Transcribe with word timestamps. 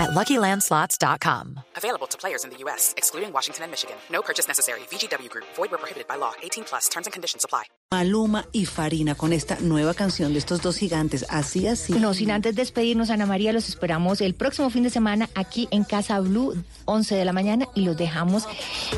at 0.00 0.10
LuckyLandSlots.com. 0.10 1.60
Available 1.76 2.06
to 2.08 2.16
players 2.16 2.44
in 2.44 2.50
the 2.50 2.56
U.S., 2.64 2.94
excluding 2.96 3.32
Washington 3.32 3.64
and 3.64 3.70
Michigan. 3.70 3.96
No 4.10 4.22
purchase 4.22 4.48
necessary. 4.48 4.80
VGW 4.90 5.28
Group. 5.28 5.44
Void 5.56 5.70
where 5.70 5.78
prohibited 5.78 6.08
by 6.08 6.16
law. 6.16 6.32
18 6.42 6.64
plus. 6.64 6.88
Terms 6.88 7.06
and 7.06 7.12
conditions 7.12 7.44
apply. 7.44 7.64
Maluma 7.92 8.46
y 8.52 8.66
Farina 8.66 9.14
con 9.14 9.32
esta 9.32 9.58
nueva 9.60 9.94
canción 9.94 10.32
de 10.32 10.38
estos 10.38 10.62
dos 10.62 10.76
gigantes. 10.76 11.26
Así, 11.28 11.66
así. 11.66 11.92
No, 11.94 12.14
sin 12.14 12.30
antes 12.30 12.54
despedirnos, 12.54 13.10
Ana 13.10 13.26
María, 13.26 13.52
los 13.52 13.68
esperamos 13.68 14.20
el 14.20 14.34
próximo 14.34 14.70
fin 14.70 14.84
de 14.84 14.90
semana 14.90 15.28
aquí 15.34 15.68
en 15.72 15.84
Casa 15.84 16.20
Blue, 16.20 16.54
11 16.84 17.16
de 17.16 17.24
la 17.24 17.32
mañana, 17.32 17.66
y 17.74 17.82
los 17.82 17.96
dejamos 17.96 18.46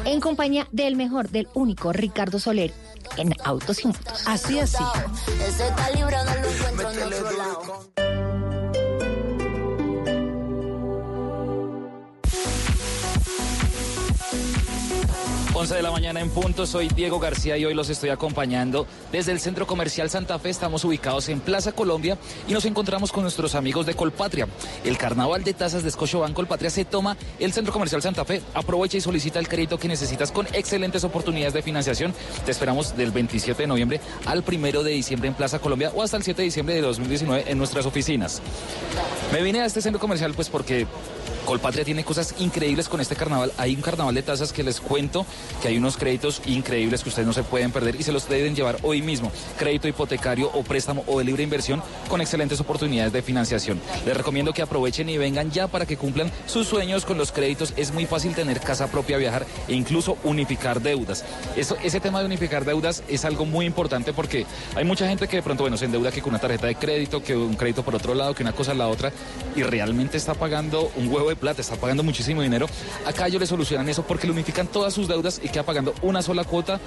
en 0.05 0.21
compañía 0.21 0.69
del 0.73 0.97
mejor, 0.97 1.31
del 1.31 1.49
único 1.55 1.93
Ricardo 1.93 2.39
Soler 2.39 2.73
en 3.17 3.35
Autos 3.45 3.83
y 3.85 3.89
Motos. 3.89 4.27
Así, 4.27 4.59
así. 4.59 4.85
Ese 5.47 5.69
calibre 5.75 6.17
no 6.25 6.35
lo 6.35 6.49
encuentro 6.69 7.07
en 7.07 7.13
otro 7.15 7.37
lado. 7.37 8.32
11 15.63 15.77
de 15.77 15.83
la 15.83 15.93
mañana 15.93 16.21
en 16.21 16.29
punto, 16.29 16.67
soy 16.67 16.89
Diego 16.89 17.21
García 17.21 17.57
y 17.57 17.65
hoy 17.65 17.73
los 17.73 17.89
estoy 17.89 18.11
acompañando 18.11 18.85
desde 19.13 19.31
el 19.31 19.39
Centro 19.39 19.65
Comercial 19.65 20.11
Santa 20.11 20.37
Fe. 20.41 20.51
Estamos 20.51 20.85
ubicados 20.85 21.29
en 21.29 21.39
Plaza 21.39 21.71
Colombia 21.71 22.19
y 22.49 22.53
nos 22.53 22.65
encontramos 22.65 23.13
con 23.13 23.23
nuestros 23.23 23.55
amigos 23.55 23.87
de 23.87 23.95
Colpatria. 23.95 24.49
El 24.83 24.99
carnaval 24.99 25.45
de 25.45 25.55
tasas 25.55 25.85
de 25.85 25.91
Scotiabank 25.93 26.35
Colpatria 26.35 26.69
se 26.69 26.85
toma 26.85 27.17
el 27.39 27.53
Centro 27.53 27.73
Comercial 27.73 28.03
Santa 28.03 28.25
Fe. 28.25 28.43
Aprovecha 28.55 28.97
y 28.97 29.01
solicita 29.01 29.39
el 29.39 29.47
crédito 29.47 29.79
que 29.79 29.87
necesitas 29.87 30.33
con 30.33 30.49
excelentes 30.53 31.05
oportunidades 31.05 31.55
de 31.55 31.63
financiación. 31.63 32.13
Te 32.45 32.51
esperamos 32.51 32.97
del 32.97 33.13
27 33.13 33.63
de 33.63 33.69
noviembre 33.69 34.01
al 34.27 34.43
1 34.45 34.83
de 34.83 34.91
diciembre 34.91 35.29
en 35.29 35.35
Plaza 35.35 35.61
Colombia 35.61 35.93
o 35.95 36.03
hasta 36.03 36.17
el 36.17 36.25
7 36.25 36.43
de 36.43 36.45
diciembre 36.47 36.75
de 36.75 36.81
2019 36.81 37.45
en 37.47 37.57
nuestras 37.57 37.87
oficinas. 37.87 38.43
Me 39.33 39.41
vine 39.43 39.61
a 39.61 39.67
este 39.67 39.81
centro 39.81 40.01
comercial 40.01 40.35
pues 40.35 40.49
porque 40.49 40.89
Colpatria 41.45 41.85
tiene 41.85 42.05
cosas 42.05 42.35
increíbles 42.39 42.89
con 42.89 43.01
este 43.01 43.17
carnaval. 43.17 43.53
Hay 43.59 43.75
un 43.75 43.83
carnaval 43.83 44.15
de 44.15 44.23
tasas 44.23 44.53
que 44.53 44.63
les 44.63 44.81
cuento 44.81 45.27
que 45.61 45.69
hay 45.69 45.77
unos 45.77 45.97
créditos 45.97 46.41
increíbles 46.47 47.03
que 47.03 47.09
ustedes 47.09 47.27
no 47.27 47.33
se 47.33 47.43
pueden 47.43 47.73
perder 47.73 47.97
y 47.97 48.03
se 48.03 48.13
los 48.13 48.29
deben 48.29 48.55
llevar 48.55 48.79
hoy 48.83 49.03
mismo. 49.03 49.33
Crédito 49.59 49.89
hipotecario 49.89 50.51
o 50.53 50.63
préstamo 50.63 51.05
o 51.07 51.19
de 51.19 51.25
libre 51.25 51.43
inversión 51.43 51.83
con 52.09 52.21
excelentes 52.21 52.61
oportunidades 52.61 53.13
de 53.13 53.23
financiación. 53.23 53.81
Les 54.07 54.17
recomiendo 54.17 54.53
que 54.53 54.63
aprovechen 54.63 55.09
y 55.09 55.19
vengan 55.19 55.51
ya 55.51 55.67
para 55.67 55.85
que 55.85 55.97
cumplan 55.97 56.31
sus 56.47 56.69
sueños 56.69 57.05
con 57.05 57.19
los 57.19 57.33
créditos. 57.33 57.75
Es 57.77 57.93
muy 57.93 58.07
fácil 58.07 58.35
tener 58.35 58.61
casa 58.61 58.87
propia, 58.87 59.17
viajar 59.17 59.45
e 59.69 59.75
incluso 59.75 60.17
unificar 60.25 60.81
deudas. 60.81 61.25
Ese 61.57 62.01
tema 62.01 62.21
de 62.21 62.27
unificar 62.27 62.65
deudas 62.65 63.03
es 63.09 63.25
algo 63.25 63.47
muy 63.47 63.67
importante 63.67 64.13
porque 64.13 64.47
hay 64.77 64.85
mucha 64.85 65.09
gente 65.09 65.27
que 65.27 65.37
de 65.37 65.43
pronto, 65.43 65.65
bueno, 65.65 65.77
se 65.77 65.87
endeuda 65.87 66.13
que 66.13 66.23
con 66.23 66.31
una 66.31 66.39
tarjeta 66.39 66.67
de 66.69 66.77
crédito, 66.77 67.23
que 67.23 67.37
un 67.37 67.57
crédito 67.57 67.83
por 67.83 67.97
otro 67.97 68.15
lado, 68.15 68.35
que 68.35 68.43
una 68.43 68.53
cosa 68.53 68.73
a 68.73 68.75
la 68.75 68.89
otra 68.89 69.13
y 69.57 69.63
realmente 69.63 70.17
está 70.17 70.35
pagando 70.35 70.91
un 70.97 71.09
huevo 71.09 71.32
de 71.33 71.37
plata, 71.37 71.61
está 71.61 71.77
pagando 71.77 72.03
muchísimo 72.03 72.43
dinero. 72.43 72.67
Acá 73.07 73.27
ellos 73.27 73.41
le 73.41 73.47
solucionan 73.47 73.89
eso 73.89 74.03
porque 74.03 74.27
le 74.27 74.33
unifican 74.33 74.67
todas 74.67 74.95
sus 74.95 75.09
deudas 75.09 75.41
y 75.43 75.49
queda 75.49 75.63
pagando 75.63 75.95
una 76.03 76.23
sola 76.23 76.45
cuota 76.45 76.81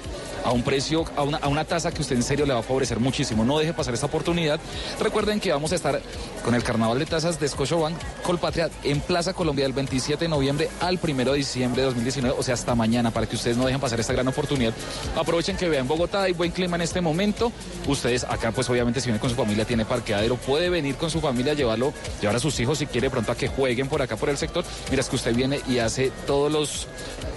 a 0.44 0.52
un 0.52 0.62
precio, 0.62 1.04
a 1.16 1.22
una, 1.22 1.38
a 1.38 1.48
una 1.48 1.64
tasa 1.64 1.92
que 1.92 2.02
usted 2.02 2.16
en 2.16 2.22
serio 2.22 2.46
le 2.46 2.54
va 2.54 2.60
a 2.60 2.62
favorecer 2.62 3.00
muchísimo. 3.00 3.44
No 3.44 3.58
deje 3.58 3.72
pasar 3.72 3.94
esta 3.94 4.06
oportunidad. 4.06 4.60
Recuerden 5.00 5.40
que 5.40 5.52
vamos 5.52 5.72
a 5.72 5.74
estar 5.74 6.00
con 6.44 6.54
el 6.54 6.62
carnaval 6.62 6.98
de 6.98 7.06
tasas 7.06 7.40
de 7.40 7.48
Scotiabank 7.48 7.96
Colpatria 8.22 8.70
en 8.84 9.00
Plaza 9.00 9.32
Colombia 9.32 9.64
del 9.64 9.72
27 9.72 10.24
de 10.24 10.28
noviembre 10.28 10.68
al 10.80 10.98
1 11.02 11.24
de 11.24 11.34
diciembre 11.34 11.82
de 11.82 11.86
2019, 11.86 12.36
o 12.38 12.42
sea, 12.42 12.54
hasta 12.54 12.74
mañana, 12.74 13.10
para 13.10 13.26
que 13.26 13.36
ustedes 13.36 13.56
no 13.56 13.64
dejen 13.64 13.80
pasar 13.80 14.00
esta 14.00 14.12
gran 14.12 14.28
oportunidad. 14.28 14.72
Aprovechen 15.16 15.56
que 15.56 15.68
vean 15.68 15.88
Bogotá, 15.88 16.22
hay 16.22 16.32
buen 16.32 16.50
clima 16.50 16.76
en 16.76 16.82
este 16.82 17.00
momento. 17.00 17.52
Ustedes 17.86 18.24
acá, 18.24 18.52
pues 18.52 18.68
obviamente, 18.70 19.00
si 19.00 19.06
viene 19.06 19.20
con 19.20 19.30
su 19.30 19.36
familia, 19.36 19.64
tiene 19.64 19.84
parqueadero, 19.84 20.36
puede 20.36 20.70
venir 20.70 20.96
con 20.96 21.10
su 21.10 21.20
familia, 21.20 21.54
llevarlo, 21.54 21.92
llevar 22.20 22.36
a 22.36 22.40
sus 22.40 22.58
hijos 22.60 22.78
si 22.78 22.86
quiere 22.86 23.10
pronto 23.10 23.32
a 23.32 23.36
que 23.36 23.48
jueguen 23.48 23.88
por 23.88 24.02
acá 24.02 24.16
por 24.16 24.28
el 24.28 24.35
sector. 24.38 24.64
Mira, 24.90 25.00
es 25.00 25.08
que 25.08 25.16
usted 25.16 25.34
viene 25.34 25.60
y 25.68 25.78
hace 25.78 26.10
todos 26.26 26.50
los, 26.50 26.86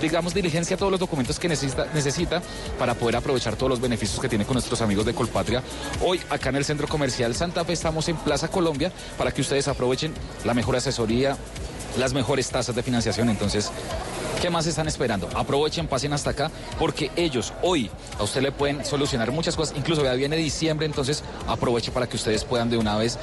digamos, 0.01 0.33
diligencia 0.33 0.77
todos 0.77 0.91
los 0.91 0.99
documentos 0.99 1.39
que 1.39 1.47
necesita, 1.47 1.87
necesita 1.93 2.41
para 2.77 2.93
poder 2.93 3.15
aprovechar 3.15 3.55
todos 3.55 3.69
los 3.69 3.81
beneficios 3.81 4.19
que 4.19 4.29
tiene 4.29 4.45
con 4.45 4.53
nuestros 4.55 4.81
amigos 4.81 5.05
de 5.05 5.13
Colpatria. 5.13 5.63
Hoy, 6.03 6.21
acá 6.29 6.49
en 6.49 6.57
el 6.57 6.65
Centro 6.65 6.87
Comercial 6.87 7.35
Santa 7.35 7.65
Fe, 7.65 7.73
estamos 7.73 8.07
en 8.09 8.17
Plaza 8.17 8.47
Colombia 8.49 8.91
para 9.17 9.31
que 9.31 9.41
ustedes 9.41 9.67
aprovechen 9.67 10.13
la 10.43 10.53
mejor 10.53 10.75
asesoría, 10.75 11.37
las 11.97 12.13
mejores 12.13 12.49
tasas 12.49 12.75
de 12.75 12.83
financiación. 12.83 13.29
Entonces, 13.29 13.71
¿Qué 14.41 14.49
más 14.49 14.65
están 14.67 14.87
esperando? 14.87 15.27
Aprovechen, 15.35 15.87
pasen 15.87 16.13
hasta 16.13 16.29
acá, 16.29 16.49
porque 16.79 17.11
ellos 17.17 17.51
hoy 17.61 17.91
a 18.17 18.23
usted 18.23 18.41
le 18.41 18.53
pueden 18.53 18.85
solucionar 18.85 19.33
muchas 19.33 19.57
cosas. 19.57 19.75
Incluso 19.77 20.01
ya 20.01 20.13
viene 20.13 20.37
diciembre, 20.37 20.85
entonces 20.85 21.25
aproveche 21.45 21.91
para 21.91 22.07
que 22.07 22.15
ustedes 22.15 22.45
puedan 22.45 22.69
de 22.69 22.77
una 22.77 22.95
vez 22.95 23.19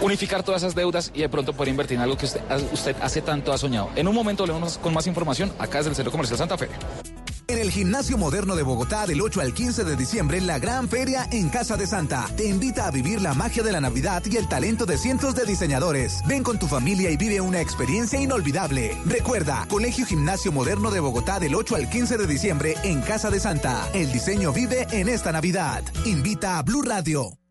unificar 0.00 0.42
todas 0.42 0.62
esas 0.62 0.74
deudas 0.74 1.10
y 1.14 1.20
de 1.20 1.28
pronto 1.28 1.52
poder 1.52 1.70
invertir 1.70 1.96
en 1.96 2.02
algo 2.02 2.16
que 2.16 2.26
usted, 2.26 2.42
hace 3.00 3.22
tanto 3.22 3.52
ha 3.52 3.58
soñado. 3.58 3.90
En 3.96 4.08
un 4.08 4.14
momento 4.14 4.44
volvemos 4.44 4.78
con 4.78 4.92
más 4.92 5.06
información 5.06 5.52
acá 5.58 5.78
desde 5.78 5.90
el 5.90 5.96
Centro 5.96 6.12
Comercial 6.12 6.38
Santa 6.38 6.58
Fe. 6.58 6.68
En 7.48 7.58
el 7.58 7.70
Gimnasio 7.70 8.16
Moderno 8.16 8.56
de 8.56 8.62
Bogotá, 8.62 9.06
del 9.06 9.20
8 9.20 9.40
al 9.40 9.52
15 9.52 9.84
de 9.84 9.96
diciembre, 9.96 10.40
la 10.40 10.58
gran 10.58 10.88
feria 10.88 11.28
en 11.32 11.48
Casa 11.48 11.76
de 11.76 11.86
Santa 11.86 12.26
te 12.36 12.46
invita 12.46 12.86
a 12.86 12.90
vivir 12.90 13.20
la 13.20 13.34
magia 13.34 13.62
de 13.62 13.72
la 13.72 13.80
Navidad 13.80 14.22
y 14.24 14.36
el 14.36 14.48
talento 14.48 14.86
de 14.86 14.96
cientos 14.96 15.34
de 15.34 15.44
diseñadores. 15.44 16.22
Ven 16.26 16.42
con 16.42 16.58
tu 16.58 16.66
familia 16.66 17.10
y 17.10 17.16
vive 17.16 17.40
una 17.40 17.60
experiencia 17.60 18.20
inolvidable. 18.20 18.96
Recuerda, 19.04 19.66
Colegio 19.68 20.06
Gimnasio 20.06 20.52
Moderno 20.52 20.90
de 20.90 21.00
Bogotá, 21.00 21.40
del 21.40 21.54
8 21.54 21.76
al 21.76 21.90
15 21.90 22.16
de 22.16 22.26
diciembre 22.26 22.74
en 22.84 23.02
Casa 23.02 23.28
de 23.28 23.40
Santa. 23.40 23.88
El 23.92 24.12
diseño 24.12 24.52
vive 24.52 24.86
en 24.90 25.08
esta 25.08 25.32
Navidad. 25.32 25.82
Invita 26.06 26.58
a 26.58 26.62
Blue 26.62 26.82
Radio. 26.82 27.41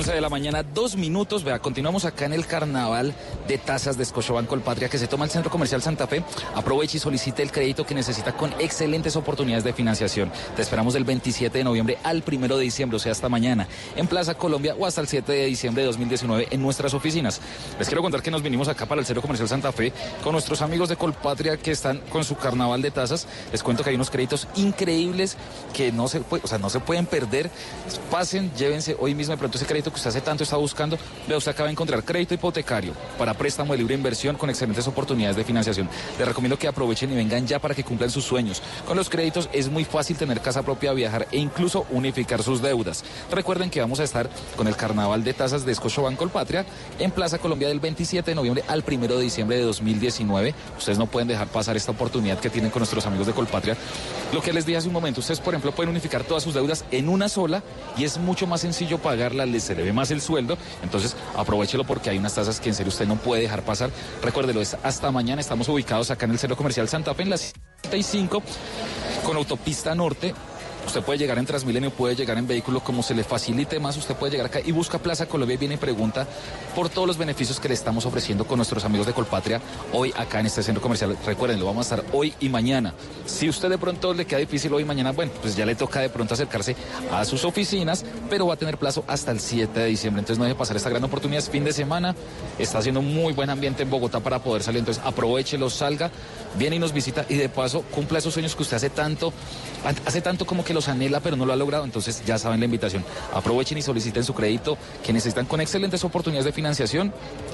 11 0.00 0.14
de 0.14 0.20
la 0.22 0.30
mañana, 0.30 0.62
dos 0.62 0.96
minutos. 0.96 1.44
Vea, 1.44 1.58
continuamos 1.58 2.06
acá 2.06 2.24
en 2.24 2.32
el 2.32 2.46
carnaval 2.46 3.12
de 3.46 3.58
tasas 3.58 3.98
de 3.98 4.04
Scotiabank 4.06 4.46
Colpatria 4.46 4.88
que 4.88 4.96
se 4.96 5.06
toma 5.06 5.26
el 5.26 5.30
Centro 5.30 5.50
Comercial 5.50 5.82
Santa 5.82 6.06
Fe. 6.06 6.24
Aproveche 6.54 6.96
y 6.96 7.00
solicite 7.00 7.42
el 7.42 7.52
crédito 7.52 7.84
que 7.84 7.94
necesita 7.94 8.32
con 8.32 8.50
excelentes 8.58 9.14
oportunidades 9.16 9.62
de 9.62 9.74
financiación. 9.74 10.32
Te 10.56 10.62
esperamos 10.62 10.94
del 10.94 11.04
27 11.04 11.58
de 11.58 11.64
noviembre 11.64 11.98
al 12.02 12.24
1 12.26 12.56
de 12.56 12.62
diciembre, 12.62 12.96
o 12.96 12.98
sea, 12.98 13.12
hasta 13.12 13.28
mañana, 13.28 13.68
en 13.94 14.06
Plaza 14.06 14.36
Colombia 14.36 14.74
o 14.78 14.86
hasta 14.86 15.02
el 15.02 15.06
7 15.06 15.30
de 15.32 15.44
diciembre 15.44 15.82
de 15.82 15.88
2019 15.88 16.48
en 16.50 16.62
nuestras 16.62 16.94
oficinas. 16.94 17.42
Les 17.78 17.86
quiero 17.86 18.00
contar 18.00 18.22
que 18.22 18.30
nos 18.30 18.42
vinimos 18.42 18.68
acá 18.68 18.86
para 18.86 19.02
el 19.02 19.06
Centro 19.06 19.20
Comercial 19.20 19.50
Santa 19.50 19.70
Fe 19.70 19.92
con 20.24 20.32
nuestros 20.32 20.62
amigos 20.62 20.88
de 20.88 20.96
Colpatria 20.96 21.58
que 21.58 21.72
están 21.72 21.98
con 22.08 22.24
su 22.24 22.36
carnaval 22.36 22.80
de 22.80 22.90
tasas. 22.90 23.26
Les 23.52 23.62
cuento 23.62 23.84
que 23.84 23.90
hay 23.90 23.96
unos 23.96 24.08
créditos 24.08 24.48
increíbles 24.56 25.36
que 25.74 25.92
no 25.92 26.08
se, 26.08 26.22
o 26.30 26.46
sea, 26.46 26.56
no 26.56 26.70
se 26.70 26.80
pueden 26.80 27.04
perder. 27.04 27.50
Pasen, 28.10 28.50
llévense 28.56 28.96
hoy 28.98 29.14
mismo 29.14 29.32
de 29.32 29.36
pronto 29.36 29.58
ese 29.58 29.66
crédito 29.66 29.89
que 29.90 29.96
usted 29.96 30.10
hace 30.10 30.20
tanto 30.20 30.44
está 30.44 30.56
buscando. 30.56 30.98
Vea, 31.28 31.36
usted 31.36 31.52
acaba 31.52 31.66
de 31.66 31.72
encontrar 31.72 32.04
crédito 32.04 32.34
hipotecario 32.34 32.92
para 33.18 33.34
préstamo 33.34 33.72
de 33.72 33.78
libre 33.78 33.94
inversión 33.94 34.36
con 34.36 34.50
excelentes 34.50 34.86
oportunidades 34.86 35.36
de 35.36 35.44
financiación. 35.44 35.88
Les 36.18 36.26
recomiendo 36.26 36.58
que 36.58 36.68
aprovechen 36.68 37.12
y 37.12 37.16
vengan 37.16 37.46
ya 37.46 37.58
para 37.58 37.74
que 37.74 37.84
cumplan 37.84 38.10
sus 38.10 38.24
sueños. 38.24 38.62
Con 38.86 38.96
los 38.96 39.08
créditos 39.08 39.48
es 39.52 39.68
muy 39.68 39.84
fácil 39.84 40.16
tener 40.16 40.40
casa 40.40 40.62
propia, 40.62 40.92
viajar 40.92 41.26
e 41.32 41.38
incluso 41.38 41.86
unificar 41.90 42.42
sus 42.42 42.62
deudas. 42.62 43.04
Recuerden 43.30 43.70
que 43.70 43.80
vamos 43.80 44.00
a 44.00 44.04
estar 44.04 44.28
con 44.56 44.66
el 44.66 44.76
carnaval 44.76 45.24
de 45.24 45.34
tasas 45.34 45.64
de 45.64 45.74
Scotiabank 45.74 46.16
Colpatria 46.16 46.64
en 46.98 47.10
Plaza 47.10 47.38
Colombia 47.38 47.68
del 47.68 47.80
27 47.80 48.30
de 48.30 48.34
noviembre 48.34 48.64
al 48.68 48.84
1 48.86 49.06
de 49.06 49.20
diciembre 49.20 49.56
de 49.56 49.62
2019. 49.62 50.54
Ustedes 50.78 50.98
no 50.98 51.06
pueden 51.06 51.28
dejar 51.28 51.48
pasar 51.48 51.76
esta 51.76 51.92
oportunidad 51.92 52.38
que 52.38 52.50
tienen 52.50 52.70
con 52.70 52.80
nuestros 52.80 53.06
amigos 53.06 53.26
de 53.26 53.32
Colpatria. 53.32 53.76
Lo 54.32 54.40
que 54.42 54.52
les 54.52 54.66
dije 54.66 54.78
hace 54.78 54.88
un 54.88 54.94
momento, 54.94 55.20
ustedes 55.20 55.40
por 55.40 55.54
ejemplo 55.54 55.72
pueden 55.72 55.90
unificar 55.90 56.24
todas 56.24 56.42
sus 56.42 56.54
deudas 56.54 56.84
en 56.90 57.08
una 57.08 57.28
sola 57.28 57.62
y 57.96 58.04
es 58.04 58.18
mucho 58.18 58.46
más 58.46 58.60
sencillo 58.60 58.98
pagarla, 58.98 59.46
se 59.80 59.84
le 59.84 59.84
ve 59.84 59.92
más 59.92 60.10
el 60.10 60.20
sueldo. 60.20 60.58
Entonces 60.82 61.16
aprovechelo 61.36 61.84
porque 61.84 62.10
hay 62.10 62.18
unas 62.18 62.34
tasas 62.34 62.60
que 62.60 62.68
en 62.68 62.74
serio 62.74 62.90
usted 62.90 63.06
no 63.06 63.16
puede 63.16 63.42
dejar 63.42 63.62
pasar. 63.62 63.90
Recuérdelo, 64.22 64.60
es 64.60 64.76
hasta 64.82 65.10
mañana. 65.10 65.40
Estamos 65.40 65.68
ubicados 65.68 66.10
acá 66.10 66.26
en 66.26 66.32
el 66.32 66.38
Centro 66.38 66.56
Comercial 66.56 66.88
Santa 66.88 67.14
Fe 67.14 67.22
en 67.22 67.30
la 67.30 67.36
75 67.36 68.42
con 69.24 69.36
autopista 69.36 69.94
norte. 69.94 70.34
Usted 70.86 71.02
puede 71.02 71.18
llegar 71.18 71.38
en 71.38 71.46
Transmilenio, 71.46 71.90
puede 71.90 72.16
llegar 72.16 72.36
en 72.38 72.46
vehículo, 72.46 72.80
como 72.80 73.02
se 73.02 73.14
le 73.14 73.22
facilite 73.22 73.78
más, 73.78 73.96
usted 73.96 74.16
puede 74.16 74.32
llegar 74.32 74.46
acá 74.46 74.60
y 74.64 74.72
busca 74.72 74.98
Plaza 74.98 75.26
Colombia 75.26 75.54
y 75.54 75.56
viene 75.58 75.74
y 75.74 75.78
pregunta 75.78 76.26
por 76.74 76.88
todos 76.88 77.06
los 77.06 77.16
beneficios 77.16 77.60
que 77.60 77.68
le 77.68 77.74
estamos 77.74 78.06
ofreciendo 78.06 78.44
con 78.44 78.56
nuestros 78.56 78.84
amigos 78.84 79.06
de 79.06 79.12
Colpatria 79.12 79.60
hoy 79.92 80.12
acá 80.16 80.40
en 80.40 80.46
este 80.46 80.62
centro 80.62 80.82
comercial. 80.82 81.16
Recuerden, 81.24 81.60
lo 81.60 81.66
vamos 81.66 81.90
a 81.90 81.94
estar 81.94 82.12
hoy 82.12 82.34
y 82.40 82.48
mañana. 82.48 82.94
Si 83.26 83.48
usted 83.48 83.68
de 83.68 83.78
pronto 83.78 84.12
le 84.14 84.24
queda 84.24 84.40
difícil 84.40 84.72
hoy 84.72 84.82
y 84.82 84.86
mañana, 84.86 85.12
bueno, 85.12 85.30
pues 85.40 85.54
ya 85.56 85.64
le 85.64 85.74
toca 85.74 86.00
de 86.00 86.08
pronto 86.08 86.34
acercarse 86.34 86.74
a 87.12 87.24
sus 87.24 87.44
oficinas, 87.44 88.04
pero 88.28 88.46
va 88.46 88.54
a 88.54 88.56
tener 88.56 88.76
plazo 88.78 89.04
hasta 89.06 89.30
el 89.30 89.40
7 89.40 89.78
de 89.78 89.86
diciembre. 89.86 90.20
Entonces 90.20 90.38
no 90.38 90.44
deje 90.44 90.56
pasar 90.56 90.76
esta 90.76 90.90
gran 90.90 91.04
oportunidad. 91.04 91.38
Es 91.40 91.50
fin 91.50 91.64
de 91.64 91.72
semana, 91.72 92.14
está 92.58 92.78
haciendo 92.78 93.02
muy 93.02 93.32
buen 93.32 93.50
ambiente 93.50 93.82
en 93.82 93.90
Bogotá 93.90 94.20
para 94.20 94.40
poder 94.40 94.62
salir. 94.62 94.80
Entonces 94.80 95.02
aprovechelo, 95.04 95.70
salga 95.70 96.10
viene 96.56 96.76
y 96.76 96.78
nos 96.78 96.92
visita 96.92 97.24
y 97.28 97.34
de 97.34 97.48
paso 97.48 97.82
cumple 97.90 98.18
esos 98.18 98.32
sueños 98.32 98.54
que 98.54 98.62
usted 98.62 98.76
hace 98.76 98.90
tanto, 98.90 99.32
hace 100.06 100.20
tanto 100.20 100.46
como 100.46 100.64
que 100.64 100.74
los 100.74 100.88
anhela, 100.88 101.20
pero 101.20 101.36
no 101.36 101.46
lo 101.46 101.52
ha 101.52 101.56
logrado. 101.56 101.84
Entonces 101.84 102.22
ya 102.24 102.38
saben 102.38 102.60
la 102.60 102.66
invitación. 102.66 103.04
Aprovechen 103.34 103.78
y 103.78 103.82
soliciten 103.82 104.24
su 104.24 104.34
crédito 104.34 104.76
que 105.04 105.12
necesitan 105.12 105.46
con 105.46 105.60
excelentes 105.60 106.04
oportunidades 106.04 106.46
de 106.46 106.52
financiación. 106.52 107.12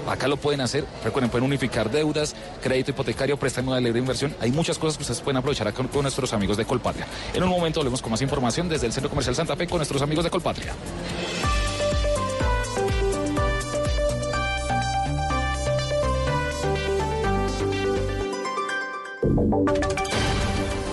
Acá 0.08 0.28
lo 0.28 0.36
pueden 0.36 0.60
hacer. 0.60 0.84
Recuerden, 1.04 1.30
pueden 1.30 1.46
unificar 1.46 1.90
deudas, 1.90 2.34
crédito 2.62 2.90
hipotecario, 2.90 3.36
préstamo 3.36 3.74
de 3.74 3.80
libre 3.80 4.00
inversión. 4.00 4.34
Hay 4.40 4.52
muchas 4.52 4.78
cosas 4.78 4.96
que 4.96 5.02
ustedes 5.02 5.20
pueden 5.20 5.38
aprovechar 5.38 5.68
acá 5.68 5.82
con 5.82 6.02
nuestros 6.02 6.32
amigos 6.32 6.56
de 6.56 6.64
Colpatria. 6.64 7.06
En 7.34 7.42
un 7.42 7.48
momento 7.48 7.80
volvemos 7.80 8.02
con 8.02 8.10
más 8.10 8.22
información 8.22 8.68
desde 8.68 8.86
el 8.86 8.92
Centro 8.92 9.10
Comercial 9.10 9.34
Santa 9.34 9.56
Fe 9.56 9.66
con 9.66 9.78
nuestros 9.78 10.02
amigos 10.02 10.24
de 10.24 10.30
Colpatria. 10.30 10.74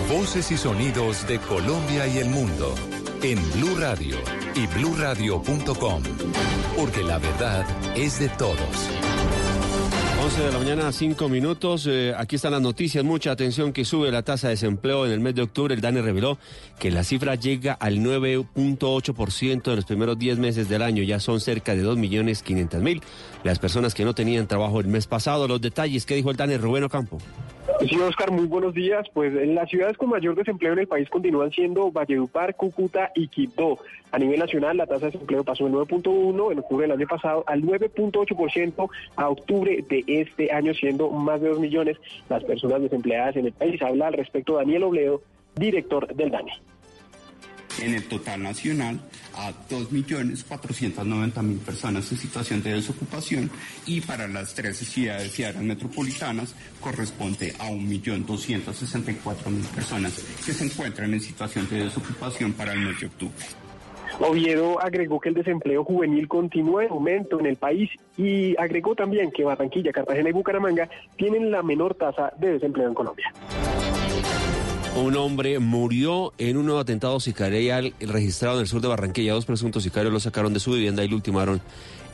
Voces 0.08 0.52
y 0.52 0.56
sonidos 0.56 1.26
de 1.26 1.38
Colombia 1.40 2.06
y 2.06 2.18
el 2.18 2.28
mundo 2.28 2.74
en 3.22 3.38
Blue 3.52 3.74
Radio 3.76 4.16
y 4.54 4.66
bluradio.com, 4.78 6.02
porque 6.76 7.02
la 7.02 7.18
verdad 7.18 7.66
es 7.96 8.20
de 8.20 8.28
todos. 8.28 8.90
11 10.22 10.42
de 10.42 10.52
la 10.52 10.58
mañana, 10.58 10.92
5 10.92 11.28
minutos. 11.28 11.86
Eh, 11.86 12.14
aquí 12.16 12.36
están 12.36 12.52
las 12.52 12.62
noticias. 12.62 13.04
Mucha 13.04 13.32
atención 13.32 13.72
que 13.72 13.84
sube 13.84 14.10
la 14.10 14.22
tasa 14.22 14.46
de 14.46 14.54
desempleo 14.54 15.04
en 15.04 15.12
el 15.12 15.20
mes 15.20 15.34
de 15.34 15.42
octubre. 15.42 15.74
El 15.74 15.80
DANE 15.80 16.00
reveló 16.00 16.38
que 16.78 16.90
la 16.90 17.04
cifra 17.04 17.34
llega 17.34 17.74
al 17.74 17.98
9.8% 17.98 19.68
en 19.68 19.76
los 19.76 19.84
primeros 19.84 20.18
10 20.18 20.38
meses 20.38 20.68
del 20.68 20.80
año. 20.80 21.02
Ya 21.02 21.20
son 21.20 21.40
cerca 21.40 21.74
de 21.74 21.84
2.500.000 21.84 23.02
las 23.42 23.58
personas 23.58 23.94
que 23.94 24.04
no 24.04 24.14
tenían 24.14 24.46
trabajo 24.46 24.80
el 24.80 24.86
mes 24.86 25.06
pasado. 25.06 25.46
Los 25.46 25.60
detalles, 25.60 26.06
¿qué 26.06 26.14
dijo 26.14 26.30
el 26.30 26.36
DANE 26.36 26.56
Rubén 26.56 26.84
Ocampo? 26.84 27.18
Sí, 27.88 28.00
Oscar, 28.00 28.30
muy 28.30 28.46
buenos 28.46 28.72
días. 28.72 29.06
Pues 29.12 29.34
en 29.36 29.54
las 29.54 29.68
ciudades 29.68 29.98
con 29.98 30.08
mayor 30.08 30.34
desempleo 30.34 30.72
en 30.72 30.78
el 30.78 30.88
país 30.88 31.08
continúan 31.10 31.50
siendo 31.50 31.92
Valledupar, 31.92 32.54
Cúcuta 32.54 33.10
y 33.14 33.28
Quito. 33.28 33.78
A 34.10 34.18
nivel 34.18 34.40
nacional, 34.40 34.78
la 34.78 34.86
tasa 34.86 35.06
de 35.06 35.12
desempleo 35.12 35.44
pasó 35.44 35.66
de 35.66 35.72
9.1 35.72 36.52
en 36.52 36.58
octubre 36.60 36.86
del 36.86 36.96
año 36.96 37.06
pasado 37.06 37.44
al 37.46 37.62
9.8% 37.62 38.88
a 39.16 39.28
octubre 39.28 39.84
de 39.86 40.04
este 40.06 40.50
año, 40.50 40.72
siendo 40.72 41.10
más 41.10 41.42
de 41.42 41.50
2 41.50 41.60
millones 41.60 41.98
las 42.30 42.42
personas 42.44 42.80
desempleadas 42.80 43.36
en 43.36 43.46
el 43.46 43.52
país. 43.52 43.82
Habla 43.82 44.06
al 44.06 44.14
respecto 44.14 44.56
Daniel 44.56 44.84
Obledo, 44.84 45.20
director 45.54 46.14
del 46.14 46.30
DANE 46.30 46.52
en 47.84 47.94
el 47.94 48.04
total 48.04 48.42
nacional 48.42 49.00
a 49.36 49.52
2.490.000 49.68 51.58
personas 51.60 52.10
en 52.10 52.18
situación 52.18 52.62
de 52.62 52.74
desocupación 52.74 53.50
y 53.86 54.00
para 54.00 54.28
las 54.28 54.54
13 54.54 54.84
ciudades 54.84 55.38
y 55.38 55.44
áreas 55.44 55.62
metropolitanas 55.62 56.54
corresponde 56.80 57.54
a 57.58 57.70
1.264.000 57.70 59.66
personas 59.74 60.12
que 60.44 60.52
se 60.52 60.64
encuentran 60.64 61.12
en 61.12 61.20
situación 61.20 61.68
de 61.68 61.84
desocupación 61.84 62.52
para 62.52 62.72
el 62.72 62.80
mes 62.80 63.00
de 63.00 63.06
octubre. 63.06 63.44
Oviedo 64.20 64.80
agregó 64.80 65.20
que 65.20 65.30
el 65.30 65.34
desempleo 65.34 65.82
juvenil 65.84 66.28
continúa 66.28 66.84
en 66.84 66.90
aumento 66.90 67.40
en 67.40 67.46
el 67.46 67.56
país 67.56 67.90
y 68.16 68.56
agregó 68.58 68.94
también 68.94 69.32
que 69.32 69.42
Barranquilla, 69.42 69.92
Cartagena 69.92 70.28
y 70.28 70.32
Bucaramanga 70.32 70.88
tienen 71.16 71.50
la 71.50 71.62
menor 71.62 71.94
tasa 71.94 72.32
de 72.38 72.52
desempleo 72.52 72.88
en 72.88 72.94
Colombia. 72.94 73.32
Un 74.96 75.16
hombre 75.16 75.58
murió 75.58 76.32
en 76.38 76.56
un 76.56 76.66
nuevo 76.66 76.80
atentado 76.80 77.18
sicarial 77.18 77.94
registrado 77.98 78.56
en 78.56 78.62
el 78.62 78.68
sur 78.68 78.80
de 78.80 78.86
Barranquilla. 78.86 79.32
Dos 79.32 79.44
presuntos 79.44 79.82
sicarios 79.82 80.12
lo 80.12 80.20
sacaron 80.20 80.54
de 80.54 80.60
su 80.60 80.72
vivienda 80.72 81.02
y 81.04 81.08
lo 81.08 81.16
ultimaron 81.16 81.60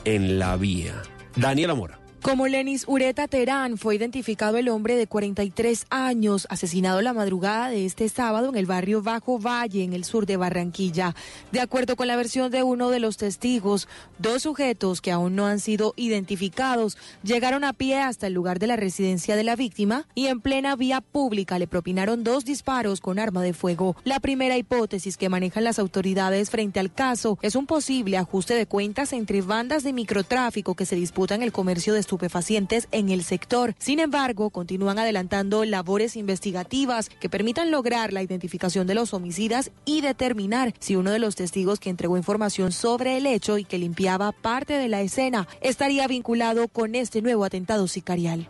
en 0.07 0.39
la 0.39 0.57
vía. 0.57 0.95
Daniela 1.37 1.75
Mora. 1.75 2.00
Como 2.23 2.49
Lenis 2.49 2.85
Ureta 2.87 3.29
Terán 3.29 3.79
fue 3.79 3.95
identificado 3.95 4.59
el 4.59 4.69
hombre 4.69 4.95
de 4.95 5.07
43 5.07 5.87
años 5.89 6.47
asesinado 6.51 7.01
la 7.01 7.15
madrugada 7.15 7.71
de 7.71 7.87
este 7.87 8.11
sábado 8.11 8.51
en 8.51 8.57
el 8.57 8.67
barrio 8.67 9.03
Bajo 9.03 9.39
Valle, 9.39 9.85
en 9.85 9.95
el 9.95 10.05
sur 10.05 10.27
de 10.27 10.37
Barranquilla. 10.37 11.15
De 11.51 11.61
acuerdo 11.61 11.97
con 11.97 12.09
la 12.09 12.17
versión 12.17 12.51
de 12.51 12.63
uno 12.63 12.91
de 12.91 13.01
los 13.01 13.17
testigos, 13.17 13.89
dos 14.19 14.43
sujetos 14.43 15.01
que 15.01 15.13
aún 15.13 15.35
no 15.35 15.47
han 15.47 15.61
sido 15.61 15.95
identificados 15.97 16.99
llegaron 17.23 17.65
a 17.65 17.73
pie 17.73 17.99
hasta 18.01 18.27
el 18.27 18.35
lugar 18.35 18.59
de 18.59 18.67
la 18.67 18.77
residencia 18.77 19.35
de 19.35 19.45
la 19.45 19.57
víctima 19.57 20.07
y 20.15 20.27
en 20.27 20.43
plena 20.43 20.77
vía 20.77 21.01
pública 21.01 21.59
le 21.59 21.69
propinaron 21.69 22.23
dos 22.23 22.45
disparos 22.45 23.01
con 23.01 23.19
arma 23.19 23.41
de 23.41 23.55
fuego. 23.55 23.97
La 24.05 24.21
primera 24.21 24.59
hipótesis 24.59 25.17
que 25.17 25.31
manejan 25.31 25.65
las 25.65 25.79
autoridades 25.79 26.51
frente 26.51 26.81
al 26.81 26.93
caso 26.93 27.39
es 27.41 27.57
un 27.57 27.65
posible 27.65 28.19
ajuste 28.19 28.53
de 28.53 28.67
cuentas 28.67 29.15
entre 29.15 29.41
bandas 29.41 29.85
de 29.85 29.95
microtráfico 29.95 30.75
que 30.75 30.85
se 30.85 30.97
disputan 30.97 31.43
el 31.43 31.51
comercio 31.51 31.95
de 31.95 32.10
estupefacientes 32.11 32.89
en 32.91 33.09
el 33.11 33.23
sector. 33.23 33.77
Sin 33.79 34.01
embargo, 34.01 34.51
continúan 34.51 34.99
adelantando 34.99 35.65
labores 35.65 36.17
investigativas 36.17 37.09
que 37.09 37.29
permitan 37.29 37.71
lograr 37.71 38.13
la 38.13 38.23
identificación 38.23 38.89
de 38.89 38.97
los 38.97 39.15
homicidas 39.15 39.71
y 39.85 40.01
determinar 40.01 40.75
si 40.81 40.97
uno 40.97 41.13
de 41.13 41.21
los 41.21 41.37
testigos 41.37 41.79
que 41.79 41.89
entregó 41.89 42.17
información 42.17 42.73
sobre 42.73 43.17
el 43.17 43.27
hecho 43.27 43.59
y 43.59 43.65
que 43.65 43.79
limpiaba 43.79 44.33
parte 44.33 44.73
de 44.75 44.89
la 44.89 45.03
escena 45.03 45.47
estaría 45.61 46.09
vinculado 46.09 46.67
con 46.67 46.97
este 46.97 47.23
nuevo 47.23 47.45
atentado 47.45 47.87
sicarial. 47.87 48.49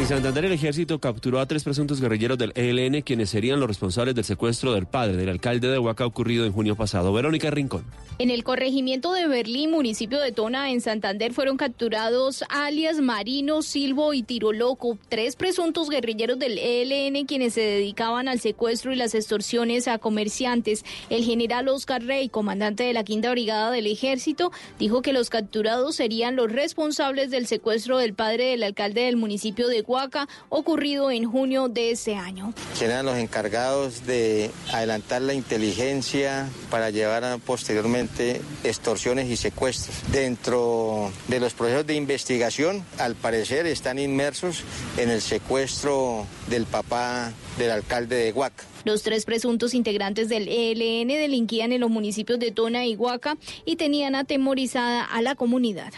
En 0.00 0.08
Santander 0.08 0.46
el 0.46 0.52
ejército 0.52 0.98
capturó 0.98 1.40
a 1.40 1.46
tres 1.46 1.62
presuntos 1.62 2.00
guerrilleros 2.00 2.38
del 2.38 2.52
ELN 2.54 3.02
quienes 3.02 3.28
serían 3.28 3.60
los 3.60 3.68
responsables 3.68 4.14
del 4.14 4.24
secuestro 4.24 4.72
del 4.72 4.86
padre 4.86 5.14
del 5.14 5.28
alcalde 5.28 5.68
de 5.68 5.78
Huaca 5.78 6.06
ocurrido 6.06 6.46
en 6.46 6.54
junio 6.54 6.74
pasado. 6.74 7.12
Verónica 7.12 7.50
Rincón. 7.50 7.84
En 8.18 8.30
el 8.30 8.42
corregimiento 8.42 9.12
de 9.12 9.26
Berlín, 9.28 9.70
municipio 9.70 10.18
de 10.18 10.32
Tona, 10.32 10.70
en 10.70 10.80
Santander, 10.80 11.34
fueron 11.34 11.58
capturados 11.58 12.44
alias 12.48 13.00
Marino, 13.00 13.60
Silvo 13.60 14.14
y 14.14 14.22
Tiroloco, 14.22 14.98
tres 15.10 15.36
presuntos 15.36 15.90
guerrilleros 15.90 16.38
del 16.38 16.56
ELN 16.56 17.26
quienes 17.26 17.52
se 17.52 17.60
dedicaban 17.60 18.26
al 18.26 18.40
secuestro 18.40 18.94
y 18.94 18.96
las 18.96 19.14
extorsiones 19.14 19.86
a 19.86 19.98
comerciantes. 19.98 20.82
El 21.10 21.24
general 21.24 21.68
Oscar 21.68 22.02
Rey, 22.02 22.30
comandante 22.30 22.84
de 22.84 22.94
la 22.94 23.04
quinta 23.04 23.30
brigada 23.30 23.70
del 23.70 23.86
ejército, 23.86 24.50
dijo 24.78 25.02
que 25.02 25.12
los 25.12 25.28
capturados 25.28 25.96
serían 25.96 26.36
los 26.36 26.50
responsables 26.50 27.30
del 27.30 27.46
secuestro 27.46 27.98
del 27.98 28.14
padre 28.14 28.46
del 28.46 28.62
alcalde 28.62 29.02
del 29.02 29.16
municipio 29.16 29.68
de 29.68 29.82
Huaca, 29.90 30.28
ocurrido 30.50 31.10
en 31.10 31.28
junio 31.28 31.68
de 31.68 31.90
ese 31.90 32.14
año. 32.14 32.54
Serán 32.74 33.06
los 33.06 33.16
encargados 33.16 34.06
de 34.06 34.52
adelantar 34.72 35.20
la 35.22 35.34
inteligencia 35.34 36.48
para 36.70 36.90
llevar 36.90 37.24
a, 37.24 37.38
posteriormente 37.38 38.40
extorsiones 38.62 39.28
y 39.28 39.36
secuestros. 39.36 39.96
Dentro 40.12 41.10
de 41.26 41.40
los 41.40 41.54
procesos 41.54 41.88
de 41.88 41.96
investigación, 41.96 42.84
al 42.98 43.16
parecer 43.16 43.66
están 43.66 43.98
inmersos 43.98 44.62
en 44.96 45.10
el 45.10 45.20
secuestro 45.20 46.24
del 46.48 46.66
papá 46.66 47.32
del 47.58 47.72
alcalde 47.72 48.14
de 48.14 48.32
Huaca. 48.32 48.64
Los 48.84 49.02
tres 49.02 49.24
presuntos 49.24 49.74
integrantes 49.74 50.28
del 50.28 50.46
ELN 50.48 51.08
delinquían 51.08 51.72
en 51.72 51.80
los 51.80 51.90
municipios 51.90 52.38
de 52.38 52.52
Tona 52.52 52.86
y 52.86 52.94
Huaca 52.94 53.36
y 53.64 53.74
tenían 53.74 54.14
atemorizada 54.14 55.04
a 55.04 55.20
la 55.20 55.34
comunidad. 55.34 55.92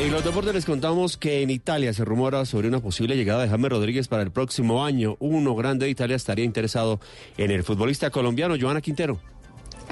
En 0.00 0.10
los 0.12 0.24
deportes 0.24 0.54
les 0.54 0.64
contamos 0.64 1.18
que 1.18 1.42
en 1.42 1.50
Italia 1.50 1.92
se 1.92 2.06
rumora 2.06 2.46
sobre 2.46 2.68
una 2.68 2.80
posible 2.80 3.16
llegada 3.16 3.42
de 3.42 3.50
James 3.50 3.70
Rodríguez 3.70 4.08
para 4.08 4.22
el 4.22 4.30
próximo 4.30 4.82
año. 4.82 5.18
Uno 5.20 5.54
grande 5.54 5.84
de 5.84 5.90
Italia 5.90 6.16
estaría 6.16 6.46
interesado 6.46 7.00
en 7.36 7.50
el 7.50 7.64
futbolista 7.64 8.08
colombiano 8.08 8.56
Joana 8.58 8.80
Quintero. 8.80 9.20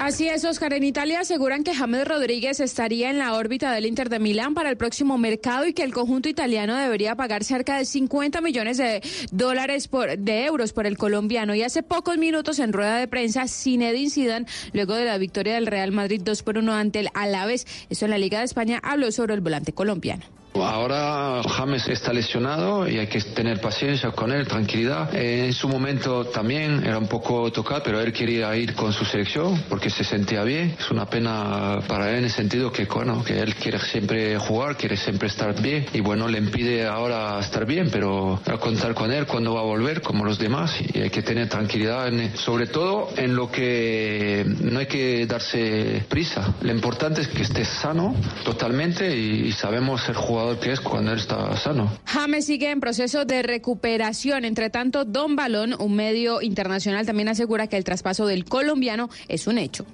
Así 0.00 0.28
es, 0.28 0.44
Oscar. 0.44 0.72
En 0.74 0.84
Italia 0.84 1.20
aseguran 1.20 1.64
que 1.64 1.74
James 1.74 2.06
Rodríguez 2.06 2.60
estaría 2.60 3.10
en 3.10 3.18
la 3.18 3.34
órbita 3.34 3.72
del 3.72 3.84
Inter 3.84 4.08
de 4.08 4.20
Milán 4.20 4.54
para 4.54 4.70
el 4.70 4.76
próximo 4.76 5.18
mercado 5.18 5.66
y 5.66 5.72
que 5.72 5.82
el 5.82 5.92
conjunto 5.92 6.28
italiano 6.28 6.76
debería 6.76 7.16
pagar 7.16 7.42
cerca 7.42 7.78
de 7.78 7.84
50 7.84 8.40
millones 8.40 8.78
de 8.78 9.02
dólares 9.32 9.88
por, 9.88 10.16
de 10.16 10.46
euros 10.46 10.72
por 10.72 10.86
el 10.86 10.96
colombiano. 10.96 11.52
Y 11.52 11.64
hace 11.64 11.82
pocos 11.82 12.16
minutos 12.16 12.60
en 12.60 12.72
rueda 12.72 12.96
de 12.96 13.08
prensa, 13.08 13.48
Zinedine 13.48 14.08
Zidane, 14.08 14.46
luego 14.72 14.94
de 14.94 15.04
la 15.04 15.18
victoria 15.18 15.54
del 15.54 15.66
Real 15.66 15.90
Madrid 15.90 16.22
2 16.24 16.44
por 16.44 16.58
1 16.58 16.72
ante 16.72 17.00
el 17.00 17.08
Alaves, 17.14 17.66
eso 17.90 18.04
en 18.04 18.12
la 18.12 18.18
Liga 18.18 18.38
de 18.38 18.44
España, 18.44 18.80
habló 18.84 19.10
sobre 19.10 19.34
el 19.34 19.40
volante 19.40 19.72
colombiano. 19.72 20.24
Ahora 20.64 21.42
James 21.48 21.88
está 21.88 22.12
lesionado 22.12 22.88
y 22.88 22.98
hay 22.98 23.06
que 23.06 23.20
tener 23.20 23.60
paciencia 23.60 24.10
con 24.10 24.32
él, 24.32 24.46
tranquilidad. 24.46 25.14
en 25.14 25.52
su 25.52 25.68
momento 25.68 26.24
también 26.26 26.84
era 26.84 26.98
un 26.98 27.08
poco 27.08 27.50
tocado, 27.52 27.82
pero 27.84 28.00
él 28.00 28.12
quería 28.12 28.54
ir 28.56 28.74
con 28.74 28.92
su 28.92 29.04
selección 29.04 29.64
porque 29.68 29.90
se 29.90 30.04
sentía 30.04 30.42
bien. 30.42 30.76
Es 30.78 30.90
una 30.90 31.06
pena 31.06 31.78
para 31.86 32.10
él 32.10 32.18
en 32.18 32.24
el 32.24 32.30
sentido 32.30 32.72
que, 32.72 32.84
bueno, 32.84 33.22
que 33.24 33.38
él 33.38 33.54
quiere 33.54 33.78
siempre 33.78 34.38
jugar, 34.38 34.76
quiere 34.76 34.96
siempre 34.96 35.28
estar 35.28 35.60
bien 35.60 35.86
y 35.92 36.00
bueno, 36.00 36.28
le 36.28 36.38
impide 36.38 36.86
ahora 36.86 37.38
estar 37.40 37.64
bien, 37.64 37.88
pero 37.90 38.40
a 38.44 38.58
contar 38.58 38.94
con 38.94 39.12
él 39.12 39.26
cuando 39.26 39.54
va 39.54 39.60
a 39.60 39.64
volver 39.64 40.02
como 40.02 40.24
los 40.24 40.38
demás 40.38 40.74
y 40.92 41.00
hay 41.00 41.10
que 41.10 41.22
tener 41.22 41.48
tranquilidad, 41.48 42.10
sobre 42.34 42.66
todo 42.66 43.10
en 43.16 43.34
lo 43.34 43.50
que 43.50 44.44
no 44.60 44.80
hay 44.80 44.86
que 44.86 45.26
darse 45.26 46.04
prisa. 46.08 46.54
Lo 46.60 46.72
importante 46.72 47.20
es 47.22 47.28
que 47.28 47.42
esté 47.42 47.64
sano 47.64 48.14
totalmente 48.44 49.16
y, 49.16 49.46
y 49.48 49.52
sabemos 49.52 50.02
ser 50.02 50.14
jugador 50.14 50.47
que 50.56 50.72
es 50.72 50.80
cuando 50.80 51.12
él 51.12 51.18
está 51.18 51.54
sano. 51.56 51.90
James 52.06 52.46
sigue 52.46 52.70
en 52.70 52.80
proceso 52.80 53.24
de 53.24 53.42
recuperación. 53.42 54.44
Entre 54.44 54.70
tanto, 54.70 55.04
Don 55.04 55.36
Balón, 55.36 55.74
un 55.78 55.94
medio 55.94 56.40
internacional, 56.40 57.06
también 57.06 57.28
asegura 57.28 57.66
que 57.66 57.76
el 57.76 57.84
traspaso 57.84 58.26
del 58.26 58.44
colombiano 58.44 59.08
es 59.28 59.46
un 59.46 59.58
hecho. 59.58 59.84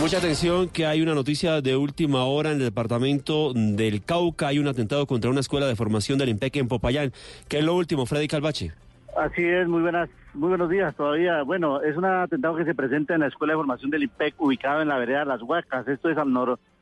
Mucha 0.00 0.18
atención 0.18 0.68
que 0.68 0.86
hay 0.86 1.02
una 1.02 1.14
noticia 1.14 1.60
de 1.60 1.76
última 1.76 2.24
hora 2.24 2.50
en 2.50 2.58
el 2.58 2.64
departamento 2.64 3.52
del 3.54 4.02
Cauca. 4.02 4.48
Hay 4.48 4.58
un 4.58 4.66
atentado 4.66 5.06
contra 5.06 5.30
una 5.30 5.40
escuela 5.40 5.66
de 5.66 5.76
formación 5.76 6.18
del 6.18 6.30
IMPEC 6.30 6.56
en 6.56 6.68
Popayán. 6.68 7.12
¿Qué 7.48 7.58
es 7.58 7.64
lo 7.64 7.76
último, 7.76 8.04
Freddy 8.04 8.26
Calvache? 8.26 8.72
Así 9.16 9.44
es, 9.44 9.68
muy 9.68 9.82
buenas, 9.82 10.10
muy 10.34 10.48
buenos 10.48 10.68
días 10.68 10.96
todavía. 10.96 11.42
Bueno, 11.44 11.80
es 11.80 11.96
un 11.96 12.04
atentado 12.04 12.56
que 12.56 12.64
se 12.64 12.74
presenta 12.74 13.14
en 13.14 13.20
la 13.20 13.28
Escuela 13.28 13.52
de 13.52 13.58
Formación 13.58 13.90
del 13.92 14.02
IPEC, 14.02 14.34
ubicado 14.40 14.82
en 14.82 14.88
la 14.88 14.98
vereda 14.98 15.24
Las 15.24 15.42
Huacas. 15.42 15.86
Esto 15.86 16.10
es 16.10 16.18
al 16.18 16.32
noroccidente 16.32 16.73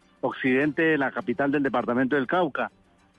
de 0.77 0.99
la 0.99 1.11
capital 1.11 1.51
del 1.51 1.63
departamento 1.63 2.17
del 2.17 2.27
Cauca. 2.27 2.71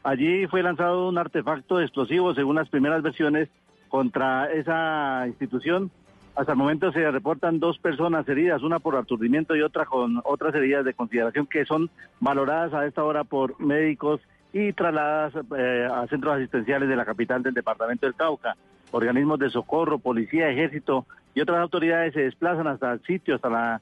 Allí 0.03 0.47
fue 0.47 0.63
lanzado 0.63 1.07
un 1.07 1.17
artefacto 1.17 1.79
explosivo, 1.79 2.33
según 2.33 2.55
las 2.55 2.69
primeras 2.69 3.01
versiones, 3.01 3.49
contra 3.89 4.51
esa 4.51 5.25
institución. 5.27 5.91
Hasta 6.35 6.53
el 6.53 6.57
momento 6.57 6.91
se 6.91 7.09
reportan 7.11 7.59
dos 7.59 7.77
personas 7.77 8.27
heridas, 8.27 8.63
una 8.63 8.79
por 8.79 8.95
aturdimiento 8.95 9.55
y 9.55 9.61
otra 9.61 9.85
con 9.85 10.19
otras 10.25 10.55
heridas 10.55 10.83
de 10.83 10.93
consideración 10.93 11.45
que 11.45 11.65
son 11.65 11.89
valoradas 12.19 12.73
a 12.73 12.85
esta 12.85 13.03
hora 13.03 13.23
por 13.23 13.59
médicos 13.59 14.19
y 14.51 14.73
trasladadas 14.73 15.33
eh, 15.57 15.87
a 15.91 16.07
centros 16.07 16.35
asistenciales 16.35 16.89
de 16.89 16.95
la 16.95 17.05
capital 17.05 17.43
del 17.43 17.53
departamento 17.53 18.05
del 18.05 18.15
Cauca. 18.15 18.55
Organismos 18.91 19.39
de 19.39 19.49
socorro, 19.49 19.99
policía, 19.99 20.49
ejército 20.49 21.05
y 21.35 21.41
otras 21.41 21.59
autoridades 21.59 22.13
se 22.13 22.21
desplazan 22.21 22.67
hasta 22.67 22.93
el 22.93 23.01
sitio, 23.03 23.35
hasta 23.35 23.49
la 23.49 23.81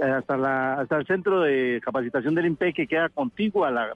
hasta 0.00 0.96
el 0.98 1.06
centro 1.06 1.40
de 1.40 1.80
capacitación 1.84 2.34
del 2.34 2.46
INPE 2.46 2.72
que 2.72 2.86
queda 2.86 3.08
contiguo 3.08 3.64
a 3.64 3.70
la 3.70 3.94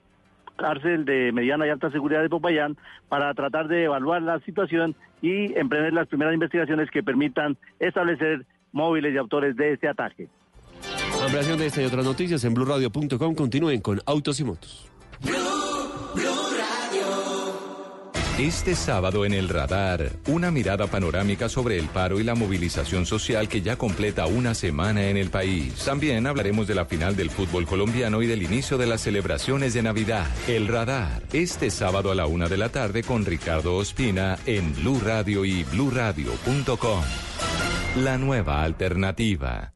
cárcel 0.56 1.04
de 1.04 1.32
mediana 1.32 1.66
y 1.66 1.71
alta 1.71 1.90
seguridad 1.90 2.23
de 2.23 2.28
Popayán 2.28 2.76
para 3.09 3.32
tratar 3.35 3.68
de 3.68 3.85
evaluar 3.85 4.23
la 4.23 4.40
situación 4.40 4.94
y 5.21 5.56
emprender 5.59 5.92
las 5.92 6.09
primeras 6.09 6.35
investigaciones 6.35 6.90
que 6.90 7.02
permitan 7.02 7.56
establecer 7.78 8.44
móviles 8.73 9.14
y 9.14 9.18
autores 9.18 9.56
de 9.56 9.73
este 9.73 9.88
ataque. 9.88 10.28
Ampliación 11.23 11.59
de 11.59 11.66
esta 11.66 11.82
y 11.82 11.85
otras 11.85 12.04
noticias 12.04 12.44
en 12.44 12.54
blurradio.com. 12.54 13.35
Continúen 13.35 13.80
con 13.80 14.00
Autos 14.06 14.40
y 14.40 14.44
Motos. 14.44 14.90
Este 18.38 18.74
sábado 18.74 19.26
en 19.26 19.34
el 19.34 19.50
radar, 19.50 20.10
una 20.26 20.50
mirada 20.50 20.86
panorámica 20.86 21.50
sobre 21.50 21.78
el 21.78 21.88
paro 21.88 22.18
y 22.18 22.24
la 22.24 22.34
movilización 22.34 23.04
social 23.04 23.46
que 23.46 23.60
ya 23.60 23.76
completa 23.76 24.26
una 24.26 24.54
semana 24.54 25.08
en 25.10 25.18
el 25.18 25.28
país. 25.28 25.74
También 25.84 26.26
hablaremos 26.26 26.66
de 26.66 26.74
la 26.74 26.86
final 26.86 27.14
del 27.14 27.30
fútbol 27.30 27.66
colombiano 27.66 28.22
y 28.22 28.26
del 28.26 28.42
inicio 28.42 28.78
de 28.78 28.86
las 28.86 29.02
celebraciones 29.02 29.74
de 29.74 29.82
Navidad. 29.82 30.26
El 30.48 30.66
radar, 30.66 31.22
este 31.34 31.70
sábado 31.70 32.10
a 32.10 32.14
la 32.14 32.26
una 32.26 32.48
de 32.48 32.56
la 32.56 32.70
tarde 32.70 33.02
con 33.02 33.26
Ricardo 33.26 33.76
Ospina 33.76 34.38
en 34.46 34.74
Blue 34.76 34.98
Radio 35.04 35.44
y 35.44 35.64
bluradio.com. 35.64 37.04
La 37.96 38.16
nueva 38.16 38.62
alternativa. 38.62 39.74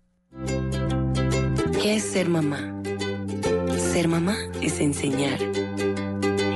¿Qué 1.82 1.96
es 1.96 2.04
ser 2.04 2.30
mamá? 2.30 2.82
Ser 3.76 4.08
mamá 4.08 4.36
es 4.62 4.80
enseñar 4.80 5.38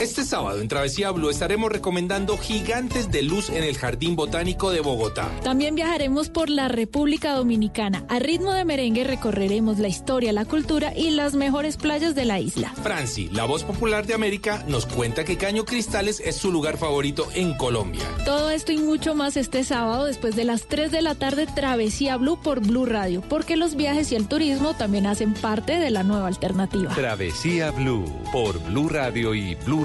Este 0.00 0.24
sábado 0.24 0.60
en 0.60 0.66
Travesía 0.66 1.12
Blue 1.12 1.30
estaremos 1.30 1.70
recomendando 1.70 2.36
gigantes 2.36 3.12
de 3.12 3.22
luz 3.22 3.48
en 3.48 3.62
el 3.62 3.78
Jardín 3.78 4.16
Botánico 4.16 4.70
de 4.70 4.80
Bogotá. 4.80 5.30
También 5.44 5.76
viajaremos 5.76 6.30
por 6.30 6.50
la 6.50 6.66
República 6.66 7.34
Dominicana. 7.34 8.04
A 8.08 8.18
ritmo 8.18 8.52
de 8.52 8.64
merengue 8.64 9.04
recorreremos 9.04 9.78
la 9.78 9.86
historia, 9.86 10.32
la 10.32 10.44
cultura 10.44 10.92
y 10.96 11.10
las 11.10 11.34
mejores 11.34 11.76
playas 11.76 12.16
de 12.16 12.24
la 12.24 12.40
isla. 12.40 12.74
Franci, 12.82 13.28
la 13.28 13.44
voz 13.44 13.62
popular 13.62 14.04
de 14.06 14.14
América, 14.14 14.64
nos 14.66 14.84
cuenta 14.84 15.24
que 15.24 15.36
Caño 15.36 15.64
Cristales 15.64 16.20
es 16.20 16.36
su 16.36 16.50
lugar 16.50 16.76
favorito 16.76 17.28
en 17.34 17.54
Colombia. 17.56 18.02
Todo 18.24 18.50
esto 18.50 18.72
y 18.72 18.78
mucho 18.78 19.14
más 19.14 19.36
este 19.36 19.62
sábado 19.62 20.06
después 20.06 20.34
de 20.34 20.44
las 20.44 20.66
3 20.66 20.90
de 20.90 21.02
la 21.02 21.14
tarde 21.14 21.46
Travesía 21.46 22.16
Blue 22.16 22.40
por 22.42 22.60
Blue 22.60 22.84
Radio, 22.84 23.22
porque 23.28 23.56
los 23.56 23.76
viajes 23.76 24.10
y 24.10 24.16
el 24.16 24.26
turismo 24.26 24.74
también 24.74 25.06
hacen 25.06 25.34
parte 25.34 25.78
de 25.78 25.90
la 25.90 26.02
nueva 26.02 26.26
alternativa. 26.26 26.92
Travesía 26.94 27.70
Blue 27.70 28.04
por 28.32 28.58
Blue 28.64 28.88
Radio 28.88 29.34
y 29.34 29.54
Blue 29.54 29.84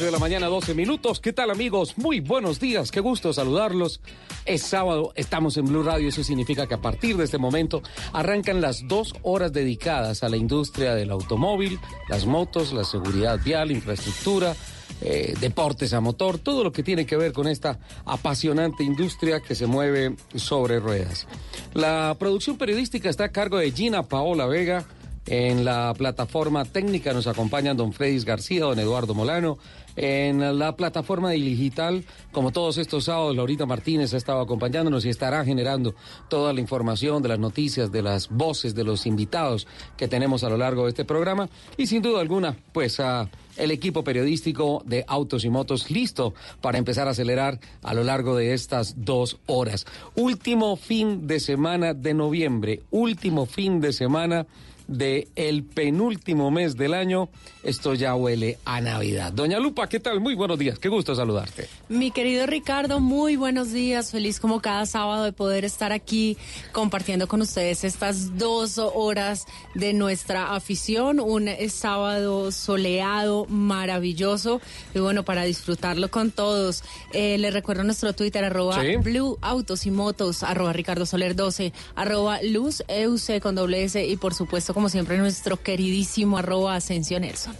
11 0.00 0.06
de 0.06 0.12
la 0.12 0.18
mañana, 0.18 0.46
12 0.46 0.72
minutos. 0.72 1.20
¿Qué 1.20 1.34
tal 1.34 1.50
amigos? 1.50 1.98
Muy 1.98 2.20
buenos 2.20 2.58
días, 2.58 2.90
qué 2.90 3.00
gusto 3.00 3.34
saludarlos. 3.34 4.00
Es 4.46 4.62
sábado, 4.62 5.12
estamos 5.14 5.58
en 5.58 5.66
Blue 5.66 5.82
Radio, 5.82 6.08
eso 6.08 6.24
significa 6.24 6.66
que 6.66 6.72
a 6.72 6.80
partir 6.80 7.18
de 7.18 7.24
este 7.24 7.36
momento 7.36 7.82
arrancan 8.14 8.62
las 8.62 8.88
dos 8.88 9.12
horas 9.20 9.52
dedicadas 9.52 10.22
a 10.22 10.30
la 10.30 10.38
industria 10.38 10.94
del 10.94 11.10
automóvil, 11.10 11.78
las 12.08 12.24
motos, 12.24 12.72
la 12.72 12.84
seguridad 12.84 13.40
vial, 13.44 13.70
infraestructura, 13.70 14.56
eh, 15.02 15.34
deportes 15.38 15.92
a 15.92 16.00
motor, 16.00 16.38
todo 16.38 16.64
lo 16.64 16.72
que 16.72 16.82
tiene 16.82 17.04
que 17.04 17.18
ver 17.18 17.34
con 17.34 17.46
esta 17.46 17.78
apasionante 18.06 18.82
industria 18.82 19.40
que 19.40 19.54
se 19.54 19.66
mueve 19.66 20.16
sobre 20.34 20.80
ruedas. 20.80 21.26
La 21.74 22.16
producción 22.18 22.56
periodística 22.56 23.10
está 23.10 23.24
a 23.24 23.32
cargo 23.32 23.58
de 23.58 23.70
Gina 23.70 24.04
Paola 24.04 24.46
Vega. 24.46 24.86
En 25.26 25.64
la 25.64 25.94
plataforma 25.96 26.64
técnica 26.64 27.12
nos 27.12 27.26
acompañan 27.26 27.76
don 27.76 27.92
Fredis 27.92 28.24
García, 28.24 28.62
don 28.62 28.78
Eduardo 28.78 29.14
Molano. 29.14 29.58
En 29.96 30.58
la 30.58 30.76
plataforma 30.76 31.30
digital, 31.30 32.04
como 32.32 32.52
todos 32.52 32.78
estos 32.78 33.04
sábados, 33.04 33.36
Laurita 33.36 33.66
Martínez 33.66 34.14
ha 34.14 34.16
estado 34.16 34.40
acompañándonos 34.40 35.04
y 35.04 35.08
estará 35.08 35.44
generando 35.44 35.94
toda 36.28 36.52
la 36.52 36.60
información 36.60 37.22
de 37.22 37.28
las 37.28 37.38
noticias, 37.38 37.90
de 37.90 38.02
las 38.02 38.28
voces 38.28 38.74
de 38.74 38.84
los 38.84 39.06
invitados 39.06 39.66
que 39.96 40.08
tenemos 40.08 40.44
a 40.44 40.48
lo 40.48 40.56
largo 40.56 40.84
de 40.84 40.90
este 40.90 41.04
programa. 41.04 41.48
Y 41.76 41.86
sin 41.86 42.02
duda 42.02 42.20
alguna, 42.20 42.56
pues 42.72 43.00
el 43.56 43.70
equipo 43.70 44.04
periodístico 44.04 44.82
de 44.86 45.04
Autos 45.06 45.44
y 45.44 45.50
Motos 45.50 45.90
listo 45.90 46.34
para 46.60 46.78
empezar 46.78 47.08
a 47.08 47.12
acelerar 47.12 47.58
a 47.82 47.94
lo 47.94 48.04
largo 48.04 48.36
de 48.36 48.54
estas 48.54 48.94
dos 49.04 49.38
horas. 49.46 49.86
Último 50.14 50.76
fin 50.76 51.26
de 51.26 51.40
semana 51.40 51.94
de 51.94 52.14
noviembre, 52.14 52.82
último 52.90 53.46
fin 53.46 53.80
de 53.80 53.92
semana 53.92 54.46
de 54.90 55.28
el 55.36 55.62
penúltimo 55.62 56.50
mes 56.50 56.76
del 56.76 56.94
año. 56.94 57.28
Esto 57.62 57.94
ya 57.94 58.14
huele 58.14 58.58
a 58.64 58.80
Navidad. 58.80 59.32
Doña 59.32 59.60
Lupa, 59.60 59.88
¿qué 59.88 60.00
tal? 60.00 60.20
Muy 60.20 60.34
buenos 60.34 60.58
días. 60.58 60.78
Qué 60.78 60.88
gusto 60.88 61.14
saludarte. 61.14 61.68
Mi 61.88 62.10
querido 62.10 62.46
Ricardo, 62.46 62.98
muy 62.98 63.36
buenos 63.36 63.70
días. 63.72 64.10
Feliz 64.10 64.40
como 64.40 64.60
cada 64.60 64.86
sábado 64.86 65.24
de 65.24 65.32
poder 65.32 65.64
estar 65.64 65.92
aquí 65.92 66.36
compartiendo 66.72 67.28
con 67.28 67.40
ustedes 67.40 67.84
estas 67.84 68.36
dos 68.36 68.78
horas 68.78 69.46
de 69.74 69.92
nuestra 69.92 70.54
afición. 70.54 71.20
Un 71.20 71.48
sábado 71.68 72.50
soleado, 72.50 73.46
maravilloso. 73.46 74.60
Y 74.94 74.98
bueno, 74.98 75.24
para 75.24 75.44
disfrutarlo 75.44 76.10
con 76.10 76.32
todos. 76.32 76.82
Eh, 77.12 77.38
les 77.38 77.52
recuerdo 77.52 77.84
nuestro 77.84 78.12
Twitter, 78.12 78.44
arroba 78.44 78.82
Blue 79.02 79.38
Autos 79.40 79.86
y 79.86 79.92
Motos, 79.92 80.42
arroba 80.42 80.72
Ricardo 80.72 81.06
Soler 81.06 81.36
12, 81.36 81.72
arroba 81.94 82.42
Luz 82.42 82.82
EUC 82.88 83.40
con 83.40 83.54
doble 83.54 83.84
S 83.84 84.04
y 84.04 84.16
por 84.16 84.34
supuesto 84.34 84.74
como 84.80 84.88
siempre, 84.88 85.18
nuestro 85.18 85.62
queridísimo 85.62 86.38
arroba 86.38 86.74
Asensio 86.74 87.20
Nelson. 87.20 87.54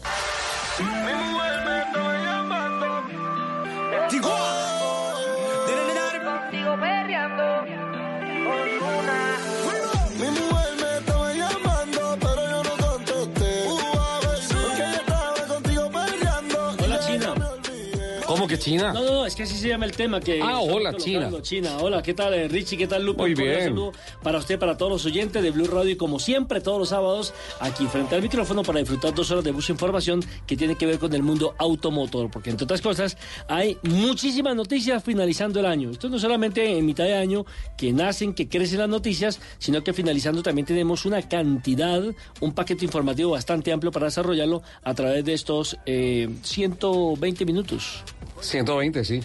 ¿Cómo 18.41 18.49
que 18.49 18.59
China? 18.59 18.95
No, 18.95 19.05
no, 19.05 19.13
no, 19.17 19.27
es 19.27 19.35
que 19.35 19.43
así 19.43 19.55
se 19.55 19.69
llama 19.69 19.85
el 19.85 19.93
tema 19.93 20.19
que... 20.19 20.41
Ah, 20.41 20.61
hola, 20.61 20.93
colocando. 20.93 21.43
China. 21.43 21.77
Hola, 21.79 22.03
¿qué 22.03 22.15
tal, 22.15 22.33
eh, 22.33 22.49
Richie? 22.49 22.79
¿Qué 22.79 22.87
tal, 22.87 23.05
Lupe? 23.05 23.21
Muy 23.21 23.35
bien. 23.35 23.65
saludo 23.65 23.93
para 24.23 24.39
usted, 24.39 24.59
para 24.59 24.79
todos 24.79 24.91
los 24.91 25.05
oyentes 25.05 25.43
de 25.43 25.51
Blue 25.51 25.67
Radio 25.67 25.91
y 25.91 25.97
como 25.97 26.19
siempre, 26.19 26.63
todos 26.63 26.79
los 26.79 26.89
sábados, 26.89 27.35
aquí 27.61 27.85
frente 27.85 28.15
al 28.15 28.23
micrófono 28.23 28.63
para 28.63 28.79
disfrutar 28.79 29.13
dos 29.13 29.31
horas 29.31 29.45
de 29.45 29.53
mucha 29.53 29.73
información 29.73 30.25
que 30.47 30.57
tiene 30.57 30.75
que 30.75 30.87
ver 30.87 30.99
con 30.99 31.13
el 31.13 31.23
mundo 31.23 31.55
automotor, 31.59 32.31
porque 32.31 32.49
entre 32.49 32.65
otras 32.65 32.81
cosas 32.81 33.19
hay 33.47 33.77
muchísimas 33.83 34.57
noticias 34.57 35.05
finalizando 35.05 35.61
el 35.61 35.67
año. 35.67 35.91
Esto 35.91 36.09
no 36.09 36.19
solamente 36.19 36.79
en 36.79 36.87
mitad 36.87 37.05
de 37.05 37.17
año 37.17 37.45
que 37.77 37.93
nacen, 37.93 38.33
que 38.33 38.49
crecen 38.49 38.79
las 38.79 38.89
noticias, 38.89 39.39
sino 39.59 39.85
que 39.85 39.93
finalizando 39.93 40.43
también 40.43 40.65
tenemos 40.65 41.05
una 41.05 41.21
cantidad, 41.29 42.03
un 42.41 42.55
paquete 42.55 42.87
informativo 42.87 43.33
bastante 43.33 43.71
amplio 43.71 43.93
para 43.93 44.07
desarrollarlo 44.07 44.63
a 44.83 44.95
través 44.95 45.27
de 45.27 45.35
estos 45.35 45.77
eh, 45.85 46.31
120 46.43 47.45
minutos. 47.45 48.03
120, 48.41 49.05
sí. 49.05 49.23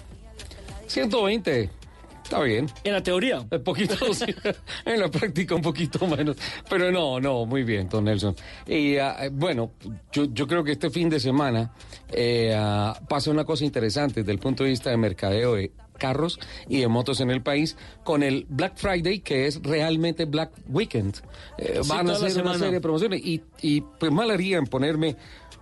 120. 0.87 1.69
Está 2.23 2.41
bien. 2.41 2.67
En 2.83 2.93
la 2.93 3.03
teoría. 3.03 3.39
Un 3.39 3.63
poquito, 3.63 3.95
sí. 4.13 4.25
en 4.83 4.99
la 4.99 5.09
práctica 5.09 5.53
un 5.53 5.61
poquito 5.61 6.07
menos. 6.07 6.35
Pero 6.67 6.91
no, 6.91 7.19
no, 7.19 7.45
muy 7.45 7.63
bien, 7.63 7.87
don 7.87 8.05
Nelson. 8.05 8.35
Y 8.65 8.97
ah, 8.97 9.29
bueno, 9.31 9.73
yo, 10.11 10.25
yo 10.25 10.47
creo 10.47 10.63
que 10.63 10.71
este 10.71 10.89
fin 10.89 11.07
de 11.07 11.19
semana 11.19 11.71
eh, 12.11 12.51
ah, 12.57 12.99
pasa 13.07 13.29
una 13.29 13.45
cosa 13.45 13.63
interesante 13.63 14.21
desde 14.21 14.31
el 14.31 14.39
punto 14.39 14.63
de 14.63 14.71
vista 14.71 14.89
de 14.89 14.97
mercadeo 14.97 15.53
de 15.53 15.71
carros 15.99 16.39
y 16.67 16.81
de 16.81 16.87
motos 16.87 17.21
en 17.21 17.29
el 17.29 17.41
país 17.41 17.77
con 18.03 18.21
el 18.23 18.45
Black 18.49 18.73
Friday 18.75 19.19
que 19.19 19.47
es 19.47 19.61
realmente 19.61 20.25
Black 20.25 20.51
Weekend. 20.67 21.17
Eh, 21.57 21.79
Sí, 21.83 21.89
van 21.89 22.09
a 22.09 22.13
hacer 22.13 22.41
una 22.41 22.57
serie 22.57 22.73
de 22.73 22.81
promociones 22.81 23.21
y, 23.23 23.43
y 23.61 23.81
pues 23.81 24.11
mal 24.11 24.31
haría 24.31 24.57
en 24.57 24.65
ponerme 24.65 25.15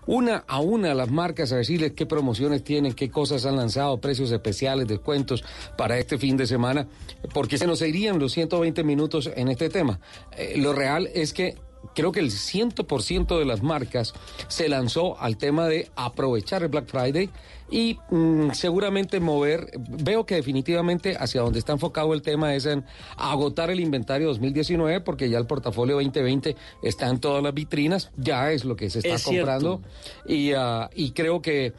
una 0.05 0.43
a 0.47 0.59
una 0.59 0.93
las 0.93 1.09
marcas 1.09 1.51
a 1.51 1.57
decirles 1.57 1.93
qué 1.93 2.05
promociones 2.05 2.63
tienen, 2.63 2.93
qué 2.93 3.09
cosas 3.09 3.45
han 3.45 3.55
lanzado, 3.55 3.99
precios 3.99 4.31
especiales, 4.31 4.87
descuentos 4.87 5.43
para 5.77 5.97
este 5.97 6.17
fin 6.17 6.37
de 6.37 6.47
semana, 6.47 6.87
porque 7.33 7.57
se 7.57 7.67
nos 7.67 7.81
irían 7.81 8.19
los 8.19 8.33
120 8.33 8.83
minutos 8.83 9.29
en 9.35 9.49
este 9.49 9.69
tema. 9.69 9.99
Eh, 10.37 10.55
lo 10.57 10.73
real 10.73 11.09
es 11.13 11.33
que 11.33 11.55
creo 11.95 12.11
que 12.11 12.19
el 12.19 12.31
100% 12.31 13.37
de 13.37 13.45
las 13.45 13.63
marcas 13.63 14.13
se 14.47 14.69
lanzó 14.69 15.19
al 15.19 15.37
tema 15.37 15.67
de 15.67 15.89
aprovechar 15.95 16.63
el 16.63 16.69
Black 16.69 16.87
Friday 16.87 17.29
y 17.69 17.97
mm, 18.11 18.51
seguramente 18.51 19.19
mover, 19.19 19.71
veo 19.77 20.25
que 20.25 20.35
definitivamente 20.35 21.17
hacia 21.17 21.41
donde 21.41 21.59
está 21.59 21.73
enfocado 21.73 22.13
el 22.13 22.21
tema 22.21 22.53
es 22.53 22.65
en 22.65 22.85
agotar 23.17 23.71
el 23.71 23.79
inventario 23.79 24.27
2019 24.27 25.01
porque 25.01 25.29
ya 25.29 25.39
el 25.39 25.47
portafolio 25.47 25.95
2020 25.95 26.55
está 26.83 27.09
en 27.09 27.19
todas 27.19 27.41
las 27.41 27.53
vitrinas, 27.53 28.11
ya 28.15 28.51
es 28.51 28.63
lo 28.63 28.75
que 28.75 28.89
se 28.89 28.99
está 28.99 29.15
Es 29.15 29.23
comprando. 29.23 29.81
Y, 30.27 30.51
ah, 30.53 30.89
y 30.93 31.11
creo 31.11 31.41
que 31.41 31.73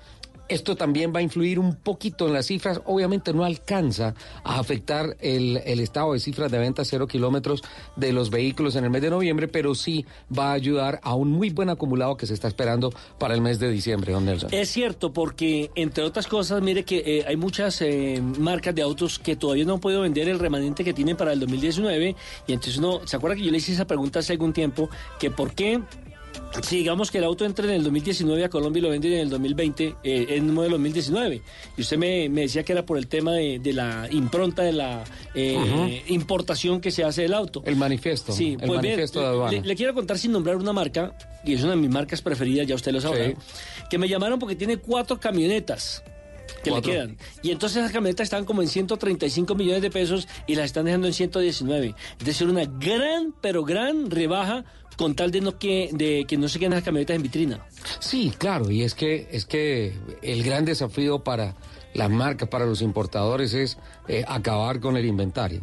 esto 0.49 0.77
también 0.77 1.13
va 1.15 1.21
a 1.21 1.23
influir 1.23 1.59
un 1.59 1.77
poquito 1.77 2.27
en 2.27 2.33
las 2.33 2.47
cifras. 2.47 2.81
Obviamente 2.85 3.33
no 3.33 3.45
alcanza 3.45 4.15
a 4.43 4.59
afectar 4.59 5.17
el, 5.21 5.59
el 5.65 5.81
estado 5.81 6.13
de 6.13 6.21
cifras 6.21 6.51
de 6.51 6.59
venta 6.59 6.85
cero 6.85 7.07
kilómetros 7.07 7.63
de 7.97 8.13
los 8.13 8.31
vehículos 8.31 8.77
en 8.77 8.85
el 8.85 8.91
mes 8.91 9.03
de 9.03 9.11
noviembre, 9.11 9.49
pero 9.49 9.75
sí 9.75 10.05
va 10.37 10.51
a 10.51 10.53
ayudar 10.53 11.01
a 11.03 11.15
un 11.15 11.31
muy 11.31 11.51
buen 11.51 11.71
acumulado 11.71 12.17
que 12.17 12.27
se 12.27 12.35
está 12.35 12.49
esperando 12.49 12.93
para 13.19 13.35
el 13.35 13.41
mes 13.41 13.59
de 13.59 13.71
diciembre, 13.71 14.13
don 14.13 14.25
Nelson. 14.25 14.51
Es 14.53 14.71
cierto, 14.71 15.13
porque 15.13 15.71
entre 15.75 16.05
otras 16.05 16.27
cosas, 16.27 16.63
mire 16.63 16.85
que 16.85 17.03
eh, 17.05 17.25
hay 17.27 17.37
muchas 17.37 17.81
eh, 17.83 18.23
marcas 18.39 18.75
de 18.75 18.83
autos 18.83 19.19
que 19.19 19.37
todavía 19.37 19.65
no 19.65 19.75
han 19.75 19.81
podido 19.81 20.03
vender 20.03 20.29
el 20.29 20.39
remanente 20.39 20.85
que 20.85 20.93
tienen 20.93 21.17
para 21.17 21.33
el 21.33 21.41
2019. 21.41 22.17
Y 22.47 22.53
entonces 22.53 22.79
uno, 22.79 23.01
¿se 23.07 23.17
acuerda 23.17 23.37
que 23.37 23.45
yo 23.45 23.51
le 23.51 23.59
hice 23.59 23.73
esa 23.73 23.87
pregunta 23.87 24.19
hace 24.21 24.33
algún 24.33 24.53
tiempo? 24.53 24.89
Que 25.19 25.31
por 25.31 25.55
qué, 25.55 25.81
si 26.63 26.77
digamos 26.79 27.11
que 27.11 27.19
el 27.19 27.25
auto 27.25 27.45
entra 27.45 27.65
en 27.67 27.73
el 27.73 27.83
2019 27.83 28.45
a 28.45 28.49
Colombia 28.49 28.79
y 28.79 28.83
lo 28.83 28.89
venden 28.91 29.13
en 29.15 29.19
el 29.21 29.31
2020, 29.31 29.97
eh, 30.05 30.27
en 30.31 30.47
el 30.47 30.53
modelo 30.53 30.73
2019. 30.77 31.43
Y 31.77 31.81
usted 31.81 31.97
me, 31.99 32.29
me 32.29 32.43
decía 32.43 32.63
que 32.63 32.73
era 32.73 32.87
por 32.87 32.97
el 32.99 33.07
tema 33.09 33.33
de, 33.33 33.59
de 33.59 33.73
la 33.73 34.09
impronta, 34.11 34.63
de 34.63 34.73
la 34.73 35.05
eh, 35.35 36.03
importación 36.09 36.81
que 36.81 36.91
se 36.91 37.05
hace 37.05 37.23
del 37.23 37.35
auto. 37.35 37.63
El 37.67 37.77
manifiesto, 37.77 38.33
Sí, 38.33 38.51
el 38.53 38.57
pues 38.59 38.69
bien, 38.69 38.77
manifiesto 38.83 39.21
de 39.21 39.27
aduana. 39.27 39.53
le, 39.53 39.61
le 39.63 39.75
quiero 39.77 39.95
contar 39.95 40.19
sin 40.19 40.33
nombrar 40.33 40.57
una 40.57 40.73
marca, 40.73 41.17
y 41.45 41.55
es 41.55 41.63
una 41.63 41.73
de 41.73 41.77
mis 41.79 41.91
marcas 41.91 42.23
preferidas, 42.23 42.67
ya 42.67 42.75
usted 42.75 42.93
lo 42.93 43.01
Sí. 43.01 43.09
que 43.91 43.99
me 43.99 44.09
llamaron 44.09 44.39
porque 44.39 44.57
tiene 44.57 44.77
cuatro 44.79 45.19
camionetas 45.21 46.03
que 46.63 46.71
Cuatro. 46.71 46.93
le 46.93 46.99
quedan. 46.99 47.17
Y 47.43 47.51
entonces 47.51 47.79
esas 47.79 47.93
camionetas 47.93 48.25
están 48.25 48.45
como 48.45 48.63
en 48.63 48.69
135 48.69 49.55
millones 49.55 49.83
de 49.83 49.91
pesos 49.91 50.29
y 50.47 50.55
las 50.55 50.67
están 50.67 50.85
dejando 50.87 51.07
en 51.07 51.13
119. 51.13 51.95
Es 52.19 52.25
decir, 52.27 52.47
una 52.49 52.65
gran, 52.65 53.35
pero 53.41 53.65
gran 53.65 54.11
rebaja 54.11 54.65
con 54.97 55.15
tal 55.15 55.31
de, 55.31 55.41
no 55.41 55.59
que, 55.59 55.91
de 55.93 56.25
que 56.27 56.37
no 56.37 56.49
se 56.49 56.59
queden 56.59 56.73
las 56.73 56.83
camionetas 56.83 57.17
en 57.17 57.23
vitrina. 57.23 57.67
Sí, 57.99 58.33
claro, 58.37 58.71
y 58.71 58.83
es 58.83 58.95
que 58.95 59.29
es 59.31 59.45
que 59.45 59.95
el 60.23 60.43
gran 60.43 60.65
desafío 60.65 61.25
para 61.25 61.55
las 61.95 62.11
marcas, 62.11 62.49
para 62.49 62.67
los 62.67 62.83
importadores 62.83 63.55
es 63.55 63.79
eh, 64.09 64.25
acabar 64.27 64.81
con 64.81 64.97
el 64.97 65.07
inventario. 65.07 65.63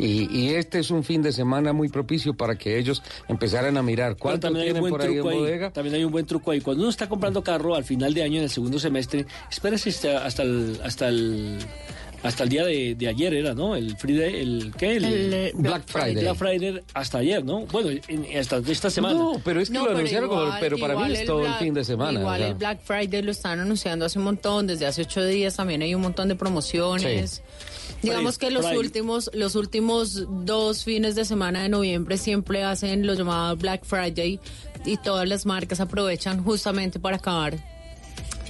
Y, 0.00 0.28
y 0.32 0.54
este 0.54 0.78
es 0.78 0.92
un 0.92 1.02
fin 1.02 1.22
de 1.22 1.32
semana 1.32 1.72
muy 1.72 1.88
propicio 1.88 2.32
para 2.32 2.56
que 2.56 2.78
ellos 2.78 3.02
empezaran 3.26 3.76
a 3.76 3.82
mirar 3.82 4.16
cuánto 4.16 4.46
también 4.46 4.66
hay 4.66 4.68
un 4.70 4.74
tienen 4.74 4.80
buen 4.80 4.92
por 4.92 5.02
ahí 5.02 5.08
en 5.08 5.14
truco 5.14 5.28
ahí. 5.30 5.38
bodega. 5.38 5.70
También 5.72 5.96
hay 5.96 6.04
un 6.04 6.12
buen 6.12 6.24
truco 6.24 6.50
ahí. 6.52 6.60
Cuando 6.60 6.84
uno 6.84 6.90
está 6.90 7.08
comprando 7.08 7.42
carro 7.42 7.74
al 7.74 7.82
final 7.82 8.14
de 8.14 8.22
año, 8.22 8.36
en 8.36 8.44
el 8.44 8.50
segundo 8.50 8.78
semestre, 8.78 9.26
espérese 9.50 9.90
hasta, 9.90 10.24
hasta 10.24 10.42
el 10.44 10.80
hasta 10.84 11.08
el 11.08 11.58
hasta 12.22 12.42
el 12.44 12.48
día 12.48 12.64
de, 12.64 12.94
de 12.94 13.08
ayer 13.08 13.32
era, 13.34 13.54
¿no? 13.54 13.76
El 13.76 13.96
Friday, 13.96 14.40
el 14.40 14.72
¿qué? 14.76 14.96
El, 14.96 15.04
El, 15.04 15.32
eh, 15.34 15.52
Black 15.54 15.82
Friday. 15.86 16.14
Black 16.24 16.36
Friday 16.36 16.82
hasta 16.94 17.18
ayer, 17.18 17.44
¿no? 17.44 17.66
Bueno, 17.66 17.90
en- 18.08 18.38
hasta 18.38 18.58
esta 18.66 18.90
semana. 18.90 19.14
No, 19.14 19.40
pero 19.44 19.60
es 19.60 19.68
que 19.70 19.74
No, 19.78 19.84
lo 19.86 19.92
anunciaron, 19.96 20.28
como- 20.28 20.52
pero 20.60 20.78
para 20.78 20.96
mí 20.96 21.12
es 21.12 21.24
todo 21.24 21.46
el 21.46 21.54
fin 21.54 21.74
de 21.74 21.84
semana. 21.84 22.20
Igual 22.20 22.34
o 22.34 22.38
sea. 22.38 22.48
el 22.48 22.54
Black 22.54 22.80
Friday 22.82 23.22
lo 23.22 23.30
están 23.30 23.60
anunciando 23.60 24.04
hace 24.04 24.18
un 24.18 24.24
montón, 24.24 24.66
desde 24.66 24.86
hace 24.86 25.02
ocho 25.02 25.24
días 25.24 25.56
también 25.56 25.82
hay 25.82 25.94
un 25.94 26.02
montón 26.02 26.28
de 26.28 26.34
promociones. 26.34 27.30
Sí. 27.30 27.42
Digamos 28.02 28.38
que 28.38 28.50
los 28.50 28.66
últimos, 28.66 29.30
los 29.34 29.54
últimos 29.56 30.26
dos 30.44 30.84
fines 30.84 31.14
de 31.14 31.24
semana 31.24 31.62
de 31.62 31.68
noviembre 31.68 32.16
siempre 32.16 32.62
hacen 32.62 33.06
lo 33.06 33.14
llamado 33.14 33.56
Black 33.56 33.84
Friday 33.84 34.38
y 34.84 34.96
todas 34.98 35.28
las 35.28 35.46
marcas 35.46 35.80
aprovechan 35.80 36.44
justamente 36.44 37.00
para 37.00 37.16
acabar 37.16 37.56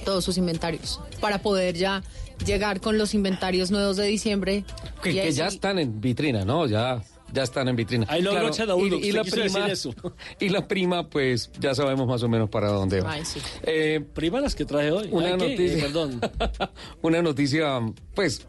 todos 0.03 0.23
sus 0.23 0.37
inventarios, 0.37 0.99
para 1.19 1.41
poder 1.41 1.75
ya 1.75 2.03
llegar 2.45 2.81
con 2.81 2.97
los 2.97 3.13
inventarios 3.13 3.71
nuevos 3.71 3.97
de 3.97 4.05
diciembre. 4.07 4.63
Que, 5.03 5.13
ya 5.13 5.49
sí- 5.49 5.55
están 5.55 5.79
en 5.79 5.99
vitrina, 6.01 6.45
¿no? 6.45 6.67
Ya, 6.67 7.01
ya 7.33 7.43
están 7.43 7.67
en 7.67 7.75
vitrina. 7.75 8.05
Ahí 8.09 8.21
lo 8.21 8.31
uno, 8.31 8.95
y, 8.97 9.11
la 9.11 9.23
prima, 9.23 9.67
eso. 9.67 9.93
y 10.39 10.49
la 10.49 10.67
prima, 10.67 11.09
pues 11.09 11.51
ya 11.59 11.75
sabemos 11.75 12.07
más 12.07 12.23
o 12.23 12.29
menos 12.29 12.49
para 12.49 12.69
dónde 12.69 13.01
va. 13.01 13.13
Ay, 13.13 13.25
sí. 13.25 13.39
Eh, 13.63 14.03
Prima 14.13 14.41
las 14.41 14.55
que 14.55 14.65
traje 14.65 14.91
hoy. 14.91 15.09
Una 15.11 15.31
noticia. 15.37 15.77
Eh, 15.77 15.81
perdón. 15.81 16.21
una 17.01 17.21
noticia, 17.21 17.79
pues, 18.15 18.47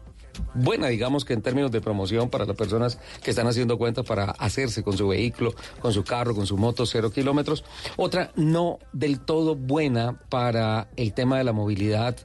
buena, 0.53 0.87
digamos 0.87 1.25
que 1.25 1.33
en 1.33 1.41
términos 1.41 1.71
de 1.71 1.81
promoción 1.81 2.29
para 2.29 2.45
las 2.45 2.55
personas 2.55 2.99
que 3.23 3.31
están 3.31 3.47
haciendo 3.47 3.77
cuentas 3.77 4.05
para 4.05 4.25
hacerse 4.31 4.83
con 4.83 4.97
su 4.97 5.07
vehículo, 5.07 5.53
con 5.79 5.93
su 5.93 6.03
carro, 6.03 6.35
con 6.35 6.45
su 6.45 6.57
moto, 6.57 6.85
cero 6.85 7.11
kilómetros. 7.11 7.63
Otra 7.97 8.31
no 8.35 8.79
del 8.93 9.19
todo 9.19 9.55
buena 9.55 10.19
para 10.29 10.89
el 10.95 11.13
tema 11.13 11.37
de 11.37 11.43
la 11.43 11.53
movilidad 11.53 12.15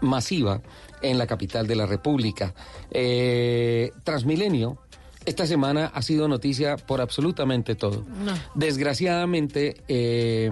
masiva 0.00 0.60
en 1.00 1.18
la 1.18 1.26
capital 1.26 1.66
de 1.66 1.76
la 1.76 1.86
República. 1.86 2.54
Eh, 2.90 3.92
Transmilenio. 4.04 4.78
Esta 5.26 5.46
semana 5.46 5.90
ha 5.94 6.00
sido 6.00 6.28
noticia 6.28 6.76
por 6.78 7.00
absolutamente 7.02 7.74
todo. 7.74 8.04
Desgraciadamente, 8.54 9.76
eh, 9.86 10.50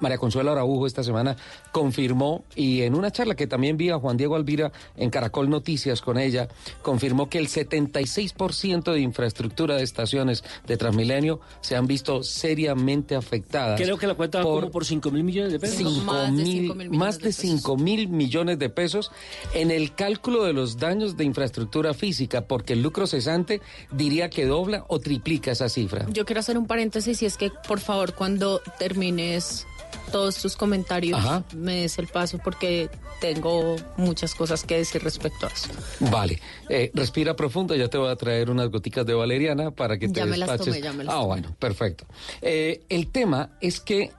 María 0.00 0.16
Consuelo 0.16 0.50
Araujo 0.52 0.86
esta 0.86 1.02
semana 1.04 1.36
confirmó, 1.72 2.44
y 2.56 2.82
en 2.82 2.94
una 2.94 3.10
charla 3.10 3.34
que 3.34 3.46
también 3.46 3.76
vi 3.76 3.90
a 3.90 3.98
Juan 3.98 4.16
Diego 4.16 4.34
Alvira 4.36 4.72
en 4.96 5.10
Caracol 5.10 5.50
Noticias 5.50 6.00
con 6.00 6.18
ella, 6.18 6.48
confirmó 6.82 7.28
que 7.28 7.38
el 7.38 7.48
76% 7.48 8.92
de 8.92 9.00
infraestructura 9.00 9.76
de 9.76 9.82
estaciones 9.82 10.42
de 10.66 10.76
Transmilenio 10.76 11.40
se 11.60 11.76
han 11.76 11.86
visto 11.86 12.22
seriamente 12.22 13.14
afectadas. 13.14 13.80
Creo 13.80 13.98
que 13.98 14.06
la 14.06 14.14
cuenta 14.14 14.38
va 14.38 14.44
por 14.44 14.60
como 14.60 14.70
por 14.72 14.84
5 14.86 15.10
mil 15.10 15.24
millones 15.24 15.52
de 15.52 15.58
pesos. 15.60 15.76
cinco 15.76 16.00
Más 16.04 16.34
de 16.36 16.42
mil- 16.42 16.62
millones 16.62 16.90
más 16.90 17.16
de 17.18 17.22
de 17.24 17.28
pesos. 17.28 17.42
5 17.42 17.76
mil 17.76 18.08
millones 18.08 18.58
de 18.58 18.70
pesos 18.70 19.10
en 19.54 19.70
el 19.70 19.94
cálculo 19.94 20.44
de 20.44 20.52
los 20.54 20.78
daños 20.78 21.16
de 21.16 21.24
infraestructura 21.24 21.92
física, 21.94 22.46
porque 22.46 22.72
el 22.72 22.82
lucro 22.82 23.06
cesante 23.06 23.60
diría 23.98 24.30
que 24.30 24.46
dobla 24.46 24.84
o 24.88 24.98
triplica 25.00 25.50
esa 25.50 25.68
cifra. 25.68 26.06
Yo 26.10 26.24
quiero 26.24 26.40
hacer 26.40 26.56
un 26.56 26.66
paréntesis 26.66 27.20
y 27.20 27.26
es 27.26 27.36
que, 27.36 27.50
por 27.66 27.80
favor, 27.80 28.14
cuando 28.14 28.62
termines 28.78 29.66
todos 30.12 30.36
tus 30.38 30.56
comentarios, 30.56 31.18
Ajá. 31.18 31.44
me 31.54 31.82
des 31.82 31.98
el 31.98 32.06
paso 32.06 32.38
porque 32.42 32.88
tengo 33.20 33.76
muchas 33.96 34.34
cosas 34.34 34.62
que 34.64 34.76
decir 34.78 35.02
respecto 35.02 35.46
a 35.46 35.50
eso. 35.50 35.68
Vale, 36.10 36.40
eh, 36.68 36.90
respira 36.94 37.34
profundo, 37.34 37.74
ya 37.74 37.88
te 37.88 37.98
voy 37.98 38.10
a 38.10 38.16
traer 38.16 38.48
unas 38.48 38.70
goticas 38.70 39.04
de 39.04 39.12
valeriana 39.14 39.70
para 39.70 39.98
que 39.98 40.08
te 40.08 40.14
Ya 40.14 40.26
me 40.26 40.36
las 40.38 40.58
tomé, 40.58 40.80
ya 40.80 40.92
me 40.92 41.04
las 41.04 41.12
ah, 41.14 41.18
tomé. 41.18 41.26
bueno, 41.26 41.56
perfecto. 41.58 42.06
Eh, 42.40 42.84
el 42.88 43.08
tema 43.10 43.58
es 43.60 43.80
que 43.80 44.12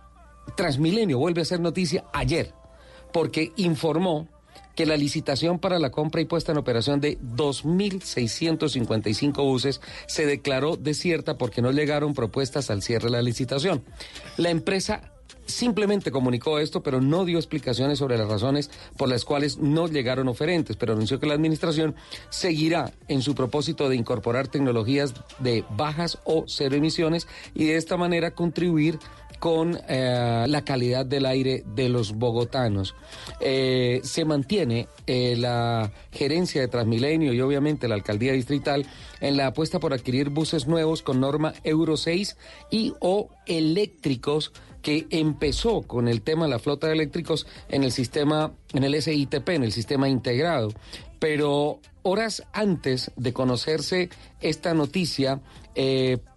Transmilenio 0.56 1.18
vuelve 1.18 1.42
a 1.42 1.46
ser 1.46 1.60
noticia 1.60 2.06
ayer, 2.14 2.54
porque 3.14 3.52
informó 3.56 4.28
que 4.80 4.86
la 4.86 4.96
licitación 4.96 5.60
para 5.60 5.78
la 5.78 5.92
compra 5.92 6.22
y 6.22 6.26
puesta 6.26 6.54
en 6.54 6.58
operación 6.58 7.02
de 7.02 7.20
2.655 7.20 9.44
buses 9.44 9.82
se 10.08 10.26
declaró 10.26 10.78
desierta 10.78 11.38
porque 11.38 11.62
no 11.62 11.74
llegaron 11.74 12.14
propuestas 12.14 12.70
al 12.70 12.82
cierre 12.82 13.08
de 13.08 13.12
la 13.12 13.22
licitación. 13.22 13.84
La 14.38 14.52
empresa 14.52 15.12
simplemente 15.50 16.12
comunicó 16.12 16.60
esto, 16.60 16.82
pero 16.82 17.02
no 17.02 17.26
dio 17.26 17.40
explicaciones 17.40 18.00
sobre 18.00 18.18
las 18.18 18.30
razones 18.30 18.72
por 18.98 19.10
las 19.10 19.26
cuales 19.26 19.58
no 19.58 19.90
llegaron 19.90 20.30
oferentes, 20.30 20.78
pero 20.78 20.94
anunció 20.94 21.20
que 21.20 21.28
la 21.28 21.34
administración 21.34 21.94
seguirá 22.30 22.94
en 23.10 23.22
su 23.22 23.36
propósito 23.36 23.90
de 23.90 23.98
incorporar 23.98 24.48
tecnologías 24.48 25.14
de 25.40 25.66
bajas 25.72 26.20
o 26.24 26.46
cero 26.48 26.76
emisiones 26.76 27.28
y 27.54 27.66
de 27.66 27.76
esta 27.76 27.98
manera 27.98 28.32
contribuir 28.32 28.98
con 29.40 29.80
eh, 29.88 30.46
la 30.48 30.64
calidad 30.64 31.06
del 31.06 31.26
aire 31.26 31.64
de 31.66 31.90
los 31.90 32.14
bogotanos. 32.14 32.94
Eh, 33.40 34.02
se 34.04 34.26
mantiene 34.26 34.88
eh, 35.08 35.36
la 35.38 35.92
gerencia 36.12 36.62
de 36.62 36.68
Transmilenio 36.68 37.34
y 37.34 37.42
obviamente 37.42 37.88
la 37.88 37.96
alcaldía 37.96 38.34
distrital 38.34 38.86
en 39.22 39.38
la 39.38 39.48
apuesta 39.48 39.80
por 39.80 39.94
adquirir 39.94 40.30
buses 40.30 40.68
nuevos 40.68 41.02
con 41.02 41.20
norma 41.20 41.54
Euro 41.64 41.98
6 41.98 42.38
y 42.70 42.94
o 43.00 43.30
eléctricos 43.46 44.52
que 44.82 45.08
empezó 45.10 45.82
con 45.82 46.08
el 46.08 46.22
tema 46.22 46.46
de 46.46 46.52
la 46.52 46.60
flota 46.60 46.88
de 46.88 46.94
eléctricos 46.94 47.48
en 47.70 47.84
el 47.84 47.92
sistema, 47.92 48.54
en 48.74 48.84
el 48.84 49.02
SITP, 49.02 49.50
en 49.50 49.64
el 49.64 49.72
sistema 49.72 50.08
integrado. 50.08 50.74
Pero 51.20 51.80
horas 52.02 52.44
antes 52.54 53.12
de 53.18 53.34
conocerse 53.34 54.10
esta 54.40 54.74
noticia, 54.74 55.42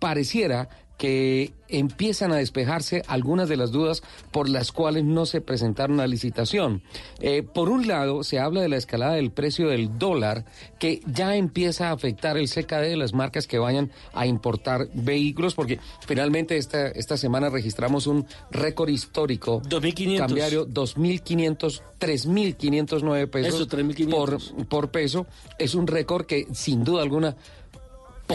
pareciera 0.00 0.68
que 1.02 1.52
empiezan 1.66 2.30
a 2.30 2.36
despejarse 2.36 3.02
algunas 3.08 3.48
de 3.48 3.56
las 3.56 3.72
dudas 3.72 4.04
por 4.30 4.48
las 4.48 4.70
cuales 4.70 5.02
no 5.02 5.26
se 5.26 5.40
presentaron 5.40 5.98
a 5.98 6.06
licitación. 6.06 6.80
Eh, 7.18 7.42
por 7.42 7.70
un 7.70 7.88
lado, 7.88 8.22
se 8.22 8.38
habla 8.38 8.60
de 8.60 8.68
la 8.68 8.76
escalada 8.76 9.14
del 9.14 9.32
precio 9.32 9.66
del 9.66 9.98
dólar, 9.98 10.44
que 10.78 11.00
ya 11.06 11.34
empieza 11.34 11.88
a 11.88 11.92
afectar 11.92 12.36
el 12.36 12.48
CKD 12.48 12.90
de 12.90 12.96
las 12.96 13.14
marcas 13.14 13.48
que 13.48 13.58
vayan 13.58 13.90
a 14.12 14.26
importar 14.26 14.90
vehículos, 14.94 15.56
porque 15.56 15.80
finalmente 16.06 16.56
esta, 16.56 16.86
esta 16.86 17.16
semana 17.16 17.50
registramos 17.50 18.06
un 18.06 18.24
récord 18.52 18.90
histórico 18.90 19.60
2.500. 19.62 20.18
cambiario, 20.18 20.68
2.500, 20.68 21.82
3.509 21.98 23.28
pesos 23.28 23.54
Eso, 23.54 23.66
3.500. 23.66 24.08
por, 24.08 24.68
por 24.68 24.90
peso. 24.92 25.26
Es 25.58 25.74
un 25.74 25.88
récord 25.88 26.26
que 26.26 26.46
sin 26.52 26.84
duda 26.84 27.02
alguna 27.02 27.34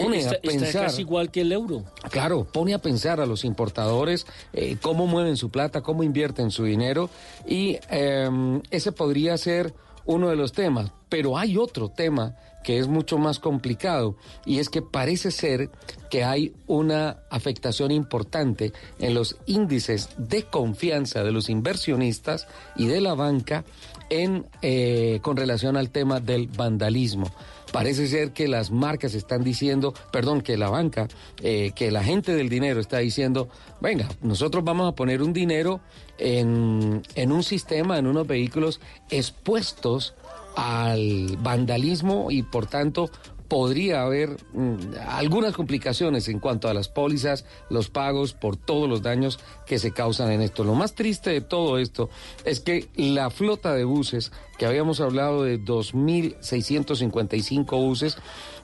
pone 0.02 0.18
está, 0.18 0.30
a 0.30 0.34
está 0.34 0.48
pensar. 0.50 0.86
casi 0.86 1.02
igual 1.02 1.30
que 1.30 1.40
el 1.42 1.52
euro. 1.52 1.84
Claro, 2.10 2.44
pone 2.44 2.74
a 2.74 2.78
pensar 2.78 3.20
a 3.20 3.26
los 3.26 3.44
importadores 3.44 4.26
eh, 4.52 4.76
cómo 4.80 5.06
mueven 5.06 5.36
su 5.36 5.50
plata, 5.50 5.82
cómo 5.82 6.02
invierten 6.02 6.50
su 6.50 6.64
dinero 6.64 7.10
y 7.46 7.78
eh, 7.90 8.60
ese 8.70 8.92
podría 8.92 9.36
ser 9.38 9.74
uno 10.06 10.28
de 10.28 10.36
los 10.36 10.52
temas. 10.52 10.90
Pero 11.08 11.38
hay 11.38 11.56
otro 11.56 11.88
tema 11.90 12.34
que 12.64 12.78
es 12.78 12.88
mucho 12.88 13.18
más 13.18 13.38
complicado 13.38 14.16
y 14.44 14.58
es 14.58 14.68
que 14.68 14.82
parece 14.82 15.30
ser 15.30 15.70
que 16.10 16.24
hay 16.24 16.52
una 16.66 17.18
afectación 17.30 17.90
importante 17.90 18.72
en 18.98 19.14
los 19.14 19.36
índices 19.46 20.10
de 20.18 20.42
confianza 20.42 21.22
de 21.22 21.32
los 21.32 21.48
inversionistas 21.48 22.46
y 22.76 22.86
de 22.86 23.00
la 23.00 23.14
banca 23.14 23.64
en 24.10 24.46
eh, 24.62 25.20
con 25.22 25.36
relación 25.36 25.76
al 25.76 25.90
tema 25.90 26.20
del 26.20 26.48
vandalismo. 26.48 27.30
Parece 27.72 28.06
ser 28.06 28.32
que 28.32 28.48
las 28.48 28.70
marcas 28.70 29.14
están 29.14 29.44
diciendo, 29.44 29.92
perdón, 30.12 30.40
que 30.40 30.56
la 30.56 30.70
banca, 30.70 31.08
eh, 31.42 31.72
que 31.74 31.90
la 31.90 32.02
gente 32.02 32.34
del 32.34 32.48
dinero 32.48 32.80
está 32.80 32.98
diciendo, 32.98 33.48
venga, 33.80 34.08
nosotros 34.22 34.64
vamos 34.64 34.90
a 34.90 34.94
poner 34.94 35.22
un 35.22 35.32
dinero 35.32 35.80
en, 36.18 37.02
en 37.14 37.32
un 37.32 37.42
sistema, 37.42 37.98
en 37.98 38.06
unos 38.06 38.26
vehículos 38.26 38.80
expuestos 39.10 40.14
al 40.56 41.36
vandalismo 41.40 42.30
y 42.30 42.42
por 42.42 42.66
tanto 42.66 43.10
podría 43.48 44.02
haber 44.02 44.36
mm, 44.52 44.76
algunas 45.08 45.54
complicaciones 45.54 46.28
en 46.28 46.38
cuanto 46.38 46.68
a 46.68 46.74
las 46.74 46.88
pólizas, 46.88 47.46
los 47.70 47.88
pagos 47.88 48.34
por 48.34 48.56
todos 48.56 48.88
los 48.88 49.02
daños 49.02 49.40
que 49.66 49.78
se 49.78 49.92
causan 49.92 50.30
en 50.30 50.42
esto. 50.42 50.64
Lo 50.64 50.74
más 50.74 50.94
triste 50.94 51.30
de 51.30 51.40
todo 51.40 51.78
esto 51.78 52.10
es 52.44 52.60
que 52.60 52.88
la 52.94 53.30
flota 53.30 53.72
de 53.74 53.84
buses, 53.84 54.32
que 54.58 54.66
habíamos 54.66 55.00
hablado 55.00 55.44
de 55.44 55.58
2.655 55.58 57.70
buses, 57.70 58.18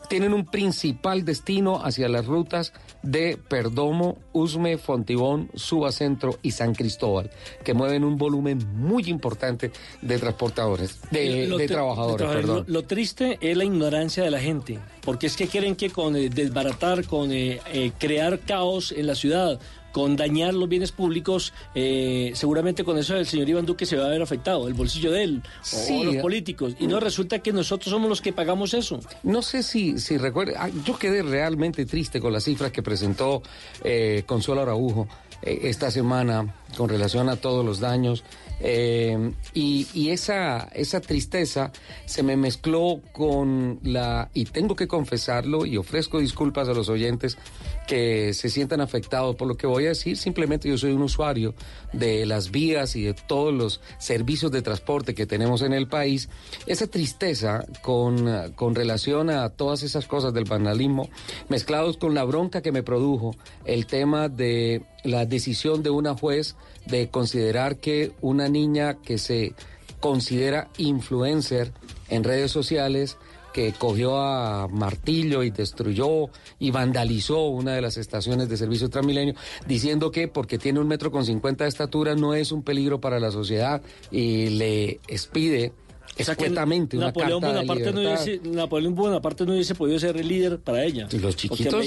tienen 0.08 0.32
un 0.32 0.44
principal 0.44 1.24
destino 1.24 1.84
hacia 1.84 2.08
las 2.08 2.26
rutas 2.26 2.72
de 3.02 3.38
Perdomo, 3.48 4.18
Usme, 4.32 4.78
Fontibón, 4.78 5.50
Suba 5.54 5.92
Centro 5.92 6.38
y 6.42 6.52
San 6.52 6.74
Cristóbal, 6.74 7.30
que 7.62 7.74
mueven 7.74 8.04
un 8.04 8.16
volumen 8.16 8.58
muy 8.74 9.04
importante 9.04 9.70
de 10.00 10.18
transportadores, 10.18 11.00
de, 11.10 11.66
trabajadores, 11.68 12.28
de 12.28 12.34
perdón. 12.34 12.64
Lo, 12.66 12.80
lo 12.80 12.86
triste 12.86 13.38
es 13.40 13.56
la 13.56 13.64
ignorancia 13.64 14.22
de 14.22 14.30
la 14.30 14.40
gente, 14.40 14.78
porque 15.02 15.26
es 15.26 15.36
que 15.36 15.48
creen 15.48 15.76
que 15.76 15.90
con 15.90 16.16
eh, 16.16 16.28
desbaratar, 16.28 17.04
con 17.04 17.32
eh, 17.32 17.60
eh, 17.72 17.92
crear 17.98 18.40
caos 18.40 18.92
en 18.92 19.06
la 19.06 19.14
ciudad, 19.14 19.60
con 19.94 20.16
dañar 20.16 20.54
los 20.54 20.68
bienes 20.68 20.90
públicos, 20.90 21.52
eh, 21.72 22.32
seguramente 22.34 22.82
con 22.82 22.98
eso 22.98 23.16
el 23.16 23.26
señor 23.26 23.48
Iván 23.48 23.64
Duque 23.64 23.86
se 23.86 23.96
va 23.96 24.06
a 24.06 24.08
ver 24.08 24.20
afectado, 24.20 24.66
el 24.66 24.74
bolsillo 24.74 25.12
de 25.12 25.22
él, 25.22 25.42
o 25.88 26.04
los 26.04 26.16
políticos. 26.16 26.74
Y 26.80 26.88
no 26.88 26.98
resulta 26.98 27.38
que 27.38 27.52
nosotros 27.52 27.92
somos 27.92 28.08
los 28.08 28.20
que 28.20 28.32
pagamos 28.32 28.74
eso. 28.74 28.98
No 29.22 29.40
sé 29.40 29.62
si, 29.62 30.00
si 30.00 30.18
recuerda, 30.18 30.54
ah, 30.58 30.70
yo 30.84 30.98
quedé 30.98 31.22
realmente 31.22 31.86
triste 31.86 32.20
con 32.20 32.32
las 32.32 32.42
cifras 32.42 32.72
que 32.72 32.82
presentó 32.82 33.44
eh, 33.84 34.24
Consuelo 34.26 34.62
Araujo 34.62 35.06
eh, 35.42 35.60
esta 35.62 35.92
semana 35.92 36.52
con 36.76 36.88
relación 36.88 37.28
a 37.28 37.36
todos 37.36 37.64
los 37.64 37.78
daños. 37.78 38.24
Eh, 38.60 39.32
y 39.52 39.86
y 39.94 40.10
esa, 40.10 40.68
esa 40.74 41.00
tristeza 41.00 41.72
se 42.04 42.22
me 42.22 42.36
mezcló 42.36 43.00
con 43.12 43.78
la, 43.82 44.28
y 44.34 44.44
tengo 44.44 44.76
que 44.76 44.88
confesarlo 44.88 45.66
y 45.66 45.76
ofrezco 45.76 46.18
disculpas 46.18 46.68
a 46.68 46.74
los 46.74 46.88
oyentes 46.88 47.38
que 47.86 48.34
se 48.34 48.48
sientan 48.48 48.80
afectados 48.80 49.36
por 49.36 49.46
lo 49.46 49.56
que 49.56 49.66
voy 49.66 49.86
a 49.86 49.90
decir, 49.90 50.16
simplemente 50.16 50.68
yo 50.68 50.76
soy 50.78 50.92
un 50.92 51.02
usuario 51.02 51.54
de 51.92 52.26
las 52.26 52.50
vías 52.50 52.96
y 52.96 53.04
de 53.04 53.14
todos 53.14 53.52
los 53.52 53.80
servicios 53.98 54.50
de 54.50 54.62
transporte 54.62 55.14
que 55.14 55.26
tenemos 55.26 55.62
en 55.62 55.72
el 55.72 55.86
país, 55.86 56.28
esa 56.66 56.86
tristeza 56.86 57.64
con, 57.82 58.52
con 58.54 58.74
relación 58.74 59.30
a 59.30 59.50
todas 59.50 59.82
esas 59.82 60.06
cosas 60.06 60.34
del 60.34 60.44
vandalismo, 60.44 61.08
mezclados 61.48 61.98
con 61.98 62.14
la 62.14 62.24
bronca 62.24 62.62
que 62.62 62.72
me 62.72 62.82
produjo 62.82 63.36
el 63.64 63.86
tema 63.86 64.28
de 64.28 64.82
la 65.04 65.26
decisión 65.26 65.82
de 65.82 65.90
una 65.90 66.14
juez 66.14 66.56
de 66.86 67.08
considerar 67.08 67.76
que 67.76 68.12
una 68.20 68.48
niña 68.48 68.94
que 69.02 69.18
se 69.18 69.54
considera 70.00 70.68
influencer 70.76 71.72
en 72.08 72.24
redes 72.24 72.50
sociales, 72.50 73.16
que 73.54 73.72
cogió 73.72 74.18
a 74.18 74.68
martillo 74.68 75.44
y 75.44 75.50
destruyó 75.50 76.28
y 76.58 76.72
vandalizó 76.72 77.46
una 77.46 77.72
de 77.72 77.80
las 77.80 77.96
estaciones 77.96 78.48
de 78.48 78.56
servicio 78.56 78.90
Transmilenio, 78.90 79.34
diciendo 79.66 80.10
que 80.10 80.26
porque 80.26 80.58
tiene 80.58 80.80
un 80.80 80.88
metro 80.88 81.10
con 81.12 81.24
cincuenta 81.24 81.64
de 81.64 81.68
estatura 81.68 82.16
no 82.16 82.34
es 82.34 82.50
un 82.50 82.64
peligro 82.64 83.00
para 83.00 83.20
la 83.20 83.30
sociedad 83.30 83.80
y 84.10 84.48
le 84.50 85.00
expide 85.06 85.72
Una 86.16 87.06
Napoleón 87.06 87.40
carta 87.40 87.60
de 87.60 87.66
Bonaparte, 87.66 87.92
no 87.92 88.00
hubiese, 88.00 88.40
Napoleón 88.44 88.94
Bonaparte 88.94 89.46
no 89.46 89.52
hubiese 89.52 89.74
podido 89.74 89.98
ser 89.98 90.16
el 90.16 90.28
líder 90.28 90.58
para 90.60 90.84
ella. 90.84 91.08
Los 91.10 91.36
chiquitos, 91.36 91.86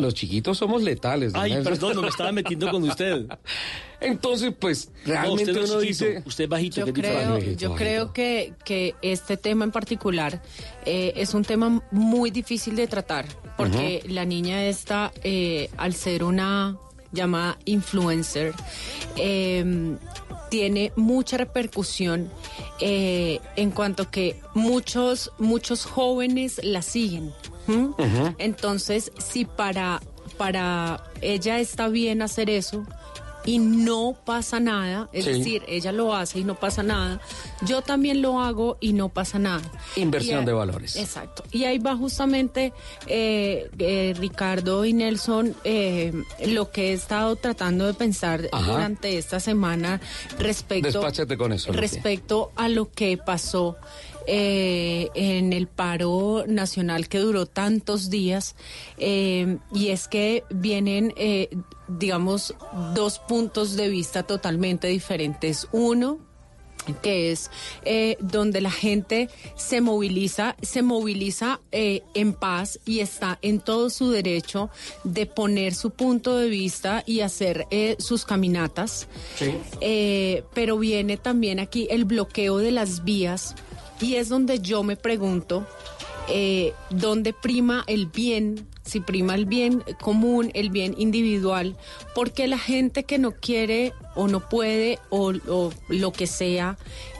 los 0.00 0.14
chiquitos 0.14 0.56
somos 0.56 0.82
letales. 0.82 1.32
Ay, 1.34 1.62
perdón, 1.62 1.96
no 1.96 2.02
me 2.02 2.08
estaba 2.08 2.32
metiendo 2.32 2.70
con 2.70 2.82
usted. 2.84 3.26
Entonces, 4.00 4.54
pues, 4.58 4.90
No, 5.04 5.12
realmente 5.12 5.42
usted 5.42 5.54
no 5.54 5.64
es 5.64 5.70
uno 5.70 5.80
dice... 5.80 6.22
usted 6.24 6.44
es 6.44 6.50
bajito. 6.50 6.76
Yo 6.76 6.86
es 6.86 6.92
creo, 6.92 7.38
yo 7.38 7.74
creo 7.74 8.12
que, 8.12 8.54
que 8.64 8.94
este 9.02 9.36
tema 9.36 9.64
en 9.64 9.72
particular 9.72 10.40
eh, 10.86 11.12
es 11.16 11.34
un 11.34 11.44
tema 11.44 11.82
muy 11.90 12.30
difícil 12.30 12.76
de 12.76 12.86
tratar, 12.86 13.26
porque 13.56 14.02
la 14.08 14.24
niña 14.24 14.64
esta, 14.66 15.12
eh, 15.24 15.68
al 15.76 15.94
ser 15.94 16.22
una 16.22 16.78
llamada 17.12 17.58
influencer, 17.64 18.54
eh, 19.16 19.96
tiene 20.48 20.92
mucha 20.96 21.36
repercusión 21.36 22.30
eh, 22.80 23.40
en 23.56 23.70
cuanto 23.70 24.10
que 24.10 24.40
muchos, 24.54 25.32
muchos 25.38 25.84
jóvenes 25.84 26.60
la 26.62 26.82
siguen. 26.82 27.32
¿m? 27.66 27.90
Entonces, 28.38 29.12
si 29.18 29.44
para, 29.44 30.00
para 30.36 31.04
ella 31.20 31.58
está 31.58 31.88
bien 31.88 32.22
hacer 32.22 32.50
eso 32.50 32.86
y 33.48 33.58
no 33.58 34.14
pasa 34.26 34.60
nada, 34.60 35.08
es 35.12 35.24
Sí. 35.24 35.32
decir, 35.32 35.62
ella 35.68 35.90
lo 35.90 36.14
hace 36.14 36.40
y 36.40 36.44
no 36.44 36.54
pasa 36.54 36.82
nada, 36.82 37.18
yo 37.62 37.80
también 37.80 38.20
lo 38.20 38.40
hago 38.40 38.76
y 38.78 38.92
no 38.92 39.08
pasa 39.08 39.38
nada. 39.38 39.62
Inversión 39.96 40.44
de 40.44 40.52
valores. 40.52 40.96
Exacto. 40.96 41.44
Y 41.50 41.64
ahí 41.64 41.78
va 41.78 41.96
justamente 41.96 42.74
eh, 43.06 43.70
eh, 43.78 44.14
Ricardo 44.18 44.84
y 44.84 44.92
Nelson 44.92 45.54
eh, 45.64 46.12
lo 46.46 46.70
que 46.70 46.90
he 46.90 46.92
estado 46.92 47.36
tratando 47.36 47.86
de 47.86 47.94
pensar 47.94 48.48
Ajá. 48.52 48.70
durante 48.72 49.16
esta 49.16 49.40
semana 49.40 49.98
respecto 50.38 50.88
Despáchate 51.00 51.38
con 51.38 51.54
eso. 51.54 51.72
Respecto 51.72 52.52
a 52.54 52.68
lo 52.68 52.90
que 52.92 53.16
pasó 53.16 53.76
eh, 54.30 55.08
en 55.14 55.54
el 55.54 55.68
paro 55.68 56.44
nacional 56.46 57.08
que 57.08 57.18
duró 57.18 57.46
tantos 57.46 58.10
días 58.10 58.56
eh, 58.98 59.56
y 59.72 59.88
es 59.88 60.06
que 60.06 60.44
vienen 60.50 61.14
digamos 61.88 62.54
dos 62.94 63.18
puntos 63.20 63.74
de 63.76 63.88
vista 63.88 64.24
totalmente 64.24 64.88
diferentes 64.88 65.66
uno 65.72 66.28
que 66.94 67.32
es 67.32 67.50
eh, 67.84 68.16
donde 68.20 68.60
la 68.60 68.70
gente 68.70 69.28
se 69.56 69.80
moviliza, 69.80 70.56
se 70.62 70.82
moviliza 70.82 71.60
eh, 71.72 72.02
en 72.14 72.32
paz 72.32 72.80
y 72.84 73.00
está 73.00 73.38
en 73.42 73.60
todo 73.60 73.90
su 73.90 74.10
derecho 74.10 74.70
de 75.04 75.26
poner 75.26 75.74
su 75.74 75.90
punto 75.90 76.36
de 76.36 76.48
vista 76.48 77.02
y 77.06 77.20
hacer 77.20 77.66
eh, 77.70 77.96
sus 77.98 78.24
caminatas. 78.24 79.08
Eh, 79.80 80.44
pero 80.54 80.78
viene 80.78 81.16
también 81.16 81.60
aquí 81.60 81.88
el 81.90 82.04
bloqueo 82.04 82.58
de 82.58 82.72
las 82.72 83.04
vías 83.04 83.54
y 84.00 84.14
es 84.16 84.28
donde 84.28 84.60
yo 84.60 84.82
me 84.82 84.96
pregunto 84.96 85.66
eh, 86.28 86.74
dónde 86.90 87.32
prima 87.32 87.84
el 87.86 88.06
bien, 88.06 88.66
si 88.84 89.00
prima 89.00 89.34
el 89.34 89.46
bien 89.46 89.82
común, 90.00 90.50
el 90.54 90.68
bien 90.70 90.94
individual, 90.98 91.76
porque 92.14 92.46
la 92.46 92.58
gente 92.58 93.04
que 93.04 93.18
no 93.18 93.32
quiere 93.32 93.92
o 94.14 94.28
no 94.28 94.46
puede 94.48 94.98
o, 95.08 95.32
o 95.48 95.72
lo 95.88 96.12
que 96.12 96.26
sea, 96.26 96.76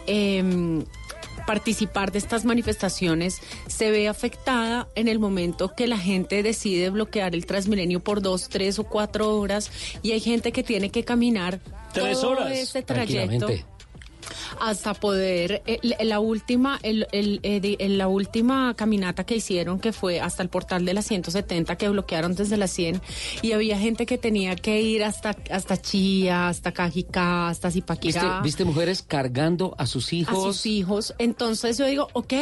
em, 0.06 0.84
participar 1.46 2.12
de 2.12 2.18
estas 2.18 2.44
manifestaciones 2.44 3.40
se 3.66 3.90
ve 3.90 4.08
afectada 4.08 4.86
en 4.94 5.08
el 5.08 5.18
momento 5.18 5.74
que 5.74 5.86
la 5.86 5.96
gente 5.96 6.42
decide 6.42 6.90
bloquear 6.90 7.34
el 7.34 7.46
Transmilenio 7.46 8.00
por 8.00 8.20
dos, 8.20 8.50
tres 8.50 8.78
o 8.78 8.84
cuatro 8.84 9.34
horas 9.38 9.70
y 10.02 10.12
hay 10.12 10.20
gente 10.20 10.52
que 10.52 10.62
tiene 10.62 10.90
que 10.90 11.04
caminar 11.04 11.60
Tres 11.94 12.20
todo 12.20 12.32
horas. 12.32 12.52
ese 12.52 12.82
trayecto 12.82 13.46
Tranquilamente. 13.46 13.77
Hasta 14.60 14.94
poder 14.94 15.62
eh, 15.66 15.78
la- 16.04 16.20
última 16.20 16.78
el, 16.82 17.06
el- 17.12 17.40
eh, 17.42 17.88
la 17.88 18.08
última 18.08 18.74
caminata 18.74 19.24
que 19.24 19.36
hicieron 19.36 19.78
que 19.78 19.92
fue 19.92 20.20
hasta 20.20 20.42
el 20.42 20.48
portal 20.48 20.84
de 20.84 20.94
la 20.94 21.02
170 21.02 21.76
que 21.76 21.88
bloquearon 21.88 22.34
desde 22.34 22.56
la 22.56 22.66
100 22.68 23.00
y 23.42 23.52
había 23.52 23.78
gente 23.78 24.06
que 24.06 24.18
tenía 24.18 24.56
que 24.56 24.80
ir 24.82 25.04
hasta 25.04 25.36
hasta 25.50 25.76
Chía, 25.80 26.48
hasta 26.48 26.72
Cajicá, 26.72 27.48
hasta 27.48 27.68
¿Viste, 27.68 27.80
Zipaquirá 27.82 28.40
viste 28.42 28.64
mujeres 28.64 29.02
cargando 29.02 29.74
a 29.78 29.86
sus 29.86 30.12
a 30.12 30.16
hijos? 30.16 30.42
sus 30.56 30.66
hijos. 30.66 31.14
Entonces 31.18 31.78
yo 31.78 31.86
digo, 31.86 32.08
ok, 32.12 32.32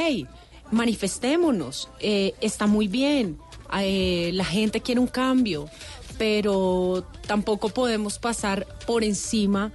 manifestémonos, 0.72 1.88
eh, 2.00 2.34
está 2.40 2.66
muy 2.66 2.88
bien, 2.88 3.38
eh, 3.78 4.30
la 4.34 4.44
gente 4.44 4.80
quiere 4.80 5.00
un 5.00 5.06
cambio, 5.08 5.68
pero 6.18 7.04
tampoco 7.26 7.68
podemos 7.68 8.18
pasar 8.18 8.66
por 8.86 9.04
encima 9.04 9.72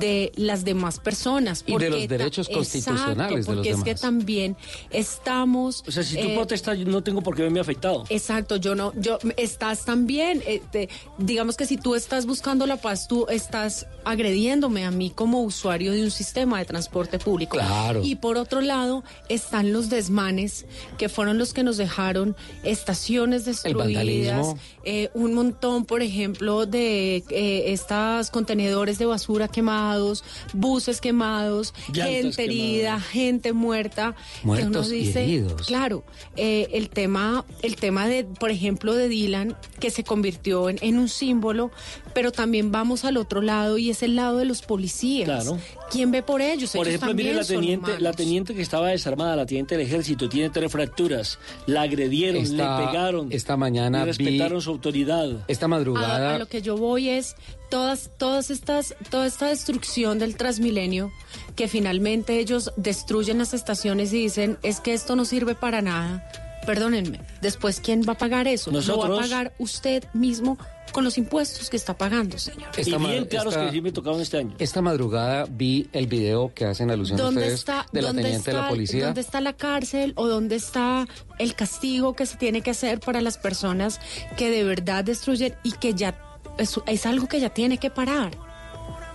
de 0.00 0.32
las 0.36 0.64
demás 0.64 0.98
personas. 0.98 1.62
Y 1.66 1.76
de 1.76 1.90
los 1.90 2.08
derechos 2.08 2.46
Exacto, 2.48 2.58
constitucionales 2.58 3.30
de 3.30 3.36
los 3.36 3.46
porque 3.46 3.70
es 3.70 3.82
que 3.82 3.94
también 3.94 4.56
estamos... 4.90 5.84
O 5.86 5.90
sea, 5.90 6.02
si 6.02 6.16
tú 6.16 6.28
eh, 6.28 6.34
protestas, 6.34 6.78
yo 6.78 6.86
no 6.86 7.02
tengo 7.02 7.20
por 7.22 7.36
qué 7.36 7.42
verme 7.42 7.60
afectado. 7.60 8.04
Exacto, 8.08 8.56
yo 8.56 8.74
no, 8.74 8.92
yo 8.96 9.18
estás 9.36 9.84
también, 9.84 10.42
eh, 10.46 10.62
te- 10.70 10.88
digamos 11.18 11.56
que 11.56 11.66
si 11.66 11.76
tú 11.76 11.94
estás 11.94 12.26
buscando 12.26 12.66
la 12.66 12.76
paz, 12.78 13.08
tú 13.08 13.26
estás 13.28 13.86
agrediéndome 14.04 14.84
a 14.84 14.90
mí 14.90 15.10
como 15.10 15.42
usuario 15.42 15.92
de 15.92 16.02
un 16.02 16.10
sistema 16.10 16.58
de 16.58 16.64
transporte 16.64 17.18
público. 17.18 17.56
Claro. 17.58 18.02
Y 18.02 18.16
por 18.16 18.36
otro 18.38 18.60
lado 18.60 19.04
están 19.28 19.72
los 19.72 19.90
desmanes 19.90 20.66
que 20.98 21.08
fueron 21.08 21.38
los 21.38 21.52
que 21.52 21.62
nos 21.62 21.76
dejaron 21.76 22.34
estaciones 22.62 23.44
destruidas, 23.44 24.54
eh, 24.84 25.10
un 25.14 25.34
montón, 25.34 25.75
por 25.84 26.02
ejemplo, 26.02 26.66
de 26.66 27.22
eh, 27.30 27.64
estas 27.72 28.30
contenedores 28.30 28.98
de 28.98 29.06
basura 29.06 29.48
quemados, 29.48 30.24
buses 30.52 31.00
quemados, 31.00 31.74
Llantas 31.92 32.06
gente 32.08 32.44
herida, 32.44 32.82
quemadas. 32.82 33.06
gente 33.08 33.52
muerta. 33.52 34.14
que 34.42 34.46
uno 34.48 34.54
Muertos 34.54 34.92
y 34.92 35.08
heridos. 35.10 35.66
Claro, 35.66 36.04
eh, 36.36 36.68
el 36.72 36.88
tema, 36.88 37.44
el 37.62 37.76
tema 37.76 38.06
de, 38.08 38.24
por 38.24 38.50
ejemplo, 38.50 38.94
de 38.94 39.08
Dylan, 39.08 39.56
que 39.80 39.90
se 39.90 40.04
convirtió 40.04 40.68
en, 40.70 40.78
en 40.80 40.98
un 40.98 41.08
símbolo, 41.08 41.70
pero 42.14 42.32
también 42.32 42.72
vamos 42.72 43.04
al 43.04 43.16
otro 43.16 43.42
lado 43.42 43.78
y 43.78 43.90
es 43.90 44.02
el 44.02 44.16
lado 44.16 44.38
de 44.38 44.44
los 44.46 44.62
policías. 44.62 45.26
Claro. 45.26 45.58
¿Quién 45.90 46.10
ve 46.10 46.22
por 46.22 46.40
ellos? 46.40 46.72
Por 46.72 46.86
Ellos 46.88 46.96
ejemplo, 47.02 47.14
mire 47.14 47.34
la 47.34 47.44
teniente, 47.44 48.00
la 48.00 48.12
teniente 48.12 48.54
que 48.54 48.62
estaba 48.62 48.88
desarmada, 48.88 49.36
la 49.36 49.46
teniente 49.46 49.76
del 49.76 49.86
ejército, 49.86 50.28
tiene 50.28 50.50
tres 50.50 50.70
fracturas, 50.72 51.38
la 51.66 51.82
agredieron, 51.82 52.42
Esta- 52.42 52.80
le 52.80 52.86
pegaron, 52.86 53.28
esta 53.30 53.56
mañana 53.56 53.98
y 54.00 54.02
vi- 54.02 54.06
respetaron 54.08 54.60
su 54.62 54.70
autoridad. 54.70 55.44
Esta 55.48 55.65
Madrugada... 55.68 56.34
a 56.34 56.38
lo 56.38 56.46
que 56.46 56.62
yo 56.62 56.76
voy 56.76 57.08
es 57.08 57.36
todas, 57.70 58.10
todas 58.18 58.50
estas, 58.50 58.94
toda 59.10 59.26
esta 59.26 59.48
destrucción 59.48 60.18
del 60.18 60.36
Transmilenio, 60.36 61.12
que 61.54 61.68
finalmente 61.68 62.38
ellos 62.38 62.72
destruyen 62.76 63.38
las 63.38 63.54
estaciones 63.54 64.12
y 64.12 64.22
dicen 64.22 64.58
es 64.62 64.80
que 64.80 64.94
esto 64.94 65.16
no 65.16 65.24
sirve 65.24 65.54
para 65.54 65.82
nada. 65.82 66.30
Perdónenme, 66.66 67.20
después 67.42 67.80
quién 67.80 68.02
va 68.02 68.14
a 68.14 68.18
pagar 68.18 68.48
eso? 68.48 68.70
Lo 68.70 68.78
va 68.78 68.86
Nosotros. 68.86 69.18
a 69.18 69.22
pagar 69.22 69.54
usted 69.58 70.04
mismo 70.12 70.58
con 70.92 71.04
los 71.04 71.18
impuestos 71.18 71.68
que 71.68 71.76
está 71.76 71.96
pagando, 71.96 72.38
señor. 72.38 72.70
y 72.76 72.80
Esta 72.80 72.98
ma- 72.98 73.10
bien 73.10 73.26
caros 73.26 73.52
esta- 73.54 73.66
que 73.66 73.72
sí 73.72 73.80
me 73.82 73.92
tocaron 73.92 74.20
este 74.20 74.38
año. 74.38 74.54
Esta 74.58 74.80
madrugada 74.80 75.46
vi 75.50 75.88
el 75.92 76.06
video 76.06 76.52
que 76.54 76.64
hacen 76.64 76.90
alusión 76.90 77.18
¿Dónde 77.18 77.40
ustedes 77.42 77.58
está, 77.60 77.86
de 77.92 78.00
la 78.02 78.08
dónde 78.08 78.22
teniente 78.22 78.50
de 78.50 78.56
la 78.56 78.68
policía. 78.68 79.04
¿Dónde 79.06 79.20
está 79.20 79.40
la 79.40 79.52
cárcel 79.52 80.12
o 80.16 80.26
dónde 80.26 80.56
está 80.56 81.06
el 81.38 81.54
castigo 81.54 82.14
que 82.14 82.24
se 82.26 82.36
tiene 82.36 82.62
que 82.62 82.70
hacer 82.70 83.00
para 83.00 83.20
las 83.20 83.36
personas 83.36 84.00
que 84.36 84.50
de 84.50 84.64
verdad 84.64 85.04
destruyen 85.04 85.54
y 85.62 85.72
que 85.72 85.92
ya 85.94 86.18
es, 86.58 86.80
es 86.86 87.04
algo 87.06 87.26
que 87.28 87.40
ya 87.40 87.50
tiene 87.50 87.76
que 87.78 87.90
parar? 87.90 88.30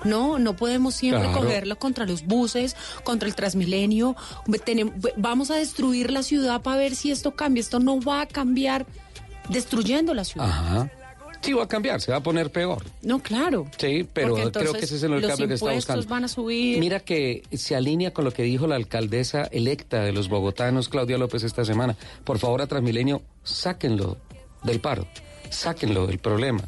No, 0.04 0.40
no 0.40 0.56
podemos 0.56 0.96
siempre 0.96 1.24
Claro. 1.30 1.42
cogerlo 1.42 1.78
contra 1.78 2.06
los 2.06 2.26
buses, 2.26 2.76
contra 3.04 3.28
el 3.28 3.36
Transmilenio. 3.36 4.16
Vamos 5.18 5.52
a 5.52 5.56
destruir 5.56 6.12
la 6.12 6.24
ciudad 6.24 6.62
para 6.62 6.78
ver 6.78 6.96
si 6.96 7.12
esto 7.12 7.36
cambia. 7.36 7.62
Esto 7.62 7.80
no 7.80 8.00
va 8.02 8.22
a 8.22 8.26
cambiar 8.28 8.86
destruyendo 9.50 10.14
la 10.14 10.24
ciudad. 10.24 10.48
Ajá. 10.50 10.92
Sí, 11.42 11.54
va 11.54 11.64
a 11.64 11.68
cambiar, 11.68 12.00
se 12.02 12.12
va 12.12 12.18
a 12.18 12.24
poner 12.24 12.52
peor. 12.52 12.84
No, 13.02 13.20
claro. 13.20 13.68
Sí, 13.78 14.08
pero 14.14 14.36
creo 14.52 14.74
que 14.74 14.86
ese 14.86 14.96
es 14.96 15.04
el 15.04 15.12
los 15.12 15.26
cambio 15.26 15.48
que 15.48 15.56
está 15.56 15.74
buscando. 15.74 16.06
van 16.08 16.24
a 16.26 16.28
subir. 16.28 16.80
Mira 16.80 17.00
que 17.00 17.44
se 17.52 17.76
alinea 17.76 18.14
con 18.14 18.26
lo 18.26 18.32
que 18.32 18.44
dijo 18.44 18.68
la 18.68 18.76
alcaldesa 18.76 19.44
electa 19.46 20.04
de 20.04 20.12
los 20.12 20.30
bogotanos, 20.30 20.90
Claudia 20.90 21.18
López, 21.18 21.44
esta 21.44 21.66
semana. 21.66 21.96
Por 22.24 22.40
favor, 22.40 22.62
a 22.62 22.68
Transmilenio, 22.68 23.22
sáquenlo 23.44 24.18
del 24.64 24.80
paro, 24.80 25.08
sáquenlo 25.50 26.08
del 26.08 26.20
problema. 26.20 26.64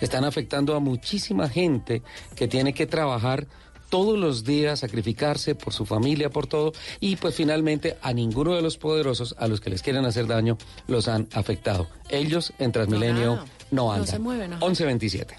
Están 0.00 0.24
afectando 0.24 0.74
a 0.74 0.80
muchísima 0.80 1.48
gente 1.48 2.02
que 2.36 2.48
tiene 2.48 2.74
que 2.74 2.86
trabajar 2.86 3.46
todos 3.88 4.18
los 4.18 4.44
días, 4.44 4.80
sacrificarse 4.80 5.54
por 5.54 5.72
su 5.72 5.86
familia, 5.86 6.30
por 6.30 6.46
todo, 6.46 6.72
y 7.00 7.16
pues 7.16 7.34
finalmente 7.34 7.96
a 8.02 8.12
ninguno 8.12 8.54
de 8.54 8.62
los 8.62 8.76
poderosos 8.76 9.34
a 9.38 9.48
los 9.48 9.60
que 9.60 9.70
les 9.70 9.82
quieren 9.82 10.04
hacer 10.04 10.26
daño 10.26 10.58
los 10.86 11.08
han 11.08 11.28
afectado. 11.32 11.88
Ellos 12.10 12.52
en 12.58 12.72
Transmilenio 12.72 13.36
no, 13.36 13.44
No 13.70 13.92
andan. 13.92 14.06
se 14.06 14.18
mueven, 14.18 14.52
ajá. 14.54 14.64
1127. 14.64 15.36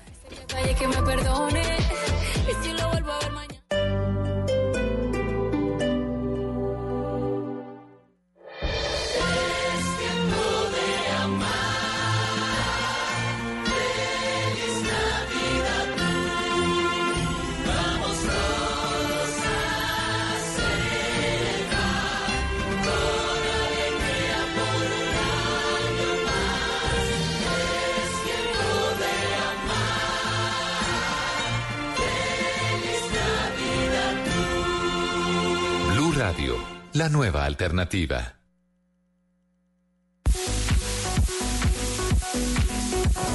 La 36.93 37.07
nueva 37.09 37.45
alternativa. 37.45 38.35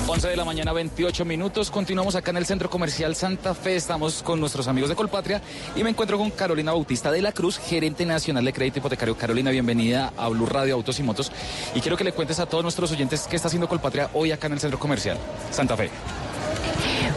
Once 0.07 0.29
de 0.29 0.37
la 0.37 0.45
mañana, 0.45 0.73
28 0.73 1.25
minutos. 1.25 1.71
Continuamos 1.71 2.15
acá 2.15 2.31
en 2.31 2.37
el 2.37 2.47
Centro 2.47 2.69
Comercial 2.69 3.15
Santa 3.17 3.55
Fe. 3.55 3.77
Estamos 3.77 4.23
con 4.23 4.39
nuestros 4.39 4.69
amigos 4.69 4.91
de 4.91 4.97
Colpatria 4.97 5.41
y 5.75 5.83
me 5.83 5.91
encuentro 5.91 6.19
con 6.19 6.31
Carolina 6.31 6.73
Bautista 6.73 7.11
de 7.11 7.23
la 7.23 7.33
Cruz, 7.33 7.59
gerente 7.59 8.05
nacional 8.05 8.45
de 8.45 8.53
crédito 8.53 8.81
hipotecario. 8.81 9.17
Carolina, 9.17 9.51
bienvenida 9.51 10.13
a 10.17 10.29
Blue 10.29 10.47
Radio 10.47 10.75
Autos 10.75 10.99
y 10.99 11.03
Motos. 11.03 11.33
Y 11.75 11.81
quiero 11.81 11.97
que 11.97 12.05
le 12.05 12.13
cuentes 12.13 12.39
a 12.39 12.47
todos 12.47 12.63
nuestros 12.63 12.93
oyentes 12.93 13.27
qué 13.29 13.37
está 13.37 13.49
haciendo 13.49 13.69
Colpatria 13.69 14.11
hoy 14.15 14.31
acá 14.31 14.47
en 14.47 14.55
el 14.55 14.61
Centro 14.61 14.79
Comercial 14.79 15.17
Santa 15.51 15.77
Fe. 15.77 15.91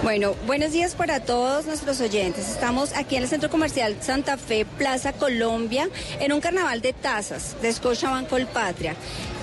Bueno, 0.04 0.36
buenos 0.46 0.74
días 0.74 0.94
para 0.94 1.20
todos 1.20 1.66
nuestros 1.66 2.00
oyentes. 2.02 2.48
Estamos 2.50 2.96
aquí 2.96 3.16
en 3.16 3.24
el 3.24 3.30
Centro 3.30 3.50
Comercial 3.50 3.98
Santa 4.00 4.38
Fe, 4.38 4.64
Plaza 4.64 5.12
Colombia, 5.12 5.90
en 6.20 6.32
un 6.32 6.40
carnaval 6.40 6.82
de 6.82 6.94
tazas 6.94 7.60
de 7.62 7.74
Scotiabank 7.74 8.30
Colpatria. 8.30 8.96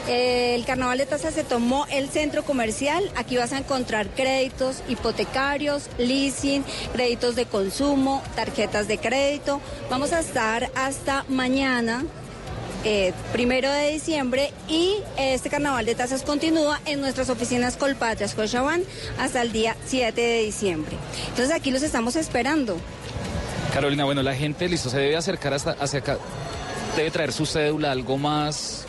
Eh, 0.06 0.54
El 0.54 0.64
carnaval 0.64 0.98
de 0.98 1.06
tazas 1.06 1.34
se 1.34 1.42
tomó 1.42 1.86
el 1.90 2.08
centro 2.08 2.44
comercial. 2.44 3.10
Aquí 3.16 3.36
vas 3.36 3.52
a 3.52 3.58
encontrar 3.58 4.06
créditos 4.10 4.82
hipotecarios, 4.88 5.90
leasing, 5.98 6.64
créditos 6.92 7.34
de 7.34 7.46
consumo, 7.46 8.22
tarjetas 8.36 8.86
de 8.86 8.98
crédito. 8.98 9.60
Vamos 9.90 10.12
a 10.12 10.20
estar 10.20 10.70
hasta 10.76 11.24
mañana 11.28 12.04
eh, 12.84 13.12
primero 13.32 13.70
de 13.70 13.90
diciembre 13.90 14.52
y 14.68 14.96
este 15.16 15.50
carnaval 15.50 15.86
de 15.86 15.94
tazas 15.94 16.22
continúa 16.22 16.80
en 16.86 17.00
nuestras 17.00 17.30
oficinas 17.30 17.76
Colpatria, 17.76 18.28
Scotiabank, 18.28 18.84
hasta 19.18 19.42
el 19.42 19.52
día 19.52 19.76
7 19.86 20.20
de 20.20 20.42
diciembre. 20.42 20.96
Entonces 21.28 21.54
aquí 21.54 21.70
los 21.70 21.82
estamos 21.82 22.16
esperando. 22.16 22.76
Carolina, 23.72 24.04
bueno, 24.04 24.22
la 24.22 24.34
gente, 24.34 24.68
listo, 24.68 24.88
se 24.88 24.98
debe 24.98 25.16
acercar 25.16 25.52
hasta 25.52 25.72
hacia 25.72 25.98
acá. 25.98 26.18
Debe 26.96 27.10
traer 27.10 27.32
su 27.32 27.44
cédula, 27.44 27.90
algo 27.90 28.16
más. 28.16 28.86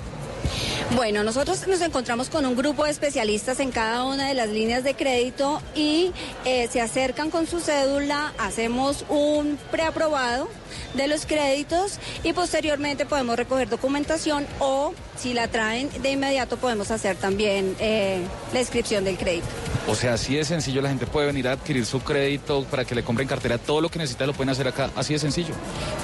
Bueno, 0.95 1.23
nosotros 1.23 1.67
nos 1.67 1.81
encontramos 1.81 2.29
con 2.29 2.45
un 2.45 2.55
grupo 2.55 2.85
de 2.85 2.91
especialistas 2.91 3.59
en 3.59 3.71
cada 3.71 4.03
una 4.03 4.27
de 4.27 4.35
las 4.35 4.49
líneas 4.49 4.83
de 4.83 4.93
crédito 4.93 5.61
y 5.73 6.11
eh, 6.45 6.67
se 6.71 6.81
acercan 6.81 7.31
con 7.31 7.47
su 7.47 7.59
cédula, 7.59 8.33
hacemos 8.37 9.05
un 9.09 9.57
preaprobado 9.71 10.47
de 10.93 11.07
los 11.07 11.25
créditos 11.25 11.99
y 12.23 12.33
posteriormente 12.33 13.05
podemos 13.05 13.35
recoger 13.35 13.69
documentación 13.69 14.45
o 14.59 14.93
si 15.17 15.33
la 15.33 15.47
traen 15.47 15.89
de 16.01 16.11
inmediato 16.11 16.57
podemos 16.57 16.91
hacer 16.91 17.15
también 17.15 17.75
eh, 17.79 18.21
la 18.53 18.59
inscripción 18.59 19.03
del 19.03 19.17
crédito. 19.17 19.47
O 19.87 19.93
sea, 19.93 20.13
así 20.13 20.35
de 20.35 20.43
sencillo, 20.43 20.81
la 20.81 20.89
gente 20.89 21.05
puede 21.05 21.27
venir 21.27 21.47
a 21.47 21.51
adquirir 21.51 21.85
su 21.85 21.99
crédito 21.99 22.63
para 22.65 22.85
que 22.85 22.95
le 22.95 23.03
compren 23.03 23.27
cartera, 23.27 23.59
todo 23.59 23.81
lo 23.81 23.89
que 23.89 23.99
necesita 23.99 24.25
lo 24.25 24.33
pueden 24.33 24.49
hacer 24.49 24.67
acá, 24.67 24.89
así 24.95 25.13
de 25.13 25.19
sencillo. 25.19 25.53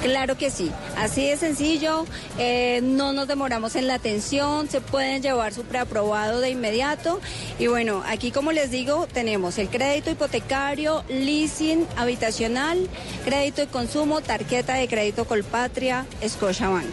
Claro 0.02 0.38
que 0.38 0.50
sí, 0.50 0.70
así 0.96 1.28
de 1.28 1.36
sencillo, 1.36 2.06
eh, 2.38 2.80
no 2.82 3.12
nos 3.12 3.26
demoramos 3.26 3.74
en 3.74 3.88
la 3.88 3.94
atención, 3.94 4.68
se 4.68 4.80
pueden 4.80 5.20
llevar 5.20 5.52
su 5.52 5.64
preaprobado 5.64 6.40
de 6.40 6.50
inmediato 6.50 7.20
y 7.58 7.66
bueno, 7.66 8.04
aquí 8.06 8.30
como 8.30 8.52
les 8.52 8.70
digo, 8.70 9.08
tenemos 9.12 9.58
el 9.58 9.68
crédito 9.68 10.12
hipotecario, 10.12 11.02
leasing 11.08 11.84
habitacional, 11.96 12.88
crédito 13.24 13.62
de 13.62 13.66
consumo, 13.66 14.20
tarjeta 14.20 14.61
de 14.66 14.88
crédito 14.88 15.24
Colpatria, 15.24 16.06
Scotiabank. 16.26 16.86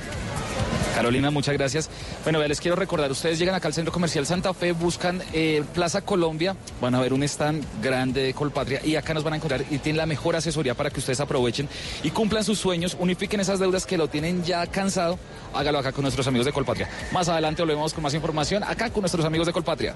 Carolina, 0.95 1.31
muchas 1.31 1.53
gracias. 1.53 1.89
Bueno, 2.23 2.45
les 2.45 2.59
quiero 2.59 2.75
recordar, 2.75 3.09
ustedes 3.11 3.39
llegan 3.39 3.55
acá 3.55 3.67
al 3.67 3.73
Centro 3.73 3.93
Comercial 3.93 4.25
Santa 4.25 4.53
Fe, 4.53 4.73
buscan 4.73 5.21
eh, 5.33 5.63
Plaza 5.73 6.01
Colombia, 6.01 6.55
van 6.81 6.95
a 6.95 6.99
ver 6.99 7.13
un 7.13 7.23
stand 7.23 7.63
grande 7.81 8.23
de 8.23 8.33
Colpatria 8.33 8.81
y 8.83 8.95
acá 8.95 9.13
nos 9.13 9.23
van 9.23 9.33
a 9.33 9.35
encontrar 9.37 9.63
y 9.69 9.77
tienen 9.77 9.97
la 9.97 10.05
mejor 10.05 10.35
asesoría 10.35 10.73
para 10.73 10.89
que 10.89 10.99
ustedes 10.99 11.19
aprovechen 11.19 11.69
y 12.03 12.09
cumplan 12.09 12.43
sus 12.43 12.59
sueños, 12.59 12.97
unifiquen 12.99 13.39
esas 13.39 13.59
deudas 13.59 13.85
que 13.85 13.97
lo 13.97 14.09
tienen 14.09 14.43
ya 14.43 14.65
cansado, 14.67 15.19
hágalo 15.53 15.79
acá 15.79 15.91
con 15.91 16.01
nuestros 16.01 16.27
amigos 16.27 16.45
de 16.45 16.53
Colpatria. 16.53 16.89
Más 17.13 17.29
adelante 17.29 17.61
volvemos 17.61 17.93
con 17.93 18.03
más 18.03 18.13
información 18.13 18.63
acá 18.63 18.89
con 18.89 19.01
nuestros 19.01 19.23
amigos 19.23 19.47
de 19.47 19.53
Colpatria. 19.53 19.95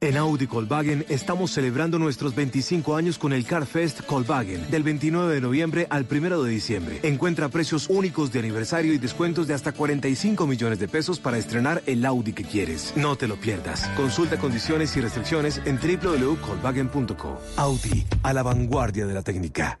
En 0.00 0.16
Audi 0.16 0.46
Colwagen 0.46 1.04
estamos 1.08 1.50
celebrando 1.50 1.98
nuestros 1.98 2.32
25 2.32 2.94
años 2.94 3.18
con 3.18 3.32
el 3.32 3.44
CarFest 3.44 4.02
Colwagen 4.02 4.70
del 4.70 4.84
29 4.84 5.34
de 5.34 5.40
noviembre 5.40 5.88
al 5.90 6.06
1 6.08 6.40
de 6.44 6.50
diciembre. 6.50 7.00
Encuentra 7.02 7.48
precios 7.48 7.88
únicos 7.90 8.30
de 8.30 8.38
aniversario 8.38 8.92
y 8.92 8.98
descuentos 8.98 9.48
de 9.48 9.54
hasta 9.54 9.72
45 9.72 10.46
millones 10.46 10.78
de 10.78 10.86
pesos 10.86 11.18
para 11.18 11.36
estrenar 11.36 11.82
el 11.86 12.06
Audi 12.06 12.32
que 12.32 12.44
quieres. 12.44 12.92
No 12.94 13.16
te 13.16 13.26
lo 13.26 13.34
pierdas. 13.40 13.88
Consulta 13.96 14.38
condiciones 14.38 14.96
y 14.96 15.00
restricciones 15.00 15.60
en 15.64 15.80
www.colwagen.co. 15.80 17.40
Audi, 17.56 18.06
a 18.22 18.32
la 18.32 18.44
vanguardia 18.44 19.04
de 19.04 19.14
la 19.14 19.22
técnica. 19.22 19.80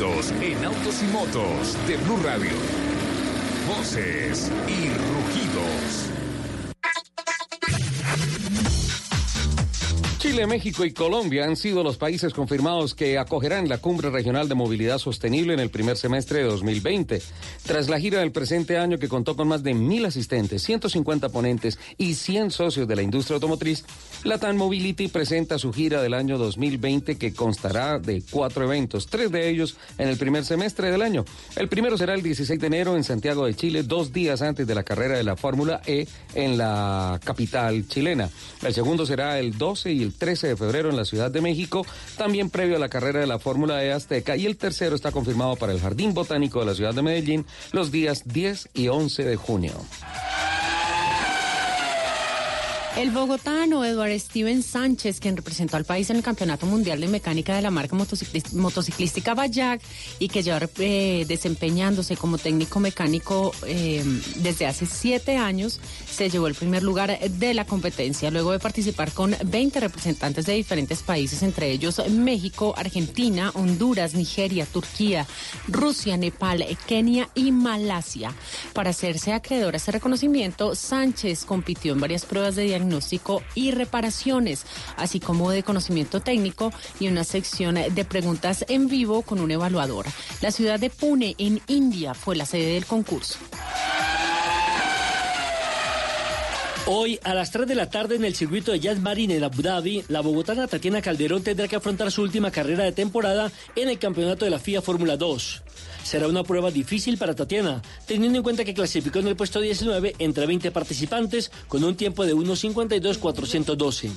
En 0.00 0.64
autos 0.64 1.02
y 1.02 1.06
motos 1.06 1.76
de 1.88 1.96
Blue 1.96 2.18
Radio. 2.22 2.52
Voces 3.66 4.48
y 4.68 4.90
rugidos. 4.90 6.18
Chile, 10.18 10.46
México 10.46 10.84
y 10.84 10.92
Colombia 10.92 11.46
han 11.46 11.56
sido 11.56 11.82
los 11.82 11.96
países 11.96 12.32
confirmados 12.32 12.94
que 12.94 13.18
acogerán 13.18 13.68
la 13.68 13.78
Cumbre 13.78 14.10
Regional 14.10 14.48
de 14.48 14.54
Movilidad 14.54 14.98
Sostenible 14.98 15.54
en 15.54 15.60
el 15.60 15.70
primer 15.70 15.96
semestre 15.96 16.38
de 16.38 16.44
2020. 16.44 17.22
Tras 17.64 17.88
la 17.88 17.98
gira 17.98 18.20
del 18.20 18.30
presente 18.30 18.78
año 18.78 18.98
que 18.98 19.08
contó 19.08 19.36
con 19.36 19.48
más 19.48 19.62
de 19.62 19.74
mil 19.74 20.04
asistentes, 20.04 20.62
150 20.62 21.28
ponentes 21.30 21.78
y 21.96 22.14
100 22.14 22.50
socios 22.52 22.86
de 22.86 22.94
la 22.94 23.02
industria 23.02 23.36
automotriz, 23.36 23.84
Latam 24.24 24.56
Mobility 24.56 25.08
presenta 25.08 25.58
su 25.58 25.72
gira 25.72 26.02
del 26.02 26.12
año 26.12 26.38
2020 26.38 27.16
que 27.16 27.32
constará 27.32 27.98
de 27.98 28.22
cuatro 28.30 28.64
eventos, 28.64 29.06
tres 29.06 29.30
de 29.30 29.48
ellos 29.48 29.76
en 29.96 30.08
el 30.08 30.16
primer 30.16 30.44
semestre 30.44 30.90
del 30.90 31.02
año. 31.02 31.24
El 31.56 31.68
primero 31.68 31.96
será 31.96 32.14
el 32.14 32.22
16 32.22 32.58
de 32.60 32.66
enero 32.66 32.96
en 32.96 33.04
Santiago 33.04 33.46
de 33.46 33.54
Chile, 33.54 33.84
dos 33.84 34.12
días 34.12 34.42
antes 34.42 34.66
de 34.66 34.74
la 34.74 34.82
carrera 34.82 35.16
de 35.16 35.22
la 35.22 35.36
Fórmula 35.36 35.80
E 35.86 36.06
en 36.34 36.58
la 36.58 37.20
capital 37.22 37.86
chilena. 37.86 38.28
El 38.62 38.74
segundo 38.74 39.06
será 39.06 39.38
el 39.38 39.56
12 39.56 39.92
y 39.92 40.02
el 40.02 40.14
13 40.14 40.48
de 40.48 40.56
febrero 40.56 40.90
en 40.90 40.96
la 40.96 41.04
Ciudad 41.04 41.30
de 41.30 41.40
México, 41.40 41.86
también 42.16 42.50
previo 42.50 42.76
a 42.76 42.80
la 42.80 42.88
carrera 42.88 43.20
de 43.20 43.26
la 43.26 43.38
Fórmula 43.38 43.84
E 43.84 43.92
Azteca. 43.92 44.36
Y 44.36 44.46
el 44.46 44.56
tercero 44.56 44.96
está 44.96 45.12
confirmado 45.12 45.56
para 45.56 45.72
el 45.72 45.80
Jardín 45.80 46.12
Botánico 46.12 46.60
de 46.60 46.66
la 46.66 46.74
Ciudad 46.74 46.94
de 46.94 47.02
Medellín 47.02 47.46
los 47.72 47.92
días 47.92 48.22
10 48.26 48.70
y 48.74 48.88
11 48.88 49.24
de 49.24 49.36
junio. 49.36 49.72
El 52.98 53.12
bogotano 53.12 53.84
Eduardo 53.84 54.18
Steven 54.18 54.60
Sánchez, 54.60 55.20
quien 55.20 55.36
representó 55.36 55.76
al 55.76 55.84
país 55.84 56.10
en 56.10 56.16
el 56.16 56.24
Campeonato 56.24 56.66
Mundial 56.66 57.00
de 57.00 57.06
Mecánica 57.06 57.54
de 57.54 57.62
la 57.62 57.70
marca 57.70 57.94
motociclística 57.94 59.34
Bayak 59.34 59.80
y 60.18 60.26
que 60.26 60.42
lleva 60.42 60.68
eh, 60.78 61.24
desempeñándose 61.28 62.16
como 62.16 62.38
técnico 62.38 62.80
mecánico 62.80 63.52
eh, 63.64 64.02
desde 64.38 64.66
hace 64.66 64.84
siete 64.84 65.36
años, 65.36 65.78
se 66.10 66.28
llevó 66.28 66.48
el 66.48 66.56
primer 66.56 66.82
lugar 66.82 67.16
de 67.20 67.54
la 67.54 67.64
competencia 67.66 68.32
luego 68.32 68.50
de 68.50 68.58
participar 68.58 69.12
con 69.12 69.36
20 69.44 69.78
representantes 69.78 70.44
de 70.46 70.54
diferentes 70.54 71.04
países, 71.04 71.44
entre 71.44 71.70
ellos 71.70 72.02
México, 72.10 72.74
Argentina, 72.76 73.52
Honduras, 73.54 74.14
Nigeria, 74.14 74.66
Turquía, 74.66 75.24
Rusia, 75.68 76.16
Nepal, 76.16 76.66
Kenia 76.88 77.28
y 77.36 77.52
Malasia. 77.52 78.34
Para 78.72 78.90
hacerse 78.90 79.32
acreedor 79.32 79.74
a 79.74 79.76
este 79.76 79.92
reconocimiento, 79.92 80.74
Sánchez 80.74 81.44
compitió 81.44 81.92
en 81.92 82.00
varias 82.00 82.26
pruebas 82.26 82.56
de 82.56 82.64
diagnóstico 82.64 82.87
y 83.54 83.70
reparaciones, 83.70 84.64
así 84.96 85.20
como 85.20 85.50
de 85.50 85.62
conocimiento 85.62 86.20
técnico 86.20 86.72
y 87.00 87.08
una 87.08 87.24
sección 87.24 87.76
de 87.76 88.04
preguntas 88.04 88.64
en 88.68 88.88
vivo 88.88 89.22
con 89.22 89.40
un 89.40 89.50
evaluador. 89.50 90.06
La 90.40 90.50
ciudad 90.50 90.80
de 90.80 90.90
Pune, 90.90 91.34
en 91.38 91.60
India, 91.66 92.14
fue 92.14 92.36
la 92.36 92.46
sede 92.46 92.74
del 92.74 92.86
concurso. 92.86 93.38
Hoy 96.90 97.20
a 97.22 97.34
las 97.34 97.50
3 97.50 97.68
de 97.68 97.74
la 97.74 97.90
tarde 97.90 98.16
en 98.16 98.24
el 98.24 98.34
circuito 98.34 98.72
de 98.72 98.80
Jazz 98.80 98.98
Marine 98.98 99.36
en 99.36 99.44
Abu 99.44 99.60
Dhabi, 99.60 100.04
la 100.08 100.22
bogotana 100.22 100.66
Tatiana 100.66 101.02
Calderón 101.02 101.42
tendrá 101.42 101.68
que 101.68 101.76
afrontar 101.76 102.10
su 102.10 102.22
última 102.22 102.50
carrera 102.50 102.84
de 102.84 102.92
temporada 102.92 103.52
en 103.76 103.90
el 103.90 103.98
campeonato 103.98 104.46
de 104.46 104.50
la 104.50 104.58
FIA 104.58 104.80
Fórmula 104.80 105.18
2. 105.18 105.62
Será 106.02 106.28
una 106.28 106.42
prueba 106.42 106.70
difícil 106.70 107.18
para 107.18 107.34
Tatiana, 107.34 107.82
teniendo 108.06 108.38
en 108.38 108.42
cuenta 108.42 108.64
que 108.64 108.74
clasificó 108.74 109.18
en 109.18 109.28
el 109.28 109.36
puesto 109.36 109.60
19 109.60 110.14
entre 110.18 110.46
20 110.46 110.70
participantes 110.70 111.50
con 111.68 111.84
un 111.84 111.96
tiempo 111.96 112.24
de 112.24 112.34
1.52.412. 112.34 114.10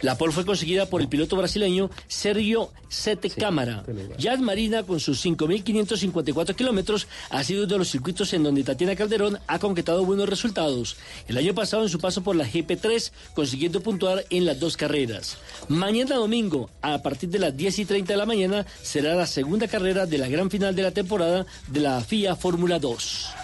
La 0.00 0.16
pole 0.18 0.32
fue 0.32 0.46
conseguida 0.46 0.86
por 0.86 1.00
el 1.00 1.08
piloto 1.08 1.36
brasileño 1.36 1.90
Sergio 2.08 2.70
Sete 2.88 3.30
Cámara. 3.30 3.84
Jazz 4.18 4.40
Marina, 4.40 4.82
con 4.82 5.00
sus 5.00 5.24
5.554 5.24 6.54
kilómetros, 6.54 7.06
ha 7.30 7.42
sido 7.42 7.64
uno 7.64 7.72
de 7.72 7.78
los 7.78 7.90
circuitos 7.90 8.32
en 8.32 8.42
donde 8.42 8.64
Tatiana 8.64 8.96
Calderón 8.96 9.38
ha 9.46 9.58
concretado 9.58 10.04
buenos 10.04 10.28
resultados. 10.28 10.96
El 11.28 11.38
año 11.38 11.54
pasado 11.54 11.82
en 11.82 11.88
su 11.88 11.98
paso 11.98 12.22
por 12.22 12.36
la 12.36 12.46
GP3, 12.46 13.12
consiguiendo 13.34 13.80
puntuar 13.80 14.24
en 14.30 14.46
las 14.46 14.60
dos 14.60 14.76
carreras. 14.76 15.38
Mañana 15.68 16.16
domingo, 16.16 16.70
a 16.82 17.02
partir 17.02 17.30
de 17.30 17.38
las 17.38 17.56
10 17.56 17.78
y 17.80 17.84
30 17.84 18.12
de 18.12 18.16
la 18.16 18.26
mañana, 18.26 18.66
será 18.82 19.14
la 19.14 19.26
segunda 19.26 19.68
carrera 19.68 20.06
de 20.06 20.18
la 20.18 20.28
gran 20.28 20.50
final 20.50 20.74
de 20.74 20.82
la 20.82 20.90
temporada 20.90 21.46
de 21.68 21.80
la 21.80 22.00
FIA 22.00 22.36
Fórmula 22.36 22.78
2. 22.78 23.41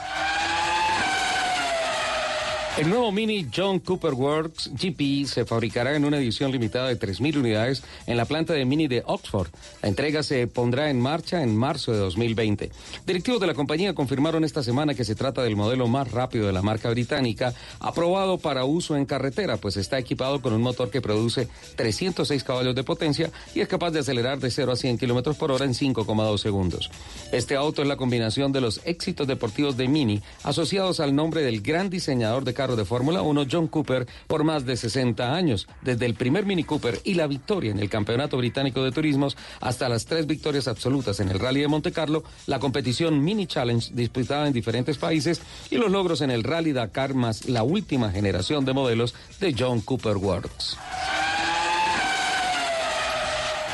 El 2.78 2.90
nuevo 2.90 3.10
Mini 3.10 3.44
John 3.52 3.80
Cooper 3.80 4.14
Works 4.14 4.70
GP 4.72 5.26
se 5.26 5.44
fabricará 5.44 5.96
en 5.96 6.04
una 6.04 6.18
edición 6.18 6.52
limitada 6.52 6.86
de 6.86 6.96
3.000 6.96 7.38
unidades 7.38 7.82
en 8.06 8.16
la 8.16 8.24
planta 8.24 8.52
de 8.52 8.64
Mini 8.64 8.86
de 8.86 9.02
Oxford. 9.04 9.48
La 9.82 9.88
entrega 9.88 10.22
se 10.22 10.46
pondrá 10.46 10.88
en 10.88 11.00
marcha 11.00 11.42
en 11.42 11.56
marzo 11.56 11.90
de 11.90 11.98
2020. 11.98 12.70
Directivos 13.04 13.40
de 13.40 13.48
la 13.48 13.54
compañía 13.54 13.96
confirmaron 13.96 14.44
esta 14.44 14.62
semana 14.62 14.94
que 14.94 15.04
se 15.04 15.16
trata 15.16 15.42
del 15.42 15.56
modelo 15.56 15.88
más 15.88 16.12
rápido 16.12 16.46
de 16.46 16.52
la 16.52 16.62
marca 16.62 16.88
británica, 16.88 17.52
aprobado 17.80 18.38
para 18.38 18.64
uso 18.64 18.96
en 18.96 19.06
carretera, 19.06 19.56
pues 19.56 19.76
está 19.76 19.98
equipado 19.98 20.40
con 20.40 20.52
un 20.52 20.62
motor 20.62 20.88
que 20.88 21.00
produce 21.00 21.48
306 21.74 22.44
caballos 22.44 22.76
de 22.76 22.84
potencia 22.84 23.32
y 23.56 23.60
es 23.60 23.66
capaz 23.66 23.90
de 23.90 23.98
acelerar 23.98 24.38
de 24.38 24.52
0 24.52 24.70
a 24.70 24.76
100 24.76 24.98
kilómetros 24.98 25.36
por 25.36 25.50
hora 25.50 25.64
en 25.64 25.74
5,2 25.74 26.38
segundos. 26.38 26.92
Este 27.32 27.56
auto 27.56 27.82
es 27.82 27.88
la 27.88 27.96
combinación 27.96 28.52
de 28.52 28.60
los 28.60 28.80
éxitos 28.84 29.26
deportivos 29.26 29.76
de 29.76 29.88
Mini 29.88 30.22
asociados 30.44 31.00
al 31.00 31.16
nombre 31.16 31.42
del 31.42 31.60
gran 31.60 31.90
diseñador 31.90 32.44
de 32.44 32.54
carros 32.54 32.67
de 32.76 32.84
Fórmula 32.84 33.22
1, 33.22 33.46
John 33.50 33.68
Cooper, 33.68 34.06
por 34.26 34.44
más 34.44 34.66
de 34.66 34.76
60 34.76 35.34
años, 35.34 35.68
desde 35.82 36.06
el 36.06 36.14
primer 36.14 36.46
Mini 36.46 36.64
Cooper 36.64 37.00
y 37.04 37.14
la 37.14 37.26
victoria 37.26 37.70
en 37.70 37.78
el 37.78 37.88
Campeonato 37.88 38.36
Británico 38.36 38.82
de 38.82 38.92
Turismos 38.92 39.36
hasta 39.60 39.88
las 39.88 40.06
tres 40.06 40.26
victorias 40.26 40.68
absolutas 40.68 41.20
en 41.20 41.28
el 41.28 41.38
Rally 41.38 41.60
de 41.60 41.68
Monte 41.68 41.92
Carlo, 41.92 42.24
la 42.46 42.58
competición 42.58 43.22
Mini 43.22 43.46
Challenge 43.46 43.90
disputada 43.94 44.46
en 44.46 44.52
diferentes 44.52 44.98
países 44.98 45.40
y 45.70 45.76
los 45.76 45.90
logros 45.90 46.20
en 46.20 46.30
el 46.30 46.44
Rally 46.44 46.72
Dakar 46.72 47.14
más 47.14 47.48
la 47.48 47.62
última 47.62 48.10
generación 48.10 48.64
de 48.64 48.72
modelos 48.72 49.14
de 49.40 49.54
John 49.56 49.80
Cooper 49.80 50.16
Works. 50.16 50.76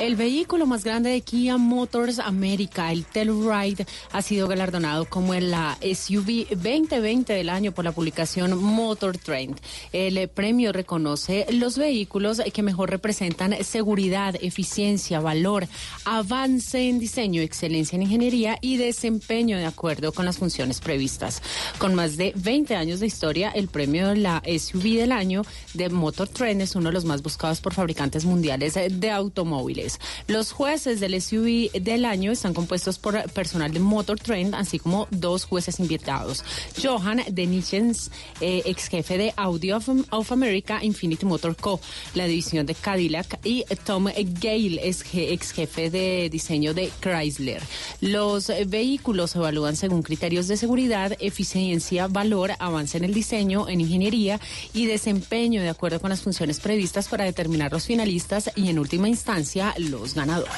El 0.00 0.16
vehículo 0.16 0.66
más 0.66 0.82
grande 0.82 1.10
de 1.10 1.20
Kia 1.20 1.56
Motors 1.56 2.18
América, 2.18 2.90
el 2.90 3.04
Telluride, 3.04 3.86
ha 4.10 4.22
sido 4.22 4.48
galardonado 4.48 5.04
como 5.04 5.34
la 5.34 5.78
SUV 5.80 6.48
2020 6.50 7.32
del 7.32 7.48
año 7.48 7.70
por 7.70 7.84
la 7.84 7.92
publicación 7.92 8.60
Motor 8.60 9.18
Trend. 9.18 9.56
El 9.92 10.28
premio 10.28 10.72
reconoce 10.72 11.46
los 11.52 11.78
vehículos 11.78 12.42
que 12.52 12.62
mejor 12.64 12.90
representan 12.90 13.54
seguridad, 13.62 14.34
eficiencia, 14.42 15.20
valor, 15.20 15.68
avance 16.04 16.88
en 16.88 16.98
diseño, 16.98 17.40
excelencia 17.40 17.94
en 17.94 18.02
ingeniería 18.02 18.58
y 18.60 18.78
desempeño 18.78 19.56
de 19.58 19.66
acuerdo 19.66 20.10
con 20.10 20.24
las 20.24 20.38
funciones 20.38 20.80
previstas. 20.80 21.40
Con 21.78 21.94
más 21.94 22.16
de 22.16 22.32
20 22.34 22.74
años 22.74 22.98
de 22.98 23.06
historia, 23.06 23.50
el 23.50 23.68
premio 23.68 24.08
de 24.08 24.16
la 24.16 24.42
SUV 24.44 24.98
del 24.98 25.12
año 25.12 25.42
de 25.72 25.88
Motor 25.88 26.28
Trend 26.28 26.62
es 26.62 26.74
uno 26.74 26.88
de 26.88 26.94
los 26.94 27.04
más 27.04 27.22
buscados 27.22 27.60
por 27.60 27.74
fabricantes 27.74 28.24
mundiales 28.24 28.74
de 28.74 29.10
automóviles. 29.12 29.83
Los 30.26 30.52
jueces 30.52 31.00
del 31.00 31.20
SUV 31.20 31.70
del 31.72 32.04
año 32.04 32.32
están 32.32 32.54
compuestos 32.54 32.98
por 32.98 33.30
personal 33.30 33.72
de 33.72 33.80
Motor 33.80 34.18
Trend, 34.18 34.54
así 34.54 34.78
como 34.78 35.06
dos 35.10 35.44
jueces 35.44 35.80
invitados. 35.80 36.44
Johan 36.82 37.22
Denichens, 37.30 38.10
eh, 38.40 38.62
ex 38.64 38.88
jefe 38.88 39.18
de 39.18 39.34
Audio 39.36 39.78
of, 40.10 40.32
America 40.32 40.82
Infinity 40.82 41.26
Motor 41.26 41.56
Co., 41.56 41.80
la 42.14 42.26
división 42.26 42.66
de 42.66 42.74
Cadillac, 42.74 43.38
y 43.44 43.64
Tom 43.84 44.06
Gale, 44.40 44.80
ex 44.82 45.52
jefe 45.52 45.90
de 45.90 46.28
diseño 46.30 46.74
de 46.74 46.90
Chrysler. 47.00 47.62
Los 48.00 48.50
vehículos 48.66 49.32
se 49.32 49.38
evalúan 49.38 49.76
según 49.76 50.02
criterios 50.02 50.48
de 50.48 50.56
seguridad, 50.56 51.16
eficiencia, 51.20 52.06
valor, 52.06 52.52
avance 52.58 52.96
en 52.98 53.04
el 53.04 53.14
diseño, 53.14 53.68
en 53.68 53.80
ingeniería 53.80 54.40
y 54.72 54.86
desempeño 54.86 55.62
de 55.62 55.68
acuerdo 55.68 56.00
con 56.00 56.10
las 56.10 56.22
funciones 56.22 56.60
previstas 56.60 57.08
para 57.08 57.24
determinar 57.24 57.72
los 57.72 57.86
finalistas 57.86 58.50
y 58.54 58.68
en 58.68 58.78
última 58.78 59.08
instancia 59.08 59.73
los 59.78 60.14
ganadores. 60.14 60.52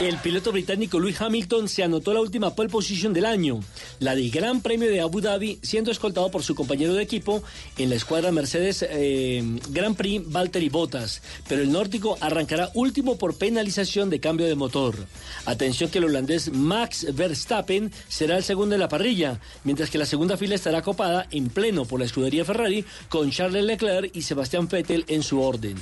El 0.00 0.16
piloto 0.18 0.52
británico 0.52 1.00
Lewis 1.00 1.20
Hamilton 1.20 1.68
se 1.68 1.82
anotó 1.82 2.14
la 2.14 2.20
última 2.20 2.54
pole 2.54 2.68
position 2.68 3.12
del 3.12 3.26
año, 3.26 3.58
la 3.98 4.14
del 4.14 4.30
Gran 4.30 4.60
Premio 4.60 4.88
de 4.88 5.00
Abu 5.00 5.20
Dhabi, 5.20 5.58
siendo 5.60 5.90
escoltado 5.90 6.30
por 6.30 6.44
su 6.44 6.54
compañero 6.54 6.94
de 6.94 7.02
equipo 7.02 7.42
en 7.76 7.90
la 7.90 7.96
escuadra 7.96 8.30
Mercedes 8.30 8.86
eh, 8.88 9.42
Grand 9.70 9.96
Prix 9.96 10.30
Valtteri 10.30 10.68
Bottas. 10.68 11.20
Pero 11.48 11.62
el 11.62 11.72
nórdico 11.72 12.16
arrancará 12.20 12.70
último 12.74 13.18
por 13.18 13.38
penalización 13.38 14.08
de 14.08 14.20
cambio 14.20 14.46
de 14.46 14.54
motor. 14.54 14.94
Atención 15.46 15.90
que 15.90 15.98
el 15.98 16.04
holandés 16.04 16.52
Max 16.52 17.04
Verstappen 17.12 17.90
será 18.06 18.36
el 18.36 18.44
segundo 18.44 18.76
en 18.76 18.80
la 18.80 18.88
parrilla, 18.88 19.40
mientras 19.64 19.90
que 19.90 19.98
la 19.98 20.06
segunda 20.06 20.36
fila 20.36 20.54
estará 20.54 20.80
copada 20.80 21.26
en 21.32 21.48
pleno 21.48 21.86
por 21.86 21.98
la 21.98 22.06
escudería 22.06 22.44
Ferrari 22.44 22.84
con 23.08 23.32
Charles 23.32 23.64
Leclerc 23.64 24.14
y 24.14 24.22
Sebastián 24.22 24.68
Vettel 24.68 25.04
en 25.08 25.24
su 25.24 25.40
orden. 25.40 25.74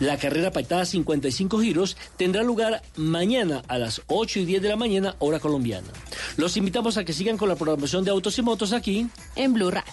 La 0.00 0.18
carrera 0.18 0.50
pactada 0.50 0.84
55 0.84 1.60
giros 1.60 1.96
tendrá 2.16 2.42
lugar 2.42 2.82
mañana 2.96 3.59
a 3.68 3.78
las 3.78 4.02
8 4.06 4.40
y 4.40 4.44
10 4.44 4.62
de 4.62 4.68
la 4.68 4.76
mañana, 4.76 5.16
hora 5.18 5.40
colombiana. 5.40 5.88
Los 6.36 6.56
invitamos 6.56 6.96
a 6.96 7.04
que 7.04 7.12
sigan 7.12 7.36
con 7.36 7.48
la 7.48 7.56
programación 7.56 8.04
de 8.04 8.10
Autos 8.10 8.38
y 8.38 8.42
Motos 8.42 8.72
aquí 8.72 9.08
en 9.36 9.52
Blue 9.52 9.70
Radio. 9.70 9.92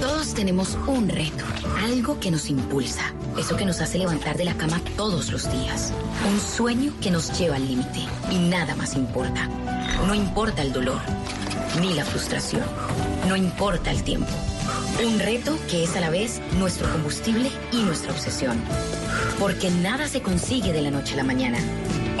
Todos 0.00 0.34
tenemos 0.34 0.76
un 0.86 1.08
reto, 1.08 1.44
algo 1.82 2.18
que 2.20 2.30
nos 2.30 2.48
impulsa, 2.48 3.12
eso 3.38 3.56
que 3.56 3.64
nos 3.64 3.80
hace 3.80 3.98
levantar 3.98 4.36
de 4.36 4.44
la 4.44 4.54
cama 4.54 4.80
todos 4.96 5.30
los 5.30 5.50
días, 5.50 5.92
un 6.30 6.40
sueño 6.40 6.92
que 7.00 7.10
nos 7.10 7.38
lleva 7.38 7.56
al 7.56 7.66
límite 7.66 8.00
y 8.30 8.38
nada 8.38 8.74
más 8.74 8.94
importa. 8.94 9.48
No 10.06 10.14
importa 10.14 10.62
el 10.62 10.72
dolor, 10.72 11.00
ni 11.80 11.94
la 11.94 12.04
frustración, 12.04 12.64
no 13.28 13.36
importa 13.36 13.90
el 13.90 14.02
tiempo. 14.02 14.32
Un 15.04 15.18
reto 15.18 15.58
que 15.70 15.84
es 15.84 15.96
a 15.96 16.00
la 16.00 16.10
vez 16.10 16.40
nuestro 16.58 16.90
combustible 16.92 17.50
y 17.72 17.82
nuestra 17.82 18.12
obsesión. 18.12 18.60
Porque 19.38 19.70
nada 19.70 20.08
se 20.08 20.20
consigue 20.20 20.72
de 20.72 20.82
la 20.82 20.90
noche 20.90 21.14
a 21.14 21.18
la 21.18 21.24
mañana. 21.24 21.58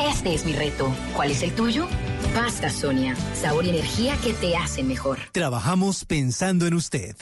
Este 0.08 0.34
es 0.34 0.44
mi 0.44 0.52
reto. 0.52 0.94
¿Cuál 1.14 1.30
es 1.30 1.42
el 1.42 1.54
tuyo? 1.54 1.86
Pasta 2.34 2.70
Sonia. 2.70 3.14
Sabor 3.34 3.66
y 3.66 3.70
energía 3.70 4.16
que 4.22 4.32
te 4.32 4.56
hacen 4.56 4.88
mejor. 4.88 5.18
Trabajamos 5.32 6.04
pensando 6.04 6.66
en 6.66 6.74
usted. 6.74 7.16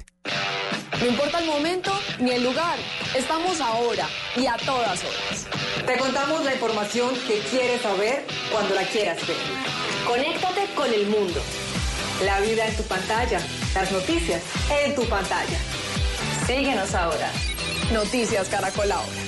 No 1.01 1.07
importa 1.07 1.39
el 1.39 1.47
momento 1.47 1.93
ni 2.21 2.33
el 2.33 2.43
lugar. 2.45 2.79
Estamos 3.17 3.61
ahora 3.61 4.09
y 4.37 4.47
a 4.47 4.57
todas 4.57 5.01
horas. 5.05 5.47
Te 5.87 5.97
contamos 5.97 6.45
la 6.45 6.55
información 6.55 7.11
que 7.27 7.39
quieres 7.51 7.83
saber 7.83 8.27
cuando 8.53 8.75
la 8.75 8.83
quieras 8.83 9.19
ver. 9.27 9.37
Conéctate 10.07 10.67
con 10.75 10.93
el 10.93 11.07
mundo. 11.07 11.41
La 12.25 12.41
vida 12.41 12.67
en 12.67 12.77
tu 12.77 12.83
pantalla. 12.83 13.41
Las 13.75 13.93
noticias 13.93 14.43
en 14.83 14.95
tu 14.95 15.05
pantalla. 15.09 15.59
Síguenos 16.47 16.95
ahora. 16.95 17.31
Noticias 17.93 18.49
Caracol 18.49 18.91
ahora. 18.91 19.28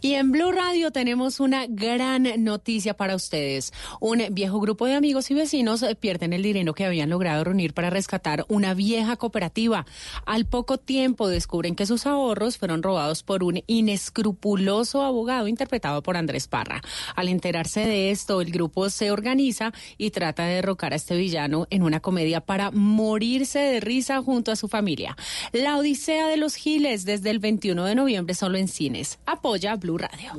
Y 0.00 0.14
en 0.14 0.32
Blue 0.32 0.52
Radio 0.52 0.90
tenemos 0.90 1.40
una 1.40 1.66
gran 1.68 2.44
noticia 2.44 2.94
para 2.94 3.14
ustedes. 3.14 3.72
Un 4.00 4.22
viejo 4.30 4.60
grupo 4.60 4.86
de 4.86 4.94
amigos 4.94 5.30
y 5.30 5.34
vecinos 5.34 5.82
eh, 5.82 5.94
pierden 5.94 6.32
el 6.32 6.42
dinero 6.42 6.74
que 6.74 6.84
habían 6.84 7.10
logrado 7.10 7.44
reunir 7.44 7.74
para 7.74 7.90
rescatar 7.90 8.44
una 8.48 8.74
vieja 8.74 9.16
cooperativa. 9.16 9.86
Al 10.26 10.46
poco 10.46 10.78
tiempo 10.78 11.28
descubren 11.28 11.74
que 11.74 11.86
sus 11.86 12.06
ahorros 12.06 12.58
fueron 12.58 12.82
robados 12.82 13.22
por 13.22 13.44
un 13.44 13.62
inescrupuloso 13.66 15.02
abogado 15.02 15.48
interpretado 15.48 16.02
por 16.02 16.16
Andrés 16.16 16.48
Parra. 16.48 16.80
Al 17.14 17.28
enterarse 17.28 17.80
de 17.80 18.10
esto, 18.10 18.40
el 18.40 18.50
grupo 18.50 18.90
se 18.90 19.10
organiza 19.10 19.72
y 19.98 20.10
trata 20.10 20.44
de 20.44 20.56
derrocar 20.56 20.92
a 20.92 20.96
este 20.96 21.16
villano 21.16 21.66
en 21.70 21.82
una 21.82 22.00
comedia 22.00 22.40
para 22.40 22.70
morirse 22.70 23.58
de 23.58 23.80
risa 23.80 24.22
junto 24.22 24.52
a 24.52 24.56
su 24.56 24.68
familia. 24.68 25.16
La 25.52 25.76
Odisea 25.76 26.28
de 26.28 26.36
los 26.36 26.54
Giles 26.54 27.04
desde 27.04 27.30
el 27.30 27.38
21 27.38 27.84
de 27.84 27.94
noviembre 27.94 28.34
solo 28.34 28.58
en 28.58 28.68
cines. 28.68 29.18
Apoya 29.26 29.76
Blue 29.84 29.98
Radio. 29.98 30.32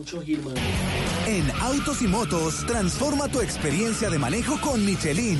En 1.28 1.52
Autos 1.62 2.02
y 2.02 2.08
Motos, 2.08 2.66
transforma 2.66 3.28
tu 3.28 3.41
experiencia 3.41 4.10
de 4.10 4.18
manejo 4.18 4.60
con 4.60 4.84
Michelin. 4.84 5.38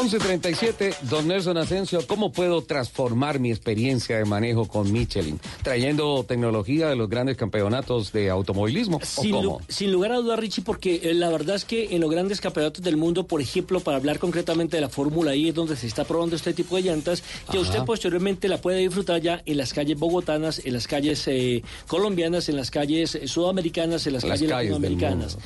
1137, 0.00 0.94
don 1.10 1.28
Nelson 1.28 1.58
Asensio, 1.58 2.00
¿cómo 2.06 2.32
puedo 2.32 2.62
transformar 2.62 3.38
mi 3.38 3.50
experiencia 3.50 4.16
de 4.16 4.24
manejo 4.24 4.66
con 4.66 4.90
Michelin? 4.90 5.38
Trayendo 5.62 6.24
tecnología 6.24 6.88
de 6.88 6.96
los 6.96 7.10
grandes 7.10 7.36
campeonatos 7.36 8.10
de 8.10 8.30
automovilismo. 8.30 8.98
Sin, 9.02 9.36
sin 9.68 9.92
lugar 9.92 10.12
a 10.12 10.16
duda, 10.16 10.36
Richie, 10.36 10.62
porque 10.64 11.00
eh, 11.02 11.12
la 11.12 11.28
verdad 11.28 11.56
es 11.56 11.66
que 11.66 11.94
en 11.94 12.00
los 12.00 12.10
grandes 12.10 12.40
campeonatos 12.40 12.82
del 12.82 12.96
mundo, 12.96 13.26
por 13.26 13.42
ejemplo, 13.42 13.80
para 13.80 13.98
hablar 13.98 14.18
concretamente 14.18 14.78
de 14.78 14.80
la 14.80 14.88
Fórmula 14.88 15.34
I, 15.34 15.50
es 15.50 15.54
donde 15.54 15.76
se 15.76 15.86
está 15.86 16.04
probando 16.04 16.34
este 16.34 16.54
tipo 16.54 16.76
de 16.76 16.82
llantas, 16.82 17.22
que 17.50 17.58
usted 17.58 17.84
posteriormente 17.84 18.48
la 18.48 18.58
puede 18.58 18.78
disfrutar 18.78 19.20
ya 19.20 19.42
en 19.44 19.58
las 19.58 19.74
calles 19.74 19.98
bogotanas, 19.98 20.62
en 20.64 20.72
las 20.72 20.86
calles 20.86 21.28
eh, 21.28 21.62
colombianas, 21.86 22.48
en 22.48 22.56
las 22.56 22.70
calles 22.70 23.16
eh, 23.16 23.28
sudamericanas, 23.28 24.06
en 24.06 24.14
las, 24.14 24.24
calles, 24.24 24.48
latinoamericanas. 24.48 25.36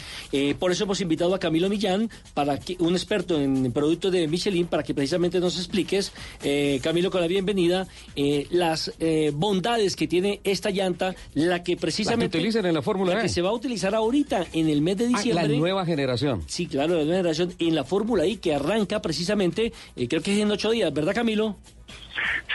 por 0.61 0.71
eso 0.71 0.85
hemos 0.85 1.01
invitado 1.01 1.35
a 1.35 1.41
Camilo 1.41 1.69
Millán, 1.69 2.09
para 2.35 2.61
que, 2.61 2.77
un 2.79 2.93
experto 2.93 3.41
en 3.41 3.73
productos 3.73 4.13
de 4.13 4.29
Michelin, 4.29 4.44
para 4.69 4.83
que 4.83 4.93
precisamente 4.93 5.41
nos 5.41 5.57
expliques, 5.57 6.13
eh, 6.43 6.79
Camilo, 6.83 7.11
con 7.11 7.23
la 7.23 7.27
bienvenida, 7.27 7.87
eh, 8.15 8.47
las 8.51 8.93
eh, 9.01 9.33
bondades 9.35 9.97
que 9.97 10.07
tiene 10.07 10.41
esta 10.45 10.71
llanta, 10.71 11.15
la 11.33 11.63
que 11.63 11.77
precisamente... 11.77 12.39
La 12.39 12.51
que 12.51 12.69
en 12.69 12.75
la 12.75 12.83
Fórmula 12.83 13.21
que 13.23 13.29
se 13.29 13.41
va 13.41 13.49
a 13.49 13.53
utilizar 13.53 13.95
ahorita 13.95 14.45
en 14.53 14.69
el 14.69 14.83
mes 14.83 14.99
de 14.99 15.07
ah, 15.07 15.09
diciembre. 15.09 15.49
la 15.49 15.57
nueva 15.57 15.87
generación. 15.87 16.43
Sí, 16.47 16.67
claro, 16.67 16.95
la 16.99 17.05
nueva 17.05 17.17
generación 17.17 17.55
en 17.59 17.75
la 17.75 17.85
Fórmula 17.85 18.27
I 18.27 18.37
que 18.37 18.55
arranca 18.55 19.01
precisamente, 19.01 19.73
creo 19.95 20.21
que 20.23 20.35
es 20.35 20.39
en 20.39 20.51
ocho 20.51 20.71
días, 20.71 20.93
¿verdad, 20.93 21.15
Camilo? 21.15 21.57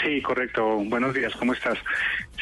Sí, 0.04 0.22
correcto. 0.22 0.78
Buenos 0.86 1.14
días, 1.14 1.36
¿cómo 1.36 1.54
estás? 1.54 1.78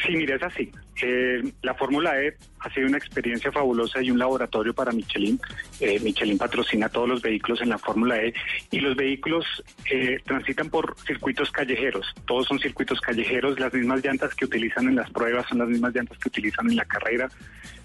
Sí, 0.04 0.14
mire, 0.14 0.36
es 0.36 0.42
así. 0.42 0.70
Eh, 1.02 1.42
la 1.62 1.74
Fórmula 1.74 2.20
E 2.20 2.36
ha 2.60 2.70
sido 2.72 2.86
una 2.88 2.98
experiencia 2.98 3.50
fabulosa 3.52 4.02
y 4.02 4.10
un 4.10 4.18
laboratorio 4.18 4.74
para 4.74 4.92
Michelin. 4.92 5.40
Eh, 5.80 5.98
Michelin 6.00 6.38
patrocina 6.38 6.88
todos 6.88 7.08
los 7.08 7.22
vehículos 7.22 7.60
en 7.62 7.68
la 7.70 7.78
Fórmula 7.78 8.16
E 8.22 8.32
y 8.70 8.80
los 8.80 8.96
vehículos 8.96 9.44
eh, 9.90 10.18
transitan 10.24 10.70
por 10.70 10.96
circuitos 11.06 11.50
callejeros. 11.50 12.06
Todos 12.26 12.46
son 12.46 12.58
circuitos 12.58 13.00
callejeros. 13.00 13.58
Las 13.58 13.72
mismas 13.72 14.04
llantas 14.04 14.34
que 14.34 14.44
utilizan 14.44 14.88
en 14.88 14.96
las 14.96 15.10
pruebas 15.10 15.46
son 15.48 15.58
las 15.58 15.68
mismas 15.68 15.94
llantas 15.94 16.18
que 16.18 16.28
utilizan 16.28 16.68
en 16.70 16.76
la 16.76 16.84
carrera. 16.84 17.28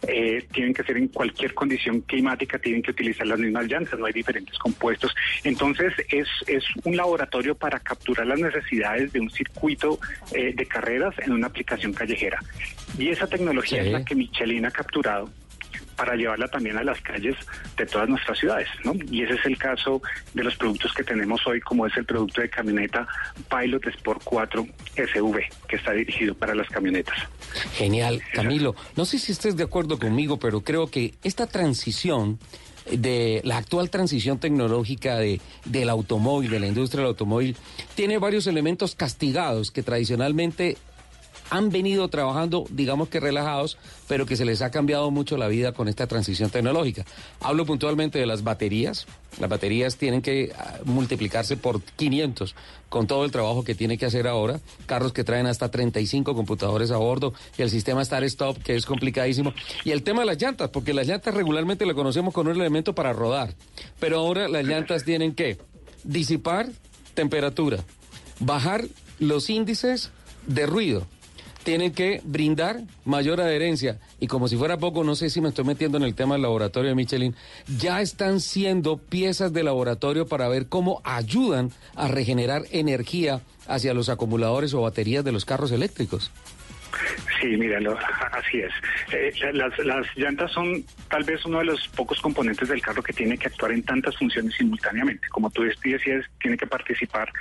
Eh, 0.08 0.46
tienen 0.52 0.74
que 0.74 0.84
ser 0.84 0.98
en 0.98 1.08
cualquier 1.08 1.54
condición 1.54 2.02
climática, 2.02 2.60
tienen 2.60 2.82
que 2.82 2.92
utilizar 2.92 3.26
las 3.26 3.40
mismas 3.40 3.66
llantas, 3.68 3.98
no 3.98 4.06
hay 4.06 4.14
diferentes 4.14 4.58
compuestos. 4.58 5.16
Entonces 5.46 5.94
es, 6.10 6.28
es 6.48 6.64
un 6.84 6.98
laboratorio 6.98 7.56
para 7.56 7.80
capturar 7.80 8.28
las 8.28 8.40
necesidades 8.40 9.14
de 9.14 9.22
un 9.22 9.30
circuito 9.30 10.00
de 10.34 10.66
carreras 10.66 11.16
en 11.20 11.32
una 11.32 11.48
aplicación 11.48 11.94
callejera. 11.94 12.40
Y 12.98 13.10
esa 13.10 13.28
tecnología 13.28 13.82
Sí. 13.82 13.88
es 13.88 13.94
la 13.94 14.04
que 14.06 14.14
Michelin 14.16 14.63
capturado 14.72 15.30
para 15.96 16.16
llevarla 16.16 16.48
también 16.48 16.78
a 16.78 16.84
las 16.84 17.00
calles 17.02 17.36
de 17.78 17.86
todas 17.86 18.10
nuestras 18.10 18.38
ciudades, 18.38 18.68
¿no? 18.84 18.94
Y 19.10 19.24
ese 19.24 19.36
es 19.36 19.46
el 19.46 19.58
caso 19.58 20.02
de 20.34 20.44
los 20.44 20.56
productos 20.56 20.94
que 20.94 21.04
tenemos 21.04 21.46
hoy, 21.46 21.62
como 21.62 21.86
es 21.86 21.96
el 21.98 22.06
producto 22.06 22.42
de 22.42 22.50
camioneta 22.50 23.08
Pilot 23.50 23.88
Sport 23.88 24.22
4 24.24 24.68
SV, 24.96 25.50
que 25.68 25.76
está 25.76 25.92
dirigido 25.92 26.36
para 26.36 26.56
las 26.56 26.68
camionetas. 26.70 27.16
Genial. 27.76 28.22
Camilo, 28.34 28.76
no 28.96 29.06
sé 29.06 29.20
si 29.20 29.32
estés 29.32 29.56
de 29.56 29.64
acuerdo 29.64 30.00
conmigo, 30.00 30.38
pero 30.40 30.62
creo 30.62 30.88
que 30.88 31.14
esta 31.24 31.48
transición 31.48 32.40
de 32.92 33.42
la 33.46 33.58
actual 33.58 33.90
transición 33.90 34.40
tecnológica 34.40 35.16
de, 35.18 35.40
del 35.66 35.90
automóvil, 35.90 36.52
de 36.52 36.60
la 36.60 36.68
industria 36.68 37.02
del 37.02 37.10
automóvil, 37.10 37.56
tiene 37.96 38.18
varios 38.18 38.48
elementos 38.48 38.96
castigados 38.96 39.72
que 39.72 39.84
tradicionalmente 39.84 40.78
han 41.50 41.70
venido 41.70 42.08
trabajando, 42.08 42.66
digamos 42.70 43.10
que 43.10 43.20
relajados, 43.20 43.78
pero 44.08 44.26
que 44.26 44.36
se 44.36 44.46
les 44.46 44.62
ha 44.62 44.72
cambiado 44.72 45.12
mucho 45.12 45.38
la 45.38 45.48
vida 45.48 45.72
con 45.72 45.88
esta 45.88 46.08
transición 46.08 46.50
tecnológica. 46.50 47.06
Hablo 47.40 47.66
puntualmente 47.66 48.20
de 48.20 48.26
las 48.26 48.44
baterías. 48.44 49.06
Las 49.40 49.50
baterías 49.50 49.98
tienen 49.98 50.22
que 50.22 50.52
ah, 50.58 50.80
multiplicarse 50.86 51.58
por 51.58 51.82
500 51.82 52.56
con 52.90 53.08
todo 53.08 53.26
el 53.26 53.32
trabajo 53.32 53.64
que 53.64 53.76
tiene 53.76 53.98
que 53.98 54.06
hacer 54.06 54.28
ahora. 54.28 54.60
Carros 54.86 55.14
que 55.14 55.24
traen 55.24 55.48
hasta 55.48 55.72
35 55.72 56.36
computadores 56.36 56.92
a 56.92 56.98
bordo 56.98 57.34
y 57.58 57.62
el 57.62 57.70
sistema 57.70 58.04
Start-Stop, 58.04 58.62
que 58.62 58.76
es 58.76 58.86
complicadísimo. 58.86 59.54
Y 59.84 59.92
el 59.92 60.04
tema 60.04 60.22
de 60.22 60.28
las 60.28 60.42
llantas, 60.42 60.70
porque 60.70 60.94
las 60.94 61.08
llantas 61.08 61.34
regularmente 61.34 61.86
lo 61.86 61.96
conocemos 61.96 62.34
con 62.34 62.48
un 62.48 62.56
elemento 62.56 62.94
para 62.94 63.14
rodar, 63.14 63.56
pero 64.00 64.20
ahora 64.20 64.48
las 64.48 64.66
llantas 64.66 65.04
tienen 65.04 65.34
que 65.34 65.58
disipar 66.04 66.70
temperatura, 67.14 67.84
bajar 68.40 68.86
los 69.20 69.50
índices 69.50 70.12
de 70.48 70.66
ruido 70.66 71.08
tienen 71.64 71.92
que 71.92 72.22
brindar 72.24 72.84
mayor 73.06 73.42
adherencia. 73.42 74.00
Y 74.20 74.28
como 74.28 74.48
si 74.48 74.58
fuera 74.58 74.78
poco, 74.78 75.04
no 75.04 75.16
sé 75.16 75.30
si 75.30 75.42
me 75.42 75.50
estoy 75.50 75.66
metiendo 75.66 75.98
en 75.98 76.04
el 76.04 76.16
tema 76.16 76.36
del 76.36 76.44
laboratorio 76.44 76.90
de 76.90 76.96
Michelin, 76.96 77.36
ya 77.80 78.02
están 78.02 78.40
siendo 78.40 78.98
piezas 78.98 79.54
de 79.54 79.64
laboratorio 79.64 80.28
para 80.28 80.48
ver 80.48 80.68
cómo 80.68 81.02
ayudan 81.04 81.72
a 81.96 82.08
regenerar 82.08 82.64
energía 82.72 83.42
hacia 83.68 83.94
los 83.94 84.10
acumuladores 84.10 84.74
o 84.74 84.82
baterías 84.82 85.24
de 85.24 85.32
los 85.32 85.46
carros 85.46 85.72
eléctricos. 85.72 86.32
Sí, 87.42 87.48
mira, 87.58 87.80
lo- 87.80 87.98
así 88.32 88.60
es. 88.60 88.72
Eh, 89.12 89.32
las, 89.54 89.78
las 89.80 90.06
llantas 90.16 90.52
son 90.52 90.84
tal 91.10 91.24
vez 91.24 91.46
uno 91.46 91.60
de 91.60 91.66
los 91.66 91.88
pocos 91.90 92.20
componentes 92.22 92.70
del 92.70 92.82
carro 92.82 93.02
que 93.04 93.14
tiene 93.14 93.38
que 93.38 93.48
actuar 93.48 93.72
en 93.72 93.84
tantas 93.84 94.16
funciones 94.18 94.54
simultáneamente. 94.56 95.28
Como 95.30 95.50
tú 95.50 95.64
decías, 95.64 96.26
tiene 96.42 96.58
que 96.58 96.68
participar 96.68 97.32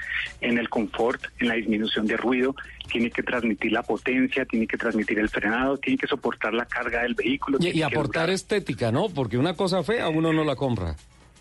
en 0.40 0.58
el 0.58 0.68
confort, 0.68 1.22
en 1.38 1.48
la 1.48 1.54
disminución 1.54 2.06
de 2.06 2.16
ruido, 2.16 2.54
tiene 2.90 3.10
que 3.10 3.22
transmitir 3.22 3.72
la 3.72 3.82
potencia, 3.82 4.44
tiene 4.44 4.66
que 4.66 4.76
transmitir 4.76 5.18
el 5.18 5.28
frenado, 5.28 5.76
tiene 5.78 5.96
que 5.98 6.06
soportar 6.06 6.52
la 6.54 6.66
carga 6.66 7.02
del 7.02 7.14
vehículo. 7.14 7.58
Y, 7.60 7.78
y 7.78 7.82
aportar 7.82 8.30
estética, 8.30 8.90
¿no? 8.92 9.08
Porque 9.08 9.38
una 9.38 9.54
cosa 9.54 9.82
fea 9.82 10.08
uno 10.08 10.32
no 10.32 10.44
la 10.44 10.56
compra. 10.56 10.94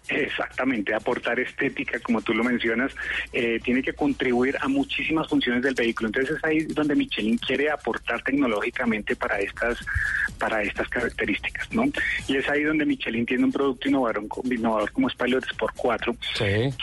Exactamente, 0.07 0.93
aportar 0.93 1.39
estética, 1.39 1.99
como 1.99 2.21
tú 2.21 2.33
lo 2.33 2.43
mencionas, 2.43 2.93
eh, 3.31 3.59
tiene 3.63 3.81
que 3.81 3.93
contribuir 3.93 4.57
a 4.59 4.67
muchísimas 4.67 5.27
funciones 5.27 5.63
del 5.63 5.73
vehículo. 5.73 6.07
Entonces 6.07 6.37
es 6.37 6.43
ahí 6.43 6.59
donde 6.65 6.95
Michelin 6.95 7.37
quiere 7.37 7.69
aportar 7.69 8.21
tecnológicamente 8.23 9.15
para 9.15 9.39
estas, 9.39 9.77
para 10.37 10.63
estas 10.63 10.89
características, 10.89 11.71
¿no? 11.71 11.85
Y 12.27 12.35
es 12.35 12.49
ahí 12.49 12.63
donde 12.63 12.85
Michelin 12.85 13.25
tiene 13.25 13.45
un 13.45 13.51
producto 13.51 13.87
innovador, 13.87 14.25
innovador 14.45 14.91
como 14.91 15.07
es 15.07 15.15
Pilot 15.15 15.45
Sport 15.45 15.75
4, 15.77 16.15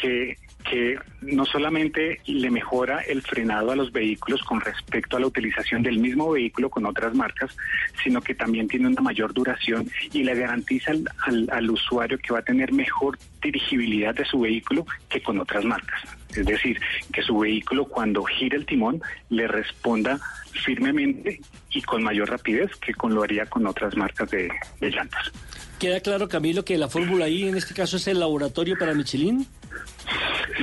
que 0.01 0.37
que 0.64 0.98
no 1.22 1.44
solamente 1.44 2.20
le 2.26 2.50
mejora 2.50 3.00
el 3.00 3.22
frenado 3.22 3.70
a 3.70 3.76
los 3.76 3.92
vehículos 3.92 4.42
con 4.42 4.61
respecto 4.61 5.16
a 5.16 5.20
la 5.20 5.26
utilización 5.26 5.82
del 5.82 5.98
mismo 5.98 6.30
vehículo 6.30 6.68
con 6.68 6.86
otras 6.86 7.14
marcas, 7.14 7.56
sino 8.02 8.20
que 8.20 8.34
también 8.34 8.68
tiene 8.68 8.88
una 8.88 9.00
mayor 9.00 9.32
duración 9.32 9.88
y 10.12 10.24
le 10.24 10.34
garantiza 10.34 10.92
al, 11.22 11.70
usuario 11.70 12.18
que 12.18 12.32
va 12.32 12.40
a 12.40 12.42
tener 12.42 12.72
mejor 12.72 13.18
dirigibilidad 13.42 14.14
de 14.14 14.24
su 14.24 14.40
vehículo 14.40 14.86
que 15.09 15.22
con 15.22 15.38
otras 15.38 15.64
marcas. 15.64 16.02
Es 16.30 16.44
decir, 16.44 16.78
que 17.12 17.22
su 17.22 17.38
vehículo 17.38 17.86
cuando 17.86 18.22
gira 18.24 18.56
el 18.56 18.66
timón 18.66 19.00
le 19.30 19.48
responda 19.48 20.20
firmemente 20.52 21.40
y 21.70 21.82
con 21.82 22.02
mayor 22.02 22.30
rapidez 22.30 22.70
que 22.76 22.94
con 22.94 23.14
lo 23.14 23.22
haría 23.22 23.46
con 23.46 23.66
otras 23.66 23.96
marcas 23.96 24.30
de, 24.30 24.50
de 24.80 24.90
llantas. 24.90 25.32
¿Queda 25.78 26.00
claro, 26.00 26.28
Camilo, 26.28 26.64
que 26.64 26.76
la 26.76 26.88
Fórmula 26.88 27.28
I 27.28 27.48
en 27.48 27.56
este 27.56 27.72
caso 27.72 27.96
es 27.98 28.09
el 28.09 28.18
laboratorio 28.18 28.76
para 28.76 28.94
Michelin? 28.94 29.46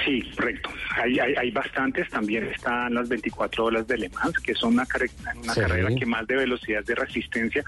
Sí, 0.04 0.22
correcto. 0.36 0.70
Hay, 0.98 1.20
hay, 1.20 1.34
hay 1.36 1.52
bastantes. 1.52 2.10
También 2.10 2.46
están 2.46 2.94
las 2.94 3.08
24 3.10 3.66
horas 3.66 3.88
de 3.88 3.98
Le 3.98 4.10
Mans, 4.10 4.38
que 4.40 4.54
son 4.56 4.74
una, 4.74 4.86
Sí. 4.86 5.60
carrera 5.62 5.90
que 5.98 6.06
más 6.06 6.26
de 6.28 6.36
velocidad 6.36 6.84
de 6.84 6.96
resistencia. 6.96 7.64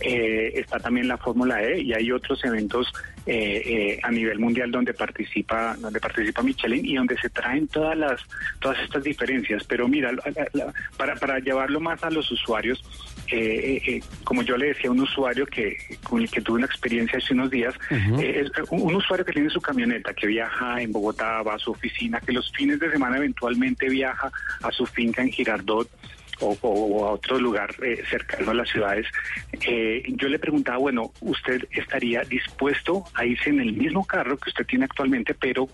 Eh, 0.00 0.52
está 0.54 0.78
también 0.78 1.08
la 1.08 1.16
Fórmula 1.18 1.62
E 1.62 1.80
y 1.82 1.92
hay 1.92 2.10
otros 2.10 2.44
eventos 2.44 2.92
eh, 3.26 3.62
eh, 3.64 4.00
a 4.02 4.10
nivel 4.10 4.38
mundial 4.38 4.70
donde 4.70 4.92
participa 4.92 5.76
donde 5.76 5.98
participa 6.00 6.42
Michelin 6.42 6.84
y 6.84 6.94
donde 6.96 7.16
se 7.18 7.30
traen 7.30 7.68
todas 7.68 7.96
las 7.96 8.20
todas 8.60 8.78
estas 8.80 9.02
diferencias. 9.04 9.64
Pero 9.64 9.88
mira, 9.88 10.10
la- 10.12 10.72
para, 10.96 11.14
para 11.16 11.38
llevarlo 11.38 11.80
más 11.80 12.02
a 12.04 12.10
los 12.10 12.30
usuarios, 12.30 12.82
eh, 13.30 13.80
eh, 13.86 13.90
eh, 13.96 14.00
como 14.24 14.42
yo 14.42 14.56
le 14.56 14.66
decía 14.68 14.90
a 14.90 14.92
un 14.92 15.00
usuario 15.00 15.46
que 15.46 15.76
con 16.02 16.20
el 16.20 16.30
que 16.30 16.40
tuve 16.42 16.56
una 16.58 16.66
experiencia 16.66 17.18
hace 17.18 17.32
unos 17.34 17.50
días, 17.50 17.74
es 18.20 18.50
un, 18.70 18.82
un 18.82 18.94
usuario 18.96 19.24
que 19.24 19.32
tiene 19.32 19.48
su 19.48 19.60
camioneta, 19.60 20.12
que 20.12 20.26
viaja 20.26 20.82
en 20.82 20.92
Bogotá, 20.92 21.13
va 21.14 21.54
a 21.54 21.58
su 21.58 21.70
oficina, 21.70 22.20
que 22.20 22.32
los 22.32 22.50
fines 22.52 22.78
de 22.80 22.90
semana 22.90 23.16
eventualmente 23.16 23.88
viaja 23.88 24.30
a 24.62 24.70
su 24.70 24.86
finca 24.86 25.22
en 25.22 25.30
Girardot. 25.30 25.88
O 26.40 27.06
a 27.06 27.12
otro 27.12 27.38
lugar 27.38 27.72
eh, 27.80 28.02
cercano 28.10 28.50
a 28.50 28.54
las 28.54 28.68
ciudades, 28.68 29.06
eh, 29.68 30.02
yo 30.16 30.28
le 30.28 30.40
preguntaba, 30.40 30.78
bueno, 30.78 31.12
¿usted 31.20 31.68
estaría 31.70 32.22
dispuesto 32.22 33.04
a 33.14 33.24
irse 33.24 33.50
en 33.50 33.60
el 33.60 33.72
mismo 33.72 34.04
carro 34.04 34.36
que 34.36 34.50
usted 34.50 34.66
tiene 34.66 34.84
actualmente, 34.84 35.32
pero 35.34 35.68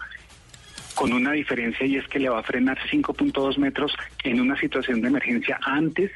con 0.95 1.14
una 1.14 1.32
diferencia 1.32 1.86
y 1.86 1.97
es 1.97 2.07
que 2.09 2.18
le 2.18 2.28
va 2.28 2.41
a 2.41 2.43
frenar 2.43 2.78
5.2 2.91 3.57
metros 3.57 3.95
en 4.22 4.38
una 4.38 4.55
situación 4.61 5.01
de 5.01 5.09
emergencia 5.09 5.59
antes 5.62 6.11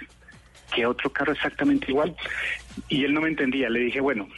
que 0.75 0.87
otro 0.87 1.11
carro 1.11 1.33
exactamente 1.33 1.91
igual. 1.91 2.15
Y 2.89 3.05
él 3.05 3.15
no 3.15 3.21
me 3.21 3.29
entendía. 3.29 3.71
Le 3.71 3.81
dije, 3.81 4.01
bueno, 4.01 4.29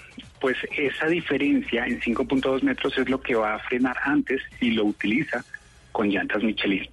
pues 0.40 0.56
esa 0.76 1.06
diferencia 1.06 1.86
en 1.86 2.00
5.2 2.00 2.62
metros 2.62 2.96
es 2.98 3.08
lo 3.08 3.20
que 3.20 3.34
va 3.34 3.54
a 3.54 3.58
frenar 3.60 3.96
antes 4.04 4.40
si 4.58 4.72
lo 4.72 4.84
utiliza 4.84 5.44
con 5.92 6.08
llantas 6.10 6.42
Michelin. 6.42 6.86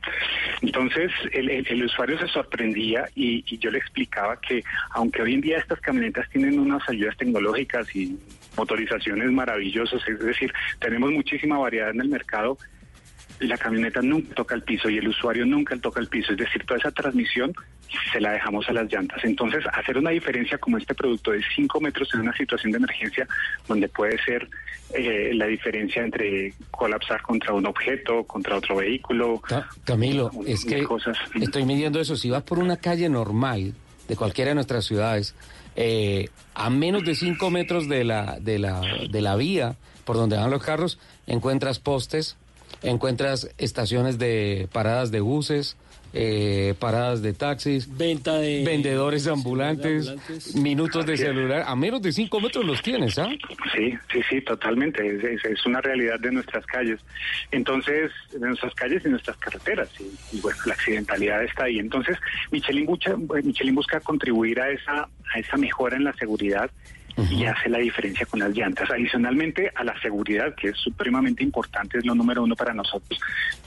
Entonces 0.62 1.12
el, 1.34 1.50
el- 1.50 1.68
el 1.68 1.84
usuario 1.84 2.18
se 2.18 2.28
sorprendía 2.30 3.06
y, 3.16 3.44
y 3.48 3.58
yo 3.58 3.70
le 3.70 3.80
explicaba 3.80 4.40
que 4.40 4.64
aunque 4.92 5.22
hoy 5.22 5.34
en 5.34 5.42
día 5.42 5.58
estas 5.58 5.82
camionetas 5.82 6.30
tienen 6.30 6.58
unas 6.58 6.88
ayudas 6.88 7.18
tecnológicas 7.18 7.94
y 7.96 8.18
motorizaciones 8.56 9.30
maravillosas, 9.32 10.02
es 10.08 10.20
decir, 10.20 10.54
tenemos 10.80 11.12
muchísima 11.12 11.58
variedad 11.58 11.90
en 11.90 12.00
el 12.02 12.08
mercado, 12.08 12.58
la 13.48 13.58
camioneta 13.58 14.02
nunca 14.02 14.36
toca 14.36 14.56
el 14.56 14.64
piso 14.64 14.90
y 14.90 14.98
el 14.98 15.08
usuario 15.08 15.46
nunca 15.46 15.76
toca 15.78 16.00
el 16.00 16.08
piso, 16.08 16.32
es 16.32 16.38
decir, 16.38 16.64
toda 16.66 16.80
esa 16.80 16.92
transmisión 16.92 17.54
se 18.12 18.20
la 18.20 18.32
dejamos 18.32 18.68
a 18.70 18.74
las 18.74 18.92
llantas. 18.92 19.24
Entonces, 19.24 19.64
hacer 19.72 19.98
una 19.98 20.10
diferencia 20.10 20.58
como 20.58 20.78
este 20.78 20.96
producto 20.96 21.32
de 21.32 21.42
5 21.56 21.82
metros 21.82 22.10
en 22.14 22.22
una 22.22 22.36
situación 22.36 22.72
de 22.72 22.78
emergencia, 22.78 23.28
donde 23.68 23.88
puede 23.90 24.18
ser 24.24 24.50
eh, 24.94 25.32
la 25.34 25.48
diferencia 25.48 26.04
entre 26.04 26.54
colapsar 26.72 27.22
contra 27.22 27.54
un 27.54 27.66
objeto, 27.66 28.24
contra 28.24 28.58
otro 28.58 28.78
vehículo. 28.78 29.42
Camilo, 29.84 30.32
es 30.46 30.66
que 30.66 30.86
estoy 31.42 31.66
midiendo 31.66 32.00
eso. 32.00 32.16
Si 32.16 32.30
vas 32.30 32.44
por 32.44 32.60
una 32.60 32.78
calle 32.78 33.10
normal 33.10 33.74
de 34.08 34.16
cualquiera 34.16 34.50
de 34.50 34.56
nuestras 34.56 34.86
ciudades, 34.86 35.36
eh, 35.76 36.30
a 36.54 36.70
menos 36.70 37.04
de 37.04 37.16
5 37.16 37.50
metros 37.50 37.88
de 37.88 38.04
la, 38.04 38.38
de, 38.40 38.60
la, 38.60 38.82
de 39.10 39.22
la 39.22 39.36
vía 39.36 39.76
por 40.06 40.18
donde 40.18 40.38
van 40.38 40.52
los 40.52 40.62
carros, 40.62 41.00
encuentras 41.28 41.80
postes, 41.80 42.36
encuentras 42.82 43.50
estaciones 43.58 44.18
de 44.18 44.68
paradas 44.72 45.12
de 45.12 45.20
buses, 45.22 45.78
eh, 46.16 46.76
paradas 46.78 47.24
de 47.24 47.34
taxis, 47.34 47.98
venta 47.98 48.36
de 48.38 48.64
vendedores 48.64 49.26
ambulantes, 49.26 50.14
minutos 50.54 51.08
de 51.08 51.18
celular, 51.18 51.64
a 51.66 51.76
menos 51.76 52.04
de 52.04 52.12
cinco 52.12 52.40
metros 52.40 52.64
los 52.66 52.84
tienes, 52.84 53.18
¿ah? 53.18 53.30
Sí, 53.76 53.94
sí, 54.12 54.20
sí, 54.30 54.42
totalmente. 54.42 55.06
Es, 55.08 55.24
es- 55.24 55.46
es 55.46 55.66
una 55.66 55.82
realidad 55.82 56.20
de 56.20 56.32
nuestras 56.32 56.64
calles. 56.68 57.00
Entonces, 57.52 58.12
de 58.32 58.40
nuestras 58.48 58.76
calles 58.76 59.02
y 59.06 59.10
nuestras 59.10 59.38
carreteras. 59.38 59.90
Y, 60.00 60.38
y, 60.38 60.42
bueno, 60.42 60.60
la 60.68 60.74
accidentalidad 60.74 61.44
está 61.44 61.64
ahí. 61.64 61.80
Entonces, 61.80 62.16
Michelin, 62.52 62.86
busca- 62.86 63.18
Michelin 63.44 63.74
busca 63.74 64.00
contribuir 64.00 64.60
a 64.60 64.70
esa, 64.70 65.10
a 65.34 65.40
esa 65.40 65.58
mejora 65.58 65.98
en 65.98 66.04
la 66.04 66.14
seguridad 66.14 66.70
y 67.30 67.46
hace 67.46 67.70
la 67.70 67.80
diferencia 67.80 68.26
con 68.26 68.40
las 68.40 68.56
llantas. 68.56 68.90
Adicionalmente 68.90 69.72
a 69.76 69.84
la 69.84 70.00
seguridad, 70.02 70.56
que 70.56 70.70
es 70.70 70.78
supremamente 70.78 71.44
importante, 71.44 71.98
es 71.98 72.06
lo 72.06 72.16
número 72.16 72.44
uno 72.44 72.56
para 72.56 72.74
nosotros, 72.74 73.20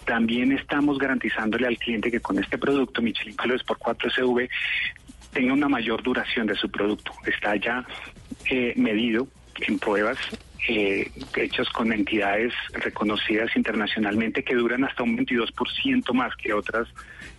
también 0.05 0.53
estamos 0.53 0.99
garantizándole 0.99 1.67
al 1.67 1.79
cliente 1.79 2.11
que 2.11 2.21
con 2.21 2.39
este 2.39 2.59
producto, 2.59 3.03
Michelin 3.03 3.37
Color 3.37 3.57
Sport 3.57 3.81
4 3.81 4.11
SV, 4.11 4.49
tenga 5.33 5.53
una 5.53 5.69
mayor 5.69 6.03
duración 6.03 6.47
de 6.47 6.55
su 6.55 6.71
producto. 6.71 7.13
Está 7.27 7.57
ya 7.57 7.85
eh, 8.51 8.73
medido 8.77 9.29
en 9.61 9.79
pruebas 9.79 10.19
eh, 10.69 11.11
hechos 11.37 11.69
con 11.71 11.93
entidades 11.93 12.53
reconocidas 12.73 13.55
internacionalmente 13.55 14.43
que 14.43 14.55
duran 14.55 14.85
hasta 14.85 15.03
un 15.03 15.17
22% 15.17 16.13
más 16.13 16.35
que 16.37 16.53
otras 16.53 16.89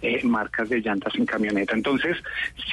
eh, 0.02 0.24
marcas 0.24 0.70
de 0.70 0.80
llantas 0.80 1.16
en 1.16 1.26
camioneta. 1.26 1.74
Entonces, 1.74 2.18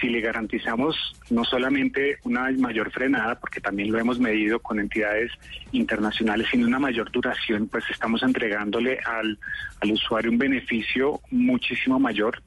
si 0.00 0.08
le 0.08 0.20
garantizamos 0.20 0.96
no 1.30 1.44
solamente 1.44 2.18
una 2.24 2.50
mayor 2.52 2.90
frenada, 2.90 3.38
porque 3.38 3.60
también 3.60 3.90
lo 3.90 3.98
hemos 3.98 4.18
medido 4.18 4.60
con 4.60 4.78
entidades 4.78 5.32
internacionales, 5.72 6.48
sino 6.50 6.66
una 6.66 6.78
mayor 6.78 7.10
duración, 7.10 7.68
pues 7.68 7.84
estamos 7.90 8.22
entregándole 8.22 8.98
al, 8.98 9.38
al 9.80 9.92
usuario 9.92 10.30
un 10.30 10.38
beneficio 10.38 11.20
muchísimo 11.30 11.98
mayor 11.98 12.42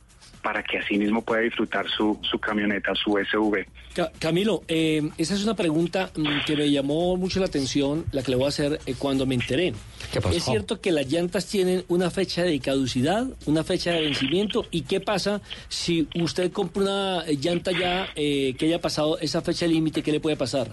para 0.47 0.63
que 0.63 0.77
así 0.77 0.97
mismo 0.97 1.21
pueda 1.21 1.41
disfrutar 1.41 1.89
su, 1.89 2.17
su 2.21 2.39
camioneta, 2.39 2.95
su 2.95 3.19
SUV. 3.29 3.65
Ca- 3.93 4.13
Camilo, 4.17 4.63
eh, 4.69 5.01
esa 5.17 5.33
es 5.33 5.43
una 5.43 5.57
pregunta 5.57 6.09
mm, 6.15 6.45
que 6.45 6.55
me 6.55 6.71
llamó 6.71 7.17
mucho 7.17 7.41
la 7.41 7.47
atención, 7.47 8.05
la 8.13 8.23
que 8.23 8.31
le 8.31 8.37
voy 8.37 8.45
a 8.45 8.47
hacer 8.47 8.79
eh, 8.85 8.95
cuando 8.97 9.25
me 9.25 9.35
enteré. 9.35 9.73
¿Qué 10.13 10.21
pasó? 10.21 10.37
¿Es 10.37 10.45
cierto 10.45 10.79
que 10.79 10.93
las 10.93 11.11
llantas 11.11 11.47
tienen 11.47 11.83
una 11.89 12.09
fecha 12.11 12.43
de 12.43 12.57
caducidad, 12.61 13.27
una 13.45 13.65
fecha 13.65 13.91
de 13.91 13.99
vencimiento? 14.03 14.65
¿Y 14.71 14.83
qué 14.83 15.01
pasa 15.01 15.41
si 15.67 16.07
usted 16.15 16.49
compra 16.53 16.81
una 16.83 17.25
llanta 17.25 17.71
ya 17.77 18.07
eh, 18.15 18.55
que 18.57 18.67
haya 18.67 18.79
pasado 18.79 19.19
esa 19.19 19.41
fecha 19.41 19.67
límite? 19.67 20.01
¿Qué 20.01 20.13
le 20.13 20.21
puede 20.21 20.37
pasar? 20.37 20.69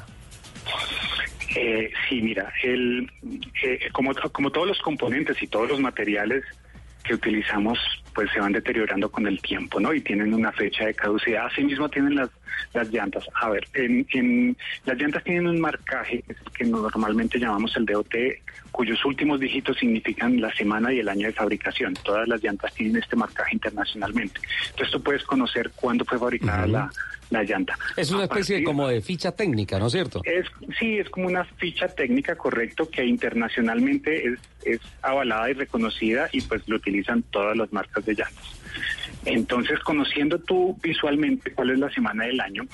Eh, 1.56 1.90
sí, 2.08 2.22
mira, 2.22 2.52
el, 2.62 3.10
eh, 3.64 3.80
como, 3.92 4.14
como 4.30 4.50
todos 4.52 4.68
los 4.68 4.78
componentes 4.82 5.42
y 5.42 5.48
todos 5.48 5.68
los 5.68 5.80
materiales 5.80 6.44
que 7.04 7.14
utilizamos, 7.14 7.78
pues 8.14 8.30
se 8.32 8.40
van 8.40 8.52
deteriorando 8.52 9.10
con 9.10 9.26
el 9.26 9.40
tiempo, 9.40 9.78
¿no? 9.78 9.92
Y 9.92 10.00
tienen 10.00 10.34
una 10.34 10.50
fecha 10.52 10.86
de 10.86 10.94
caducidad. 10.94 11.46
Asimismo 11.46 11.88
tienen 11.88 12.16
las, 12.16 12.30
las 12.72 12.90
llantas. 12.90 13.24
A 13.40 13.50
ver, 13.50 13.66
en, 13.74 14.06
en- 14.12 14.56
las 14.84 14.96
llantas 14.98 15.24
tienen 15.24 15.46
un 15.46 15.60
marcaje 15.60 16.24
que 16.56 16.64
normalmente 16.64 17.38
llamamos 17.38 17.76
el 17.76 17.86
DOT, 17.86 18.14
cuyos 18.72 19.04
últimos 19.04 19.38
dígitos 19.40 19.76
significan 19.78 20.40
la 20.40 20.52
semana 20.54 20.92
y 20.92 20.98
el 20.98 21.08
año 21.08 21.26
de 21.28 21.32
fabricación. 21.32 21.94
Todas 22.04 22.26
las 22.28 22.42
llantas 22.42 22.72
tienen 22.74 22.96
este 23.02 23.16
marcaje 23.16 23.54
internacionalmente. 23.54 24.40
Entonces 24.70 24.90
tú 24.90 25.02
puedes 25.02 25.22
conocer 25.24 25.70
cuándo 25.76 26.04
fue 26.04 26.18
fabricada 26.18 26.66
la, 26.66 26.90
la 27.30 27.42
llanta. 27.44 27.78
Es 27.96 28.10
una 28.10 28.24
especie 28.24 28.56
partir- 28.56 28.64
como 28.66 28.88
de 28.88 29.00
ficha 29.00 29.32
técnica, 29.32 29.78
¿no 29.78 29.86
es 29.86 29.92
cierto? 29.92 30.20
es, 30.24 30.46
sí, 30.78 30.98
es 30.98 31.08
como 31.10 31.26
una 31.28 31.44
ficha 31.44 31.86
técnica, 31.88 32.34
correcto, 32.36 32.88
que 32.90 33.04
internacionalmente 33.04 34.26
es, 34.28 34.38
es 34.64 34.80
avalada 35.02 35.50
y 35.50 35.54
reconocida 35.54 36.28
y 36.32 36.40
pues 36.42 36.62
lo 36.68 36.76
utilizan 36.76 37.22
todas 37.24 37.56
las 37.56 37.72
marcas 37.72 38.04
de 38.04 38.14
llantas. 38.14 38.60
Entonces, 39.24 39.80
conociendo 39.80 40.38
tú 40.38 40.76
visualmente 40.82 41.52
cuál 41.52 41.70
es 41.70 41.78
la 41.78 41.90
semana 41.90 42.24
del 42.24 42.40
año, 42.40 42.64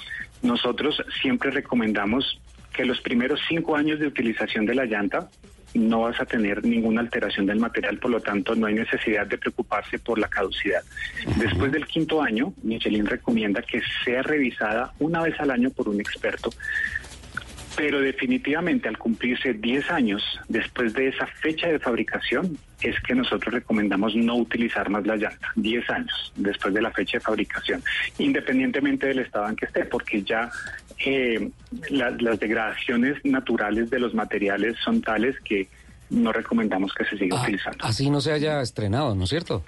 nosotros 0.43 1.03
siempre 1.21 1.51
recomendamos 1.51 2.41
que 2.73 2.85
los 2.85 3.01
primeros 3.01 3.41
cinco 3.49 3.77
años 3.77 3.99
de 3.99 4.07
utilización 4.07 4.67
de 4.67 4.75
la 4.75 4.85
llanta 4.85 5.29
no 5.75 6.01
vas 6.01 6.21
a 6.21 6.27
tener 6.27 6.65
ninguna 6.65 7.01
alteración 7.01 7.47
del 7.47 7.61
material, 7.61 7.99
por 7.99 8.11
lo 8.11 8.21
tanto 8.21 8.55
no 8.55 8.67
hay 8.67 8.75
necesidad 8.75 9.27
de 9.27 9.39
preocuparse 9.39 9.99
por 9.99 10.19
la 10.19 10.29
caducidad. 10.29 10.83
Después 11.37 11.71
del 11.71 11.87
quinto 11.87 12.23
año, 12.23 12.53
Michelin 12.63 13.07
recomienda 13.07 13.63
que 13.63 13.81
sea 14.05 14.23
revisada 14.23 14.93
una 14.99 15.23
vez 15.23 15.39
al 15.39 15.51
año 15.51 15.71
por 15.71 15.89
un 15.89 16.01
experto 16.01 16.51
pero 17.77 18.01
definitivamente 18.01 18.89
al 18.89 18.99
cumplirse 18.99 19.55
10 19.55 19.91
años 19.91 20.23
después 20.49 20.93
de 20.93 21.09
esa 21.09 21.27
fecha 21.27 21.69
de 21.69 21.79
fabricación 21.79 22.59
es 22.83 22.99
que 23.01 23.15
nosotros 23.15 23.53
recomendamos 23.55 24.15
no 24.17 24.37
utilizar 24.37 24.89
más 24.91 25.07
la 25.07 25.17
llanta, 25.17 25.49
10 25.57 25.89
años 25.91 26.33
después 26.37 26.73
de 26.75 26.83
la 26.83 26.91
fecha 26.91 27.19
de 27.19 27.21
fabricación, 27.25 27.83
independientemente 28.19 29.07
del 29.07 29.21
estado 29.21 29.49
en 29.49 29.57
que 29.57 29.67
esté, 29.67 29.85
porque 29.85 30.23
ya 30.23 30.51
eh, 31.05 31.49
la- 31.91 32.11
las 32.11 32.39
degradaciones 32.41 33.17
naturales 33.25 33.89
de 33.91 33.99
los 34.01 34.15
materiales 34.15 34.77
son 34.85 35.01
tales 35.03 35.37
que 35.41 35.69
no 36.11 36.33
recomendamos 36.33 36.93
que 36.93 37.05
se 37.05 37.17
siga 37.17 37.41
utilizando. 37.41 37.85
Así 37.85 38.11
no 38.11 38.21
se 38.21 38.33
haya 38.33 38.61
estrenado, 38.63 39.15
¿no 39.15 39.25
es 39.25 39.31
cierto? 39.31 39.63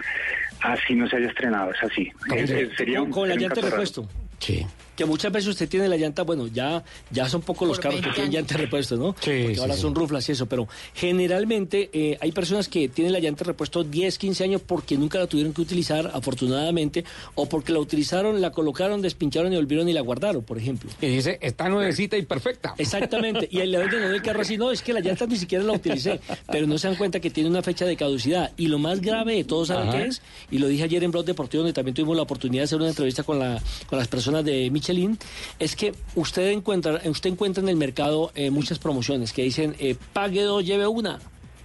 Así 0.60 0.94
no 0.94 1.08
se 1.08 1.16
haya 1.16 1.28
estrenado, 1.28 1.70
es 1.72 1.82
así. 1.82 2.10
Es- 2.34 2.50
es- 2.50 2.76
sería 2.76 2.98
con, 2.98 3.06
un- 3.08 3.12
con 3.12 3.28
la 3.28 3.36
llanta 3.36 3.60
de 3.60 3.70
repuesto. 3.70 4.08
Sí. 4.40 4.66
Que 4.96 5.04
muchas 5.04 5.32
veces 5.32 5.48
usted 5.48 5.68
tiene 5.68 5.88
la 5.88 5.96
llanta, 5.96 6.22
bueno, 6.22 6.46
ya, 6.48 6.84
ya 7.10 7.28
son 7.28 7.40
pocos 7.42 7.66
los 7.66 7.78
carros 7.78 8.00
que 8.00 8.06
20 8.06 8.14
tienen 8.14 8.32
llanta 8.34 8.54
de 8.56 8.64
repuesto, 8.64 8.96
¿no? 8.96 9.16
Sí, 9.20 9.30
Porque 9.42 9.54
sí, 9.54 9.60
ahora 9.60 9.74
sí. 9.74 9.80
son 9.80 9.94
ruflas 9.94 10.28
y 10.28 10.32
eso, 10.32 10.46
pero 10.46 10.68
generalmente 10.94 11.90
eh, 11.92 12.18
hay 12.20 12.32
personas 12.32 12.68
que 12.68 12.88
tienen 12.88 13.12
la 13.12 13.20
llanta 13.20 13.44
de 13.44 13.48
repuesto 13.48 13.84
10, 13.84 14.18
15 14.18 14.44
años 14.44 14.62
porque 14.64 14.96
nunca 14.96 15.18
la 15.18 15.26
tuvieron 15.26 15.52
que 15.52 15.62
utilizar, 15.62 16.10
afortunadamente, 16.12 17.04
o 17.34 17.48
porque 17.48 17.72
la 17.72 17.78
utilizaron, 17.78 18.40
la 18.40 18.52
colocaron, 18.52 19.00
despincharon 19.02 19.52
y 19.52 19.56
olvidaron 19.56 19.88
y 19.88 19.92
la 19.92 20.00
guardaron, 20.00 20.42
por 20.42 20.58
ejemplo. 20.58 20.90
Y 21.00 21.06
dice, 21.06 21.38
está 21.40 21.68
nuevecita 21.68 22.16
y 22.16 22.22
perfecta. 22.22 22.74
Exactamente, 22.78 23.48
y 23.50 23.64
le 23.64 23.78
venden 23.78 24.02
el 24.02 24.22
carro 24.22 24.42
así, 24.42 24.56
no, 24.58 24.70
es 24.70 24.82
que 24.82 24.92
la 24.92 25.00
llanta 25.00 25.26
ni 25.26 25.36
siquiera 25.36 25.64
la 25.64 25.72
utilicé, 25.72 26.20
pero 26.50 26.66
no 26.66 26.78
se 26.78 26.88
dan 26.88 26.96
cuenta 26.96 27.20
que 27.20 27.30
tiene 27.30 27.48
una 27.48 27.62
fecha 27.62 27.86
de 27.86 27.96
caducidad. 27.96 28.52
Y 28.56 28.68
lo 28.68 28.78
más 28.78 29.00
grave 29.00 29.36
de 29.36 29.44
todo, 29.44 29.64
¿saben 29.64 29.90
qué 29.90 30.06
es? 30.06 30.22
Y 30.50 30.58
lo 30.58 30.68
dije 30.68 30.84
ayer 30.84 31.02
en 31.04 31.10
Blog 31.10 31.24
Deportivo, 31.24 31.62
donde 31.62 31.72
también 31.72 31.94
tuvimos 31.94 32.16
la 32.16 32.22
oportunidad 32.22 32.62
de 32.62 32.64
hacer 32.64 32.78
una 32.78 32.88
entrevista 32.88 33.22
con, 33.22 33.38
la, 33.38 33.60
con 33.88 33.98
las 33.98 34.08
personas 34.08 34.44
de 34.44 34.70
Michelin, 34.82 35.18
es 35.60 35.76
que 35.76 35.94
usted 36.16 36.50
encuentra, 36.50 37.00
usted 37.04 37.30
encuentra 37.30 37.62
en 37.62 37.68
el 37.68 37.76
mercado 37.76 38.32
eh, 38.34 38.50
muchas 38.50 38.80
promociones 38.80 39.32
que 39.32 39.42
dicen, 39.42 39.76
eh, 39.78 39.96
pague 40.12 40.42
dos, 40.42 40.64
lleve 40.64 40.88
una. 40.88 41.20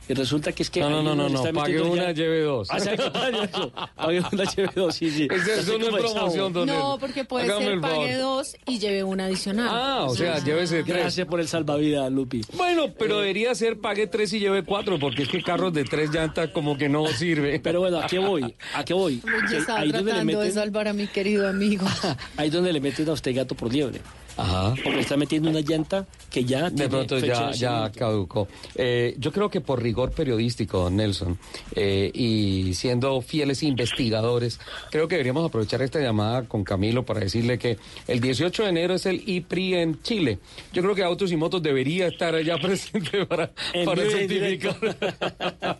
Y 0.09 0.13
resulta 0.13 0.51
que 0.53 0.63
es 0.63 0.69
que... 0.69 0.79
No, 0.79 1.03
no, 1.03 1.15
no, 1.15 1.27
no, 1.29 1.43
pague 1.53 1.81
una, 1.81 2.05
ya- 2.07 2.11
lleve 2.13 2.41
dos. 2.41 2.69
Ah, 2.71 2.77
eso. 2.77 3.71
Pague 3.95 4.21
una, 4.31 4.43
lleve 4.45 4.69
dos, 4.75 4.95
sí, 4.95 5.09
sí. 5.11 5.27
Así 5.29 5.71
no 5.77 5.97
es 5.97 6.03
promoción, 6.13 6.53
don 6.53 6.65
No, 6.67 6.97
porque 6.99 7.25
puede 7.25 7.45
Hágame 7.45 7.65
ser 7.65 7.81
pague 7.81 8.15
dos 8.15 8.55
y 8.65 8.79
lleve 8.79 9.03
una 9.03 9.25
adicional. 9.25 9.67
Ah, 9.69 10.03
o 10.05 10.15
sea, 10.15 10.39
llévese 10.39 10.83
tres. 10.83 10.97
Gracias 10.97 11.27
por 11.27 11.39
el 11.41 11.47
salvavidas, 11.47 12.11
Lupi. 12.11 12.41
Bueno, 12.53 12.85
Eh, 12.85 12.93
pero 12.97 13.19
debería 13.19 13.53
ser 13.55 13.79
pague 13.79 14.07
tres 14.07 14.31
y 14.33 14.39
lleve 14.39 14.63
cuatro, 14.63 14.97
porque 14.99 15.23
es 15.23 15.29
que 15.29 15.41
carros 15.43 15.73
de 15.73 15.83
tres 15.83 16.09
llantas 16.13 16.49
como 16.51 16.77
que 16.77 16.87
no 16.89 17.05
sirve. 17.07 17.59
Pero 17.59 17.81
bueno, 17.81 17.99
¿a 17.99 18.07
qué 18.07 18.19
voy? 18.19 18.55
¿A 18.73 18.85
qué 18.85 18.93
voy? 18.93 19.21
Yo 19.51 19.57
estaba 19.57 19.79
ahí 19.79 19.91
donde 19.91 20.03
le 20.05 20.11
tratando 20.11 20.39
de 20.39 20.49
meten- 20.49 20.53
salvar 20.53 20.87
a 20.87 20.93
mi 20.93 21.07
querido 21.07 21.47
amigo. 21.47 21.85
Ahí 22.37 22.49
donde 22.49 22.71
le 22.71 22.79
meten 22.79 23.09
a 23.09 23.13
usted 23.13 23.35
gato 23.35 23.55
por 23.55 23.71
liebre. 23.73 23.99
Ajá. 24.37 24.75
Porque 24.83 24.99
está 24.99 25.17
metiendo 25.17 25.49
una 25.49 25.61
llanta 25.61 26.05
que 26.31 26.43
ya 26.43 26.69
De 26.69 26.71
tiene 26.71 26.89
pronto 26.89 27.19
fecha 27.19 27.33
ya, 27.33 27.47
de 27.49 27.57
ya 27.57 27.91
caducó. 27.91 28.47
Eh, 28.75 29.15
yo 29.17 29.31
creo 29.31 29.49
que 29.49 29.61
por 29.61 29.81
rigor 29.81 30.11
periodístico, 30.11 30.79
don 30.83 30.95
Nelson, 30.95 31.37
eh, 31.75 32.11
y 32.13 32.73
siendo 32.73 33.21
fieles 33.21 33.63
investigadores, 33.63 34.59
creo 34.91 35.07
que 35.07 35.15
deberíamos 35.15 35.47
aprovechar 35.47 35.81
esta 35.81 35.99
llamada 35.99 36.43
con 36.43 36.63
Camilo 36.63 37.03
para 37.03 37.19
decirle 37.19 37.57
que 37.57 37.77
el 38.07 38.19
18 38.19 38.63
de 38.63 38.69
enero 38.69 38.93
es 38.93 39.05
el 39.05 39.23
IPRI 39.25 39.73
en 39.75 40.01
Chile. 40.03 40.39
Yo 40.73 40.81
creo 40.83 40.95
que 40.95 41.03
Autos 41.03 41.31
y 41.31 41.37
Motos 41.37 41.63
debería 41.63 42.07
estar 42.07 42.35
allá 42.35 42.57
presente 42.61 43.25
para, 43.25 43.51
para 43.85 44.03
certificar, 44.03 44.77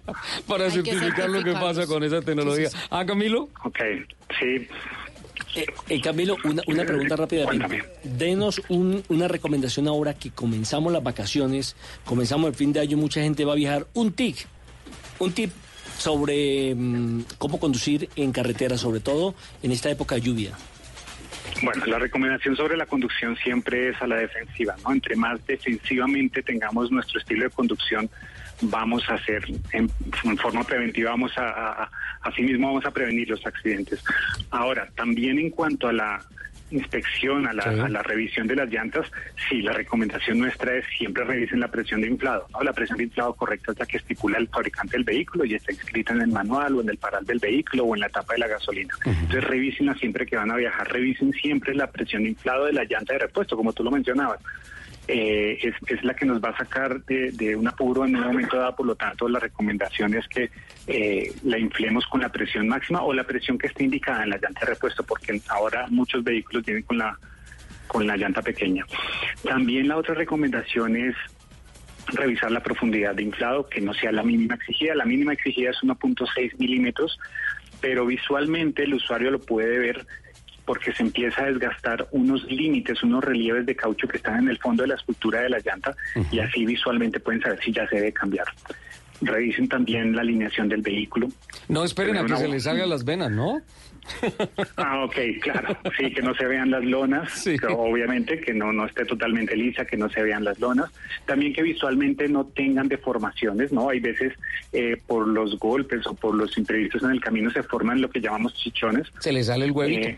para 0.48 0.66
que 0.66 0.72
certificar 0.72 1.30
lo 1.30 1.44
que 1.44 1.54
pasa 1.54 1.86
con 1.86 2.04
esa 2.04 2.22
tecnología. 2.22 2.70
Ah, 2.90 3.06
Camilo. 3.06 3.50
Ok, 3.64 3.80
sí. 4.40 4.68
Eh, 5.56 5.66
eh, 5.90 6.02
Camilo, 6.02 6.36
una, 6.44 6.62
una 6.68 6.84
pregunta 6.86 7.16
rápida. 7.16 7.46
Cuéntame. 7.46 7.84
Denos 8.04 8.62
un- 8.70 9.04
una 9.10 9.28
recomendación 9.28 9.88
ahora 9.88 10.14
que 10.14 10.32
comenzamos 10.32 10.92
las 10.94 11.04
vacaciones, 11.04 11.76
comenzamos 12.06 12.50
el 12.50 12.56
fin 12.56 12.74
de 12.74 12.80
año, 12.80 12.98
mucha 12.98 13.22
gente 13.22 13.46
va 13.46 13.54
a 13.54 13.56
viajar. 13.56 13.88
Un 13.94 14.12
tip, 14.14 14.38
un 15.20 15.32
tip 15.32 15.52
sobre 15.98 16.76
mm, 16.76 17.24
cómo 17.38 17.60
conducir 17.60 18.10
en 18.16 18.32
carretera, 18.32 18.78
sobre 18.78 19.00
todo 19.00 19.34
en 19.64 19.72
esta 19.72 19.90
época 19.90 20.16
de 20.16 20.22
lluvia. 20.22 20.52
Bueno, 21.64 21.86
la 21.88 21.98
recomendación 21.98 22.56
sobre 22.56 22.78
la 22.78 22.86
conducción 22.86 23.36
siempre 23.44 23.90
es 23.90 24.02
a 24.02 24.06
la 24.06 24.18
defensiva, 24.18 24.76
¿no? 24.84 24.92
Entre 24.94 25.16
más 25.16 25.40
defensivamente 25.48 26.44
tengamos 26.44 26.92
nuestro 26.92 27.20
estilo 27.20 27.46
de 27.46 27.50
conducción, 27.50 28.10
vamos 28.62 29.08
a 29.10 29.14
hacer 29.16 29.46
en, 29.72 29.90
en 30.24 30.38
forma 30.38 30.64
preventiva, 30.64 31.12
vamos 31.12 31.38
a, 31.38 31.50
a, 31.50 31.84
a- 31.84 31.92
asimismo 32.24 32.68
vamos 32.68 32.86
a 32.86 32.92
prevenir 32.92 33.30
los 33.30 33.46
accidentes. 33.46 34.04
Ahora, 34.50 34.88
también 34.96 35.38
en 35.40 35.50
cuanto 35.52 35.88
a 35.88 35.94
la 35.94 36.20
inspección, 36.70 37.48
a 37.48 37.54
la, 37.54 37.64
a 37.86 37.90
la 37.90 38.04
revisión 38.04 38.46
de 38.46 38.56
las 38.58 38.70
llantas, 38.70 39.10
sí, 39.48 39.62
la 39.62 39.72
recomendación 39.72 40.40
nuestra 40.40 40.76
es 40.76 40.86
siempre 40.98 41.24
revisen 41.24 41.62
la 41.62 41.70
presión 41.70 42.02
de 42.02 42.08
inflado. 42.08 42.46
¿no? 42.52 42.62
La 42.62 42.74
presión 42.74 42.98
de 42.98 43.06
inflado 43.06 43.34
correcta 43.36 43.72
es 43.72 43.80
la 43.80 43.86
que 43.86 43.98
estipula 43.98 44.38
el 44.38 44.50
fabricante 44.50 44.98
del 44.98 45.06
vehículo 45.06 45.46
y 45.46 45.56
está 45.56 45.72
escrita 45.72 46.14
en 46.14 46.22
el 46.24 46.28
manual 46.28 46.76
o 46.76 46.82
en 46.82 46.90
el 46.90 46.98
paral 46.98 47.26
del 47.26 47.40
vehículo 47.40 47.86
o 47.86 47.96
en 47.96 48.02
la 48.02 48.10
tapa 48.10 48.34
de 48.34 48.40
la 48.40 48.48
gasolina. 48.48 48.94
Entonces 49.06 49.44
revísenla 49.46 49.94
siempre 49.96 50.26
que 50.26 50.36
van 50.36 50.52
a 50.52 50.56
viajar, 50.58 50.92
revisen 50.92 51.32
siempre 51.34 51.74
la 51.74 51.88
presión 51.90 52.24
de 52.24 52.30
inflado 52.30 52.66
de 52.66 52.74
la 52.74 52.84
llanta 52.84 53.14
de 53.14 53.20
repuesto, 53.20 53.56
como 53.56 53.72
tú 53.72 53.84
lo 53.86 53.92
mencionabas. 53.92 54.40
Eh, 55.08 55.58
es, 55.62 55.74
es 55.88 56.04
la 56.04 56.14
que 56.14 56.26
nos 56.26 56.44
va 56.44 56.50
a 56.50 56.58
sacar 56.58 57.02
de, 57.06 57.32
de 57.32 57.56
un 57.56 57.66
apuro 57.68 58.06
en 58.06 58.16
un 58.16 58.24
momento 58.24 58.58
dado, 58.58 58.76
por 58.76 58.86
lo 58.86 58.96
tanto 58.96 59.30
la 59.30 59.40
recomendación 59.40 60.14
es 60.16 60.28
que 60.28 60.50
eh, 60.86 61.34
la 61.44 61.58
inflemos 61.58 62.06
con 62.08 62.20
la 62.20 62.30
presión 62.30 62.68
máxima 62.68 63.02
o 63.02 63.14
la 63.14 63.24
presión 63.24 63.58
que 63.58 63.68
esté 63.68 63.86
indicada 63.86 64.24
en 64.24 64.32
la 64.32 64.38
llanta 64.38 64.62
de 64.62 64.74
repuesto, 64.74 65.04
porque 65.04 65.42
ahora 65.48 65.88
muchos 65.90 66.24
vehículos 66.24 66.66
vienen 66.66 66.84
con 66.84 66.98
la 66.98 67.18
con 67.88 68.06
la 68.06 68.18
llanta 68.18 68.42
pequeña. 68.42 68.86
También 69.44 69.88
la 69.88 69.96
otra 69.96 70.14
recomendación 70.14 70.98
es 70.98 71.16
revisar 72.08 72.52
la 72.52 72.62
profundidad 72.62 73.16
de 73.16 73.24
inflado, 73.24 73.68
que 73.68 73.82
no 73.82 73.94
sea 73.94 74.12
la 74.12 74.24
mínima 74.24 74.56
exigida. 74.56 74.94
La 74.94 75.06
mínima 75.06 75.34
exigida 75.34 75.72
es 75.72 75.78
1.6 75.78 76.58
milímetros, 76.58 77.18
pero 77.82 78.06
visualmente 78.06 78.84
el 78.84 78.94
usuario 78.94 79.32
lo 79.32 79.40
puede 79.40 79.80
ver 79.80 80.06
porque 80.68 80.94
se 80.94 81.02
empieza 81.02 81.44
a 81.44 81.46
desgastar 81.46 82.08
unos 82.12 82.44
límites, 82.44 83.02
unos 83.02 83.24
relieves 83.24 83.66
de 83.66 83.74
caucho 83.74 84.06
que 84.06 84.18
están 84.18 84.40
en 84.40 84.50
el 84.50 84.60
fondo 84.60 84.84
de 84.84 84.90
la 84.90 84.96
escultura 84.96 85.40
de 85.40 85.50
la 85.50 85.60
llanta 85.60 85.96
y 86.30 86.40
así 86.40 86.66
visualmente 86.66 87.22
pueden 87.22 87.42
saber 87.42 87.58
si 87.64 87.72
ya 87.72 87.88
se 87.88 87.96
debe 87.96 88.12
cambiar. 88.12 88.46
Revisen 89.22 89.70
también 89.70 90.14
la 90.14 90.22
alineación 90.22 90.68
del 90.68 90.82
vehículo. 90.82 91.30
No 91.70 91.86
esperen 91.86 92.18
a 92.18 92.26
que 92.26 92.36
se 92.36 92.50
les 92.50 92.66
salgan 92.66 92.90
las 92.90 93.06
venas, 93.06 93.32
¿no? 93.32 93.62
Ah, 94.78 95.04
ok, 95.04 95.16
claro. 95.42 95.78
Sí, 95.98 96.12
que 96.14 96.22
no 96.22 96.34
se 96.36 96.46
vean 96.46 96.72
las 96.72 96.84
lonas, 96.84 97.44
que 97.44 97.66
obviamente, 97.68 98.40
que 98.40 98.54
no, 98.54 98.72
no 98.74 98.86
esté 98.86 99.06
totalmente 99.06 99.56
lisa, 99.56 99.86
que 99.86 99.98
no 99.98 100.10
se 100.10 100.22
vean 100.22 100.44
las 100.44 100.60
lonas. 100.60 100.90
También 101.26 101.54
que 101.54 101.62
visualmente 101.64 102.28
no 102.28 102.46
tengan 102.46 102.88
deformaciones, 102.88 103.72
¿no? 103.72 103.90
Hay 103.90 104.00
veces 104.00 104.34
eh, 104.74 104.98
por 105.08 105.28
los 105.28 105.58
golpes 105.60 106.06
o 106.08 106.14
por 106.14 106.36
los 106.36 106.58
imprevistos 106.58 107.04
en 107.04 107.12
el 107.12 107.22
camino 107.22 107.50
se 107.52 107.64
forman 107.64 108.02
lo 108.02 108.10
que 108.10 108.20
llamamos 108.22 108.54
chichones. 108.56 109.08
Se 109.20 109.32
le 109.32 109.44
sale 109.44 109.66
el 109.66 109.72
huevito. 109.72 110.08
Eh, 110.10 110.18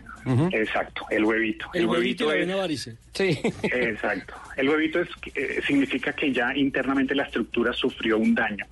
Exacto, 0.52 1.06
el 1.10 1.24
huevito. 1.24 1.66
El 1.72 1.86
huevito 1.86 2.24
y 2.24 2.28
la 2.28 2.34
es- 2.34 2.40
vena 2.46 2.56
varice. 2.56 2.96
Sí. 3.12 3.38
Exacto. 3.62 4.34
El 4.56 4.68
huevito 4.68 5.00
es, 5.00 5.08
eh, 5.34 5.60
significa 5.66 6.12
que 6.12 6.32
ya 6.32 6.54
internamente 6.54 7.14
la 7.14 7.24
estructura 7.24 7.72
sufrió 7.72 8.18
un 8.18 8.34
daño. 8.34 8.66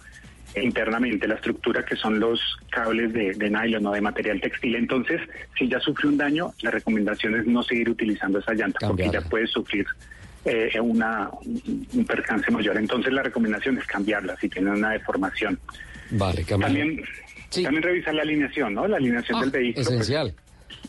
Internamente, 0.62 1.26
la 1.28 1.34
estructura 1.34 1.84
que 1.84 1.96
son 1.96 2.18
los 2.20 2.40
cables 2.70 3.12
de, 3.12 3.32
de 3.34 3.50
nylon 3.50 3.86
o 3.86 3.92
de 3.92 4.00
material 4.00 4.40
textil. 4.40 4.76
Entonces, 4.76 5.20
si 5.58 5.68
ya 5.68 5.78
sufrió 5.80 6.10
un 6.10 6.16
daño, 6.18 6.52
la 6.62 6.70
recomendación 6.70 7.34
es 7.38 7.46
no 7.46 7.62
seguir 7.62 7.88
utilizando 7.90 8.38
esa 8.38 8.54
llanta 8.54 8.86
porque 8.86 9.10
ya 9.10 9.20
puede 9.22 9.46
sufrir 9.46 9.86
eh, 10.44 10.70
una, 10.80 11.30
un 11.94 12.04
percance 12.06 12.50
mayor. 12.50 12.76
Entonces, 12.76 13.12
la 13.12 13.22
recomendación 13.22 13.76
es 13.78 13.86
cambiarla 13.86 14.36
si 14.40 14.48
tiene 14.48 14.70
una 14.70 14.90
deformación. 14.90 15.58
Vale. 16.10 16.44
También, 16.44 17.02
también 17.50 17.82
revisar 17.82 18.14
la 18.14 18.22
alineación, 18.22 18.74
¿no? 18.74 18.86
La 18.88 18.96
alineación 18.96 19.38
Ah, 19.38 19.40
del 19.42 19.50
vehículo. 19.50 19.84
pues, 19.84 19.94
Esencial. 19.94 20.34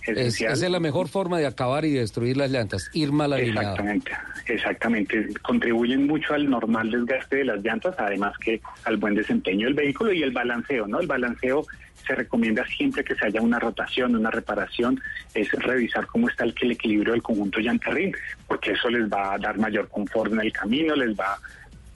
Es- 0.06 0.42
esa 0.42 0.54
es 0.54 0.72
la 0.72 0.80
mejor 0.80 1.08
forma 1.08 1.38
de 1.40 1.46
acabar 1.46 1.86
y 1.86 1.92
destruir 1.92 2.38
las 2.38 2.50
llantas, 2.52 2.90
ir 2.94 3.12
mal 3.12 3.34
alineado. 3.34 3.62
Exactamente, 3.62 4.12
exactamente. 4.48 5.28
Contribuyen 5.42 6.08
mucho 6.08 6.34
al 6.34 6.50
normal 6.50 6.90
desgaste 6.92 7.38
de 7.38 7.46
las 7.46 7.64
llantas, 7.64 7.96
además 7.98 8.38
que 8.40 8.62
al 8.86 8.98
buen 8.98 9.16
desempeño 9.16 9.66
del 9.68 9.76
vehículo 9.76 10.12
y 10.14 10.24
el 10.24 10.32
balanceo, 10.32 10.88
¿no? 10.88 11.00
El 11.00 11.08
balanceo 11.08 11.66
se 12.08 12.16
recomienda 12.16 12.66
siempre 12.66 13.04
que 13.04 13.14
se 13.14 13.26
haya 13.28 13.42
una 13.42 13.60
rotación, 13.60 14.16
una 14.16 14.32
reparación, 14.32 15.00
es 15.36 15.52
revisar 15.52 16.08
cómo 16.08 16.28
está 16.30 16.44
el, 16.46 16.56
el 16.62 16.72
equilibrio 16.72 17.14
del 17.14 17.22
conjunto 17.22 17.60
llanta-rin, 17.60 18.14
porque 18.48 18.72
eso 18.72 18.90
les 18.90 19.08
va 19.12 19.34
a 19.34 19.38
dar 19.38 19.60
mayor 19.60 19.88
confort 19.90 20.32
en 20.34 20.40
el 20.42 20.52
camino, 20.52 20.96
les 20.96 21.12
va 21.20 21.34
a 21.34 21.40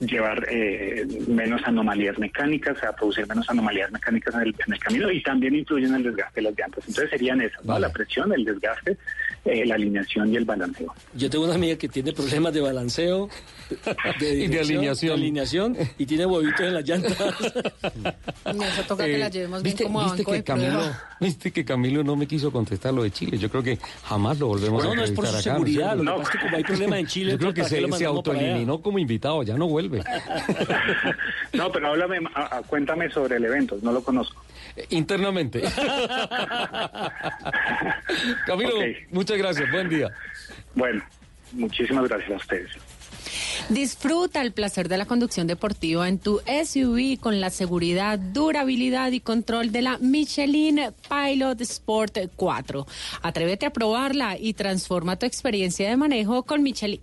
llevar 0.00 0.46
eh, 0.50 1.06
menos 1.28 1.62
anomalías 1.64 2.18
mecánicas, 2.18 2.82
a 2.82 2.92
producir 2.94 3.26
menos 3.28 3.48
anomalías 3.48 3.90
mecánicas 3.92 4.34
en 4.34 4.40
el, 4.42 4.54
en 4.66 4.72
el 4.72 4.78
camino 4.78 5.10
y 5.10 5.22
también 5.22 5.54
influyen 5.54 5.90
en 5.90 5.96
el 5.96 6.02
desgaste 6.04 6.40
de 6.40 6.42
las 6.42 6.58
llantas. 6.58 6.84
Entonces 6.86 7.10
serían 7.10 7.40
esas, 7.40 7.64
¿no? 7.64 7.78
La 7.78 7.90
presión, 7.90 8.32
el 8.32 8.44
desgaste, 8.44 8.96
eh, 9.44 9.66
la 9.66 9.74
alineación 9.74 10.32
y 10.32 10.36
el 10.36 10.44
balanceo. 10.44 10.92
Yo 11.14 11.28
tengo 11.30 11.44
una 11.44 11.54
amiga 11.54 11.76
que 11.76 11.88
tiene 11.88 12.12
problemas 12.12 12.52
de 12.54 12.60
balanceo, 12.60 13.28
de, 14.20 14.34
Y 14.44 14.46
de 14.48 14.60
alineación. 14.60 15.16
de 15.16 15.22
alineación, 15.22 15.76
y 15.98 16.06
tiene 16.06 16.26
huevitos 16.26 16.60
en 16.60 16.74
las 16.74 16.84
llantas. 16.88 17.14
No, 18.54 18.62
eso 18.62 18.82
toca 18.86 19.04
que 19.04 19.14
Eh, 19.16 19.18
la 19.18 19.28
llevemos 19.30 19.62
bien 19.62 19.72
¿viste, 19.72 19.84
como 19.84 20.00
a 20.00 20.04
viste 20.04 20.18
banco 20.18 20.30
que 20.32 20.36
de 20.36 20.44
Camilo, 20.44 20.72
prueba. 20.78 21.02
viste 21.20 21.50
que 21.52 21.64
Camilo 21.64 22.04
no 22.04 22.14
me 22.14 22.26
quiso 22.26 22.52
contestar 22.52 22.92
lo 22.92 23.02
de 23.02 23.10
Chile. 23.10 23.38
Yo 23.38 23.48
creo 23.50 23.62
que 23.62 23.78
jamás 24.04 24.38
lo 24.38 24.48
volvemos 24.48 24.84
No, 24.84 24.92
a 24.92 24.94
no 24.96 25.02
es 25.02 25.10
por 25.12 25.26
su 25.26 25.32
acá, 25.32 25.42
seguridad. 25.42 25.96
¿no? 25.96 26.02
Lo 26.04 26.12
que 26.16 26.18
pasa 26.18 26.22
es 26.22 26.36
que 26.38 26.44
como 26.44 26.56
hay 26.58 26.62
problema 26.64 26.98
en 26.98 27.06
Chile, 27.06 27.32
Yo 27.32 27.38
creo 27.38 27.54
que 27.54 27.62
¿para 27.62 27.74
qué 27.74 27.80
lo 27.80 27.92
se, 27.92 27.98
se 27.98 28.04
autoeliminó 28.04 28.80
como 28.82 28.98
invitado, 28.98 29.42
ya 29.42 29.56
no 29.56 29.66
vuelve. 29.66 30.02
No, 31.54 31.72
pero 31.72 31.88
háblame, 31.88 32.18
a- 32.34 32.58
a- 32.58 32.62
cuéntame 32.62 33.10
sobre 33.10 33.36
el 33.36 33.44
evento, 33.46 33.78
no 33.82 33.92
lo 33.92 34.02
conozco. 34.02 34.43
Internamente. 34.90 35.62
Camilo, 38.46 38.76
muchas 39.10 39.38
gracias, 39.38 39.70
buen 39.70 39.88
día. 39.88 40.10
Bueno, 40.74 41.02
muchísimas 41.52 42.08
gracias 42.08 42.30
a 42.30 42.36
ustedes. 42.36 42.70
Disfruta 43.68 44.42
el 44.42 44.52
placer 44.52 44.88
de 44.88 44.98
la 44.98 45.06
conducción 45.06 45.46
deportiva 45.46 46.08
en 46.08 46.18
tu 46.18 46.40
SUV 46.40 47.18
con 47.18 47.40
la 47.40 47.50
seguridad, 47.50 48.18
durabilidad 48.18 49.12
y 49.12 49.20
control 49.20 49.72
de 49.72 49.82
la 49.82 49.98
Michelin 49.98 50.80
Pilot 51.08 51.60
Sport 51.62 52.18
4. 52.36 52.86
Atrévete 53.22 53.66
a 53.66 53.72
probarla 53.72 54.36
y 54.38 54.54
transforma 54.54 55.16
tu 55.16 55.26
experiencia 55.26 55.88
de 55.88 55.96
manejo 55.96 56.42
con 56.42 56.62
Michelin. 56.62 57.00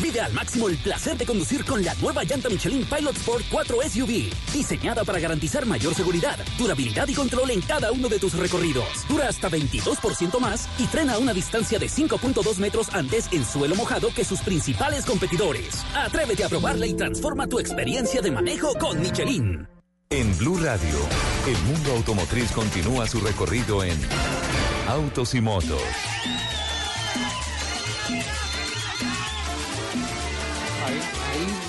Vive 0.00 0.20
al 0.20 0.32
máximo 0.32 0.68
el 0.68 0.76
placer 0.78 1.16
de 1.16 1.26
conducir 1.26 1.64
con 1.64 1.84
la 1.84 1.94
nueva 1.94 2.24
llanta 2.24 2.48
Michelin 2.48 2.84
Pilot 2.84 3.16
Sport 3.16 3.44
4 3.50 3.76
SUV, 3.88 4.30
diseñada 4.52 5.04
para 5.04 5.18
garantizar 5.18 5.66
mayor 5.66 5.94
seguridad, 5.94 6.38
durabilidad 6.58 7.08
y 7.08 7.14
control 7.14 7.50
en 7.50 7.60
cada 7.60 7.90
uno 7.92 8.08
de 8.08 8.18
tus 8.18 8.34
recorridos. 8.34 8.86
Dura 9.08 9.28
hasta 9.28 9.48
22% 9.48 10.38
más 10.40 10.68
y 10.78 10.86
frena 10.86 11.14
a 11.14 11.18
una 11.18 11.32
distancia 11.32 11.78
de 11.78 11.86
5.2 11.86 12.58
metros 12.58 12.88
antes 12.94 13.28
en 13.32 13.44
suelo 13.44 13.74
mojado 13.74 14.08
que 14.14 14.24
sus 14.24 14.40
principales 14.40 15.04
competidores. 15.04 15.84
Atrévete 15.94 16.44
a 16.44 16.48
probarla 16.48 16.86
y 16.86 16.94
transforma 16.94 17.46
tu 17.46 17.58
experiencia 17.58 18.20
de 18.20 18.30
manejo 18.30 18.74
con 18.78 19.00
Michelin. 19.00 19.66
En 20.10 20.38
Blue 20.38 20.56
Radio, 20.56 20.98
el 21.46 21.58
mundo 21.64 21.92
automotriz 21.92 22.50
continúa 22.52 23.06
su 23.06 23.20
recorrido 23.20 23.84
en 23.84 23.98
Autos 24.88 25.34
y 25.34 25.42
Motos. 25.42 25.82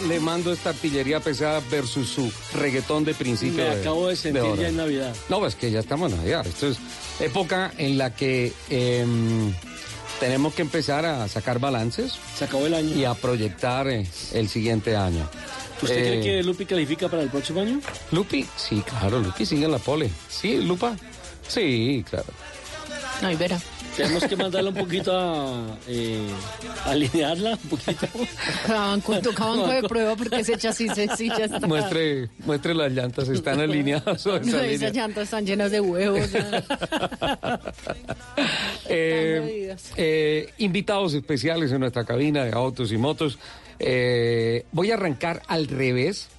Le 0.08 0.20
mando 0.20 0.52
esta 0.54 0.70
artillería 0.70 1.20
pesada 1.20 1.62
versus 1.70 2.10
su 2.10 2.32
reggaetón 2.54 3.04
de 3.06 3.14
principio. 3.14 3.64
Me 3.64 3.70
acabo 3.72 4.08
de 4.08 4.16
sentir 4.16 4.56
ya 4.58 4.70
en 4.70 4.78
Navidad. 4.78 5.16
No, 5.30 5.46
es 5.46 5.56
que 5.56 5.72
ya 5.72 5.80
estamos 5.80 6.12
en 6.12 6.18
Navidad. 6.20 6.46
Esto 6.48 6.68
es 6.68 6.78
época 7.20 7.72
en 7.78 7.98
la 7.98 8.14
que 8.16 8.54
em, 8.70 9.54
tenemos 10.20 10.54
que 10.54 10.62
empezar 10.62 11.06
a 11.06 11.28
sacar 11.28 11.60
balances. 11.60 12.14
Se 12.38 12.46
acabó 12.46 12.66
el 12.66 12.74
año. 12.74 12.96
Y 12.96 13.06
a 13.06 13.14
proyectar 13.14 13.88
eh, 13.88 14.08
el 14.34 14.48
siguiente 14.50 14.96
año. 14.96 15.28
¿Usted 15.82 15.98
Eh, 15.98 16.02
cree 16.02 16.22
que 16.22 16.44
Lupi 16.44 16.66
califica 16.66 17.08
para 17.08 17.24
el 17.24 17.30
próximo 17.30 17.62
año? 17.62 17.80
Lupi? 18.12 18.46
Sí, 18.58 18.82
claro, 18.82 19.20
Lupi 19.20 19.46
sigue 19.46 19.66
en 19.66 19.72
la 19.72 19.80
pole. 19.80 20.10
Sí, 20.30 20.58
Lupa. 20.58 20.96
Sí, 21.48 22.04
claro. 22.10 22.28
No, 23.22 23.32
y 23.32 23.36
verá. 23.36 23.60
Tenemos 23.96 24.24
que 24.26 24.36
mandarla 24.36 24.70
un 24.70 24.76
poquito 24.76 25.12
a 25.18 25.78
eh, 25.88 26.28
alinearla 26.86 27.52
un 27.52 27.70
poquito. 27.70 28.08
Banco, 28.68 29.20
toca 29.20 29.46
banco 29.46 29.68
de 29.68 29.84
prueba 29.84 30.16
porque 30.16 30.40
ese 30.40 30.58
chasis 30.58 30.92
sí 31.18 31.30
ya 31.30 31.46
está. 31.46 31.68
Muestre, 31.68 32.30
muestre 32.46 32.74
las 32.74 32.92
llantas, 32.92 33.28
están 33.30 33.60
alineadas 33.60 34.26
o 34.28 34.40
No, 34.40 34.60
esas 34.60 34.94
llantas 34.94 35.26
están 35.26 35.46
llenas 35.46 35.72
de 35.72 35.82
huevos. 35.82 36.30
Eh, 38.92 39.76
eh, 39.98 40.50
invitados 40.58 41.14
especiales 41.14 41.72
en 41.72 41.82
nuestra 41.82 42.06
cabina 42.06 42.44
de 42.44 42.52
autos 42.52 42.92
y 42.92 42.98
motos. 42.98 43.38
Eh, 43.78 44.66
voy 44.72 44.92
a 44.92 44.96
arrancar 44.96 45.42
al 45.48 45.68
revés. 45.68 46.30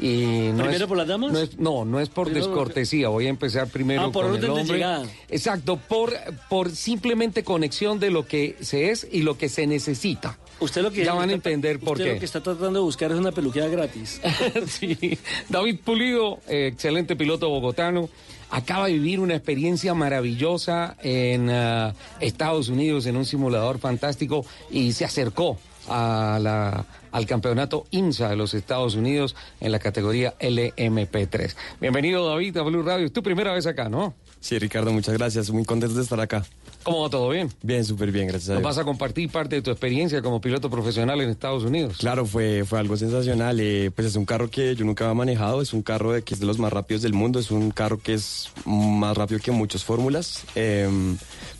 Y 0.00 0.48
no 0.52 0.62
¿Primero 0.64 0.84
es, 0.84 0.88
por 0.88 0.96
las 0.96 1.06
damas? 1.08 1.32
No, 1.32 1.38
es, 1.38 1.58
no, 1.58 1.84
no 1.84 2.00
es 2.00 2.08
por 2.08 2.26
Primero- 2.28 2.46
descortesía. 2.46 3.08
Voy 3.08 3.26
a 3.26 3.28
empezar 3.28 3.68
primero 3.68 4.02
Ah, 4.02 4.10
por 4.12 4.24
con 4.24 4.32
orden 4.32 4.44
el 4.50 4.54
de 4.54 4.60
hombre. 4.60 4.76
llegada. 4.78 5.06
Exacto, 5.28 5.76
por, 5.76 6.14
por 6.48 6.70
simplemente 6.70 7.44
conexión 7.44 8.00
de 8.00 8.10
lo 8.10 8.26
que 8.26 8.56
se 8.60 8.90
es 8.90 9.06
y 9.10 9.22
lo 9.22 9.36
que 9.36 9.48
se 9.48 9.66
necesita. 9.66 10.38
Usted 10.60 10.82
lo 10.82 10.90
que 10.90 11.04
ya 11.04 11.14
van 11.14 11.30
a 11.30 11.32
entender 11.32 11.80
por 11.80 11.92
usted 11.92 12.04
qué. 12.04 12.12
lo 12.14 12.18
que 12.18 12.24
está 12.26 12.42
tratando 12.42 12.78
de 12.80 12.84
buscar 12.84 13.10
es 13.12 13.18
una 13.18 13.32
peluquera 13.32 13.66
gratis. 13.68 14.20
sí. 14.66 15.18
David 15.48 15.78
Pulido, 15.84 16.40
eh, 16.48 16.68
excelente 16.72 17.16
piloto 17.16 17.48
bogotano, 17.48 18.08
acaba 18.50 18.86
de 18.86 18.94
vivir 18.94 19.20
una 19.20 19.34
experiencia 19.34 19.94
maravillosa 19.94 20.96
en 21.02 21.48
ah, 21.50 21.94
Estados 22.20 22.68
Unidos 22.68 23.06
en 23.06 23.16
un 23.16 23.24
simulador 23.24 23.78
fantástico 23.78 24.44
y 24.70 24.92
se 24.92 25.04
acercó 25.04 25.58
a 25.88 26.38
la 26.40 26.84
al 27.12 27.26
campeonato 27.26 27.86
IMSA 27.90 28.28
de 28.28 28.36
los 28.36 28.54
Estados 28.54 28.94
Unidos 28.94 29.34
en 29.60 29.72
la 29.72 29.78
categoría 29.78 30.34
LMP3. 30.38 31.54
Bienvenido 31.80 32.28
David 32.28 32.56
a 32.58 32.62
Blue 32.62 32.82
Radio, 32.82 33.06
es 33.06 33.12
tu 33.12 33.22
primera 33.22 33.52
vez 33.52 33.66
acá, 33.66 33.88
¿no? 33.88 34.14
Sí, 34.40 34.58
Ricardo, 34.58 34.90
muchas 34.92 35.14
gracias, 35.18 35.50
muy 35.50 35.64
contento 35.64 35.94
de 35.96 36.02
estar 36.02 36.18
acá. 36.20 36.44
¿Cómo 36.82 37.02
va 37.02 37.10
todo 37.10 37.28
bien? 37.28 37.50
Bien, 37.62 37.84
súper 37.84 38.10
bien, 38.10 38.26
gracias 38.28 38.48
a 38.50 38.52
¿Nos 38.54 38.62
Dios. 38.62 38.70
vas 38.76 38.78
a 38.78 38.84
compartir 38.84 39.28
parte 39.28 39.56
de 39.56 39.60
tu 39.62 39.70
experiencia 39.70 40.22
como 40.22 40.40
piloto 40.40 40.70
profesional 40.70 41.20
en 41.20 41.28
Estados 41.28 41.62
Unidos? 41.64 41.98
Claro, 41.98 42.24
fue, 42.24 42.64
fue 42.64 42.78
algo 42.78 42.96
sensacional. 42.96 43.60
eh, 43.60 43.90
pues 43.94 44.06
es 44.08 44.16
un 44.16 44.24
carro 44.24 44.48
que 44.50 44.74
yo 44.74 44.86
nunca 44.86 45.04
había 45.04 45.14
manejado, 45.14 45.60
es 45.60 45.74
un 45.74 45.82
carro 45.82 46.12
de, 46.12 46.22
que 46.22 46.32
es 46.32 46.40
de 46.40 46.46
los 46.46 46.58
más 46.58 46.72
rápidos 46.72 47.02
del 47.02 47.12
mundo, 47.12 47.38
es 47.38 47.50
un 47.50 47.70
carro 47.70 47.98
que 47.98 48.14
es 48.14 48.48
más 48.64 49.14
rápido 49.14 49.40
que 49.40 49.50
muchas 49.50 49.84
fórmulas, 49.84 50.44
eh, 50.54 50.88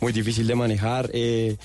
muy 0.01 0.13
difícil 0.15 0.47
de 0.47 0.55
manejar. 0.55 1.11
eh, 1.13 1.59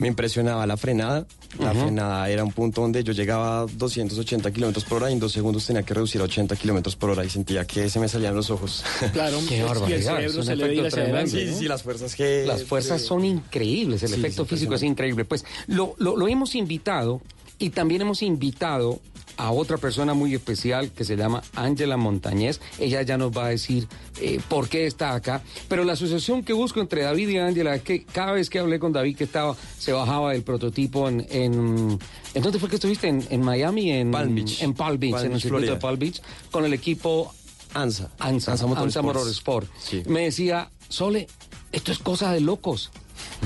me 0.00 0.08
impresionaba 0.08 0.66
la 0.66 0.76
frenada. 0.76 1.26
La 1.60 1.72
frenada 1.74 2.28
era 2.30 2.42
un 2.42 2.52
punto 2.52 2.80
donde 2.80 3.04
yo 3.04 3.12
llegaba 3.12 3.60
a 3.62 3.66
280 3.66 4.50
kilómetros 4.52 4.84
por 4.84 4.98
hora 5.02 5.10
y 5.10 5.12
en 5.14 5.20
dos 5.20 5.32
segundos 5.32 5.66
tenía 5.66 5.82
que 5.82 5.94
reducir 5.94 6.20
a 6.20 6.24
80 6.24 6.56
kilómetros 6.56 6.96
por 6.96 7.10
hora 7.10 7.24
y 7.24 7.30
sentía 7.30 7.66
que 7.66 7.88
se 7.90 8.00
me 8.00 8.08
salían 8.08 8.34
los 8.34 8.50
ojos. 8.50 8.82
Claro, 9.12 9.38
Qué 9.48 9.62
barbaridad. 9.62 10.22
el 10.22 10.32
se 10.44 10.56
le 10.56 10.86
hacia 10.86 11.02
adelante, 11.02 11.30
Sí, 11.44 11.50
¿no? 11.52 11.58
sí, 11.58 11.68
las 11.68 11.82
fuerzas 11.82 12.14
que... 12.14 12.44
Las 12.46 12.64
fuerzas 12.64 13.02
son 13.02 13.24
increíbles, 13.24 14.02
el 14.02 14.08
Sí, 14.10 14.14
efecto 14.16 14.44
sí, 14.44 14.50
físico 14.50 14.74
es 14.74 14.82
increíble. 14.82 15.24
Pues 15.24 15.44
lo, 15.66 15.94
lo- 15.98 16.16
lo 16.16 16.28
hemos 16.28 16.54
invitado 16.54 17.20
y 17.58 17.70
también 17.70 18.00
hemos 18.02 18.22
invitado 18.22 19.00
a 19.36 19.50
otra 19.52 19.78
persona 19.78 20.14
muy 20.14 20.34
especial 20.34 20.90
que 20.90 21.04
se 21.04 21.16
llama 21.16 21.42
Ángela 21.54 21.96
Montañez. 21.96 22.60
Ella 22.78 23.02
ya 23.02 23.16
nos 23.16 23.36
va 23.36 23.46
a 23.46 23.48
decir 23.48 23.88
eh, 24.20 24.40
por 24.48 24.68
qué 24.68 24.86
está 24.86 25.14
acá. 25.14 25.42
Pero 25.68 25.84
la 25.84 25.94
asociación 25.94 26.42
que 26.42 26.52
busco 26.52 26.80
entre 26.80 27.02
David 27.02 27.28
y 27.28 27.38
Ángela 27.38 27.74
es 27.74 27.82
que 27.82 28.04
cada 28.04 28.32
vez 28.32 28.50
que 28.50 28.58
hablé 28.58 28.78
con 28.78 28.92
David 28.92 29.16
que 29.16 29.24
estaba, 29.24 29.56
se 29.78 29.92
bajaba 29.92 30.32
del 30.32 30.42
prototipo 30.42 31.08
en... 31.08 31.26
¿En, 31.30 31.98
¿en 32.34 32.42
dónde 32.42 32.58
fue 32.58 32.68
que 32.68 32.76
estuviste? 32.76 33.08
¿En, 33.08 33.24
en 33.30 33.42
Miami? 33.42 33.92
En 33.92 34.10
Palm 34.10 34.34
Beach. 34.34 34.62
En 34.62 34.74
Palm 34.74 34.98
Beach, 34.98 35.12
Palm 35.12 35.26
en 35.26 35.32
el 35.32 35.40
circuito 35.40 35.72
de 35.72 35.80
Palm 35.80 35.98
Beach, 35.98 36.20
con 36.50 36.64
el 36.64 36.72
equipo 36.74 37.32
ANSA. 37.74 38.10
ANSA, 38.18 38.52
ANSA 38.52 38.66
ANSA. 38.66 39.02
Motorsport. 39.02 39.68
Sí. 39.78 40.02
Me 40.06 40.22
decía, 40.22 40.70
Sole, 40.88 41.28
esto 41.72 41.92
es 41.92 41.98
cosa 41.98 42.32
de 42.32 42.40
locos. 42.40 42.90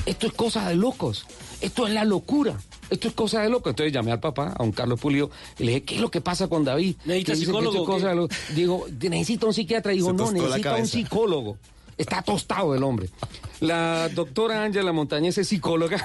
Esto 0.06 0.26
es 0.26 0.32
cosa 0.32 0.68
de 0.68 0.76
locos. 0.76 1.26
Esto 1.60 1.86
es 1.86 1.92
la 1.92 2.04
locura. 2.04 2.58
Esto 2.94 3.08
es 3.08 3.14
cosa 3.14 3.42
de 3.42 3.50
locos. 3.50 3.70
Entonces 3.70 3.92
llamé 3.92 4.12
al 4.12 4.20
papá, 4.20 4.54
a 4.56 4.62
un 4.62 4.70
Carlos 4.70 5.00
Pulido, 5.00 5.30
y 5.58 5.64
le 5.64 5.72
dije, 5.72 5.82
¿qué 5.82 5.94
es 5.96 6.00
lo 6.00 6.10
que 6.10 6.20
pasa 6.20 6.46
con 6.46 6.64
David? 6.64 6.94
¿Necesita 7.04 7.34
psicólogo 7.34 7.84
cosa 7.84 8.14
de 8.14 8.28
Digo, 8.54 8.86
necesita 9.00 9.46
un 9.46 9.54
psiquiatra. 9.54 9.92
Digo, 9.92 10.10
Se 10.10 10.14
no, 10.14 10.30
necesita 10.30 10.76
un 10.76 10.86
psicólogo. 10.86 11.58
Está 11.98 12.22
tostado 12.22 12.74
el 12.74 12.82
hombre. 12.84 13.08
La 13.60 14.08
doctora 14.08 14.62
Ángela 14.62 14.92
Montañez 14.92 15.38
es 15.38 15.48
psicóloga. 15.48 16.04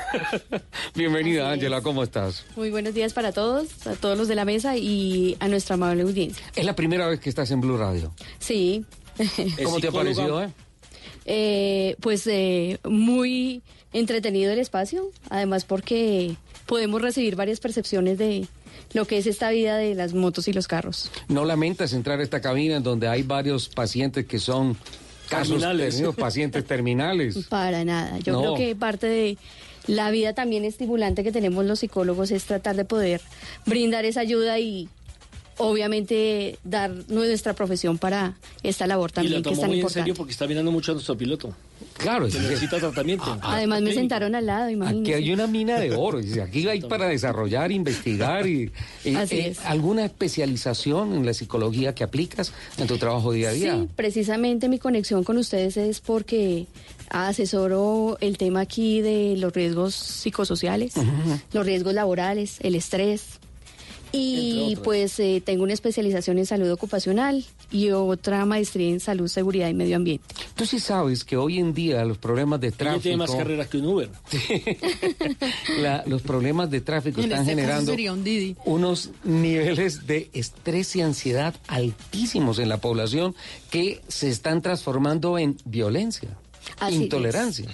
Bienvenida, 0.96 1.52
Ángela, 1.52 1.82
¿cómo 1.82 2.04
estás? 2.04 2.46
Muy 2.56 2.72
buenos 2.72 2.94
días 2.96 3.14
para 3.14 3.32
todos, 3.32 3.86
a 3.86 3.94
todos 3.94 4.18
los 4.18 4.28
de 4.28 4.36
la 4.36 4.46
mesa 4.46 4.76
y 4.76 5.38
a 5.40 5.48
nuestra 5.48 5.76
amable 5.76 6.04
audiencia. 6.04 6.44
Es 6.56 6.66
la 6.66 6.76
primera 6.76 7.08
vez 7.08 7.20
que 7.20 7.30
estás 7.30 7.52
en 7.52 7.62
Blue 7.62 7.78
Radio. 7.78 8.14
Sí. 8.40 8.86
¿Cómo 9.64 9.80
te 9.80 9.90
ha 9.90 9.92
parecido, 9.92 10.44
eh? 10.44 10.50
Eh, 11.26 11.96
pues 12.02 12.26
eh, 12.26 12.80
muy 12.84 13.62
entretenido 13.94 14.52
el 14.52 14.60
espacio, 14.60 15.12
además 15.30 15.66
porque 15.66 16.36
podemos 16.70 17.02
recibir 17.02 17.36
varias 17.36 17.60
percepciones 17.60 18.18
de 18.20 18.48
lo 18.94 19.06
que 19.06 19.18
es 19.18 19.26
esta 19.28 19.50
vida 19.50 19.76
de 19.78 19.96
las 19.96 20.14
motos 20.14 20.48
y 20.48 20.54
los 20.54 20.68
carros. 20.68 21.12
¿No 21.28 21.44
lamentas 21.44 21.92
entrar 21.94 22.20
a 22.20 22.24
esta 22.24 22.40
cabina 22.42 22.78
en 22.78 22.84
donde 22.84 23.08
hay 23.08 23.24
varios 23.24 23.68
pacientes 23.70 24.26
que 24.28 24.38
son 24.40 24.78
casos 25.30 25.60
Terminales. 25.60 26.02
pacientes 26.18 26.64
terminales? 26.66 27.46
Para 27.50 27.84
nada. 27.84 28.20
Yo 28.20 28.34
No. 28.34 28.40
creo 28.42 28.56
que 28.56 28.76
parte 28.76 29.08
de 29.08 29.38
la 29.88 30.12
vida 30.12 30.34
también 30.34 30.64
estimulante 30.64 31.24
que 31.24 31.32
tenemos 31.32 31.66
los 31.66 31.80
psicólogos 31.80 32.30
es 32.30 32.44
tratar 32.44 32.76
de 32.76 32.86
poder 32.86 33.20
brindar 33.66 34.06
esa 34.06 34.20
ayuda 34.22 34.60
y 34.60 34.88
obviamente 35.60 36.58
dar 36.64 36.92
nuestra 37.10 37.54
profesión 37.54 37.98
para 37.98 38.36
esta 38.64 38.88
labor 38.88 39.12
Y 39.12 39.14
también 39.14 39.44
que 39.44 39.50
es 39.52 39.60
tan 39.60 39.68
muy 39.70 39.76
en 39.76 39.80
importante. 39.82 40.00
serio 40.02 40.14
porque 40.16 40.32
está 40.32 40.48
mirando 40.48 40.72
mucho 40.72 40.92
a 40.92 40.96
nuestro 40.96 41.16
piloto. 41.18 41.54
Claro, 41.98 42.28
Que 42.28 42.40
necesita 42.40 42.78
tratamiento. 42.80 43.38
Además 43.42 43.82
me 43.82 43.94
sentaron 43.94 44.36
al 44.36 44.46
lado, 44.46 44.64
Aquí 44.66 44.74
imagínense. 44.74 45.16
hay 45.16 45.32
una 45.32 45.48
mina 45.48 45.80
de 45.80 45.96
oro. 45.96 46.20
Aquí 46.44 46.68
hay 46.68 46.82
para 46.82 47.08
desarrollar, 47.08 47.72
investigar 47.72 48.48
y, 48.48 48.72
y- 49.06 49.16
Así 49.16 49.36
eh, 49.38 49.48
es. 49.50 49.60
alguna 49.66 50.06
especialización 50.06 51.14
en 51.14 51.26
la 51.26 51.34
psicología 51.34 51.94
que 51.96 52.04
aplicas 52.04 52.52
en 52.78 52.88
tu 52.88 52.98
trabajo 52.98 53.32
día 53.32 53.50
a 53.50 53.54
día. 53.54 53.76
Sí, 53.80 53.88
precisamente 53.96 54.68
mi 54.70 54.80
conexión 54.80 55.24
con 55.24 55.38
ustedes 55.38 55.78
es 55.78 56.00
porque 56.02 56.68
asesoro 57.10 58.18
el 58.22 58.38
tema 58.38 58.62
aquí 58.62 59.02
de 59.02 59.36
los 59.38 59.54
riesgos 59.54 59.96
psicosociales, 59.96 60.94
los 61.54 61.66
riesgos 61.66 61.94
laborales, 61.94 62.58
el 62.62 62.76
estrés. 62.76 63.40
Y 64.12 64.76
pues 64.84 65.20
eh, 65.20 65.42
tengo 65.46 65.64
una 65.64 65.74
especialización 65.74 66.38
en 66.40 66.46
salud 66.46 66.72
ocupacional 66.72 67.46
y 67.72 67.92
otra 67.92 68.46
maestría 68.46 68.90
en 68.90 69.00
salud, 69.00 69.28
seguridad 69.28 69.70
y 69.70 69.74
medio 69.74 69.96
ambiente. 69.96 70.24
Tú 70.56 70.66
sí 70.66 70.80
sabes 70.80 71.24
que 71.24 71.38
hoy 71.38 71.60
en 71.60 71.74
día 71.74 72.04
los 72.06 72.18
problemas 72.18 72.60
de 72.60 72.68
Ella 72.68 72.78
tráfico, 72.78 73.02
tiene 73.04 73.18
más 73.18 73.32
carreras 73.32 73.68
que 73.68 73.78
un 73.78 73.86
Uber. 73.86 74.10
la- 75.80 76.04
los 76.06 76.22
problemas 76.22 76.70
de 76.70 76.82
tráfico 76.82 77.22
En 77.22 77.32
están 77.32 77.42
este 77.42 77.52
caso 77.56 77.62
generando 77.62 77.92
sería 77.92 78.14
un 78.14 78.24
Didi. 78.24 78.56
unos 78.66 79.12
niveles 79.24 80.08
de 80.08 80.30
estrés 80.34 80.96
y 80.96 81.02
ansiedad 81.02 81.56
altísimos 81.68 82.60
en 82.60 82.70
la 82.70 82.78
población 82.78 83.36
que 83.70 84.02
se 84.08 84.30
están 84.30 84.62
transformando 84.62 85.38
en 85.38 85.58
violencia, 85.66 86.30
Así 86.80 86.96
es. 87.04 87.68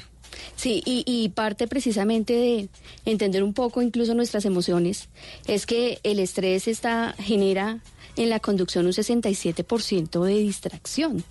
Sí, 0.56 0.82
y, 0.86 1.04
y 1.06 1.30
parte 1.30 1.68
precisamente 1.68 2.34
de 2.34 2.70
entender 3.06 3.44
un 3.44 3.54
poco 3.54 3.82
incluso 3.82 4.14
nuestras 4.14 4.46
emociones 4.46 5.10
es 5.48 5.66
que 5.66 6.00
el 6.04 6.20
estrés 6.20 6.68
está, 6.68 7.16
genera 7.20 7.82
en 8.16 8.30
la 8.30 8.40
conducción 8.40 8.86
un 8.86 8.94
67% 8.94 10.24
de 10.24 10.36
distracción 10.36 11.24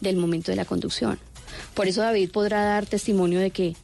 del 0.00 0.16
momento 0.16 0.50
de 0.50 0.56
la 0.56 0.64
conducción. 0.64 1.18
Por 1.74 1.86
eso 1.86 2.00
David 2.00 2.30
podrá 2.30 2.64
dar 2.64 2.86
testimonio 2.86 3.38
de 3.40 3.50
que, 3.50 3.76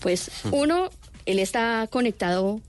pues, 0.00 0.30
uno, 0.52 0.90
él 1.26 1.38
está 1.38 1.86
conectado 1.90 2.60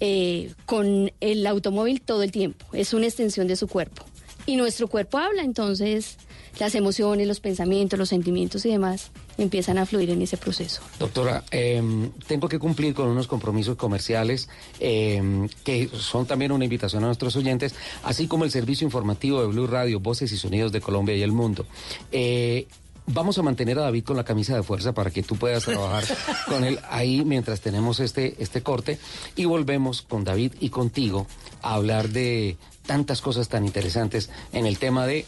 eh, 0.00 0.52
con 0.66 1.12
el 1.20 1.46
automóvil 1.46 2.00
todo 2.00 2.22
el 2.22 2.32
tiempo, 2.32 2.66
es 2.72 2.94
una 2.94 3.06
extensión 3.06 3.46
de 3.46 3.56
su 3.56 3.68
cuerpo. 3.68 4.04
Y 4.46 4.56
nuestro 4.56 4.88
cuerpo 4.88 5.18
habla, 5.18 5.42
entonces 5.42 6.18
las 6.58 6.74
emociones, 6.74 7.26
los 7.26 7.40
pensamientos, 7.40 7.98
los 7.98 8.08
sentimientos 8.08 8.64
y 8.66 8.70
demás 8.70 9.10
empiezan 9.36 9.78
a 9.78 9.86
fluir 9.86 10.10
en 10.10 10.22
ese 10.22 10.36
proceso. 10.36 10.80
Doctora, 10.98 11.44
eh, 11.50 11.82
tengo 12.26 12.48
que 12.48 12.58
cumplir 12.58 12.94
con 12.94 13.08
unos 13.08 13.26
compromisos 13.26 13.76
comerciales 13.76 14.48
eh, 14.80 15.48
que 15.64 15.88
son 15.92 16.26
también 16.26 16.52
una 16.52 16.64
invitación 16.64 17.02
a 17.04 17.06
nuestros 17.06 17.34
oyentes, 17.36 17.74
así 18.02 18.26
como 18.26 18.44
el 18.44 18.50
servicio 18.50 18.84
informativo 18.84 19.40
de 19.40 19.48
Blue 19.48 19.66
Radio, 19.66 20.00
Voces 20.00 20.32
y 20.32 20.36
Sonidos 20.36 20.72
de 20.72 20.80
Colombia 20.80 21.16
y 21.16 21.22
el 21.22 21.32
Mundo. 21.32 21.66
Eh, 22.12 22.66
Vamos 23.06 23.36
a 23.36 23.42
mantener 23.42 23.78
a 23.78 23.82
David 23.82 24.04
con 24.04 24.16
la 24.16 24.24
camisa 24.24 24.56
de 24.56 24.62
fuerza 24.62 24.94
para 24.94 25.10
que 25.10 25.22
tú 25.22 25.36
puedas 25.36 25.64
trabajar 25.64 26.04
con 26.48 26.64
él 26.64 26.78
ahí 26.88 27.22
mientras 27.22 27.60
tenemos 27.60 28.00
este, 28.00 28.34
este 28.38 28.62
corte 28.62 28.98
y 29.36 29.44
volvemos 29.44 30.00
con 30.00 30.24
David 30.24 30.54
y 30.58 30.70
contigo 30.70 31.26
a 31.60 31.74
hablar 31.74 32.08
de 32.08 32.56
tantas 32.86 33.20
cosas 33.20 33.50
tan 33.50 33.66
interesantes 33.66 34.30
en 34.54 34.64
el 34.64 34.78
tema 34.78 35.06
de 35.06 35.26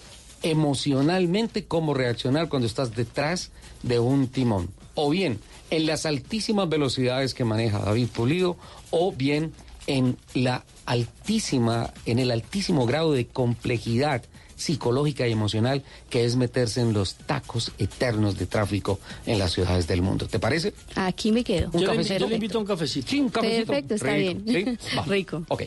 emocionalmente 0.51 1.64
cómo 1.64 1.94
reaccionar 1.94 2.49
cuando 2.49 2.66
estás 2.66 2.94
detrás 2.94 3.51
de 3.82 3.99
un 3.99 4.28
timón. 4.28 4.70
O 4.94 5.11
bien 5.11 5.38
en 5.70 5.86
las 5.86 6.07
altísimas 6.07 6.68
velocidades 6.68 7.34
que 7.34 7.44
maneja 7.44 7.80
David 7.80 8.09
Pulido, 8.09 8.57
o 8.90 9.12
bien 9.12 9.53
en 9.86 10.16
la 10.34 10.64
altísima, 10.84 11.92
en 12.07 12.18
el 12.18 12.30
altísimo 12.30 12.86
grado 12.86 13.12
de 13.12 13.26
complejidad 13.26 14.22
psicológica 14.57 15.28
y 15.28 15.32
emocional 15.32 15.82
que 16.09 16.24
es 16.24 16.36
meterse 16.36 16.80
en 16.80 16.92
los 16.94 17.14
tacos 17.14 17.72
eternos 17.78 18.38
de 18.38 18.47
tráfico 18.47 18.99
en 19.26 19.38
las 19.38 19.53
ciudades 19.53 19.86
del 19.86 20.03
mundo. 20.03 20.26
¿Te 20.26 20.38
parece? 20.38 20.72
Aquí 20.94 21.30
me 21.30 21.44
quedo. 21.44 21.70
Yo 21.72 21.92
le, 21.92 22.05
yo 22.05 22.28
le 22.28 22.36
invito 22.36 22.59
a 22.59 22.61
un 22.62 22.66
cafecito. 22.66 23.09
Sí, 23.09 23.20
un 23.20 23.28
cafecito. 23.28 23.66
Perfecto, 23.66 23.94
está 23.94 24.14
Rico, 24.14 24.40
bien. 24.44 24.78
¿sí? 24.78 24.99
Rico. 25.07 25.44
Ok. 25.49 25.62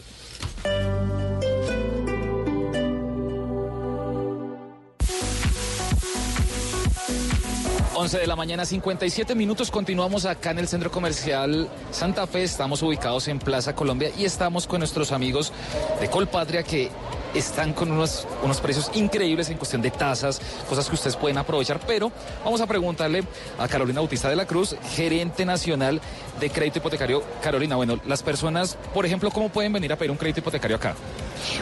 11 8.00 8.18
de 8.18 8.28
la 8.28 8.38
mañana, 8.38 8.64
57 8.64 9.36
minutos. 9.36 9.70
Continuamos 9.70 10.24
acá 10.24 10.52
en 10.52 10.60
el 10.60 10.70
centro 10.70 10.90
comercial 10.90 11.68
Santa 11.92 12.26
Fe. 12.28 12.44
Estamos 12.44 12.82
ubicados 12.82 13.28
en 13.28 13.40
Plaza 13.40 13.76
Colombia 13.76 14.10
y 14.18 14.24
estamos 14.24 14.68
con 14.68 14.80
nuestros 14.80 15.12
amigos 15.12 15.52
de 16.00 16.10
Colpatria 16.10 16.64
que 16.64 16.90
están 17.34 17.74
con 17.74 17.92
unos, 17.92 18.28
unos 18.44 18.60
precios 18.60 18.92
increíbles 18.94 19.50
en 19.50 19.58
cuestión 19.58 19.82
de 19.82 19.92
tasas, 19.92 20.42
cosas 20.68 20.88
que 20.88 20.96
ustedes 20.96 21.16
pueden 21.16 21.38
aprovechar. 21.38 21.80
Pero 21.86 22.12
vamos 22.44 22.62
a 22.62 22.68
preguntarle 22.68 23.24
a 23.58 23.68
Carolina 23.68 24.00
Bautista 24.00 24.30
de 24.30 24.36
la 24.36 24.46
Cruz, 24.46 24.76
gerente 24.96 25.46
nacional 25.46 26.02
de 26.40 26.50
crédito 26.50 26.80
hipotecario. 26.80 27.24
Carolina, 27.42 27.76
bueno, 27.76 28.00
las 28.06 28.24
personas, 28.24 28.78
por 28.94 29.06
ejemplo, 29.06 29.32
¿cómo 29.32 29.50
pueden 29.50 29.74
venir 29.74 29.92
a 29.94 29.96
pedir 29.96 30.12
un 30.12 30.18
crédito 30.18 30.40
hipotecario 30.40 30.78
acá? 30.78 30.96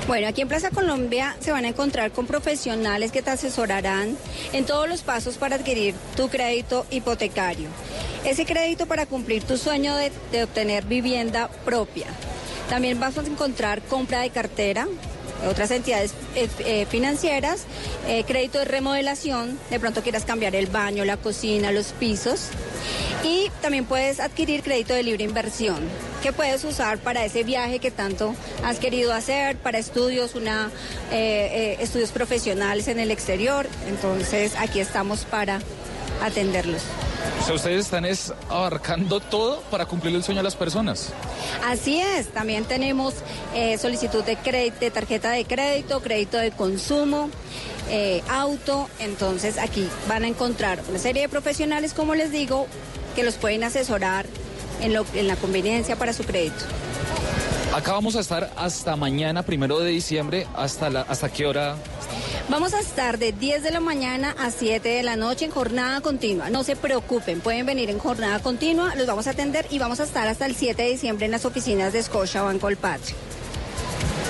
Bueno, 0.07 0.27
aquí 0.27 0.41
en 0.41 0.47
Plaza 0.47 0.71
Colombia 0.71 1.35
se 1.39 1.51
van 1.51 1.65
a 1.65 1.69
encontrar 1.69 2.11
con 2.11 2.25
profesionales 2.25 3.11
que 3.11 3.21
te 3.21 3.29
asesorarán 3.29 4.17
en 4.53 4.65
todos 4.65 4.89
los 4.89 5.01
pasos 5.01 5.37
para 5.37 5.55
adquirir 5.55 5.95
tu 6.15 6.29
crédito 6.29 6.85
hipotecario. 6.89 7.69
Ese 8.25 8.45
crédito 8.45 8.87
para 8.87 9.05
cumplir 9.05 9.43
tu 9.43 9.57
sueño 9.57 9.95
de, 9.95 10.11
de 10.31 10.43
obtener 10.43 10.85
vivienda 10.85 11.49
propia. 11.63 12.07
También 12.69 12.99
vamos 12.99 13.17
a 13.17 13.27
encontrar 13.27 13.81
compra 13.83 14.21
de 14.21 14.29
cartera, 14.29 14.87
otras 15.45 15.71
entidades 15.71 16.13
eh, 16.35 16.47
eh, 16.59 16.85
financieras, 16.89 17.63
eh, 18.07 18.23
crédito 18.25 18.59
de 18.59 18.65
remodelación, 18.65 19.59
de 19.69 19.79
pronto 19.79 20.01
quieras 20.01 20.25
cambiar 20.25 20.55
el 20.55 20.67
baño, 20.67 21.05
la 21.05 21.17
cocina, 21.17 21.71
los 21.71 21.87
pisos. 21.93 22.47
Y 23.23 23.49
también 23.61 23.85
puedes 23.85 24.19
adquirir 24.19 24.61
crédito 24.61 24.93
de 24.93 25.03
libre 25.03 25.23
inversión, 25.23 25.77
que 26.23 26.31
puedes 26.31 26.63
usar 26.63 26.99
para 26.99 27.25
ese 27.25 27.43
viaje 27.43 27.79
que 27.79 27.91
tanto 27.91 28.35
has 28.63 28.79
querido 28.79 29.13
hacer, 29.13 29.57
para 29.57 29.79
estudios, 29.79 30.35
una, 30.35 30.71
estudios 31.11 32.11
profesionales 32.11 32.87
en 32.87 32.99
el 32.99 33.11
exterior. 33.11 33.67
Entonces 33.89 34.53
aquí 34.57 34.79
estamos 34.79 35.25
para 35.25 35.59
atenderlos. 36.21 36.81
O 37.41 37.45
sea, 37.45 37.55
ustedes 37.55 37.85
están 37.85 38.05
es 38.05 38.33
abarcando 38.49 39.19
todo 39.19 39.61
para 39.71 39.85
cumplir 39.85 40.15
el 40.15 40.23
sueño 40.23 40.39
de 40.39 40.43
las 40.43 40.55
personas. 40.55 41.09
Así 41.65 41.99
es, 41.99 42.27
también 42.29 42.65
tenemos 42.65 43.13
eh, 43.53 43.77
solicitud 43.77 44.23
de, 44.23 44.35
crédito, 44.37 44.77
de 44.79 44.91
tarjeta 44.91 45.31
de 45.31 45.45
crédito, 45.45 46.01
crédito 46.01 46.37
de 46.37 46.51
consumo, 46.51 47.29
eh, 47.89 48.21
auto, 48.29 48.89
entonces 48.99 49.57
aquí 49.57 49.87
van 50.09 50.23
a 50.23 50.27
encontrar 50.27 50.79
una 50.89 50.99
serie 50.99 51.23
de 51.23 51.29
profesionales, 51.29 51.93
como 51.93 52.15
les 52.15 52.31
digo, 52.31 52.67
que 53.15 53.23
los 53.23 53.35
pueden 53.35 53.63
asesorar 53.63 54.25
en, 54.81 54.93
lo- 54.93 55.05
en 55.13 55.27
la 55.27 55.35
conveniencia 55.37 55.95
para 55.95 56.13
su 56.13 56.23
crédito. 56.23 56.65
Acá 57.73 57.93
vamos 57.93 58.15
a 58.15 58.21
estar 58.21 58.51
hasta 58.55 58.95
mañana, 58.95 59.43
primero 59.43 59.79
de 59.79 59.89
diciembre, 59.91 60.47
hasta 60.55 60.89
la, 60.89 61.01
hasta 61.01 61.29
qué 61.29 61.45
hora. 61.45 61.75
Vamos 62.49 62.73
a 62.73 62.79
estar 62.79 63.17
de 63.17 63.31
10 63.31 63.63
de 63.63 63.71
la 63.71 63.79
mañana 63.79 64.35
a 64.39 64.51
7 64.51 64.87
de 64.87 65.03
la 65.03 65.15
noche 65.15 65.45
en 65.45 65.51
jornada 65.51 66.01
continua. 66.01 66.49
No 66.49 66.63
se 66.63 66.75
preocupen, 66.75 67.41
pueden 67.41 67.65
venir 67.65 67.89
en 67.89 67.99
jornada 67.99 68.39
continua, 68.39 68.95
los 68.95 69.07
vamos 69.07 69.27
a 69.27 69.31
atender 69.31 69.65
y 69.69 69.79
vamos 69.79 69.99
a 69.99 70.03
estar 70.03 70.27
hasta 70.27 70.45
el 70.45 70.55
7 70.55 70.81
de 70.81 70.89
diciembre 70.89 71.25
en 71.25 71.31
las 71.31 71.45
oficinas 71.45 71.93
de 71.93 72.01
Scotia 72.01 72.41
Banco 72.41 72.69
El 72.69 72.77
Patria. 72.77 73.15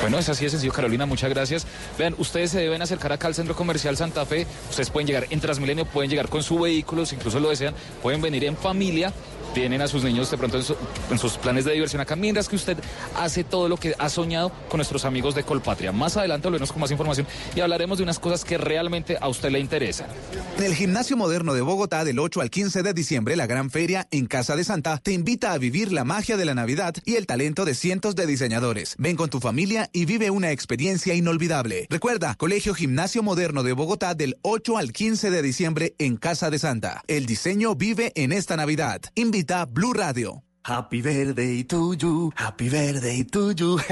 Bueno, 0.02 0.20
es 0.20 0.30
así 0.30 0.46
de 0.46 0.52
sencillo, 0.52 0.72
Carolina, 0.72 1.06
muchas 1.06 1.30
gracias. 1.30 1.66
Vean, 1.98 2.16
ustedes 2.18 2.52
se 2.52 2.60
deben 2.60 2.82
acercar 2.82 3.12
acá 3.12 3.28
al 3.28 3.36
Centro 3.36 3.56
Comercial 3.56 3.98
Santa 3.98 4.26
Fe. 4.26 4.46
Ustedes 4.70 4.90
pueden 4.90 5.08
llegar 5.08 5.26
en 5.30 5.40
Transmilenio, 5.40 5.86
pueden 5.86 6.10
llegar 6.10 6.30
con 6.30 6.44
su 6.44 6.60
vehículo, 6.60 7.06
si 7.06 7.16
incluso 7.16 7.40
lo 7.40 7.50
desean, 7.50 7.74
pueden 8.02 8.22
venir 8.22 8.44
en 8.46 8.56
familia. 8.56 9.12
Tienen 9.58 9.82
a 9.82 9.88
sus 9.88 10.04
niños 10.04 10.30
de 10.30 10.38
pronto 10.38 10.58
en, 10.58 10.64
su- 10.64 10.76
en 11.10 11.18
sus 11.18 11.34
planes 11.34 11.66
de 11.66 11.74
diversión 11.74 12.00
acá, 12.00 12.16
mientras 12.16 12.48
que 12.48 12.56
usted 12.56 12.78
hace 13.16 13.44
todo 13.44 13.68
lo 13.68 13.76
que 13.78 13.96
ha 13.98 14.08
soñado 14.08 14.52
con 14.70 14.78
nuestros 14.78 15.04
amigos 15.04 15.34
de 15.34 15.42
Colpatria. 15.42 15.92
Más 15.92 16.16
adelante 16.16 16.48
hablaremos 16.48 16.72
con 16.72 16.80
más 16.82 16.92
información 16.92 17.26
y 17.56 17.62
hablaremos 17.62 17.98
de 17.98 18.04
unas 18.04 18.20
cosas 18.20 18.46
que 18.46 18.60
realmente 18.60 19.18
a 19.20 19.28
usted 19.28 19.50
le 19.50 19.60
interesan. 19.60 20.10
En 20.60 20.64
el 20.64 20.76
Gimnasio 20.76 21.18
Moderno 21.18 21.56
de 21.56 21.62
Bogotá 21.62 22.04
del 22.06 22.20
8 22.20 22.42
al 22.42 22.52
15 22.52 22.84
de 22.84 22.94
diciembre, 22.94 23.36
la 23.36 23.48
gran 23.48 23.72
feria 23.72 24.08
en 24.12 24.28
Casa 24.28 24.56
de 24.56 24.64
Santa 24.64 25.00
te 25.00 25.12
invita 25.12 25.54
a 25.54 25.58
vivir 25.58 25.92
la 25.92 26.04
magia 26.04 26.38
de 26.38 26.46
la 26.46 26.54
Navidad 26.54 26.94
y 27.04 27.16
el 27.16 27.26
talento 27.26 27.66
de 27.66 27.74
cientos 27.74 28.16
de 28.16 28.28
diseñadores. 28.28 28.94
Ven 29.00 29.16
con 29.16 29.32
tu 29.32 29.40
familia 29.40 29.90
y 29.92 30.06
vive 30.06 30.30
una 30.30 30.52
experiencia 30.52 31.16
inolvidable. 31.16 31.88
Recuerda, 31.90 32.36
Colegio 32.36 32.76
Gimnasio 32.76 33.24
Moderno 33.24 33.64
de 33.64 33.74
Bogotá 33.74 34.14
del 34.14 34.38
8 34.44 34.78
al 34.78 34.92
15 34.94 35.32
de 35.32 35.42
diciembre 35.42 35.96
en 35.98 36.18
Casa 36.18 36.52
de 36.52 36.60
Santa. 36.60 37.02
El 37.08 37.26
diseño 37.26 37.74
vive 37.74 38.12
en 38.14 38.32
esta 38.32 38.56
Navidad. 38.56 39.02
Invita 39.16 39.47
Blue 39.66 39.94
Radio. 39.94 40.47
Happy 40.68 41.02
birthday 41.02 41.64
to 41.64 41.94
you, 41.94 42.30
happy 42.36 42.68
birthday 42.68 43.24
to 43.24 43.52
you. 43.54 43.80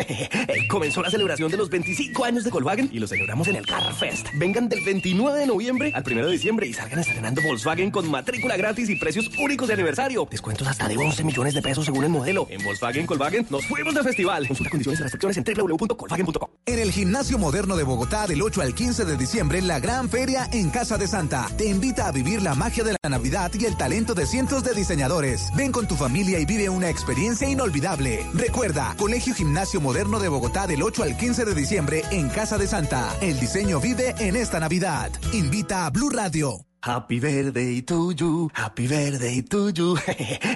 Eh, 0.47 0.67
Comenzó 0.67 1.01
la 1.01 1.09
celebración 1.09 1.49
de 1.49 1.55
los 1.55 1.69
25 1.69 2.25
años 2.25 2.43
de 2.43 2.49
Volkswagen 2.51 2.89
y 2.91 2.99
lo 2.99 3.07
celebramos 3.07 3.47
en 3.47 3.55
el 3.55 3.65
Car 3.65 3.93
Fest. 3.93 4.27
Vengan 4.37 4.67
del 4.67 4.83
29 4.83 5.39
de 5.39 5.47
noviembre 5.47 5.91
al 5.95 6.03
1 6.05 6.25
de 6.25 6.31
diciembre 6.33 6.67
y 6.67 6.73
salgan 6.73 6.99
estrenando 6.99 7.41
Volkswagen 7.41 7.91
con 7.91 8.11
matrícula 8.11 8.57
gratis 8.57 8.89
y 8.89 8.97
precios 8.97 9.29
únicos 9.39 9.69
de 9.69 9.75
aniversario. 9.75 10.27
Descuentos 10.29 10.67
hasta 10.67 10.89
de 10.89 10.97
11 10.97 11.23
millones 11.23 11.53
de 11.53 11.61
pesos 11.61 11.85
según 11.85 12.03
el 12.03 12.09
modelo. 12.09 12.45
En 12.49 12.61
Volkswagen 12.63 13.05
Volkswagen 13.05 13.47
nos 13.49 13.65
fuimos 13.65 13.95
de 13.95 14.03
festival. 14.03 14.45
Consulta 14.45 14.69
condiciones 14.69 14.99
y 14.99 15.03
restricciones 15.03 15.37
en 15.37 15.43
www.volkswagen.com. 15.45 16.49
En 16.65 16.79
el 16.79 16.91
Gimnasio 16.91 17.39
Moderno 17.39 17.77
de 17.77 17.83
Bogotá 17.83 18.27
del 18.27 18.41
8 18.41 18.61
al 18.61 18.75
15 18.75 19.05
de 19.05 19.15
diciembre, 19.15 19.61
la 19.61 19.79
gran 19.79 20.09
feria 20.09 20.49
en 20.51 20.69
Casa 20.71 20.97
de 20.97 21.07
Santa 21.07 21.47
te 21.57 21.67
invita 21.67 22.07
a 22.07 22.11
vivir 22.11 22.41
la 22.41 22.53
magia 22.53 22.83
de 22.83 22.97
la 23.01 23.09
Navidad 23.09 23.51
y 23.57 23.63
el 23.65 23.77
talento 23.77 24.13
de 24.13 24.25
cientos 24.25 24.63
de 24.63 24.73
diseñadores. 24.73 25.49
Ven 25.55 25.71
con 25.71 25.87
tu 25.87 25.95
familia 25.95 26.37
y 26.39 26.45
vive 26.45 26.64
una 26.69 26.89
experiencia 26.89 27.49
inolvidable. 27.49 28.25
Recuerda, 28.33 28.95
Colegio 28.97 29.33
Gimnasio 29.33 29.81
Moderno 29.81 30.19
de 30.19 30.29
Bogotá 30.29 30.67
del 30.67 30.83
8 30.83 31.03
al 31.03 31.17
15 31.17 31.45
de 31.45 31.55
diciembre 31.55 32.03
en 32.11 32.29
Casa 32.29 32.57
de 32.57 32.67
Santa. 32.67 33.15
El 33.21 33.39
diseño 33.39 33.79
vive 33.79 34.15
en 34.19 34.35
esta 34.35 34.59
Navidad. 34.59 35.11
Invita 35.33 35.85
a 35.85 35.89
Blue 35.89 36.09
Radio. 36.09 36.65
Happy 36.85 37.19
birthday 37.19 37.81
to 37.81 38.11
you, 38.11 38.47
happy 38.53 38.87
birthday 38.87 39.41
to 39.41 39.71
you. 39.71 39.97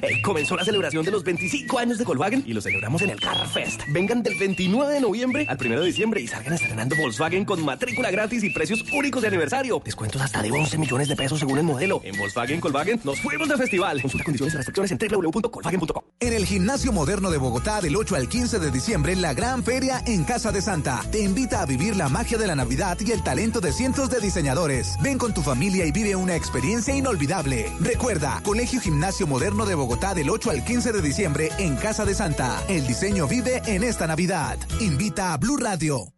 Eh, 0.02 0.22
Comenzó 0.22 0.56
la 0.56 0.64
celebración 0.64 1.04
de 1.04 1.10
los 1.12 1.24
25 1.24 1.80
años 1.80 1.98
de 1.98 2.06
Volkswagen 2.06 2.44
y 2.46 2.54
lo 2.54 2.62
celebramos 2.62 3.02
en 3.02 3.10
el 3.10 3.20
Car 3.20 3.48
Fest. 3.48 3.82
Vengan 3.92 4.22
del 4.22 4.38
29 4.38 4.94
de 4.94 5.02
noviembre 5.02 5.46
al 5.50 5.58
1 5.60 5.80
de 5.80 5.86
diciembre 5.88 6.22
y 6.22 6.28
salgan 6.28 6.54
estrenando 6.54 6.96
Volkswagen 6.96 7.46
con 7.46 7.66
matrícula 7.66 8.12
gratis 8.12 8.44
y 8.44 8.52
precios 8.52 8.86
únicos 8.94 9.24
de 9.24 9.30
aniversario. 9.30 9.82
Descuentos 9.84 10.22
hasta 10.22 10.44
de 10.44 10.52
11 10.52 10.78
millones 10.78 11.08
de 11.08 11.16
pesos 11.16 11.40
según 11.40 11.58
el 11.58 11.64
modelo. 11.64 12.00
En 12.04 12.16
Volkswagen 12.18 12.62
Volkswagen 12.62 13.02
nos 13.04 13.20
fuimos 13.20 13.50
de 13.50 13.58
festival. 13.58 14.00
Consulta 14.02 14.24
condiciones 14.24 14.54
y 14.54 14.58
restricciones 14.58 14.92
en 14.92 15.00
www.volkswagen.com. 15.00 16.04
En 16.20 16.34
el 16.34 16.46
Gimnasio 16.46 16.94
Moderno 16.94 17.32
de 17.32 17.40
Bogotá 17.40 17.82
del 17.82 17.96
8 17.96 18.16
al 18.16 18.30
15 18.30 18.60
de 18.60 18.72
diciembre, 18.72 19.16
la 19.16 19.34
gran 19.34 19.64
feria 19.64 20.04
en 20.06 20.24
Casa 20.24 20.52
de 20.52 20.62
Santa 20.62 21.04
te 21.12 21.22
invita 21.22 21.62
a 21.62 21.66
vivir 21.66 21.96
la 21.96 22.08
magia 22.08 22.38
de 22.38 22.46
la 22.46 22.56
Navidad 22.56 22.98
y 23.00 23.12
el 23.12 23.24
talento 23.24 23.60
de 23.62 23.74
cientos 23.74 24.12
de 24.12 24.20
diseñadores. 24.20 24.96
Ven 25.02 25.18
con 25.18 25.34
tu 25.34 25.42
familia 25.42 25.86
y 25.86 25.92
vive 25.92 26.19
una 26.20 26.36
experiencia 26.36 26.96
inolvidable. 26.96 27.72
Recuerda, 27.80 28.42
Colegio 28.44 28.80
Gimnasio 28.80 29.26
Moderno 29.26 29.66
de 29.66 29.76
Bogotá 29.76 30.14
del 30.14 30.30
8 30.30 30.52
al 30.52 30.64
15 30.64 30.92
de 30.92 31.02
diciembre 31.02 31.50
en 31.58 31.76
Casa 31.76 32.06
de 32.06 32.14
Santa. 32.14 32.62
El 32.68 32.86
diseño 32.86 33.28
vive 33.28 33.62
en 33.66 33.84
esta 33.84 34.06
Navidad. 34.06 34.58
Invita 34.80 35.34
a 35.34 35.38
Blue 35.38 35.58
Radio. 35.58 36.14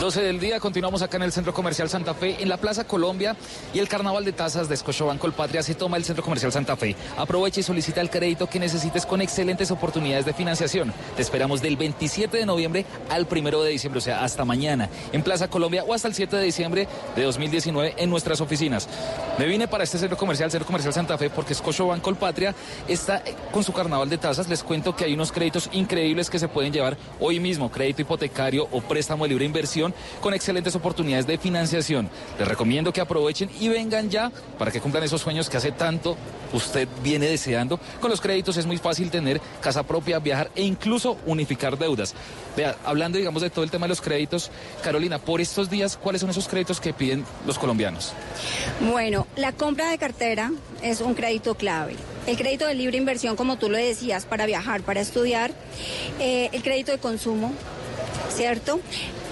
12 0.00 0.20
del 0.20 0.38
día, 0.38 0.60
continuamos 0.60 1.00
acá 1.00 1.16
en 1.16 1.22
el 1.22 1.32
Centro 1.32 1.54
Comercial 1.54 1.88
Santa 1.88 2.12
Fe, 2.12 2.36
en 2.42 2.50
la 2.50 2.58
Plaza 2.58 2.86
Colombia 2.86 3.34
y 3.72 3.78
el 3.78 3.88
Carnaval 3.88 4.26
de 4.26 4.32
Tazas 4.32 4.68
de 4.68 4.76
Scotiabank 4.76 5.32
Patria 5.32 5.62
se 5.62 5.74
toma 5.74 5.96
el 5.96 6.04
Centro 6.04 6.22
Comercial 6.22 6.52
Santa 6.52 6.76
Fe. 6.76 6.94
Aprovecha 7.16 7.60
y 7.60 7.62
solicita 7.62 8.02
el 8.02 8.10
crédito 8.10 8.46
que 8.46 8.58
necesites 8.58 9.06
con 9.06 9.22
excelentes 9.22 9.70
oportunidades 9.70 10.26
de 10.26 10.34
financiación. 10.34 10.92
Te 11.16 11.22
esperamos 11.22 11.62
del 11.62 11.78
27 11.78 12.36
de 12.36 12.44
noviembre 12.44 12.84
al 13.08 13.26
1 13.30 13.62
de 13.62 13.70
diciembre, 13.70 13.98
o 13.98 14.02
sea, 14.02 14.22
hasta 14.22 14.44
mañana, 14.44 14.90
en 15.12 15.22
Plaza 15.22 15.48
Colombia 15.48 15.82
o 15.82 15.94
hasta 15.94 16.08
el 16.08 16.14
7 16.14 16.36
de 16.36 16.42
diciembre 16.42 16.88
de 17.16 17.22
2019 17.22 17.94
en 17.96 18.10
nuestras 18.10 18.42
oficinas. 18.42 18.90
Me 19.38 19.46
vine 19.46 19.66
para 19.66 19.84
este 19.84 19.98
centro 19.98 20.18
comercial, 20.18 20.50
Centro 20.50 20.66
Comercial 20.66 20.92
Santa 20.92 21.16
Fe, 21.16 21.30
porque 21.30 21.54
Scotiabank 21.54 22.06
Patria 22.18 22.54
está 22.86 23.22
eh, 23.24 23.34
con 23.50 23.64
su 23.64 23.72
Carnaval 23.72 24.10
de 24.10 24.18
Tazas. 24.18 24.48
Les 24.48 24.62
cuento 24.62 24.94
que 24.94 25.04
hay 25.04 25.14
unos 25.14 25.32
créditos 25.32 25.70
increíbles 25.72 26.28
que 26.28 26.38
se 26.38 26.48
pueden 26.48 26.72
llevar 26.72 26.98
hoy 27.18 27.40
mismo, 27.40 27.70
crédito 27.70 28.02
hipotecario 28.02 28.68
o 28.70 28.82
préstamo 28.82 29.24
de 29.24 29.30
libre 29.30 29.46
inversión 29.46 29.85
con 30.20 30.34
excelentes 30.34 30.74
oportunidades 30.74 31.26
de 31.26 31.38
financiación. 31.38 32.08
Les 32.38 32.48
recomiendo 32.48 32.92
que 32.92 33.00
aprovechen 33.00 33.50
y 33.60 33.68
vengan 33.68 34.10
ya 34.10 34.30
para 34.58 34.70
que 34.70 34.80
cumplan 34.80 35.04
esos 35.04 35.20
sueños 35.20 35.48
que 35.48 35.56
hace 35.56 35.72
tanto 35.72 36.16
usted 36.52 36.88
viene 37.02 37.26
deseando. 37.26 37.78
Con 38.00 38.10
los 38.10 38.20
créditos 38.20 38.56
es 38.56 38.66
muy 38.66 38.78
fácil 38.78 39.10
tener 39.10 39.40
casa 39.60 39.82
propia, 39.82 40.18
viajar 40.18 40.50
e 40.54 40.62
incluso 40.62 41.18
unificar 41.26 41.78
deudas. 41.78 42.14
Vea, 42.56 42.76
hablando 42.84 43.18
digamos 43.18 43.42
de 43.42 43.50
todo 43.50 43.64
el 43.64 43.70
tema 43.70 43.86
de 43.86 43.90
los 43.90 44.00
créditos, 44.00 44.50
Carolina, 44.82 45.18
por 45.18 45.40
estos 45.40 45.68
días, 45.68 45.96
¿cuáles 45.96 46.20
son 46.20 46.30
esos 46.30 46.48
créditos 46.48 46.80
que 46.80 46.92
piden 46.92 47.24
los 47.46 47.58
colombianos? 47.58 48.12
Bueno, 48.80 49.26
la 49.36 49.52
compra 49.52 49.90
de 49.90 49.98
cartera 49.98 50.52
es 50.82 51.00
un 51.00 51.14
crédito 51.14 51.54
clave. 51.54 51.96
El 52.26 52.36
crédito 52.36 52.66
de 52.66 52.74
libre 52.74 52.96
inversión, 52.96 53.36
como 53.36 53.56
tú 53.56 53.70
lo 53.70 53.76
decías, 53.76 54.24
para 54.24 54.46
viajar, 54.46 54.82
para 54.82 55.00
estudiar. 55.00 55.52
Eh, 56.18 56.50
el 56.52 56.62
crédito 56.62 56.92
de 56.92 56.98
consumo, 56.98 57.52
¿cierto? 58.34 58.80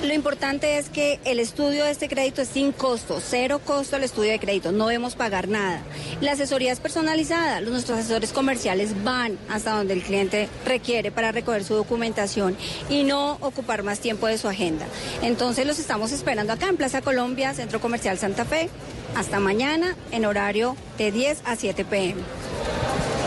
Lo 0.04 0.12
importante 0.12 0.76
es 0.76 0.90
que 0.90 1.18
el 1.24 1.38
estudio 1.38 1.82
de 1.84 1.90
este 1.90 2.08
crédito 2.08 2.42
es 2.42 2.48
sin 2.48 2.72
costo, 2.72 3.22
cero 3.26 3.58
costo 3.64 3.96
el 3.96 4.04
estudio 4.04 4.32
de 4.32 4.38
crédito, 4.38 4.70
no 4.70 4.88
debemos 4.88 5.14
pagar 5.14 5.48
nada. 5.48 5.80
La 6.20 6.32
asesoría 6.32 6.72
es 6.72 6.78
personalizada, 6.78 7.62
nuestros 7.62 8.00
asesores 8.00 8.30
comerciales 8.30 9.02
van 9.02 9.38
hasta 9.48 9.74
donde 9.74 9.94
el 9.94 10.02
cliente 10.02 10.50
requiere 10.66 11.10
para 11.10 11.32
recoger 11.32 11.64
su 11.64 11.74
documentación 11.74 12.54
y 12.90 13.04
no 13.04 13.38
ocupar 13.40 13.82
más 13.82 14.00
tiempo 14.00 14.26
de 14.26 14.36
su 14.36 14.46
agenda. 14.46 14.84
Entonces 15.22 15.66
los 15.66 15.78
estamos 15.78 16.12
esperando 16.12 16.52
acá 16.52 16.68
en 16.68 16.76
Plaza 16.76 17.00
Colombia, 17.00 17.54
Centro 17.54 17.80
Comercial 17.80 18.18
Santa 18.18 18.44
Fe, 18.44 18.68
hasta 19.16 19.40
mañana 19.40 19.96
en 20.12 20.26
horario 20.26 20.76
de 20.98 21.12
10 21.12 21.42
a 21.46 21.56
7 21.56 21.82
pm. 21.86 22.20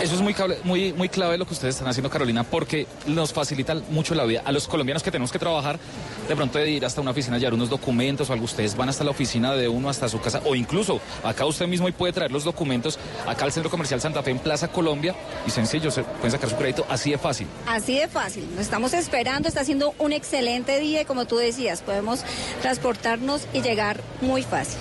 Eso 0.02 0.14
es 0.14 0.22
muy, 0.22 0.36
muy, 0.64 0.94
muy 0.94 1.10
clave 1.10 1.40
lo 1.40 1.48
que 1.48 1.54
ustedes 1.54 1.74
están 1.74 1.88
haciendo, 1.88 2.12
Carolina, 2.12 2.44
porque 2.44 2.86
nos 3.08 3.34
facilita 3.34 3.74
mucho 3.90 4.14
la 4.14 4.26
vida. 4.26 4.44
A 4.46 4.52
los 4.52 4.68
colombianos 4.68 5.02
que 5.02 5.10
tenemos 5.10 5.32
que 5.32 5.40
trabajar, 5.40 5.80
de 6.28 6.36
pronto 6.36 6.58
de 6.60 6.70
ir 6.70 6.86
hasta 6.86 7.02
una 7.02 7.12
oficina, 7.12 7.38
llevar 7.38 7.54
unos 7.54 7.70
documentos 7.70 8.30
o 8.30 8.34
algo, 8.34 8.46
ustedes 8.46 8.76
van 8.76 8.90
hasta 8.90 9.04
la 9.04 9.12
oficina 9.12 9.54
de 9.54 9.68
uno, 9.68 9.90
hasta 9.90 10.10
su 10.10 10.20
casa, 10.20 10.42
o 10.46 10.56
incluso 10.56 11.00
acá 11.24 11.46
usted 11.46 11.68
mismo 11.68 11.88
y 11.88 11.92
puede 11.92 12.14
traer 12.14 12.32
los 12.32 12.44
documentos 12.44 13.00
acá 13.26 13.46
al 13.46 13.52
Centro 13.52 13.70
Comercial 13.70 14.02
Santa 14.02 14.24
Fe 14.24 14.32
en 14.32 14.40
Plaza 14.40 14.68
Colombia 14.68 15.16
y 15.46 15.52
sencillo, 15.52 15.92
se 15.92 16.04
pueden 16.04 16.32
sacar 16.32 16.50
su 16.50 16.56
crédito 16.56 16.86
así 16.90 17.12
de 17.12 17.18
fácil. 17.18 17.48
Así 17.68 17.98
de 17.98 18.08
fácil, 18.08 18.48
nos 18.52 18.62
estamos 18.62 18.94
esperando, 18.94 19.48
está 19.48 19.64
siendo 19.64 19.94
un 20.00 20.12
excelente 20.12 20.80
día 20.80 21.02
y 21.02 21.06
como 21.06 21.26
tú 21.26 21.38
decías, 21.38 21.82
podemos 21.82 22.24
transportarnos 22.62 23.48
y 23.54 23.62
llegar 23.62 24.02
muy 24.22 24.44
fácil. 24.44 24.80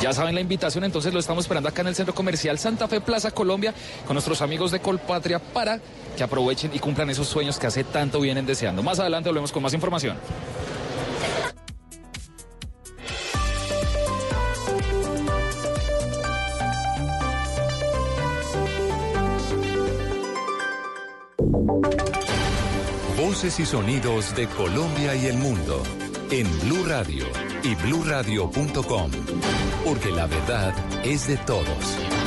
Ya 0.00 0.14
saben 0.14 0.34
la 0.34 0.40
invitación, 0.40 0.84
entonces 0.84 1.12
lo 1.12 1.20
estamos 1.20 1.44
esperando 1.44 1.68
acá 1.68 1.82
en 1.82 1.88
el 1.88 1.94
Centro 1.94 2.14
Comercial 2.14 2.58
Santa 2.58 2.88
Fe 2.88 3.02
Plaza 3.02 3.30
Colombia 3.32 3.74
con 4.06 4.14
nuestros 4.14 4.40
amigos 4.40 4.70
de 4.70 4.80
Colpatria 4.80 5.38
para 5.38 5.78
que 6.16 6.22
aprovechen 6.22 6.70
y 6.74 6.78
cumplan 6.78 7.10
esos 7.10 7.28
sueños 7.28 7.58
que 7.58 7.66
hace 7.66 7.84
tanto 7.84 8.20
vienen 8.20 8.46
deseando. 8.46 8.82
Más 8.82 8.98
adelante 9.00 9.28
volvemos 9.28 9.52
con 9.52 9.62
más 9.62 9.74
información. 9.74 10.16
Voces 23.16 23.60
y 23.60 23.66
sonidos 23.66 24.34
de 24.34 24.46
Colombia 24.48 25.14
y 25.14 25.26
el 25.26 25.38
mundo 25.38 25.82
en 26.30 26.46
Blue 26.60 26.84
Radio 26.86 27.24
y 27.62 27.74
bluradio.com, 27.74 29.10
porque 29.84 30.10
la 30.10 30.26
verdad 30.26 30.74
es 31.04 31.26
de 31.26 31.36
todos. 31.38 32.19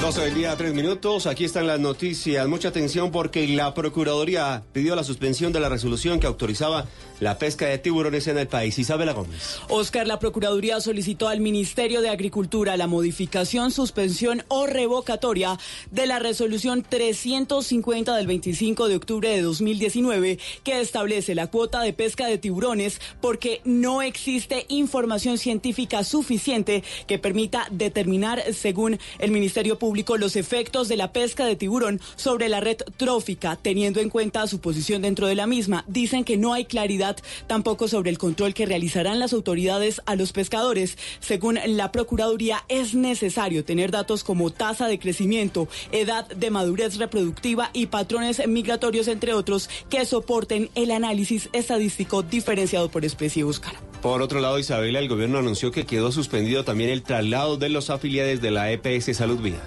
12 0.00 0.20
del 0.20 0.34
día, 0.34 0.56
tres 0.56 0.74
minutos. 0.74 1.26
Aquí 1.26 1.44
están 1.44 1.66
las 1.66 1.80
noticias. 1.80 2.46
Mucha 2.46 2.68
atención 2.68 3.10
porque 3.10 3.48
la 3.48 3.72
Procuraduría 3.72 4.62
pidió 4.72 4.94
la 4.94 5.02
suspensión 5.02 5.52
de 5.52 5.60
la 5.60 5.68
resolución 5.68 6.20
que 6.20 6.26
autorizaba 6.26 6.86
la 7.18 7.38
pesca 7.38 7.66
de 7.66 7.78
tiburones 7.78 8.26
en 8.28 8.36
el 8.36 8.46
país. 8.46 8.78
Isabela 8.78 9.14
Gómez. 9.14 9.58
Oscar, 9.70 10.06
la 10.06 10.18
Procuraduría 10.18 10.80
solicitó 10.80 11.28
al 11.28 11.40
Ministerio 11.40 12.02
de 12.02 12.10
Agricultura 12.10 12.76
la 12.76 12.86
modificación, 12.86 13.70
suspensión 13.70 14.44
o 14.48 14.66
revocatoria 14.66 15.58
de 15.90 16.06
la 16.06 16.18
resolución 16.18 16.84
350 16.86 18.14
del 18.16 18.26
25 18.26 18.88
de 18.88 18.96
octubre 18.96 19.30
de 19.30 19.40
2019 19.40 20.38
que 20.62 20.80
establece 20.80 21.34
la 21.34 21.46
cuota 21.46 21.80
de 21.80 21.94
pesca 21.94 22.26
de 22.26 22.36
tiburones 22.36 23.00
porque 23.22 23.62
no 23.64 24.02
existe 24.02 24.66
información 24.68 25.38
científica 25.38 26.04
suficiente 26.04 26.84
que 27.06 27.18
permita 27.18 27.66
determinar, 27.70 28.42
según 28.52 28.98
el 29.18 29.30
Ministerio 29.30 29.78
Público, 29.78 29.85
los 30.18 30.36
efectos 30.36 30.88
de 30.88 30.96
la 30.96 31.12
pesca 31.12 31.44
de 31.44 31.56
tiburón 31.56 32.00
sobre 32.16 32.48
la 32.48 32.60
red 32.60 32.78
trófica, 32.96 33.56
teniendo 33.56 34.00
en 34.00 34.10
cuenta 34.10 34.46
su 34.46 34.60
posición 34.60 35.02
dentro 35.02 35.26
de 35.26 35.34
la 35.34 35.46
misma. 35.46 35.84
Dicen 35.86 36.24
que 36.24 36.36
no 36.36 36.52
hay 36.52 36.64
claridad 36.64 37.16
tampoco 37.46 37.88
sobre 37.88 38.10
el 38.10 38.18
control 38.18 38.52
que 38.52 38.66
realizarán 38.66 39.18
las 39.18 39.32
autoridades 39.32 40.02
a 40.06 40.16
los 40.16 40.32
pescadores. 40.32 40.98
Según 41.20 41.58
la 41.66 41.92
Procuraduría, 41.92 42.64
es 42.68 42.94
necesario 42.94 43.64
tener 43.64 43.90
datos 43.90 44.24
como 44.24 44.50
tasa 44.50 44.88
de 44.88 44.98
crecimiento, 44.98 45.68
edad 45.92 46.26
de 46.28 46.50
madurez 46.50 46.96
reproductiva 46.96 47.70
y 47.72 47.86
patrones 47.86 48.46
migratorios, 48.46 49.08
entre 49.08 49.34
otros, 49.34 49.70
que 49.88 50.04
soporten 50.04 50.68
el 50.74 50.90
análisis 50.90 51.48
estadístico 51.52 52.22
diferenciado 52.22 52.90
por 52.90 53.04
especie 53.04 53.44
Oscar. 53.44 53.74
Por 54.06 54.22
otro 54.22 54.38
lado, 54.38 54.56
Isabela, 54.60 55.00
el 55.00 55.08
gobierno 55.08 55.38
anunció 55.38 55.72
que 55.72 55.84
quedó 55.84 56.12
suspendido 56.12 56.62
también 56.62 56.90
el 56.90 57.02
traslado 57.02 57.56
de 57.56 57.68
los 57.70 57.90
afiliados 57.90 58.40
de 58.40 58.52
la 58.52 58.70
EPS 58.70 59.16
Salud 59.16 59.40
Vida. 59.40 59.58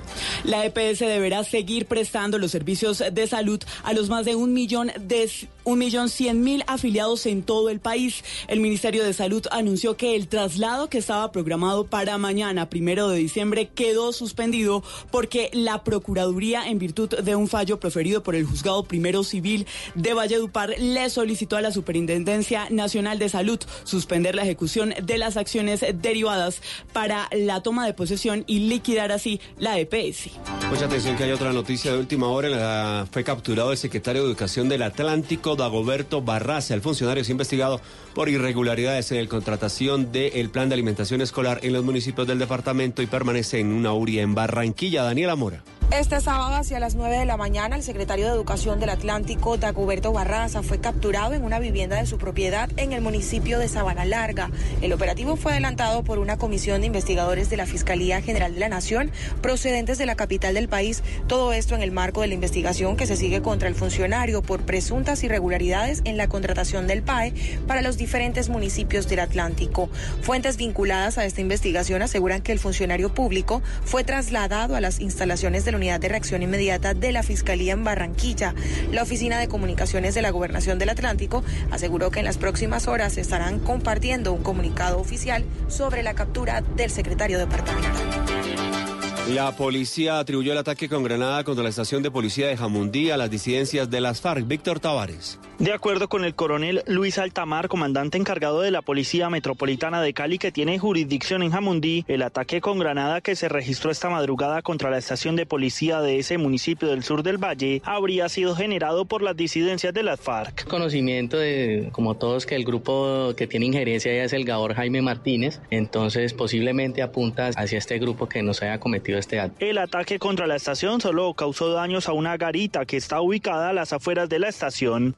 La 0.45 0.65
EPS 0.65 0.99
deberá 0.99 1.43
seguir 1.43 1.87
prestando 1.87 2.37
los 2.37 2.49
servicios 2.49 3.03
de 3.11 3.27
salud 3.27 3.61
a 3.83 3.91
los 3.91 4.07
más 4.07 4.23
de 4.23 4.35
un 4.35 4.53
millón 4.53 4.93
de 4.97 5.29
un 5.69 5.77
millón 5.77 6.09
cien 6.09 6.41
mil 6.41 6.63
afiliados 6.65 7.27
en 7.27 7.43
todo 7.43 7.69
el 7.69 7.79
país. 7.79 8.23
El 8.47 8.59
Ministerio 8.59 9.03
de 9.03 9.13
Salud 9.13 9.45
anunció 9.51 9.95
que 9.97 10.15
el 10.15 10.27
traslado 10.27 10.89
que 10.89 10.97
estaba 10.97 11.31
programado 11.31 11.85
para 11.85 12.17
mañana, 12.17 12.69
primero 12.69 13.07
de 13.09 13.19
diciembre, 13.19 13.69
quedó 13.69 14.11
suspendido 14.11 14.83
porque 15.11 15.51
la 15.53 15.83
Procuraduría, 15.83 16.67
en 16.67 16.79
virtud 16.79 17.09
de 17.09 17.35
un 17.35 17.47
fallo 17.47 17.79
proferido 17.79 18.23
por 18.23 18.35
el 18.35 18.45
Juzgado 18.45 18.83
Primero 18.83 19.23
Civil 19.23 19.67
de 19.93 20.13
Valledupar, 20.15 20.73
le 20.79 21.07
solicitó 21.11 21.55
a 21.55 21.61
la 21.61 21.71
Superintendencia 21.71 22.67
Nacional 22.71 23.19
de 23.19 23.29
Salud 23.29 23.59
suspender 23.83 24.33
la 24.33 24.43
ejecución 24.43 24.95
de 25.03 25.17
las 25.19 25.37
acciones 25.37 25.85
derivadas 26.01 26.63
para 26.93 27.29
la 27.31 27.61
toma 27.61 27.85
de 27.85 27.93
posesión 27.93 28.43
y 28.47 28.59
liquidar 28.69 29.11
así 29.11 29.39
la 29.59 29.77
EPS. 29.79 30.31
Mucha 30.69 30.85
atención 30.85 31.15
que 31.15 31.25
hay 31.25 31.31
otra 31.31 31.53
noticia 31.53 31.91
de 31.91 31.99
última 31.99 32.27
hora. 32.27 32.49
La, 32.49 33.07
fue 33.11 33.23
capturado 33.23 33.71
el 33.71 33.77
secretario 33.77 34.23
de 34.23 34.29
Educación 34.29 34.67
del 34.67 34.81
Atlántico, 34.81 35.55
Dagoberto 35.59 36.21
Barraza. 36.21 36.73
El 36.73 36.81
funcionario 36.81 37.21
es 37.21 37.29
investigado 37.29 37.79
por 38.15 38.29
irregularidades 38.29 39.11
en 39.11 39.23
la 39.23 39.29
contratación 39.29 40.11
del 40.11 40.49
plan 40.49 40.69
de 40.69 40.73
alimentación 40.73 41.21
escolar 41.21 41.59
en 41.63 41.73
los 41.73 41.83
municipios 41.83 42.27
del 42.27 42.39
departamento 42.39 43.01
y 43.01 43.07
permanece 43.07 43.59
en 43.59 43.71
una 43.71 43.93
URI 43.93 44.19
en 44.19 44.33
Barranquilla. 44.33 45.03
Daniela 45.03 45.35
Mora. 45.35 45.63
Este 45.91 46.21
sábado 46.21 46.53
hacia 46.53 46.79
las 46.79 46.93
9 46.93 47.17
de 47.17 47.25
la 47.25 47.35
mañana, 47.35 47.75
el 47.75 47.81
secretario 47.81 48.27
de 48.27 48.31
Educación 48.31 48.79
del 48.79 48.91
Atlántico, 48.91 49.57
Dagoberto 49.57 50.13
Barraza, 50.13 50.61
fue 50.61 50.79
capturado 50.79 51.33
en 51.33 51.43
una 51.43 51.57
vivienda 51.57 51.95
de 51.95 52.05
su 52.05 52.19
propiedad 52.19 52.69
en 52.77 52.93
el 52.93 53.01
municipio 53.01 53.57
de 53.57 53.67
Sabana 53.67 54.05
Larga. 54.05 54.51
El 54.83 54.93
operativo 54.93 55.35
fue 55.35 55.53
adelantado 55.53 56.03
por 56.03 56.19
una 56.19 56.37
comisión 56.37 56.81
de 56.81 56.87
investigadores 56.87 57.49
de 57.49 57.57
la 57.57 57.65
Fiscalía 57.65 58.21
General 58.21 58.53
de 58.53 58.59
la 58.59 58.69
Nación 58.69 59.11
procedentes 59.41 59.97
de 59.97 60.05
la 60.05 60.15
capital 60.15 60.53
del 60.53 60.69
país. 60.69 61.01
Todo 61.25 61.53
esto 61.53 61.73
en 61.73 61.81
el 61.81 61.91
marco 61.91 62.21
de 62.21 62.27
la 62.27 62.35
investigación 62.35 62.95
que 62.95 63.07
se 63.07 63.17
sigue 63.17 63.41
contra 63.41 63.67
el 63.67 63.73
funcionario 63.73 64.43
por 64.43 64.61
presuntas 64.61 65.23
irregularidades 65.23 65.38
en 65.39 66.17
la 66.17 66.27
contratación 66.27 66.85
del 66.85 67.01
PAE 67.01 67.33
para 67.65 67.81
los 67.81 67.97
diferentes 67.97 68.49
municipios 68.49 69.07
del 69.07 69.19
Atlántico. 69.19 69.89
Fuentes 70.21 70.57
vinculadas 70.57 71.17
a 71.17 71.25
esta 71.25 71.41
investigación 71.41 72.01
aseguran 72.01 72.41
que 72.41 72.51
el 72.51 72.59
funcionario 72.59 73.13
público 73.13 73.61
fue 73.85 74.03
trasladado 74.03 74.75
a 74.75 74.81
las 74.81 74.99
instalaciones 74.99 75.63
de 75.63 75.71
la 75.71 75.77
Unidad 75.77 75.99
de 75.99 76.09
Reacción 76.09 76.43
Inmediata 76.43 76.93
de 76.93 77.11
la 77.13 77.23
Fiscalía 77.23 77.73
en 77.73 77.83
Barranquilla. 77.83 78.53
La 78.91 79.03
Oficina 79.03 79.39
de 79.39 79.47
Comunicaciones 79.47 80.13
de 80.13 80.21
la 80.21 80.31
Gobernación 80.31 80.77
del 80.77 80.89
Atlántico 80.89 81.43
aseguró 81.71 82.11
que 82.11 82.19
en 82.19 82.25
las 82.25 82.37
próximas 82.37 82.87
horas 82.87 83.17
estarán 83.17 83.59
compartiendo 83.59 84.33
un 84.33 84.43
comunicado 84.43 84.99
oficial 84.99 85.45
sobre 85.69 86.03
la 86.03 86.13
captura 86.13 86.61
del 86.75 86.91
secretario 86.91 87.39
departamental. 87.39 88.88
La 89.35 89.55
policía 89.55 90.17
atribuyó 90.17 90.53
el 90.53 90.57
ataque 90.57 90.89
con 90.89 91.03
granada 91.03 91.43
contra 91.43 91.63
la 91.63 91.69
estación 91.69 92.01
de 92.01 92.09
policía 92.09 92.47
de 92.47 92.57
Jamundí 92.57 93.11
a 93.11 93.17
las 93.17 93.29
disidencias 93.29 93.87
de 93.87 94.01
las 94.01 94.21
FARC. 94.21 94.47
Víctor 94.47 94.79
Tavares. 94.79 95.37
De 95.59 95.71
acuerdo 95.71 96.07
con 96.07 96.23
el 96.25 96.33
coronel 96.33 96.83
Luis 96.87 97.19
Altamar, 97.19 97.67
comandante 97.67 98.17
encargado 98.17 98.61
de 98.61 98.71
la 98.71 98.81
Policía 98.81 99.29
Metropolitana 99.29 100.01
de 100.01 100.13
Cali 100.13 100.39
que 100.39 100.51
tiene 100.51 100.79
jurisdicción 100.79 101.43
en 101.43 101.51
Jamundí, 101.51 102.05
el 102.07 102.23
ataque 102.23 102.59
con 102.59 102.79
granada 102.79 103.21
que 103.21 103.35
se 103.35 103.49
registró 103.49 103.91
esta 103.91 104.09
madrugada 104.09 104.61
contra 104.63 104.89
la 104.89 104.97
estación 104.97 105.35
de 105.35 105.45
policía 105.45 105.99
de 105.99 106.17
ese 106.17 106.37
municipio 106.37 106.87
del 106.87 107.03
sur 107.03 107.21
del 107.21 107.37
Valle 107.37 107.81
habría 107.83 108.29
sido 108.29 108.55
generado 108.55 109.05
por 109.05 109.21
las 109.21 109.35
disidencias 109.35 109.93
de 109.93 110.01
las 110.01 110.19
FARC. 110.19 110.65
Conocimiento 110.67 111.37
de, 111.37 111.89
como 111.91 112.15
todos, 112.15 112.45
que 112.45 112.55
el 112.55 112.63
grupo 112.63 113.33
que 113.35 113.45
tiene 113.45 113.67
injerencia 113.67 114.23
es 114.23 114.33
el 114.33 114.45
Gabor 114.45 114.73
Jaime 114.73 115.01
Martínez, 115.01 115.59
entonces 115.69 116.33
posiblemente 116.33 117.03
apunta 117.03 117.49
hacia 117.55 117.77
este 117.77 117.99
grupo 117.99 118.29
que 118.29 118.41
nos 118.41 118.63
haya 118.63 118.79
cometido 118.79 119.18
este 119.19 119.39
acto. 119.39 119.63
El 119.63 119.77
ataque 119.77 120.19
contra 120.19 120.47
la 120.47 120.55
estación 120.55 121.01
solo 121.01 121.33
causó 121.33 121.71
daños 121.71 122.07
a 122.07 122.13
una 122.13 122.37
garita 122.37 122.85
que 122.85 122.97
está 122.97 123.21
ubicada 123.21 123.69
a 123.69 123.73
las 123.73 123.93
afueras 123.93 124.29
de 124.29 124.39
la 124.39 124.49
estación. 124.49 125.15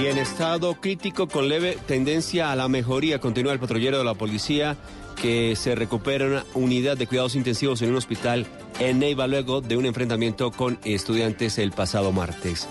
Y 0.00 0.06
en 0.06 0.18
estado 0.18 0.74
crítico 0.74 1.26
con 1.28 1.48
leve 1.48 1.76
tendencia 1.86 2.52
a 2.52 2.56
la 2.56 2.68
mejoría 2.68 3.18
continúa 3.18 3.52
el 3.52 3.58
patrullero 3.58 3.98
de 3.98 4.04
la 4.04 4.14
policía 4.14 4.76
que 5.20 5.56
se 5.56 5.74
recupera 5.74 6.26
una 6.26 6.44
unidad 6.54 6.96
de 6.96 7.06
cuidados 7.06 7.34
intensivos 7.34 7.82
en 7.82 7.90
un 7.90 7.96
hospital 7.96 8.46
en 8.78 9.00
Neiva 9.00 9.26
luego 9.26 9.60
de 9.60 9.76
un 9.76 9.86
enfrentamiento 9.86 10.52
con 10.52 10.78
estudiantes 10.84 11.58
el 11.58 11.72
pasado 11.72 12.12
martes. 12.12 12.68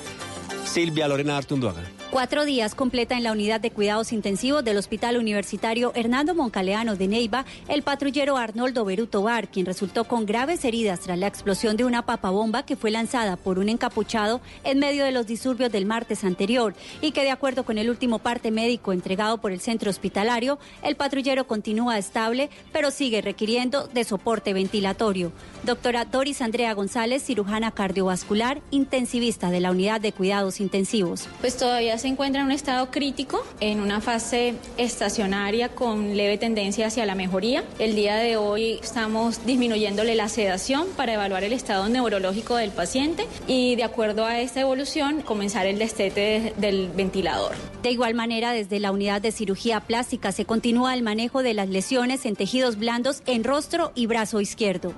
Silvia 0.65 1.07
Lorena 1.07 1.37
Artunduaga. 1.37 1.83
Cuatro 2.09 2.45
días 2.45 2.73
completa 2.73 3.17
en 3.17 3.23
la 3.23 3.33
unidad 3.33 3.59
de 3.59 3.69
cuidados 3.69 4.13
intensivos 4.13 4.63
del 4.63 4.77
Hospital 4.77 5.17
Universitario 5.17 5.91
Hernando 5.93 6.33
Moncaleano 6.33 6.95
de 6.95 7.09
Neiva 7.09 7.45
el 7.67 7.83
patrullero 7.83 8.37
Arnoldo 8.37 8.85
Beruto 8.85 9.23
Bar, 9.23 9.49
quien 9.49 9.65
resultó 9.65 10.05
con 10.05 10.25
graves 10.25 10.63
heridas 10.63 11.01
tras 11.01 11.19
la 11.19 11.27
explosión 11.27 11.75
de 11.75 11.83
una 11.83 12.05
papabomba 12.05 12.63
que 12.65 12.77
fue 12.77 12.91
lanzada 12.91 13.35
por 13.35 13.59
un 13.59 13.67
encapuchado 13.67 14.39
en 14.63 14.79
medio 14.79 15.03
de 15.03 15.11
los 15.11 15.27
disturbios 15.27 15.69
del 15.69 15.85
martes 15.85 16.23
anterior 16.23 16.73
y 17.01 17.11
que 17.11 17.23
de 17.23 17.29
acuerdo 17.29 17.65
con 17.65 17.77
el 17.77 17.89
último 17.89 18.19
parte 18.19 18.51
médico 18.51 18.93
entregado 18.93 19.39
por 19.39 19.51
el 19.51 19.59
centro 19.59 19.89
hospitalario, 19.89 20.59
el 20.83 20.95
patrullero 20.95 21.45
continúa 21.45 21.97
estable, 21.97 22.49
pero 22.71 22.89
sigue 22.89 23.21
requiriendo 23.21 23.85
de 23.85 24.05
soporte 24.05 24.53
ventilatorio. 24.53 25.33
Doctora 25.63 26.05
Doris 26.05 26.41
Andrea 26.41 26.73
González, 26.73 27.21
cirujana 27.21 27.71
cardiovascular, 27.71 28.61
intensivista 28.71 29.51
de 29.51 29.59
la 29.59 29.71
unidad 29.71 29.99
de 29.99 30.13
cuidados 30.13 30.61
intensivos. 30.61 31.27
Pues 31.41 31.57
todavía 31.57 31.96
se 31.97 32.07
encuentra 32.07 32.41
en 32.41 32.47
un 32.47 32.51
estado 32.51 32.91
crítico, 32.91 33.43
en 33.59 33.79
una 33.79 34.01
fase 34.01 34.55
estacionaria 34.77 35.69
con 35.69 36.15
leve 36.15 36.37
tendencia 36.37 36.87
hacia 36.87 37.05
la 37.05 37.15
mejoría. 37.15 37.63
El 37.79 37.95
día 37.95 38.15
de 38.15 38.37
hoy 38.37 38.79
estamos 38.81 39.45
disminuyéndole 39.45 40.15
la 40.15 40.29
sedación 40.29 40.87
para 40.95 41.13
evaluar 41.13 41.43
el 41.43 41.53
estado 41.53 41.89
neurológico 41.89 42.55
del 42.55 42.71
paciente 42.71 43.25
y 43.47 43.75
de 43.75 43.83
acuerdo 43.83 44.25
a 44.25 44.39
esta 44.39 44.61
evolución 44.61 45.21
comenzar 45.21 45.65
el 45.65 45.79
destete 45.79 46.53
del 46.57 46.89
ventilador. 46.89 47.55
De 47.81 47.91
igual 47.91 48.13
manera, 48.13 48.51
desde 48.51 48.79
la 48.79 48.91
unidad 48.91 49.21
de 49.21 49.31
cirugía 49.31 49.79
plástica 49.79 50.31
se 50.31 50.45
continúa 50.45 50.93
el 50.93 51.03
manejo 51.03 51.43
de 51.43 51.53
las 51.53 51.69
lesiones 51.69 52.25
en 52.25 52.35
tejidos 52.35 52.77
blandos 52.77 53.21
en 53.25 53.43
rostro 53.43 53.91
y 53.95 54.07
brazo 54.07 54.41
izquierdo. 54.41 54.93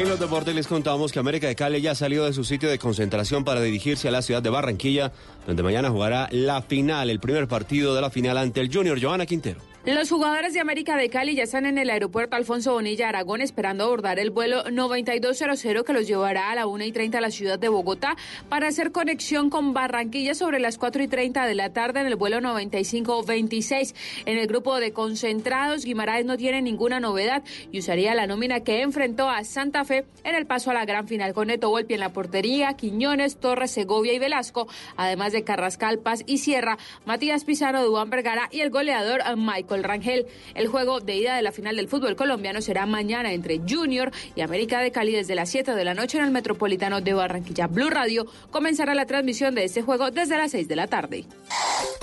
En 0.00 0.08
los 0.08 0.18
deportes 0.18 0.54
les 0.54 0.66
contamos 0.66 1.12
que 1.12 1.18
América 1.18 1.46
de 1.46 1.54
Cali 1.54 1.82
ya 1.82 1.94
salió 1.94 2.24
de 2.24 2.32
su 2.32 2.42
sitio 2.42 2.70
de 2.70 2.78
concentración 2.78 3.44
para 3.44 3.60
dirigirse 3.60 4.08
a 4.08 4.10
la 4.10 4.22
ciudad 4.22 4.40
de 4.40 4.48
Barranquilla 4.48 5.12
donde 5.46 5.62
mañana 5.62 5.90
jugará 5.90 6.26
la 6.32 6.62
final, 6.62 7.10
el 7.10 7.20
primer 7.20 7.46
partido 7.48 7.94
de 7.94 8.00
la 8.00 8.08
final 8.08 8.38
ante 8.38 8.62
el 8.62 8.74
Junior 8.74 8.98
Joana 8.98 9.26
Quintero. 9.26 9.60
Los 9.86 10.10
jugadores 10.10 10.52
de 10.52 10.60
América 10.60 10.94
de 10.98 11.08
Cali 11.08 11.34
ya 11.34 11.44
están 11.44 11.64
en 11.64 11.78
el 11.78 11.88
aeropuerto 11.88 12.36
Alfonso 12.36 12.74
Bonilla 12.74 13.08
Aragón 13.08 13.40
esperando 13.40 13.84
abordar 13.84 14.18
el 14.18 14.28
vuelo 14.28 14.62
9200 14.70 15.86
que 15.86 15.92
los 15.94 16.06
llevará 16.06 16.50
a 16.50 16.54
la 16.54 16.66
1 16.66 16.84
y 16.84 16.92
30 16.92 17.16
a 17.16 17.20
la 17.22 17.30
ciudad 17.30 17.58
de 17.58 17.70
Bogotá 17.70 18.14
para 18.50 18.68
hacer 18.68 18.92
conexión 18.92 19.48
con 19.48 19.72
Barranquilla 19.72 20.34
sobre 20.34 20.60
las 20.60 20.76
4 20.76 21.04
y 21.04 21.08
30 21.08 21.46
de 21.46 21.54
la 21.54 21.72
tarde 21.72 22.00
en 22.00 22.08
el 22.08 22.16
vuelo 22.16 22.42
9526. 22.42 23.94
En 24.26 24.36
el 24.36 24.46
grupo 24.48 24.78
de 24.80 24.92
concentrados, 24.92 25.86
Guimaraes 25.86 26.26
no 26.26 26.36
tiene 26.36 26.60
ninguna 26.60 27.00
novedad 27.00 27.42
y 27.72 27.78
usaría 27.78 28.14
la 28.14 28.26
nómina 28.26 28.60
que 28.60 28.82
enfrentó 28.82 29.30
a 29.30 29.44
Santa 29.44 29.86
Fe 29.86 30.04
en 30.24 30.34
el 30.34 30.44
paso 30.44 30.70
a 30.70 30.74
la 30.74 30.84
gran 30.84 31.08
final 31.08 31.32
con 31.32 31.46
Neto 31.46 31.70
Volpi 31.70 31.94
en 31.94 32.00
la 32.00 32.12
portería, 32.12 32.74
Quiñones, 32.74 33.38
Torres, 33.38 33.70
Segovia 33.70 34.12
y 34.12 34.18
Velasco, 34.18 34.68
además 34.98 35.32
de 35.32 35.42
Carrascal, 35.42 36.00
Paz 36.00 36.22
y 36.26 36.36
Sierra, 36.36 36.76
Matías 37.06 37.44
Pizarro, 37.44 37.82
Duan 37.82 38.10
Vergara 38.10 38.50
y 38.52 38.60
el 38.60 38.68
goleador 38.68 39.22
Mike 39.38 39.69
el 39.74 39.84
Rangel. 39.84 40.26
El 40.54 40.68
juego 40.68 41.00
de 41.00 41.16
ida 41.16 41.36
de 41.36 41.42
la 41.42 41.52
final 41.52 41.76
del 41.76 41.88
fútbol 41.88 42.16
colombiano 42.16 42.60
será 42.60 42.86
mañana 42.86 43.32
entre 43.32 43.60
Junior 43.68 44.12
y 44.34 44.40
América 44.40 44.80
de 44.80 44.92
Cali 44.92 45.12
desde 45.12 45.34
las 45.34 45.50
7 45.50 45.74
de 45.74 45.84
la 45.84 45.94
noche 45.94 46.18
en 46.18 46.24
el 46.24 46.30
Metropolitano 46.30 47.00
de 47.00 47.14
Barranquilla. 47.14 47.66
Blue 47.66 47.90
Radio 47.90 48.26
comenzará 48.50 48.94
la 48.94 49.06
transmisión 49.06 49.54
de 49.54 49.64
este 49.64 49.82
juego 49.82 50.10
desde 50.10 50.36
las 50.36 50.50
6 50.52 50.68
de 50.68 50.76
la 50.76 50.86
tarde. 50.86 51.24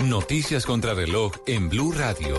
Noticias 0.04 0.66
contra 0.66 0.94
reloj 0.94 1.34
en 1.46 1.70
Blue 1.70 1.92
Radio. 1.92 2.38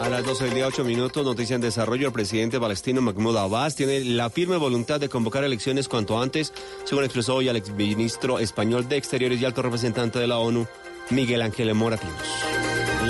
A 0.00 0.08
las 0.08 0.24
12 0.24 0.44
del 0.44 0.54
día, 0.54 0.66
8 0.68 0.84
minutos, 0.84 1.24
noticia 1.24 1.56
en 1.56 1.60
desarrollo. 1.60 2.06
El 2.06 2.12
presidente 2.12 2.60
palestino 2.60 3.02
Mahmoud 3.02 3.36
Abbas 3.36 3.74
tiene 3.74 4.04
la 4.04 4.30
firme 4.30 4.56
voluntad 4.56 5.00
de 5.00 5.08
convocar 5.08 5.42
elecciones 5.42 5.88
cuanto 5.88 6.22
antes, 6.22 6.52
según 6.84 7.02
expresó 7.02 7.34
hoy 7.34 7.48
el 7.48 7.56
exministro 7.56 8.38
español 8.38 8.88
de 8.88 8.96
Exteriores 8.96 9.40
y 9.40 9.44
alto 9.44 9.60
representante 9.60 10.20
de 10.20 10.28
la 10.28 10.38
ONU, 10.38 10.68
Miguel 11.10 11.42
Ángel 11.42 11.74
Moratinos. 11.74 12.16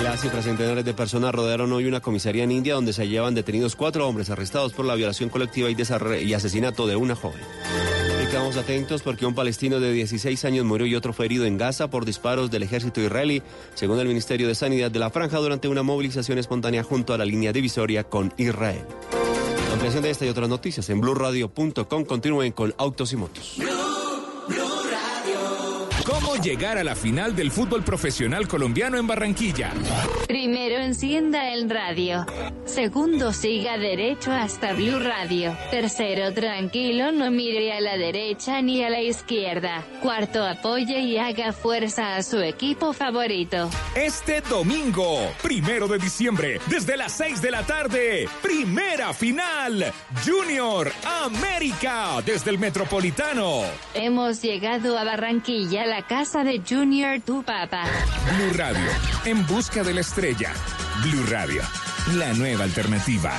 Las 0.03 0.21
cifras 0.21 0.45
centenares 0.45 0.85
de 0.85 0.93
personas 0.93 1.33
rodearon 1.33 1.71
hoy 1.73 1.85
una 1.85 1.99
comisaría 1.99 2.43
en 2.43 2.51
India 2.51 2.75
donde 2.75 2.93
se 2.93 3.07
llevan 3.07 3.35
detenidos 3.35 3.75
cuatro 3.75 4.07
hombres 4.07 4.29
arrestados 4.29 4.71
por 4.71 4.85
la 4.85 4.95
violación 4.95 5.29
colectiva 5.29 5.69
y, 5.69 5.75
y 6.23 6.33
asesinato 6.33 6.87
de 6.87 6.95
una 6.95 7.15
joven. 7.15 7.41
Y 8.23 8.27
quedamos 8.27 8.55
atentos 8.55 9.01
porque 9.01 9.25
un 9.25 9.35
palestino 9.35 9.79
de 9.79 9.91
16 9.91 10.45
años 10.45 10.65
murió 10.65 10.85
y 10.85 10.95
otro 10.95 11.11
fue 11.11 11.25
herido 11.25 11.45
en 11.45 11.57
Gaza 11.57 11.89
por 11.89 12.05
disparos 12.05 12.49
del 12.49 12.63
ejército 12.63 13.01
israelí, 13.01 13.41
según 13.73 13.99
el 13.99 14.07
Ministerio 14.07 14.47
de 14.47 14.55
Sanidad 14.55 14.89
de 14.89 14.99
la 14.99 15.09
Franja, 15.09 15.37
durante 15.37 15.67
una 15.67 15.83
movilización 15.83 16.37
espontánea 16.37 16.83
junto 16.83 17.13
a 17.13 17.17
la 17.17 17.25
línea 17.25 17.51
divisoria 17.51 18.03
con 18.05 18.33
Israel. 18.37 18.85
ampliación 19.73 20.03
de 20.03 20.11
esta 20.11 20.25
y 20.25 20.29
otras 20.29 20.47
noticias 20.47 20.89
en 20.89 21.01
blurradio.com. 21.01 22.05
Continúen 22.05 22.53
con 22.53 22.73
Autos 22.77 23.11
y 23.11 23.17
Motos. 23.17 23.59
¿Cómo 26.05 26.35
llegar 26.37 26.77
a 26.77 26.83
la 26.83 26.95
final 26.95 27.35
del 27.35 27.51
fútbol 27.51 27.83
profesional 27.83 28.47
colombiano 28.47 28.97
en 28.97 29.05
Barranquilla? 29.05 29.71
Primero 30.27 30.77
encienda 30.77 31.53
el 31.53 31.69
radio. 31.69 32.25
Segundo 32.65 33.33
siga 33.33 33.77
derecho 33.77 34.31
hasta 34.31 34.73
Blue 34.73 34.99
Radio. 34.99 35.55
Tercero 35.71 36.33
tranquilo, 36.33 37.11
no 37.11 37.29
mire 37.31 37.73
a 37.73 37.81
la 37.81 37.97
derecha 37.97 38.61
ni 38.61 38.83
a 38.83 38.89
la 38.89 39.01
izquierda. 39.01 39.83
Cuarto 40.01 40.45
apoye 40.45 40.99
y 40.99 41.17
haga 41.17 41.51
fuerza 41.53 42.15
a 42.15 42.23
su 42.23 42.39
equipo 42.39 42.93
favorito. 42.93 43.69
Este 43.95 44.41
domingo, 44.41 45.19
primero 45.41 45.87
de 45.87 45.97
diciembre, 45.99 46.59
desde 46.67 46.97
las 46.97 47.11
6 47.13 47.41
de 47.41 47.51
la 47.51 47.63
tarde, 47.63 48.27
primera 48.41 49.13
final. 49.13 49.91
Junior 50.25 50.91
América 51.23 52.21
desde 52.25 52.51
el 52.51 52.59
Metropolitano. 52.59 53.61
Hemos 53.93 54.41
llegado 54.41 54.97
a 54.97 55.03
Barranquilla, 55.03 55.85
la 55.89 56.05
casa 56.05 56.43
de 56.43 56.61
Junior 56.67 57.19
Tu 57.21 57.41
Papa. 57.43 57.83
Blue 58.35 58.53
Radio, 58.55 58.89
en 59.25 59.45
busca 59.47 59.83
de 59.83 59.95
la 59.95 60.01
estrella. 60.01 60.53
Blue 61.01 61.25
Radio, 61.27 61.63
la 62.13 62.31
nueva 62.33 62.65
alternativa. 62.65 63.31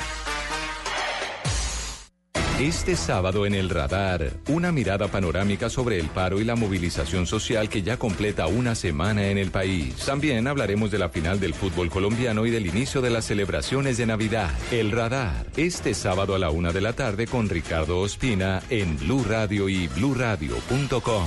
Este 2.59 2.97
sábado 2.97 3.47
en 3.47 3.55
el 3.55 3.71
radar, 3.71 4.33
una 4.49 4.73
mirada 4.73 5.09
panorámica 5.09 5.71
sobre 5.71 5.99
el 5.99 6.09
paro 6.09 6.41
y 6.41 6.45
la 6.45 6.57
movilización 6.57 7.27
social 7.27 7.69
que 7.69 7.83
ya 7.83 7.97
completa 7.97 8.49
una 8.49 8.75
semana 8.75 9.29
en 9.29 9.39
el 9.39 9.51
país. 9.51 9.95
También 10.05 10.47
hablaremos 10.49 10.91
de 10.91 10.99
la 10.99 11.09
final 11.09 11.39
del 11.39 11.55
fútbol 11.55 11.89
colombiano 11.89 12.45
y 12.47 12.51
del 12.51 12.67
inicio 12.67 13.01
de 13.01 13.11
las 13.11 13.27
celebraciones 13.27 13.97
de 13.97 14.07
Navidad. 14.07 14.51
El 14.73 14.91
radar, 14.91 15.47
este 15.57 15.95
sábado 15.95 16.35
a 16.35 16.39
la 16.39 16.51
una 16.51 16.73
de 16.73 16.81
la 16.81 16.93
tarde 16.95 17.29
con 17.29 17.49
Ricardo 17.49 18.01
Ospina 18.01 18.61
en 18.69 18.99
Blue 18.99 19.25
Radio 19.25 19.69
y 19.69 19.87
bluradio.com. 19.87 21.27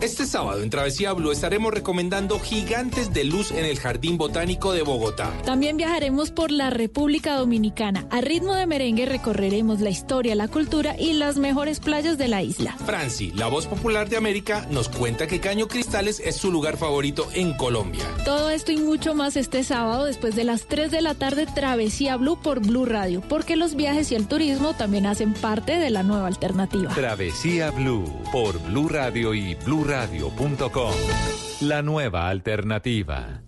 Este 0.00 0.26
sábado 0.26 0.62
en 0.62 0.70
Travesía 0.70 1.12
Blue 1.12 1.32
estaremos 1.32 1.74
recomendando 1.74 2.38
gigantes 2.38 3.12
de 3.12 3.24
luz 3.24 3.50
en 3.50 3.64
el 3.64 3.80
Jardín 3.80 4.16
Botánico 4.16 4.72
de 4.72 4.82
Bogotá. 4.82 5.32
También 5.44 5.76
viajaremos 5.76 6.30
por 6.30 6.52
la 6.52 6.70
República 6.70 7.34
Dominicana. 7.34 8.06
A 8.10 8.20
ritmo 8.20 8.54
de 8.54 8.66
merengue 8.66 9.06
recorreremos 9.06 9.80
la 9.80 9.90
historia, 9.90 10.36
la 10.36 10.46
cultura 10.46 10.96
y 10.96 11.14
las 11.14 11.36
mejores 11.36 11.80
playas 11.80 12.16
de 12.16 12.28
la 12.28 12.44
isla. 12.44 12.76
Franci, 12.86 13.32
la 13.32 13.48
voz 13.48 13.66
popular 13.66 14.08
de 14.08 14.16
América, 14.16 14.66
nos 14.70 14.88
cuenta 14.88 15.26
que 15.26 15.40
Caño 15.40 15.66
Cristales 15.66 16.20
es 16.20 16.36
su 16.36 16.52
lugar 16.52 16.76
favorito 16.76 17.28
en 17.34 17.54
Colombia. 17.54 18.04
Todo 18.24 18.50
esto 18.50 18.70
y 18.70 18.76
mucho 18.76 19.16
más 19.16 19.36
este 19.36 19.64
sábado 19.64 20.04
después 20.04 20.36
de 20.36 20.44
las 20.44 20.66
3 20.66 20.92
de 20.92 21.02
la 21.02 21.14
tarde 21.14 21.46
Travesía 21.46 22.16
Blue 22.16 22.38
por 22.40 22.60
Blue 22.60 22.86
Radio, 22.86 23.20
porque 23.28 23.56
los 23.56 23.74
viajes 23.74 24.12
y 24.12 24.14
el 24.14 24.28
turismo 24.28 24.74
también 24.74 25.06
hacen 25.06 25.34
parte 25.34 25.80
de 25.80 25.90
la 25.90 26.04
nueva 26.04 26.28
alternativa. 26.28 26.94
Travesía 26.94 27.72
Blue 27.72 28.04
por 28.30 28.60
Blue 28.62 28.88
Radio 28.88 29.27
y 29.34 29.54
bluradio.com. 29.54 30.94
La 31.60 31.82
nueva 31.82 32.28
alternativa. 32.28 33.42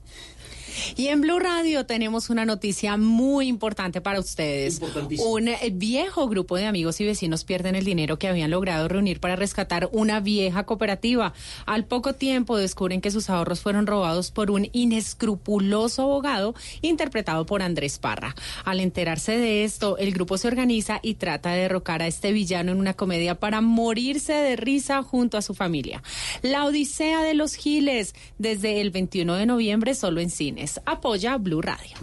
Y 0.97 1.09
en 1.09 1.21
Blue 1.21 1.39
Radio 1.39 1.87
tenemos 1.87 2.31
una 2.31 2.45
noticia 2.45 2.97
muy 2.97 3.49
importante 3.49 4.01
para 4.01 4.21
ustedes. 4.21 4.81
Un 5.19 5.49
eh, 5.49 5.71
viejo 5.73 6.29
grupo 6.29 6.57
de 6.57 6.67
amigos 6.67 7.01
y 7.01 7.07
vecinos 7.07 7.45
pierden 7.45 7.75
el 7.75 7.85
dinero 7.85 8.19
que 8.19 8.29
habían 8.29 8.51
logrado 8.51 8.89
reunir 8.89 9.21
para 9.21 9.37
rescatar 9.37 9.89
una 9.93 10.21
vieja 10.21 10.65
cooperativa. 10.65 11.33
Al 11.67 11.85
poco 11.85 12.15
tiempo 12.15 12.57
descubren 12.57 13.01
que 13.01 13.11
sus 13.11 13.31
ahorros 13.31 13.61
fueron 13.61 13.87
robados 13.87 14.31
por 14.31 14.51
un 14.51 14.69
inescrupuloso 14.73 16.03
abogado 16.03 16.55
interpretado 16.83 17.47
por 17.47 17.63
Andrés 17.63 17.99
Parra. 17.99 18.35
Al 18.65 18.81
enterarse 18.81 19.39
de 19.39 19.65
esto, 19.65 19.99
el 19.99 20.13
grupo 20.13 20.39
se 20.39 20.49
organiza 20.49 21.01
y 21.03 21.15
trata 21.15 21.53
de 21.53 21.63
derrocar 21.63 22.03
a 22.03 22.07
este 22.07 22.33
villano 22.33 22.73
en 22.73 22.79
una 22.79 22.95
comedia 22.95 23.35
para 23.35 23.61
morirse 23.61 24.33
de 24.33 24.57
risa 24.57 25.03
junto 25.03 25.39
a 25.39 25.43
su 25.43 25.55
familia. 25.55 26.03
La 26.43 26.65
Odisea 26.65 27.23
de 27.23 27.35
los 27.35 27.55
Giles, 27.55 28.15
desde 28.39 28.81
el 28.81 28.91
21 28.91 29.35
de 29.35 29.47
noviembre 29.47 29.95
solo 29.95 30.21
en 30.21 30.31
cines. 30.31 30.70
Apoya 30.85 31.39
Blue 31.39 31.63
Radio. 31.63 31.97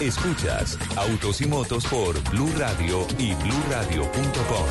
Escuchas 0.00 0.78
Autos 0.96 1.40
y 1.40 1.46
Motos 1.46 1.86
por 1.86 2.20
Blue 2.30 2.50
Radio 2.56 3.06
y 3.18 3.34
bluradio.com. 3.34 4.66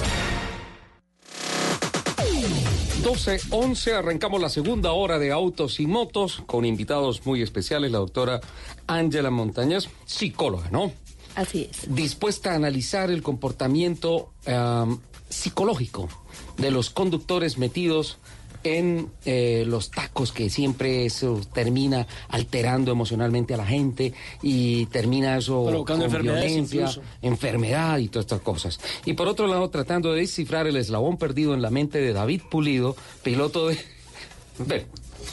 12.11, 3.03 3.93
arrancamos 3.93 4.39
la 4.39 4.49
segunda 4.49 4.91
hora 4.91 5.17
de 5.17 5.31
Autos 5.31 5.79
y 5.79 5.87
Motos 5.87 6.43
con 6.45 6.65
invitados 6.65 7.25
muy 7.25 7.41
especiales, 7.41 7.91
la 7.91 7.97
doctora 7.97 8.41
Ángela 8.85 9.31
Montañez, 9.31 9.89
psicóloga, 10.05 10.69
¿no? 10.69 10.91
Así 11.35 11.67
es. 11.71 11.93
Dispuesta 11.95 12.51
a 12.51 12.55
analizar 12.55 13.09
el 13.09 13.23
comportamiento 13.23 14.31
um, 14.45 14.99
psicológico 15.29 16.09
de 16.57 16.69
los 16.69 16.89
conductores 16.89 17.57
metidos 17.57 18.19
en 18.63 19.09
eh, 19.25 19.63
los 19.67 19.91
tacos 19.91 20.31
que 20.31 20.49
siempre 20.49 21.05
eso 21.05 21.41
termina 21.53 22.07
alterando 22.29 22.91
emocionalmente 22.91 23.53
a 23.53 23.57
la 23.57 23.65
gente 23.65 24.13
y 24.41 24.85
termina 24.87 25.37
eso 25.37 25.65
Provocando 25.65 26.07
violencia, 26.07 26.81
incluso. 26.81 27.01
enfermedad 27.21 27.97
y 27.99 28.07
todas 28.07 28.25
estas 28.25 28.41
cosas. 28.41 28.79
Y 29.05 29.13
por 29.13 29.27
otro 29.27 29.47
lado, 29.47 29.69
tratando 29.69 30.13
de 30.13 30.21
descifrar 30.21 30.67
el 30.67 30.77
eslabón 30.77 31.17
perdido 31.17 31.53
en 31.53 31.61
la 31.61 31.69
mente 31.69 31.99
de 31.99 32.13
David 32.13 32.41
Pulido, 32.49 32.95
piloto 33.23 33.67
de... 33.67 33.77
Ven, 34.59 34.85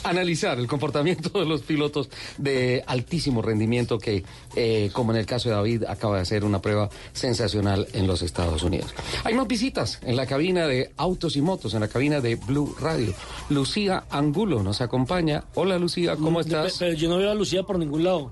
analizar 0.03 0.59
el 0.59 0.67
comportamiento 0.67 1.39
de 1.39 1.45
los 1.45 1.61
pilotos 1.61 2.09
de 2.37 2.83
altísimo 2.85 3.41
rendimiento 3.41 3.97
que, 3.97 4.23
eh, 4.55 4.89
como 4.93 5.11
en 5.11 5.19
el 5.19 5.25
caso 5.25 5.49
de 5.49 5.55
David, 5.55 5.83
acaba 5.87 6.17
de 6.17 6.21
hacer 6.21 6.43
una 6.43 6.61
prueba 6.61 6.89
sensacional 7.13 7.87
en 7.93 8.07
los 8.07 8.21
Estados 8.21 8.63
Unidos. 8.63 8.93
Hay 9.23 9.33
más 9.33 9.47
visitas 9.47 9.99
en 10.03 10.15
la 10.15 10.25
cabina 10.25 10.67
de 10.67 10.91
Autos 10.97 11.35
y 11.35 11.41
Motos, 11.41 11.73
en 11.73 11.81
la 11.81 11.87
cabina 11.87 12.21
de 12.21 12.35
Blue 12.35 12.75
Radio. 12.79 13.13
Lucía 13.49 14.05
Angulo 14.09 14.63
nos 14.63 14.81
acompaña. 14.81 15.43
Hola 15.55 15.77
Lucía, 15.77 16.15
¿cómo 16.15 16.41
estás? 16.41 16.77
Pero 16.79 16.95
yo 16.95 17.09
no 17.09 17.17
veo 17.17 17.31
a 17.31 17.35
Lucía 17.35 17.63
por 17.63 17.77
ningún 17.77 18.03
lado. 18.03 18.31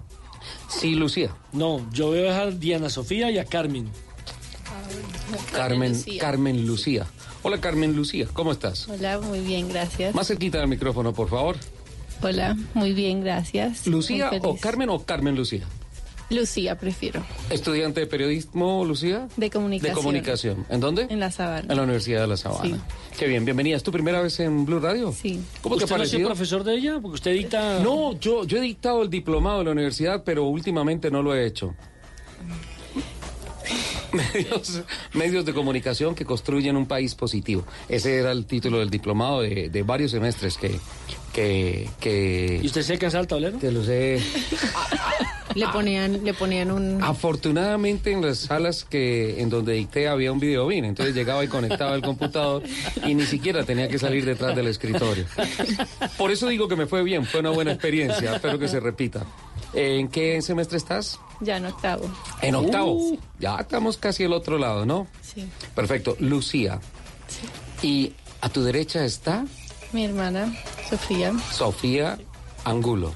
Sí, 0.69 0.95
Lucía. 0.95 1.35
No, 1.53 1.85
yo 1.91 2.11
veo 2.11 2.31
a 2.31 2.51
Diana 2.51 2.89
Sofía 2.89 3.31
y 3.31 3.37
a 3.37 3.45
Carmen. 3.45 3.89
Carmen, 5.51 5.93
Lucía. 5.93 6.21
Carmen 6.21 6.65
Lucía. 6.65 7.07
Hola 7.43 7.61
Carmen 7.61 7.95
Lucía, 7.95 8.27
¿cómo 8.33 8.51
estás? 8.51 8.87
Hola, 8.89 9.19
muy 9.19 9.39
bien, 9.39 9.69
gracias. 9.69 10.13
Más 10.15 10.27
cerquita 10.27 10.59
del 10.59 10.67
micrófono, 10.67 11.13
por 11.13 11.29
favor. 11.29 11.55
Hola, 12.21 12.57
muy 12.73 12.93
bien, 12.93 13.21
gracias. 13.21 13.85
Lucía 13.87 14.31
o. 14.41 14.57
Carmen 14.57 14.89
o 14.89 15.03
Carmen 15.03 15.35
Lucía. 15.35 15.63
Lucía, 16.29 16.77
prefiero. 16.77 17.23
¿Estudiante 17.49 18.01
de 18.01 18.07
periodismo, 18.07 18.83
Lucía? 18.83 19.29
De 19.37 19.49
comunicación. 19.49 19.95
De 19.95 20.01
comunicación. 20.01 20.65
¿En 20.69 20.81
dónde? 20.81 21.07
En 21.09 21.21
La 21.21 21.31
Sabana. 21.31 21.67
En 21.69 21.77
la 21.77 21.83
Universidad 21.83 22.19
de 22.21 22.27
La 22.27 22.35
Sabana. 22.35 22.83
Qué 23.17 23.27
bien, 23.27 23.45
bienvenida. 23.45 23.77
¿Es 23.77 23.83
tu 23.83 23.93
primera 23.93 24.21
vez 24.21 24.37
en 24.41 24.65
Blue 24.65 24.79
Radio? 24.81 25.13
Sí. 25.13 25.39
¿Cómo 25.61 25.77
te 25.77 25.83
ha 25.83 25.85
¿Usted 25.85 25.95
no 25.95 25.99
parecido? 25.99 26.27
profesor 26.27 26.63
de 26.65 26.73
ella? 26.75 26.99
Porque 27.01 27.15
usted 27.15 27.31
dicta... 27.33 27.79
No, 27.79 28.19
yo, 28.19 28.43
yo 28.43 28.57
he 28.57 28.61
dictado 28.61 29.03
el 29.03 29.09
diplomado 29.09 29.59
de 29.59 29.65
la 29.65 29.71
universidad, 29.71 30.23
pero 30.25 30.43
últimamente 30.47 31.09
no 31.09 31.21
lo 31.21 31.33
he 31.33 31.45
hecho. 31.45 31.75
Medios, 34.33 34.81
medios 35.13 35.45
de 35.45 35.53
comunicación 35.53 36.15
que 36.15 36.25
construyen 36.25 36.75
un 36.77 36.85
país 36.85 37.15
positivo. 37.15 37.65
Ese 37.89 38.17
era 38.17 38.31
el 38.31 38.45
título 38.45 38.79
del 38.79 38.89
diplomado 38.89 39.41
de, 39.41 39.69
de 39.69 39.83
varios 39.83 40.11
semestres 40.11 40.57
que... 40.57 40.79
que, 41.33 41.89
que 41.99 42.59
¿Y 42.61 42.65
usted 42.65 42.81
se 42.83 42.97
cansa 42.97 43.19
al 43.19 43.27
tablero? 43.27 43.59
Que 43.59 43.71
lo 43.71 43.83
sé. 43.83 44.19
Le 45.55 45.67
ponían, 45.69 46.23
le 46.23 46.33
ponían 46.33 46.71
un... 46.71 47.01
Afortunadamente 47.01 48.11
en 48.11 48.21
las 48.21 48.37
salas 48.39 48.83
que 48.83 49.41
en 49.41 49.49
donde 49.49 49.73
dicté 49.73 50.07
había 50.07 50.31
un 50.31 50.39
videobin, 50.39 50.85
entonces 50.85 51.15
llegaba 51.15 51.43
y 51.43 51.47
conectaba 51.47 51.95
el 51.95 52.01
computador 52.01 52.61
y 53.05 53.15
ni 53.15 53.25
siquiera 53.25 53.63
tenía 53.63 53.87
que 53.87 53.97
salir 53.97 54.23
detrás 54.23 54.55
del 54.55 54.67
escritorio. 54.67 55.25
Por 56.17 56.31
eso 56.31 56.47
digo 56.47 56.67
que 56.67 56.75
me 56.75 56.85
fue 56.85 57.01
bien, 57.01 57.25
fue 57.25 57.39
una 57.39 57.49
buena 57.49 57.71
experiencia, 57.71 58.35
espero 58.35 58.59
que 58.59 58.67
se 58.67 58.79
repita. 58.79 59.25
¿En 59.77 60.07
qué 60.07 60.41
semestre 60.41 60.79
estás? 60.79 61.19
Ya 61.39 61.57
en 61.57 61.67
octavo. 61.67 62.09
En 62.41 62.55
octavo. 62.55 62.93
Uh. 62.93 63.19
Ya 63.37 63.57
estamos 63.57 63.95
casi 63.97 64.23
al 64.23 64.33
otro 64.33 64.57
lado, 64.57 64.87
¿no? 64.87 65.05
Sí. 65.21 65.47
Perfecto. 65.75 66.17
Lucía. 66.19 66.79
Y 67.83 68.13
a 68.41 68.49
tu 68.49 68.63
derecha 68.63 69.05
está 69.05 69.45
Mi 69.91 70.05
hermana, 70.05 70.51
Sofía. 70.89 71.31
Sofía 71.51 72.17
Angulo. 72.65 73.13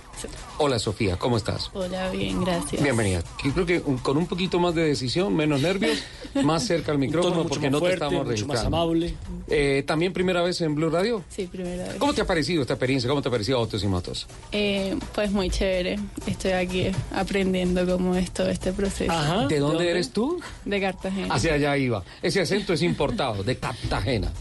Hola 0.63 0.77
Sofía, 0.77 1.17
¿cómo 1.17 1.37
estás? 1.37 1.71
Hola, 1.73 2.11
bien, 2.11 2.43
gracias. 2.43 2.83
Bienvenida. 2.83 3.23
Yo 3.43 3.51
creo 3.51 3.65
que 3.65 3.79
un- 3.83 3.97
con 3.97 4.15
un 4.15 4.27
poquito 4.27 4.59
más 4.59 4.75
de 4.75 4.83
decisión, 4.83 5.35
menos 5.35 5.59
nervios, 5.59 5.97
más 6.43 6.63
cerca 6.67 6.91
al 6.91 6.99
micrófono 6.99 7.47
porque 7.47 7.71
no 7.71 7.79
fuerte, 7.79 7.97
te 7.97 8.05
estamos 8.05 8.27
mucho 8.27 8.45
más 8.45 8.63
amable. 8.63 9.15
Eh, 9.47 9.83
¿También 9.87 10.13
primera 10.13 10.43
vez 10.43 10.61
en 10.61 10.75
Blue 10.75 10.91
Radio? 10.91 11.23
Sí, 11.29 11.47
primera 11.47 11.85
vez. 11.87 11.95
¿Cómo 11.95 12.13
te 12.13 12.21
ha 12.21 12.27
parecido 12.27 12.61
esta 12.61 12.73
experiencia? 12.75 13.09
¿Cómo 13.09 13.23
te 13.23 13.29
ha 13.29 13.31
parecido 13.31 13.57
Autos 13.57 13.83
y 13.83 13.87
Motos? 13.87 14.27
Eh, 14.51 14.95
pues 15.15 15.31
muy 15.31 15.49
chévere. 15.49 15.97
Estoy 16.27 16.51
aquí 16.51 16.91
aprendiendo 17.11 17.83
cómo 17.87 18.15
es 18.15 18.29
todo 18.29 18.49
este 18.49 18.71
proceso. 18.71 19.47
¿De 19.47 19.57
dónde 19.57 19.89
eres 19.89 20.11
tú? 20.11 20.39
De 20.63 20.79
Cartagena. 20.79 21.33
Hacia 21.33 21.55
allá 21.55 21.75
iba. 21.75 22.03
Ese 22.21 22.39
acento 22.39 22.73
es 22.73 22.83
importado, 22.83 23.43
de 23.43 23.57
Cartagena. 23.57 24.31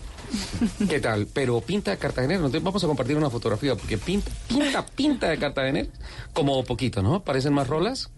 ¿Qué 0.89 1.01
tal? 1.01 1.27
Pero 1.32 1.61
pinta 1.61 1.90
de 1.90 1.98
cartagenero. 1.98 2.48
Vamos 2.61 2.82
a 2.85 2.86
compartir 2.86 3.16
una 3.16 3.31
fotografía 3.31 3.74
porque 3.74 3.98
pinta, 3.98 4.31
pinta, 4.48 4.86
pinta 4.86 5.28
de 5.28 5.39
cartagenero. 5.39 5.89
Como 6.32 6.62
poquito, 6.65 7.02
¿no? 7.02 7.23
¿Parecen 7.23 7.52
más 7.52 7.69
rolas? 7.69 8.11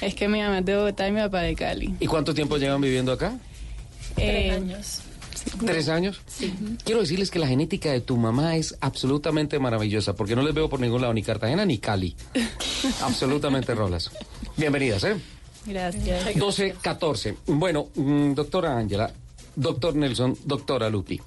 Es 0.00 0.14
que 0.14 0.28
mi 0.28 0.40
mamá 0.40 0.58
es 0.58 0.64
de 0.64 0.76
Bogotá 0.76 1.08
y 1.08 1.12
mi 1.12 1.20
papá 1.20 1.40
de 1.40 1.54
Cali. 1.54 1.94
¿Y 2.00 2.06
cuánto 2.06 2.34
tiempo 2.34 2.56
llevan 2.56 2.80
viviendo 2.80 3.12
acá? 3.12 3.36
Tres 4.14 4.52
años. 4.52 5.02
¿Tres 5.64 5.88
años? 5.88 6.20
Sí. 6.26 6.52
Quiero 6.84 7.00
decirles 7.00 7.30
que 7.30 7.38
la 7.38 7.46
genética 7.46 7.92
de 7.92 8.00
tu 8.00 8.16
mamá 8.16 8.56
es 8.56 8.76
absolutamente 8.80 9.58
maravillosa, 9.58 10.14
porque 10.14 10.34
no 10.34 10.42
les 10.42 10.54
veo 10.54 10.68
por 10.68 10.80
ningún 10.80 11.00
lado, 11.02 11.14
ni 11.14 11.22
Cartagena 11.22 11.64
ni 11.64 11.78
Cali. 11.78 12.16
absolutamente 13.02 13.74
rolas. 13.74 14.10
Bienvenidas, 14.56 15.04
¿eh? 15.04 15.16
Gracias. 15.66 16.36
12, 16.36 16.76
14. 16.80 17.36
Bueno, 17.46 17.88
mm, 17.94 18.34
doctora 18.34 18.76
Ángela, 18.76 19.12
doctor 19.54 19.94
Nelson, 19.96 20.36
doctora 20.44 20.88
Lupi. 20.88 21.20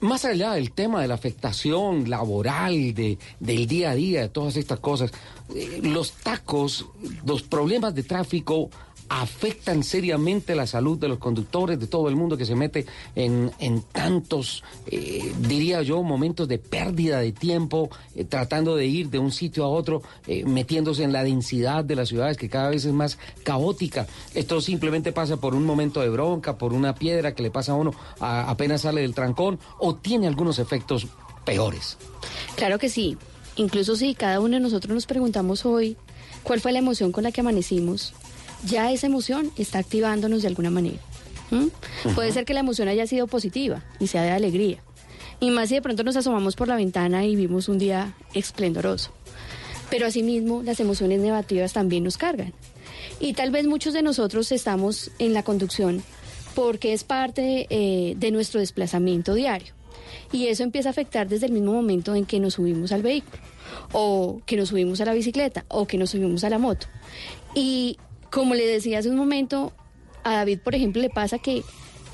Más 0.00 0.24
allá 0.24 0.52
del 0.52 0.70
tema 0.70 1.02
de 1.02 1.08
la 1.08 1.14
afectación 1.14 2.08
laboral, 2.08 2.94
de, 2.94 3.18
del 3.40 3.66
día 3.66 3.90
a 3.90 3.94
día, 3.96 4.20
de 4.22 4.28
todas 4.28 4.56
estas 4.56 4.78
cosas, 4.78 5.10
eh, 5.54 5.80
los 5.82 6.12
tacos, 6.12 6.86
los 7.26 7.42
problemas 7.42 7.96
de 7.96 8.04
tráfico 8.04 8.70
afectan 9.08 9.82
seriamente 9.82 10.54
la 10.54 10.66
salud 10.66 10.98
de 10.98 11.08
los 11.08 11.18
conductores, 11.18 11.80
de 11.80 11.86
todo 11.86 12.08
el 12.08 12.16
mundo 12.16 12.36
que 12.36 12.44
se 12.44 12.54
mete 12.54 12.86
en, 13.14 13.50
en 13.58 13.82
tantos, 13.82 14.62
eh, 14.86 15.32
diría 15.40 15.82
yo, 15.82 16.02
momentos 16.02 16.48
de 16.48 16.58
pérdida 16.58 17.20
de 17.20 17.32
tiempo, 17.32 17.90
eh, 18.14 18.24
tratando 18.24 18.76
de 18.76 18.86
ir 18.86 19.10
de 19.10 19.18
un 19.18 19.32
sitio 19.32 19.64
a 19.64 19.68
otro, 19.68 20.02
eh, 20.26 20.44
metiéndose 20.44 21.04
en 21.04 21.12
la 21.12 21.24
densidad 21.24 21.84
de 21.84 21.96
las 21.96 22.08
ciudades 22.08 22.36
que 22.36 22.48
cada 22.48 22.70
vez 22.70 22.84
es 22.84 22.92
más 22.92 23.18
caótica. 23.44 24.06
Esto 24.34 24.60
simplemente 24.60 25.12
pasa 25.12 25.38
por 25.38 25.54
un 25.54 25.64
momento 25.64 26.00
de 26.00 26.08
bronca, 26.08 26.58
por 26.58 26.72
una 26.72 26.94
piedra 26.94 27.34
que 27.34 27.42
le 27.42 27.50
pasa 27.50 27.72
a 27.72 27.76
uno 27.76 27.92
apenas 28.20 28.82
sale 28.82 29.00
del 29.00 29.14
trancón, 29.14 29.58
o 29.78 29.94
tiene 29.94 30.26
algunos 30.26 30.58
efectos 30.58 31.06
peores. 31.44 31.96
Claro 32.56 32.78
que 32.78 32.88
sí. 32.88 33.16
Incluso 33.56 33.96
si 33.96 34.14
cada 34.14 34.40
uno 34.40 34.54
de 34.54 34.60
nosotros 34.60 34.94
nos 34.94 35.06
preguntamos 35.06 35.66
hoy 35.66 35.96
cuál 36.44 36.60
fue 36.60 36.72
la 36.72 36.78
emoción 36.78 37.10
con 37.10 37.24
la 37.24 37.32
que 37.32 37.40
amanecimos, 37.40 38.14
ya 38.64 38.90
esa 38.92 39.06
emoción 39.06 39.50
está 39.56 39.78
activándonos 39.78 40.42
de 40.42 40.48
alguna 40.48 40.70
manera. 40.70 40.98
Puede 42.14 42.32
ser 42.32 42.44
que 42.44 42.54
la 42.54 42.60
emoción 42.60 42.88
haya 42.88 43.06
sido 43.06 43.26
positiva 43.26 43.82
y 43.98 44.08
sea 44.08 44.22
de 44.22 44.30
alegría. 44.30 44.82
Y 45.40 45.50
más 45.50 45.68
si 45.68 45.76
de 45.76 45.82
pronto 45.82 46.02
nos 46.04 46.16
asomamos 46.16 46.56
por 46.56 46.68
la 46.68 46.76
ventana 46.76 47.24
y 47.24 47.36
vimos 47.36 47.68
un 47.68 47.78
día 47.78 48.14
esplendoroso. 48.34 49.12
Pero 49.88 50.06
asimismo, 50.06 50.62
las 50.62 50.80
emociones 50.80 51.20
negativas 51.20 51.72
también 51.72 52.04
nos 52.04 52.18
cargan. 52.18 52.52
Y 53.20 53.32
tal 53.32 53.50
vez 53.50 53.66
muchos 53.66 53.94
de 53.94 54.02
nosotros 54.02 54.52
estamos 54.52 55.10
en 55.18 55.32
la 55.32 55.42
conducción 55.42 56.02
porque 56.54 56.92
es 56.92 57.04
parte 57.04 57.66
eh, 57.70 58.14
de 58.16 58.30
nuestro 58.30 58.60
desplazamiento 58.60 59.34
diario. 59.34 59.72
Y 60.32 60.48
eso 60.48 60.64
empieza 60.64 60.88
a 60.88 60.90
afectar 60.90 61.28
desde 61.28 61.46
el 61.46 61.52
mismo 61.52 61.72
momento 61.72 62.14
en 62.14 62.26
que 62.26 62.40
nos 62.40 62.54
subimos 62.54 62.92
al 62.92 63.02
vehículo, 63.02 63.38
o 63.92 64.40
que 64.44 64.56
nos 64.56 64.70
subimos 64.70 65.00
a 65.00 65.04
la 65.04 65.14
bicicleta, 65.14 65.64
o 65.68 65.86
que 65.86 65.98
nos 65.98 66.10
subimos 66.10 66.44
a 66.44 66.50
la 66.50 66.58
moto. 66.58 66.86
Y 67.54 67.96
como 68.30 68.54
le 68.54 68.66
decía 68.66 68.98
hace 68.98 69.10
un 69.10 69.16
momento, 69.16 69.72
a 70.24 70.34
David, 70.34 70.60
por 70.60 70.74
ejemplo, 70.74 71.00
le 71.02 71.10
pasa 71.10 71.38
que 71.38 71.62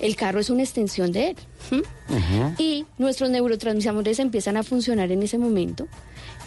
el 0.00 0.16
carro 0.16 0.40
es 0.40 0.50
una 0.50 0.62
extensión 0.62 1.12
de 1.12 1.30
él. 1.30 1.36
Y 2.58 2.84
nuestros 2.98 3.30
neurotransmisores 3.30 4.18
empiezan 4.18 4.56
a 4.56 4.62
funcionar 4.62 5.10
en 5.12 5.22
ese 5.22 5.38
momento. 5.38 5.86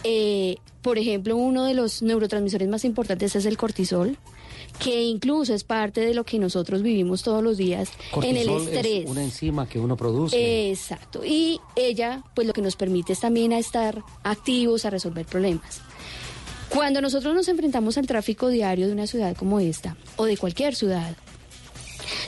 Eh, 0.04 0.56
por 0.82 0.98
ejemplo, 0.98 1.36
uno 1.36 1.64
de 1.64 1.74
los 1.74 2.02
neurotransmisores 2.02 2.68
más 2.68 2.84
importantes 2.84 3.34
es 3.34 3.46
el 3.46 3.56
cortisol, 3.56 4.16
que 4.78 5.02
incluso 5.02 5.54
es 5.54 5.64
parte 5.64 6.00
de 6.00 6.14
lo 6.14 6.24
que 6.24 6.38
nosotros 6.38 6.82
vivimos 6.82 7.22
todos 7.22 7.42
los 7.42 7.56
días 7.56 7.90
en 8.22 8.36
el 8.36 8.48
estrés. 8.48 9.04
es 9.04 9.10
una 9.10 9.24
enzima 9.24 9.68
que 9.68 9.80
uno 9.80 9.96
produce. 9.96 10.70
Exacto. 10.70 11.24
Y 11.24 11.60
ella, 11.74 12.22
pues 12.34 12.46
lo 12.46 12.52
que 12.52 12.62
nos 12.62 12.76
permite 12.76 13.12
es 13.12 13.20
también 13.20 13.52
a 13.52 13.58
estar 13.58 14.02
activos, 14.22 14.84
a 14.84 14.90
resolver 14.90 15.26
problemas. 15.26 15.82
Cuando 16.68 17.00
nosotros 17.00 17.34
nos 17.34 17.48
enfrentamos 17.48 17.98
al 17.98 18.06
tráfico 18.06 18.48
diario 18.48 18.86
de 18.86 18.92
una 18.92 19.06
ciudad 19.06 19.36
como 19.36 19.60
esta, 19.60 19.96
o 20.16 20.24
de 20.24 20.36
cualquier 20.36 20.74
ciudad, 20.74 21.16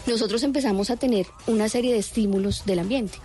nosotros 0.07 0.43
empezamos 0.43 0.91
a 0.91 0.97
tener 0.97 1.27
una 1.47 1.69
serie 1.69 1.93
de 1.93 1.99
estímulos 1.99 2.65
del 2.65 2.81
ambiente. 2.81 3.19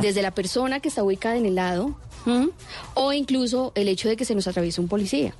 Desde 0.00 0.22
la 0.22 0.30
persona 0.30 0.80
que 0.80 0.88
está 0.88 1.02
ubicada 1.02 1.36
en 1.36 1.44
el 1.44 1.54
lado, 1.54 1.98
o 2.94 3.12
incluso 3.12 3.72
el 3.74 3.88
hecho 3.88 4.08
de 4.08 4.16
que 4.16 4.24
se 4.24 4.34
nos 4.34 4.46
atraviese 4.46 4.80
un 4.80 4.88
policía. 4.88 5.34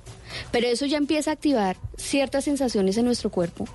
Pero 0.52 0.66
eso 0.66 0.84
ya 0.84 0.98
empieza 0.98 1.30
a 1.30 1.34
activar 1.34 1.78
ciertas 1.96 2.44
sensaciones 2.44 2.98
en 2.98 3.06
nuestro 3.06 3.30
cuerpo 3.30 3.66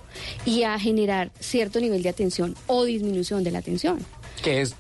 y 0.46 0.64
a 0.64 0.78
generar 0.78 1.32
cierto 1.40 1.80
nivel 1.80 2.04
de 2.04 2.10
atención 2.10 2.56
o 2.68 2.84
disminución 2.84 3.44
de 3.44 3.52
la 3.52 3.60
atención. 3.60 4.00
Que 4.44 4.62
es 4.62 4.76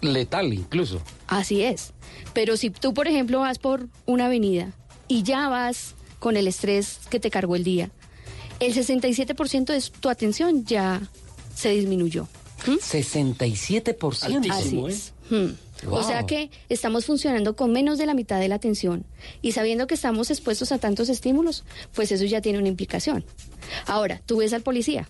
letal 0.00 0.52
incluso. 0.52 1.02
Así 1.26 1.62
es. 1.62 1.92
Pero 2.32 2.56
si 2.56 2.70
tú, 2.70 2.94
por 2.94 3.06
ejemplo, 3.06 3.40
vas 3.40 3.58
por 3.58 3.88
una 4.06 4.26
avenida 4.26 4.72
y 5.10 5.24
ya 5.24 5.48
vas 5.48 5.96
con 6.20 6.36
el 6.36 6.46
estrés 6.46 7.00
que 7.10 7.18
te 7.18 7.30
cargó 7.30 7.56
el 7.56 7.64
día, 7.64 7.90
el 8.60 8.72
67% 8.72 9.64
de 9.64 9.82
tu 9.98 10.08
atención 10.08 10.64
ya 10.64 11.02
se 11.54 11.70
disminuyó. 11.70 12.28
67%. 12.64 14.50
Así 14.50 14.84
es. 14.86 15.12
Hmm. 15.28 15.54
Wow. 15.84 15.94
O 15.94 16.02
sea 16.04 16.26
que 16.26 16.50
estamos 16.68 17.06
funcionando 17.06 17.56
con 17.56 17.72
menos 17.72 17.98
de 17.98 18.06
la 18.06 18.14
mitad 18.14 18.38
de 18.38 18.48
la 18.48 18.56
atención 18.56 19.06
y 19.40 19.52
sabiendo 19.52 19.86
que 19.86 19.94
estamos 19.94 20.30
expuestos 20.30 20.72
a 20.72 20.78
tantos 20.78 21.08
estímulos, 21.08 21.64
pues 21.94 22.12
eso 22.12 22.24
ya 22.26 22.42
tiene 22.42 22.58
una 22.58 22.68
implicación. 22.68 23.24
Ahora, 23.86 24.20
tú 24.26 24.36
ves 24.36 24.52
al 24.52 24.60
policía. 24.60 25.08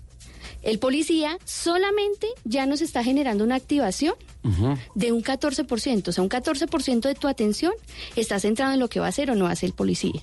El 0.62 0.78
policía 0.78 1.39
solamente 1.45 2.27
ya 2.45 2.66
nos 2.66 2.81
está 2.82 3.03
generando 3.03 3.45
una 3.45 3.55
activación 3.57 4.15
de 4.95 5.12
un 5.12 5.23
14%. 5.23 6.09
O 6.09 6.12
sea, 6.12 6.23
un 6.23 6.31
14% 6.31 7.01
de 7.01 7.15
tu 7.15 7.28
atención 7.28 7.73
está 8.16 8.39
centrado 8.41 8.73
en 8.74 8.81
lo 8.81 8.89
que 8.89 9.01
va 9.01 9.07
a 9.07 9.09
hacer 9.11 9.31
o 9.31 9.35
no 9.35 9.47
hace 9.47 9.66
el 9.66 9.73
policía. 9.73 10.20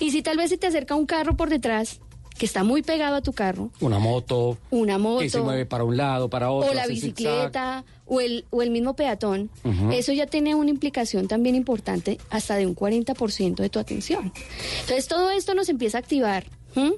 Y 0.00 0.10
si 0.10 0.22
tal 0.22 0.36
vez 0.36 0.50
se 0.50 0.58
te 0.58 0.66
acerca 0.66 0.94
un 0.94 1.06
carro 1.06 1.36
por 1.36 1.48
detrás 1.50 2.00
que 2.38 2.46
está 2.46 2.64
muy 2.64 2.82
pegado 2.82 3.16
a 3.16 3.20
tu 3.20 3.32
carro, 3.34 3.70
Una 3.80 3.98
moto. 3.98 4.56
una 4.70 4.96
moto, 4.98 5.20
Que 5.20 5.28
se 5.30 5.40
mueve 5.40 5.66
para 5.66 5.84
un 5.84 5.96
lado, 5.98 6.28
para 6.30 6.50
otro. 6.50 6.70
o 6.70 6.74
la 6.74 6.86
bicicleta 6.86 7.84
o 8.06 8.20
el, 8.22 8.46
o 8.50 8.62
el 8.62 8.70
mismo 8.70 8.94
peatón, 8.96 9.50
eso 9.92 10.12
ya 10.12 10.26
tiene 10.26 10.54
una 10.54 10.70
implicación 10.70 11.28
también 11.28 11.54
importante 11.54 12.18
hasta 12.30 12.56
de 12.56 12.66
un 12.66 12.74
40% 12.74 13.56
de 13.56 13.68
tu 13.68 13.78
atención. 13.78 14.32
Entonces 14.80 15.08
todo 15.08 15.30
esto 15.30 15.54
nos 15.54 15.68
empieza 15.68 15.98
a 15.98 16.00
activar 16.00 16.46
¿m? 16.74 16.92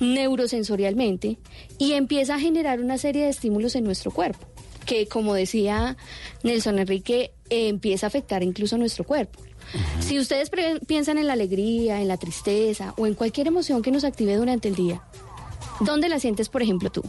neurosensorialmente 0.00 1.38
y 1.78 1.92
empieza 1.92 2.36
a 2.36 2.40
generar 2.40 2.80
una 2.80 2.98
serie 2.98 3.24
de 3.24 3.30
estímulos 3.30 3.74
en 3.74 3.84
nuestro 3.84 4.10
cuerpo, 4.10 4.46
que 4.84 5.06
como 5.06 5.34
decía 5.34 5.96
Nelson 6.42 6.78
Enrique, 6.78 7.32
eh, 7.50 7.68
empieza 7.68 8.06
a 8.06 8.08
afectar 8.08 8.42
incluso 8.42 8.78
nuestro 8.78 9.04
cuerpo. 9.04 9.40
Si 10.00 10.18
ustedes 10.18 10.50
piensan 10.86 11.18
en 11.18 11.26
la 11.26 11.32
alegría, 11.32 12.00
en 12.00 12.08
la 12.08 12.16
tristeza 12.16 12.94
o 12.96 13.06
en 13.06 13.14
cualquier 13.14 13.48
emoción 13.48 13.82
que 13.82 13.90
nos 13.90 14.04
active 14.04 14.36
durante 14.36 14.68
el 14.68 14.76
día, 14.76 15.02
¿dónde 15.80 16.08
la 16.08 16.20
sientes, 16.20 16.48
por 16.48 16.62
ejemplo, 16.62 16.90
tú? 16.90 17.02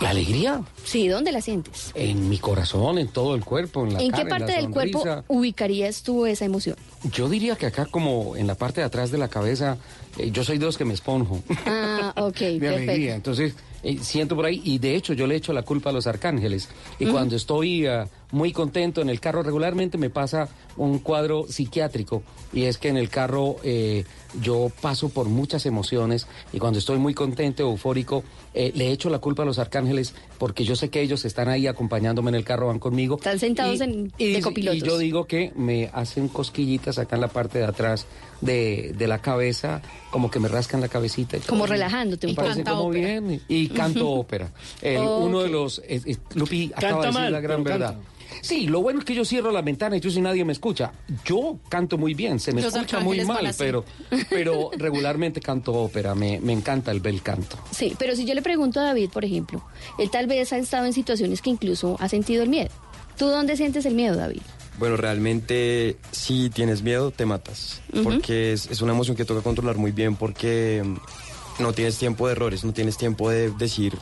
La 0.00 0.10
alegría 0.10 0.62
Sí, 0.88 1.06
¿dónde 1.06 1.32
la 1.32 1.42
sientes? 1.42 1.92
en 1.94 2.30
mi 2.30 2.38
corazón, 2.38 2.98
en 2.98 3.08
todo 3.08 3.34
el 3.34 3.44
cuerpo, 3.44 3.84
en 3.84 3.92
la 3.92 4.00
¿En 4.00 4.10
cara, 4.10 4.22
qué 4.22 4.30
parte 4.30 4.52
la 4.52 4.60
del 4.62 4.70
cuerpo 4.70 5.04
ubicarías 5.28 6.02
tú 6.02 6.24
esa 6.24 6.46
emoción? 6.46 6.76
Yo 7.12 7.28
diría 7.28 7.56
que 7.56 7.66
acá 7.66 7.84
como 7.84 8.36
en 8.36 8.46
la 8.46 8.54
parte 8.54 8.80
de 8.80 8.86
atrás 8.86 9.10
de 9.10 9.18
la 9.18 9.28
cabeza, 9.28 9.76
eh, 10.16 10.30
yo 10.30 10.44
soy 10.44 10.56
de 10.56 10.64
los 10.64 10.78
que 10.78 10.86
me 10.86 10.94
esponjo. 10.94 11.42
Ah, 11.66 12.14
ok, 12.16 12.38
de 12.38 12.46
alegría. 12.46 12.76
perfecto. 12.86 13.14
Entonces, 13.14 13.54
eh, 13.82 13.98
siento 14.00 14.34
por 14.34 14.46
ahí, 14.46 14.60
y 14.64 14.78
de 14.78 14.96
hecho 14.96 15.12
yo 15.12 15.26
le 15.26 15.36
echo 15.36 15.52
la 15.52 15.62
culpa 15.62 15.90
a 15.90 15.92
los 15.92 16.06
arcángeles. 16.06 16.68
Y 16.98 17.06
cuando 17.06 17.36
estoy 17.36 17.86
ah, 17.86 18.08
muy 18.32 18.52
contento 18.52 19.00
en 19.00 19.08
el 19.08 19.20
carro, 19.20 19.42
regularmente 19.42 19.98
me 19.98 20.10
pasa 20.10 20.48
un 20.76 20.98
cuadro 20.98 21.46
psiquiátrico, 21.48 22.22
y 22.52 22.64
es 22.64 22.78
que 22.78 22.88
en 22.88 22.96
el 22.96 23.08
carro 23.08 23.56
eh, 23.62 24.04
yo 24.40 24.72
paso 24.80 25.08
por 25.10 25.28
muchas 25.28 25.66
emociones, 25.66 26.26
y 26.52 26.58
cuando 26.58 26.78
estoy 26.78 26.98
muy 26.98 27.14
contento, 27.14 27.62
eufórico, 27.62 28.24
le 28.54 28.90
echo 28.90 29.08
la 29.08 29.20
culpa 29.20 29.44
a 29.44 29.46
los 29.46 29.60
arcángeles, 29.60 30.14
porque 30.38 30.64
yo 30.64 30.74
sé 30.78 30.88
que 30.88 31.02
ellos 31.02 31.24
están 31.26 31.48
ahí 31.48 31.66
acompañándome 31.66 32.30
en 32.30 32.36
el 32.36 32.44
carro, 32.44 32.68
van 32.68 32.78
conmigo. 32.78 33.16
Están 33.16 33.38
sentados 33.38 33.80
Y- 33.80 33.82
en, 33.82 34.12
y, 34.16 34.32
de 34.40 34.74
y 34.74 34.80
yo 34.80 34.96
digo 34.96 35.26
que 35.26 35.52
me 35.54 35.90
hacen 35.92 36.28
cosquillitas 36.28 36.98
acá 36.98 37.16
en 37.16 37.20
la 37.22 37.28
parte 37.28 37.58
de 37.58 37.64
atrás 37.64 38.06
de, 38.40 38.94
de 38.96 39.06
la 39.08 39.20
cabeza, 39.20 39.82
como 40.10 40.30
que 40.30 40.38
me 40.40 40.48
rascan 40.48 40.80
la 40.80 40.88
cabecita. 40.88 41.36
y 41.36 41.40
todo. 41.40 41.48
Como 41.50 41.66
relajándote 41.66 42.26
un 42.28 42.34
poco. 42.34 42.48
como 42.64 42.90
bien. 42.90 43.42
Y 43.48 43.68
canto 43.68 44.08
ópera. 44.08 44.48
El-. 44.80 44.98
Uno 44.98 45.40
de 45.42 45.48
los... 45.50 45.82
es- 45.86 46.06
es- 46.06 46.20
Lupi 46.34 46.70
acaba 46.74 46.80
Canta 46.80 47.00
de 47.00 47.06
decir 47.08 47.20
mal, 47.20 47.32
la 47.32 47.40
gran 47.40 47.64
verdad. 47.64 47.92
canta. 47.94 48.08
Sí, 48.40 48.66
lo 48.66 48.80
bueno 48.82 49.00
es 49.00 49.04
que 49.04 49.14
yo 49.14 49.24
cierro 49.24 49.50
la 49.50 49.62
ventana 49.62 49.96
y 49.96 50.00
tú 50.00 50.10
si 50.10 50.20
nadie 50.20 50.44
me 50.44 50.52
escucha. 50.52 50.92
Yo 51.24 51.58
canto 51.68 51.98
muy 51.98 52.14
bien, 52.14 52.40
se 52.40 52.52
me 52.52 52.62
Los 52.62 52.74
escucha 52.74 53.00
muy 53.00 53.24
mal, 53.24 53.54
pero, 53.56 53.84
pero 54.30 54.70
regularmente 54.76 55.40
canto 55.40 55.72
ópera, 55.72 56.14
me, 56.14 56.40
me 56.40 56.52
encanta 56.52 56.90
el 56.90 57.00
bel 57.00 57.22
canto. 57.22 57.58
Sí, 57.70 57.94
pero 57.98 58.14
si 58.16 58.24
yo 58.24 58.34
le 58.34 58.42
pregunto 58.42 58.80
a 58.80 58.84
David, 58.84 59.10
por 59.10 59.24
ejemplo, 59.24 59.64
él 59.98 60.10
tal 60.10 60.26
vez 60.26 60.52
ha 60.52 60.58
estado 60.58 60.86
en 60.86 60.92
situaciones 60.92 61.42
que 61.42 61.50
incluso 61.50 61.96
ha 62.00 62.08
sentido 62.08 62.42
el 62.42 62.48
miedo. 62.48 62.70
¿Tú 63.16 63.26
dónde 63.26 63.56
sientes 63.56 63.84
el 63.84 63.94
miedo, 63.94 64.16
David? 64.16 64.42
Bueno, 64.78 64.96
realmente 64.96 65.96
si 66.12 66.50
tienes 66.50 66.82
miedo 66.82 67.10
te 67.10 67.26
matas, 67.26 67.82
porque 68.04 68.52
es, 68.52 68.70
es 68.70 68.80
una 68.80 68.92
emoción 68.92 69.16
que 69.16 69.24
toca 69.24 69.42
controlar 69.42 69.76
muy 69.76 69.90
bien 69.90 70.14
porque 70.14 70.82
mm, 70.84 71.62
no 71.62 71.72
tienes 71.72 71.98
tiempo 71.98 72.26
de 72.28 72.32
errores, 72.32 72.64
no 72.64 72.72
tienes 72.72 72.96
tiempo 72.96 73.28
de 73.28 73.50
decir, 73.50 73.94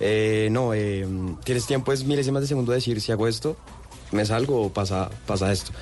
eh, 0.00 0.48
no, 0.50 0.74
eh, 0.74 1.06
tienes 1.44 1.66
tiempo 1.66 1.92
es 1.92 2.04
milésimas 2.04 2.42
de 2.42 2.48
segundo 2.48 2.72
de 2.72 2.76
decir 2.76 3.00
si 3.00 3.12
hago 3.12 3.28
esto, 3.28 3.56
me 4.12 4.24
salgo 4.24 4.62
o 4.62 4.68
pasa, 4.72 5.10
pasa 5.26 5.52
esto. 5.52 5.72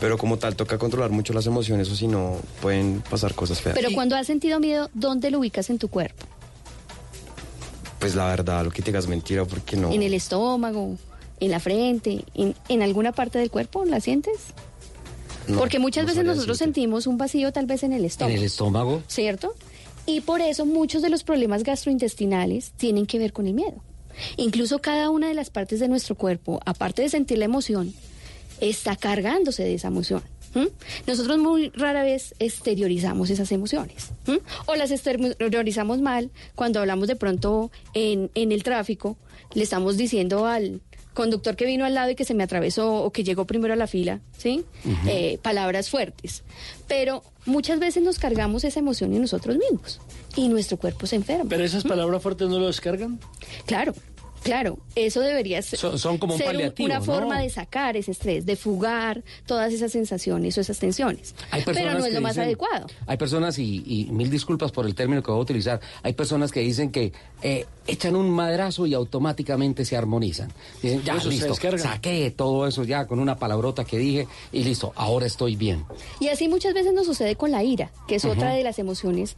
Pero 0.00 0.16
como 0.16 0.38
tal 0.38 0.56
toca 0.56 0.78
controlar 0.78 1.10
mucho 1.10 1.32
las 1.34 1.46
emociones 1.46 1.90
o 1.90 1.94
si 1.96 2.06
no 2.06 2.36
pueden 2.62 3.02
pasar 3.10 3.34
cosas 3.34 3.60
feas. 3.60 3.76
Pero 3.76 3.90
cuando 3.92 4.16
has 4.16 4.26
sentido 4.26 4.58
miedo, 4.58 4.88
¿dónde 4.94 5.30
lo 5.30 5.40
ubicas 5.40 5.68
en 5.68 5.78
tu 5.78 5.88
cuerpo? 5.88 6.24
Pues 7.98 8.14
la 8.14 8.26
verdad, 8.26 8.64
lo 8.64 8.70
que 8.70 8.80
te 8.80 8.90
digas 8.90 9.06
mentira 9.06 9.44
porque 9.44 9.76
no. 9.76 9.92
¿En 9.92 10.02
el 10.02 10.14
estómago? 10.14 10.96
¿En 11.38 11.50
la 11.50 11.60
frente? 11.60 12.24
¿En, 12.34 12.54
en 12.68 12.82
alguna 12.82 13.12
parte 13.12 13.38
del 13.38 13.50
cuerpo? 13.50 13.84
¿La 13.84 14.00
sientes? 14.00 14.36
no, 15.46 15.58
Porque 15.58 15.78
muchas 15.78 16.04
no 16.04 16.08
veces 16.08 16.24
nosotros 16.24 16.58
decirte. 16.58 16.64
sentimos 16.80 17.06
un 17.06 17.18
vacío 17.18 17.52
tal 17.52 17.66
vez 17.66 17.82
en 17.82 17.92
el 17.92 18.04
estómago. 18.06 18.32
En 18.34 18.38
el 18.40 18.46
estómago. 18.46 19.02
¿Cierto? 19.06 19.54
Y 20.10 20.20
por 20.20 20.40
eso 20.40 20.66
muchos 20.66 21.02
de 21.02 21.08
los 21.08 21.22
problemas 21.22 21.62
gastrointestinales 21.62 22.72
tienen 22.72 23.06
que 23.06 23.20
ver 23.20 23.32
con 23.32 23.46
el 23.46 23.54
miedo. 23.54 23.84
Incluso 24.36 24.80
cada 24.80 25.08
una 25.08 25.28
de 25.28 25.34
las 25.34 25.50
partes 25.50 25.78
de 25.78 25.86
nuestro 25.86 26.16
cuerpo, 26.16 26.60
aparte 26.66 27.02
de 27.02 27.08
sentir 27.08 27.38
la 27.38 27.44
emoción, 27.44 27.94
está 28.60 28.96
cargándose 28.96 29.62
de 29.62 29.74
esa 29.74 29.88
emoción. 29.88 30.22
Nosotros 31.06 31.38
muy 31.38 31.68
rara 31.76 32.02
vez 32.02 32.34
exteriorizamos 32.40 33.30
esas 33.30 33.52
emociones. 33.52 34.10
O 34.66 34.74
las 34.74 34.90
exteriorizamos 34.90 36.00
mal 36.00 36.30
cuando 36.56 36.80
hablamos 36.80 37.06
de 37.06 37.14
pronto 37.14 37.70
en, 37.94 38.32
en 38.34 38.50
el 38.50 38.64
tráfico, 38.64 39.16
le 39.54 39.62
estamos 39.62 39.96
diciendo 39.96 40.46
al 40.46 40.80
conductor 41.14 41.54
que 41.54 41.66
vino 41.66 41.84
al 41.84 41.94
lado 41.94 42.10
y 42.10 42.14
que 42.16 42.24
se 42.24 42.34
me 42.34 42.42
atravesó 42.42 43.04
o 43.04 43.12
que 43.12 43.22
llegó 43.22 43.44
primero 43.46 43.74
a 43.74 43.76
la 43.76 43.86
fila, 43.86 44.20
¿sí? 44.36 44.64
Eh, 45.06 45.38
palabras 45.42 45.88
fuertes. 45.88 46.42
Pero 46.88 47.22
muchas 47.46 47.78
veces 47.80 48.02
nos 48.02 48.18
cargamos 48.18 48.64
esa 48.64 48.80
emoción 48.80 49.12
en 49.14 49.22
nosotros 49.22 49.56
mismos 49.56 50.00
y 50.36 50.48
nuestro 50.48 50.76
cuerpo 50.78 51.06
se 51.06 51.16
enferma. 51.16 51.48
¿Pero 51.48 51.64
esas 51.64 51.84
palabras 51.84 52.22
fuertes 52.22 52.48
no 52.48 52.58
lo 52.58 52.66
descargan? 52.66 53.18
Claro, 53.66 53.94
claro, 54.42 54.78
eso 54.94 55.20
debería 55.20 55.60
ser, 55.62 55.78
Son- 55.78 55.98
son 55.98 56.18
como 56.18 56.34
un 56.34 56.38
ser 56.40 56.72
una 56.78 56.98
¿no? 56.98 57.04
forma 57.04 57.40
de 57.40 57.50
sacar 57.50 57.96
ese 57.96 58.12
estrés, 58.12 58.46
de 58.46 58.56
fugar 58.56 59.22
todas 59.46 59.72
esas 59.72 59.92
sensaciones 59.92 60.56
o 60.56 60.60
esas 60.60 60.78
tensiones. 60.78 61.34
Hay 61.50 61.62
Pero 61.62 61.74
personas 61.74 61.98
no 61.98 62.06
es 62.06 62.14
lo 62.14 62.20
más 62.20 62.32
dicen- 62.36 62.44
adecuado. 62.44 62.86
Hay 63.06 63.16
personas, 63.16 63.58
y, 63.58 63.82
y 63.86 64.04
mil 64.12 64.30
disculpas 64.30 64.72
por 64.72 64.86
el 64.86 64.94
término 64.94 65.22
que 65.22 65.30
voy 65.30 65.40
a 65.40 65.42
utilizar, 65.42 65.80
hay 66.02 66.12
personas 66.14 66.52
que 66.52 66.60
dicen 66.60 66.90
que 66.90 67.12
eh, 67.42 67.66
echan 67.90 68.16
un 68.16 68.30
madrazo 68.30 68.86
y 68.86 68.94
automáticamente 68.94 69.84
se 69.84 69.96
armonizan. 69.96 70.52
Dicen, 70.82 71.02
ya, 71.02 71.16
Eso 71.16 71.28
listo, 71.28 71.54
saqué 71.54 72.30
todo 72.30 72.66
eso 72.66 72.84
ya 72.84 73.06
con 73.06 73.18
una 73.18 73.36
palabrota 73.36 73.84
que 73.84 73.98
dije 73.98 74.28
y 74.52 74.64
listo, 74.64 74.92
ahora 74.96 75.26
estoy 75.26 75.56
bien. 75.56 75.84
Y 76.20 76.28
así 76.28 76.48
muchas 76.48 76.74
veces 76.74 76.92
nos 76.92 77.06
sucede 77.06 77.36
con 77.36 77.50
la 77.50 77.62
ira, 77.62 77.90
que 78.06 78.16
es 78.16 78.24
otra 78.24 78.54
de 78.54 78.62
las 78.62 78.78
emociones. 78.78 79.36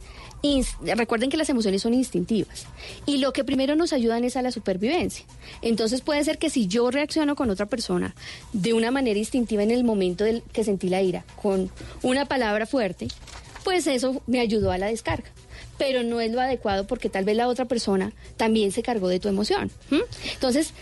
Recuerden 0.81 1.29
que 1.29 1.37
las 1.37 1.49
emociones 1.49 1.81
son 1.81 1.93
instintivas. 1.93 2.65
Y 3.05 3.17
lo 3.17 3.33
que 3.33 3.43
primero 3.43 3.75
nos 3.75 3.93
ayudan 3.93 4.23
es 4.23 4.35
a 4.35 4.41
la 4.41 4.51
supervivencia. 4.51 5.25
Entonces 5.61 6.01
puede 6.01 6.23
ser 6.23 6.37
que 6.37 6.49
si 6.49 6.67
yo 6.67 6.91
reacciono 6.91 7.35
con 7.35 7.49
otra 7.49 7.65
persona 7.65 8.13
de 8.51 8.73
una 8.73 8.91
manera 8.91 9.17
instintiva 9.17 9.63
en 9.63 9.71
el 9.71 9.83
momento 9.83 10.23
del 10.23 10.43
que 10.51 10.63
sentí 10.63 10.89
la 10.89 11.01
ira, 11.01 11.25
con 11.41 11.71
una 12.01 12.25
palabra 12.25 12.65
fuerte, 12.65 13.07
pues 13.63 13.87
eso 13.87 14.21
me 14.27 14.39
ayudó 14.39 14.71
a 14.71 14.77
la 14.77 14.87
descarga. 14.87 15.29
Pero 15.85 16.01
no 16.01 16.21
es 16.21 16.31
lo 16.31 16.39
adecuado 16.39 16.87
porque 16.87 17.09
tal 17.09 17.25
vez 17.25 17.35
la 17.35 17.49
otra 17.49 17.65
persona 17.65 18.13
también 18.37 18.71
se 18.71 18.81
cargó 18.81 19.09
de 19.09 19.19
tu 19.19 19.27
emoción. 19.27 19.69
Entonces, 20.33 20.73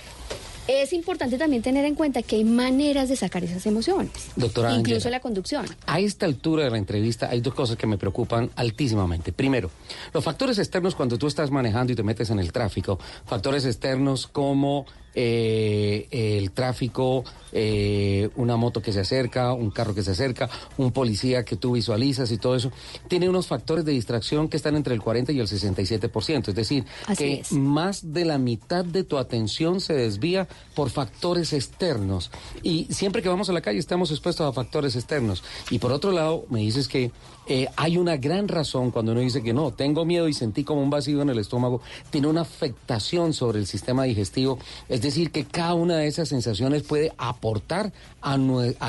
es 0.67 0.93
importante 0.93 1.39
también 1.39 1.63
tener 1.63 1.85
en 1.85 1.95
cuenta 1.95 2.21
que 2.21 2.35
hay 2.35 2.43
maneras 2.43 3.09
de 3.09 3.15
sacar 3.15 3.43
esas 3.43 3.65
emociones. 3.65 4.11
Doctora 4.35 4.75
Incluso 4.75 5.09
la 5.09 5.19
conducción. 5.19 5.65
A 5.87 5.99
esta 5.99 6.27
altura 6.27 6.65
de 6.65 6.69
la 6.69 6.77
entrevista 6.77 7.29
hay 7.31 7.41
dos 7.41 7.55
cosas 7.55 7.77
que 7.77 7.87
me 7.87 7.97
preocupan 7.97 8.51
altísimamente. 8.55 9.33
Primero, 9.33 9.71
los 10.13 10.23
factores 10.23 10.59
externos 10.59 10.93
cuando 10.93 11.17
tú 11.17 11.25
estás 11.25 11.49
manejando 11.49 11.93
y 11.93 11.95
te 11.95 12.03
metes 12.03 12.29
en 12.29 12.37
el 12.37 12.51
tráfico. 12.51 12.99
Factores 13.25 13.65
externos 13.65 14.27
como 14.27 14.85
eh, 15.15 16.07
el 16.11 16.51
tráfico, 16.51 17.23
eh, 17.51 18.29
una 18.35 18.55
moto 18.55 18.81
que 18.81 18.93
se 18.93 19.01
acerca, 19.01 19.53
un 19.53 19.71
carro 19.71 19.93
que 19.93 20.03
se 20.03 20.11
acerca, 20.11 20.49
un 20.77 20.91
policía 20.91 21.43
que 21.43 21.55
tú 21.55 21.73
visualizas 21.73 22.31
y 22.31 22.37
todo 22.37 22.55
eso. 22.55 22.71
Tiene 23.07 23.29
unos 23.29 23.47
factores 23.47 23.83
de 23.85 23.91
distracción 23.91 24.47
que 24.47 24.57
están 24.57 24.75
entre 24.75 24.93
el 24.93 25.01
40 25.01 25.31
y 25.31 25.39
el 25.39 25.47
67%. 25.47 26.49
Es 26.49 26.55
decir, 26.55 26.85
Así 27.07 27.23
que 27.23 27.33
es. 27.41 27.51
más 27.51 28.13
de 28.13 28.25
la 28.25 28.37
mitad 28.37 28.85
de 28.85 29.03
tu 29.03 29.17
atención 29.17 29.81
se 29.81 29.93
desvía 29.93 30.47
por 30.75 30.89
factores 30.89 31.53
externos. 31.53 32.31
Y 32.63 32.85
siempre 32.89 33.21
que 33.21 33.29
vamos 33.29 33.49
a 33.49 33.53
la 33.53 33.61
calle 33.61 33.79
estamos 33.79 34.11
expuestos 34.11 34.47
a 34.47 34.53
factores 34.53 34.95
externos. 34.95 35.43
Y 35.69 35.79
por 35.79 35.91
otro 35.91 36.11
lado, 36.11 36.45
me 36.49 36.59
dices 36.59 36.87
que 36.87 37.11
eh, 37.53 37.67
hay 37.75 37.97
una 37.97 38.15
gran 38.15 38.47
razón 38.47 38.91
cuando 38.91 39.11
uno 39.11 39.19
dice 39.19 39.43
que 39.43 39.51
no, 39.51 39.71
tengo 39.71 40.05
miedo 40.05 40.29
y 40.29 40.33
sentí 40.33 40.63
como 40.63 40.81
un 40.81 40.89
vacío 40.89 41.21
en 41.21 41.29
el 41.29 41.37
estómago, 41.37 41.81
tiene 42.09 42.27
una 42.27 42.43
afectación 42.43 43.33
sobre 43.33 43.59
el 43.59 43.67
sistema 43.67 44.05
digestivo. 44.05 44.57
Es 44.87 45.01
decir, 45.01 45.31
que 45.31 45.43
cada 45.43 45.73
una 45.73 45.97
de 45.97 46.07
esas 46.07 46.29
sensaciones 46.29 46.83
puede 46.83 47.11
aportar 47.17 47.91
a, 48.21 48.37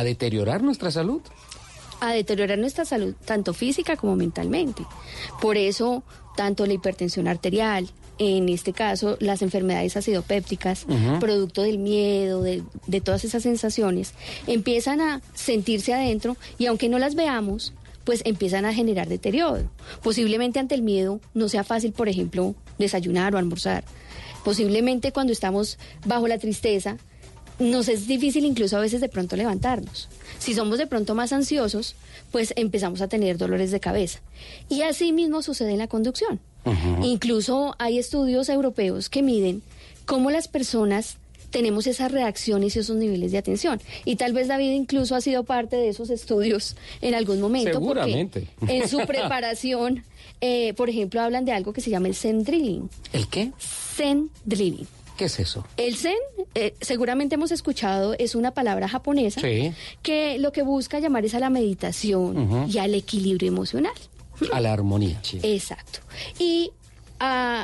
deteriorar 0.04 0.62
nuestra 0.62 0.92
salud. 0.92 1.20
a 1.98 2.12
deteriorar 2.12 2.56
nuestra 2.56 2.84
salud, 2.84 3.16
tanto 3.24 3.52
física 3.52 3.96
como 3.96 4.14
mentalmente. 4.14 4.84
Por 5.40 5.56
eso, 5.56 6.04
tanto 6.36 6.64
la 6.64 6.74
hipertensión 6.74 7.26
arterial, 7.26 7.90
en 8.18 8.48
este 8.48 8.72
caso 8.72 9.16
las 9.18 9.42
enfermedades 9.42 9.96
acidopépticas, 9.96 10.86
producto 11.18 11.62
del 11.62 11.78
miedo, 11.78 12.42
de, 12.42 12.62
de 12.86 13.00
todas 13.00 13.24
esas 13.24 13.42
sensaciones, 13.42 14.14
empiezan 14.46 15.00
a 15.00 15.20
sentirse 15.34 15.94
adentro 15.94 16.36
y 16.58 16.66
aunque 16.66 16.88
no 16.88 17.00
las 17.00 17.16
veamos, 17.16 17.72
pues 18.04 18.22
empiezan 18.24 18.64
a 18.64 18.74
generar 18.74 19.08
deterioro. 19.08 19.70
Posiblemente 20.02 20.58
ante 20.58 20.74
el 20.74 20.82
miedo 20.82 21.20
no 21.34 21.48
sea 21.48 21.64
fácil, 21.64 21.92
por 21.92 22.08
ejemplo, 22.08 22.54
desayunar 22.78 23.34
o 23.34 23.38
almorzar. 23.38 23.84
Posiblemente 24.44 25.12
cuando 25.12 25.32
estamos 25.32 25.78
bajo 26.04 26.26
la 26.28 26.38
tristeza, 26.38 26.96
nos 27.58 27.88
es 27.88 28.06
difícil 28.06 28.44
incluso 28.44 28.76
a 28.76 28.80
veces 28.80 29.00
de 29.00 29.08
pronto 29.08 29.36
levantarnos. 29.36 30.08
Si 30.38 30.54
somos 30.54 30.78
de 30.78 30.86
pronto 30.86 31.14
más 31.14 31.32
ansiosos, 31.32 31.94
pues 32.30 32.52
empezamos 32.56 33.00
a 33.00 33.08
tener 33.08 33.38
dolores 33.38 33.70
de 33.70 33.80
cabeza. 33.80 34.20
Y 34.68 34.82
así 34.82 35.12
mismo 35.12 35.42
sucede 35.42 35.72
en 35.72 35.78
la 35.78 35.88
conducción. 35.88 36.40
Incluso 37.02 37.74
hay 37.78 37.98
estudios 37.98 38.48
europeos 38.48 39.08
que 39.08 39.22
miden 39.22 39.62
cómo 40.06 40.30
las 40.30 40.48
personas 40.48 41.16
tenemos 41.52 41.86
esas 41.86 42.10
reacciones 42.10 42.74
y 42.74 42.80
esos 42.80 42.96
niveles 42.96 43.30
de 43.30 43.38
atención. 43.38 43.80
Y 44.04 44.16
tal 44.16 44.32
vez 44.32 44.48
David 44.48 44.70
incluso 44.72 45.14
ha 45.14 45.20
sido 45.20 45.44
parte 45.44 45.76
de 45.76 45.88
esos 45.90 46.10
estudios 46.10 46.74
en 47.00 47.14
algún 47.14 47.40
momento. 47.40 47.78
porque 47.80 48.00
Seguramente. 48.00 48.48
En 48.66 48.88
su 48.88 48.98
preparación, 49.06 50.02
eh, 50.40 50.72
por 50.74 50.90
ejemplo, 50.90 51.20
hablan 51.20 51.44
de 51.44 51.52
algo 51.52 51.72
que 51.72 51.80
se 51.80 51.90
llama 51.90 52.08
el 52.08 52.14
Zen 52.16 52.42
Drilling. 52.42 52.88
¿El 53.12 53.28
qué? 53.28 53.52
Zen 53.60 54.30
Drilling. 54.44 54.86
¿Qué 55.16 55.26
es 55.26 55.38
eso? 55.38 55.64
El 55.76 55.94
zen, 55.96 56.16
eh, 56.54 56.74
seguramente 56.80 57.34
hemos 57.34 57.52
escuchado, 57.52 58.14
es 58.18 58.34
una 58.34 58.52
palabra 58.52 58.88
japonesa 58.88 59.40
Sí. 59.42 59.72
que 60.02 60.38
lo 60.38 60.52
que 60.52 60.62
busca 60.62 60.98
llamar 61.00 61.24
es 61.26 61.34
a 61.34 61.38
la 61.38 61.50
meditación 61.50 62.66
y 62.72 62.78
al 62.78 62.94
equilibrio 62.94 63.46
emocional. 63.48 63.92
A 64.52 64.60
la 64.60 64.72
armonía. 64.72 65.20
Exacto. 65.42 66.00
Y 66.38 66.72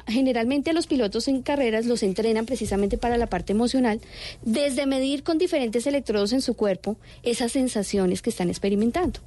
generalmente 0.07 0.71
a 0.71 0.73
los 0.73 0.87
pilotos 0.87 1.29
en 1.29 1.43
carreras 1.43 1.87
los 1.87 2.03
entrenan 2.03 2.47
precisamente 2.47 2.99
para 2.99 3.17
la 3.17 3.27
parte 3.27 3.53
emocional, 3.53 4.01
desde 4.43 4.87
medir 4.87 5.23
con 5.23 5.39
diferentes 5.39 5.87
electrodos 5.87 6.33
en 6.33 6.43
su 6.43 6.55
cuerpo 6.55 6.97
esas 7.23 7.53
sensaciones 7.53 8.23
que 8.23 8.31
están 8.31 8.49
experimentando. 8.49 9.21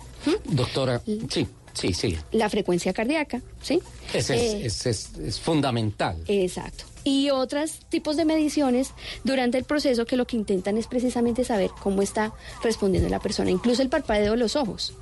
Doctora, 0.45 1.01
sí, 1.29 1.47
sí, 1.73 1.93
sí. 1.93 2.17
La 2.31 2.49
frecuencia 2.49 2.93
cardíaca, 2.93 3.41
¿sí? 3.61 3.79
Ese 4.13 4.35
es, 4.35 4.53
Eh, 4.53 4.65
es- 4.65 4.85
es- 4.85 5.09
es 5.19 5.39
fundamental. 5.39 6.17
Exacto. 6.27 6.85
Y 7.03 7.31
otros 7.31 7.79
tipos 7.89 8.15
de 8.15 8.25
mediciones 8.25 8.91
durante 9.23 9.57
el 9.57 9.63
proceso 9.63 10.05
que 10.05 10.15
lo 10.17 10.27
que 10.27 10.35
intentan 10.37 10.77
es 10.77 10.85
precisamente 10.85 11.43
saber 11.43 11.71
cómo 11.81 12.03
está 12.03 12.31
respondiendo 12.63 13.09
la 13.09 13.19
persona, 13.19 13.49
incluso 13.49 13.81
el 13.81 13.89
parpadeo 13.89 14.31
de 14.33 14.37
los 14.37 14.55
ojos. 14.55 14.93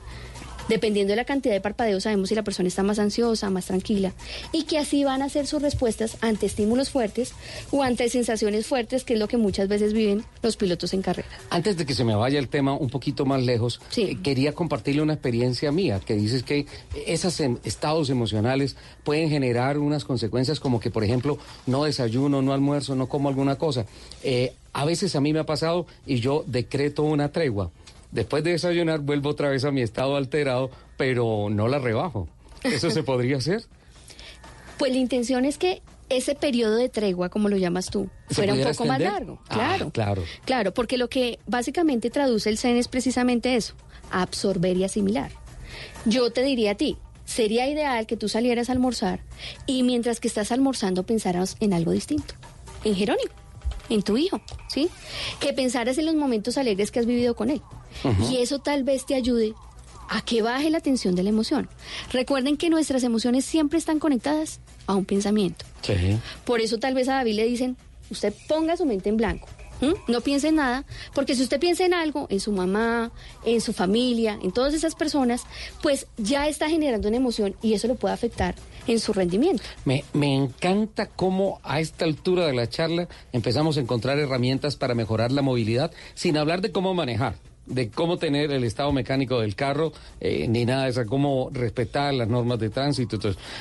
Dependiendo 0.70 1.12
de 1.12 1.18
la 1.18 1.26
cantidad 1.26 1.54
de 1.54 1.62
parpadeos 1.62 2.04
sabemos 2.04 2.30
si 2.30 2.36
la 2.36 2.44
persona 2.44 2.68
está 2.70 2.84
más 2.84 3.00
ansiosa, 3.00 3.50
más 3.50 3.66
tranquila 3.66 4.14
y 4.54 4.64
que 4.64 4.78
así 4.78 5.04
van 5.04 5.22
a 5.22 5.30
ser 5.30 5.48
sus 5.48 5.62
respuestas 5.62 6.18
ante 6.22 6.46
estímulos 6.46 6.90
fuertes 6.92 7.34
o 7.72 7.84
ante 7.84 8.08
sensaciones 8.10 8.68
fuertes, 8.68 9.04
que 9.04 9.14
es 9.16 9.20
lo 9.20 9.28
que 9.28 9.38
muchas 9.38 9.68
veces 9.68 9.94
viven 9.94 10.24
los 10.42 10.56
pilotos 10.56 10.94
en 10.94 11.02
carrera. 11.02 11.28
Antes 11.50 11.76
de 11.76 11.86
que 11.86 11.94
se 11.94 12.04
me 12.04 12.16
vaya 12.16 12.40
el 12.40 12.48
tema 12.48 12.74
un 12.74 12.90
poquito 12.90 13.26
más 13.26 13.42
lejos, 13.44 13.82
eh, 13.98 14.18
quería 14.24 14.54
compartirle 14.54 15.02
una 15.02 15.14
experiencia 15.14 15.72
mía, 15.72 16.00
que 16.06 16.14
dices 16.14 16.44
que 16.44 16.68
esos 17.08 17.40
em- 17.40 17.58
estados 17.64 18.10
emocionales 18.10 18.76
pueden 19.04 19.30
generar 19.30 19.78
unas 19.80 20.06
consecuencias 20.06 20.60
como 20.60 20.80
que, 20.80 20.92
por 20.92 21.04
ejemplo, 21.04 21.40
no 21.66 21.84
desayuno, 21.84 22.42
no 22.42 22.54
almuerzo, 22.54 22.96
no 22.96 23.10
como 23.10 23.28
alguna 23.28 23.56
cosa. 23.58 23.86
Eh, 24.24 24.54
a 24.72 24.86
veces 24.86 25.16
a 25.16 25.20
mí 25.22 25.34
me 25.34 25.40
ha 25.40 25.46
pasado 25.46 25.88
y 26.06 26.20
yo 26.20 26.44
decreto 26.46 27.02
una 27.04 27.32
tregua. 27.32 27.72
Después 28.12 28.44
de 28.44 28.52
desayunar 28.52 29.00
vuelvo 29.00 29.30
otra 29.30 29.50
vez 29.50 29.64
a 29.66 29.72
mi 29.72 29.82
estado 29.82 30.16
alterado, 30.16 30.72
pero 30.98 31.48
no 31.50 31.68
la 31.68 31.80
rebajo. 31.80 32.28
¿Eso 32.64 32.90
se 32.90 33.04
podría 33.04 33.38
hacer? 33.38 33.64
Pues 34.78 34.94
la 34.94 34.98
intención 35.00 35.44
es 35.44 35.58
que 35.58 35.82
ese 36.08 36.36
periodo 36.36 36.78
de 36.78 36.88
tregua, 36.88 37.28
como 37.28 37.50
lo 37.50 37.58
llamas 37.58 37.88
tú, 37.88 38.10
¿Se 38.30 38.36
fuera 38.36 38.54
un 38.54 38.64
poco 38.64 38.86
más 38.86 39.02
largo. 39.02 39.42
Ah, 39.50 39.54
Claro. 39.54 39.90
claro. 39.92 40.24
Claro, 40.46 40.74
porque 40.74 40.98
lo 40.98 41.10
que 41.10 41.38
básicamente 41.48 42.10
traduce 42.10 42.50
el 42.50 42.58
Zen 42.58 42.78
es 42.78 42.88
precisamente 42.88 43.58
eso, 43.58 43.74
absorber 44.10 44.78
y 44.78 44.86
asimilar. 44.86 45.32
Yo 46.06 46.32
te 46.32 46.44
diría 46.44 46.72
a 46.72 46.76
ti, 46.76 46.98
sería 47.26 47.68
ideal 47.68 48.08
que 48.08 48.16
tú 48.16 48.30
salieras 48.30 48.70
a 48.70 48.72
almorzar 48.72 49.20
y 49.68 49.84
mientras 49.84 50.22
que 50.22 50.30
estás 50.30 50.54
almorzando 50.54 51.04
pensaras 51.04 51.58
en 51.60 51.74
algo 51.74 51.92
distinto, 51.92 52.36
en 52.86 52.96
Jerónimo, 52.96 53.34
en 53.90 54.04
tu 54.04 54.18
hijo, 54.18 54.42
¿sí? 54.68 54.90
Que 55.40 55.54
pensaras 55.54 55.98
en 55.98 56.06
los 56.06 56.16
momentos 56.16 56.58
alegres 56.58 56.92
que 56.92 57.00
has 57.00 57.06
vivido 57.06 57.36
con 57.36 57.50
él. 57.50 57.62
Y 58.30 58.38
eso 58.38 58.60
tal 58.60 58.84
vez 58.84 59.06
te 59.06 59.16
ayude 59.16 59.54
a 60.10 60.22
que 60.22 60.42
baje 60.42 60.70
la 60.70 60.80
tensión 60.80 61.16
de 61.16 61.24
la 61.24 61.30
emoción. 61.30 61.70
Recuerden 62.12 62.58
que 62.58 62.70
nuestras 62.70 63.04
emociones 63.04 63.46
siempre 63.46 63.78
están 63.78 64.00
conectadas 64.00 64.60
a 64.88 64.96
un 64.96 65.06
pensamiento. 65.06 65.66
Sí. 65.82 66.20
Por 66.46 66.62
eso 66.62 66.78
tal 66.80 66.96
vez 66.96 67.08
a 67.10 67.16
David 67.16 67.36
le 67.36 67.46
dicen, 67.46 67.78
usted 68.10 68.34
ponga 68.48 68.76
su 68.76 68.86
mente 68.86 69.10
en 69.10 69.18
blanco. 69.18 69.48
No 70.08 70.20
piense 70.20 70.50
en 70.50 70.56
nada, 70.56 70.84
porque 71.14 71.36
si 71.36 71.44
usted 71.44 71.58
piensa 71.58 71.86
en 71.86 71.94
algo, 71.94 72.28
en 72.30 72.42
su 72.42 72.52
mamá, 72.52 73.12
en 73.46 73.62
su 73.62 73.72
familia, 73.72 74.38
en 74.42 74.52
todas 74.52 74.74
esas 74.74 74.94
personas, 74.94 75.44
pues 75.82 76.08
ya 76.18 76.50
está 76.50 76.70
generando 76.70 77.08
una 77.08 77.16
emoción 77.16 77.56
y 77.62 77.74
eso 77.74 77.88
lo 77.88 77.96
puede 77.96 78.14
afectar 78.14 78.56
en 78.92 79.00
su 79.00 79.14
rendimiento. 79.14 79.64
Me, 79.86 80.04
me 80.14 80.36
encanta 80.36 81.08
cómo 81.08 81.60
a 81.64 81.80
esta 81.80 82.06
altura 82.06 82.46
de 82.46 82.54
la 82.54 82.68
charla 82.68 83.08
empezamos 83.32 83.78
a 83.78 83.82
encontrar 83.82 84.20
herramientas 84.20 84.76
para 84.76 84.96
mejorar 84.96 85.32
la 85.32 85.42
movilidad 85.42 85.92
sin 86.14 86.38
hablar 86.38 86.62
de 86.62 86.72
cómo 86.72 86.94
manejar 86.94 87.36
de 87.70 87.90
cómo 87.90 88.18
tener 88.18 88.52
el 88.52 88.64
estado 88.64 88.92
mecánico 88.92 89.40
del 89.40 89.56
carro, 89.56 89.94
eh, 90.20 90.48
ni 90.48 90.66
nada 90.66 90.86
de 90.86 90.90
eso, 90.90 91.06
cómo 91.06 91.50
respetar 91.54 92.14
las 92.14 92.28
normas 92.28 92.60
de 92.60 92.70
tránsito. 92.70 93.18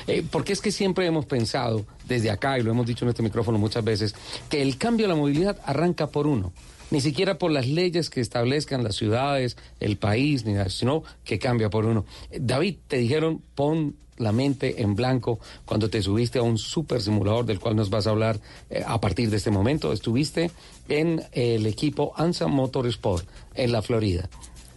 Eh, 0.07 0.23
porque 0.29 0.53
es 0.53 0.61
que 0.61 0.71
siempre 0.71 1.05
hemos 1.05 1.25
pensado, 1.25 1.85
desde 2.07 2.31
acá, 2.31 2.57
y 2.57 2.63
lo 2.63 2.71
hemos 2.71 2.85
dicho 2.85 3.05
en 3.05 3.09
este 3.09 3.23
micrófono 3.23 3.57
muchas 3.57 3.83
veces, 3.83 4.15
que 4.49 4.61
el 4.61 4.77
cambio 4.77 5.05
a 5.05 5.09
la 5.09 5.15
movilidad 5.15 5.59
arranca 5.63 6.07
por 6.07 6.27
uno. 6.27 6.51
Ni 6.91 7.01
siquiera 7.01 7.37
por 7.37 7.51
las 7.51 7.67
leyes 7.67 8.09
que 8.09 8.19
establezcan 8.19 8.83
las 8.83 8.95
ciudades, 8.95 9.57
el 9.79 9.97
país, 9.97 10.43
ni 10.43 10.53
nada, 10.53 10.69
sino 10.69 11.03
que 11.23 11.37
cambia 11.37 11.69
por 11.69 11.85
uno. 11.85 12.05
Eh, 12.31 12.39
David, 12.41 12.77
te 12.87 12.97
dijeron, 12.97 13.43
pon 13.53 13.95
la 14.19 14.31
mente 14.31 14.81
en 14.81 14.95
blanco 14.95 15.39
cuando 15.65 15.89
te 15.89 16.01
subiste 16.03 16.37
a 16.39 16.43
un 16.43 16.57
super 16.57 17.01
simulador 17.01 17.45
del 17.45 17.59
cual 17.59 17.75
nos 17.75 17.89
vas 17.89 18.05
a 18.05 18.11
hablar 18.11 18.39
eh, 18.69 18.83
a 18.85 19.01
partir 19.01 19.29
de 19.31 19.37
este 19.37 19.49
momento. 19.49 19.91
Estuviste 19.91 20.51
en 20.87 21.23
el 21.31 21.65
equipo 21.65 22.13
ANSA 22.15 22.47
Motorsport 22.47 23.25
en 23.55 23.71
la 23.71 23.81
Florida. 23.81 24.29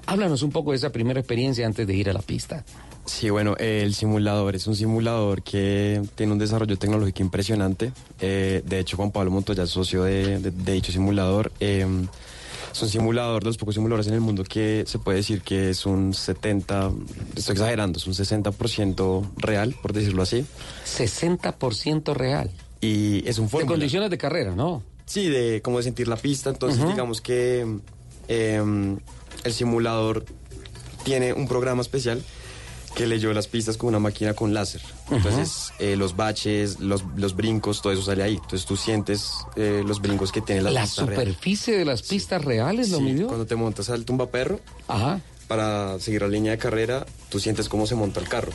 Háblanos 0.06 0.42
un 0.42 0.50
poco 0.50 0.70
de 0.70 0.78
esa 0.78 0.90
primera 0.90 1.20
experiencia 1.20 1.66
antes 1.66 1.86
de 1.86 1.94
ir 1.94 2.08
a 2.08 2.12
la 2.12 2.22
pista. 2.22 2.64
Sí, 3.04 3.30
bueno, 3.30 3.56
el 3.58 3.94
simulador 3.94 4.54
es 4.54 4.66
un 4.68 4.76
simulador 4.76 5.42
que 5.42 6.00
tiene 6.14 6.32
un 6.32 6.38
desarrollo 6.38 6.78
tecnológico 6.78 7.20
impresionante. 7.22 7.92
Eh, 8.20 8.62
de 8.64 8.78
hecho, 8.78 8.96
Juan 8.96 9.10
Pablo 9.10 9.30
Montoya 9.32 9.64
es 9.64 9.70
socio 9.70 10.04
de, 10.04 10.38
de- 10.38 10.50
de 10.52 10.72
dicho 10.72 10.92
simulador. 10.92 11.50
Es 12.72 12.82
un 12.82 12.88
simulador 12.88 13.42
de 13.42 13.50
los 13.50 13.58
pocos 13.58 13.74
simuladores 13.74 14.06
en 14.06 14.14
el 14.14 14.20
mundo 14.20 14.44
que 14.44 14.84
se 14.86 14.98
puede 14.98 15.18
decir 15.18 15.42
que 15.42 15.70
es 15.70 15.84
un 15.84 16.14
70, 16.14 16.90
estoy 17.36 17.52
exagerando, 17.52 17.98
es 17.98 18.06
un 18.06 18.14
60% 18.14 19.30
real, 19.36 19.74
por 19.82 19.92
decirlo 19.92 20.22
así. 20.22 20.46
60% 20.86 22.14
real. 22.14 22.50
Y 22.80 23.28
es 23.28 23.38
un 23.38 23.48
En 23.52 23.66
condiciones 23.66 24.10
de 24.10 24.18
carrera, 24.18 24.54
¿no? 24.56 24.82
Sí, 25.04 25.28
de 25.28 25.60
como 25.62 25.78
de 25.78 25.84
sentir 25.84 26.08
la 26.08 26.16
pista. 26.16 26.50
Entonces, 26.50 26.86
digamos 26.88 27.20
que 27.20 27.66
eh, 28.28 28.96
el 29.44 29.52
simulador 29.52 30.24
tiene 31.04 31.32
un 31.32 31.46
programa 31.48 31.82
especial 31.82 32.22
que 32.94 33.06
leyó 33.06 33.32
las 33.32 33.46
pistas 33.48 33.76
con 33.76 33.88
una 33.88 33.98
máquina 33.98 34.34
con 34.34 34.52
láser. 34.52 34.82
Entonces, 35.10 35.72
eh, 35.78 35.96
los 35.96 36.14
baches, 36.16 36.78
los, 36.80 37.04
los 37.16 37.34
brincos, 37.34 37.80
todo 37.82 37.92
eso 37.92 38.02
sale 38.02 38.22
ahí. 38.22 38.34
Entonces, 38.34 38.64
tú 38.66 38.76
sientes 38.76 39.30
eh, 39.56 39.82
los 39.86 40.00
brincos 40.00 40.30
que 40.32 40.40
tiene 40.40 40.62
la, 40.62 40.70
La 40.70 40.82
pista 40.82 41.06
real. 41.06 41.20
superficie 41.20 41.78
de 41.78 41.84
las 41.84 42.02
pistas 42.02 42.44
reales 42.44 42.90
lo 42.90 42.98
Sí, 42.98 43.04
midió. 43.04 43.26
Cuando 43.28 43.46
te 43.46 43.56
montas 43.56 43.88
al 43.90 44.04
tumbaperro, 44.04 44.60
para 45.48 45.98
seguir 46.00 46.22
la 46.22 46.28
línea 46.28 46.52
de 46.52 46.58
carrera, 46.58 47.06
tú 47.28 47.40
sientes 47.40 47.68
cómo 47.68 47.86
se 47.86 47.94
monta 47.94 48.20
el 48.20 48.28
carro. 48.28 48.52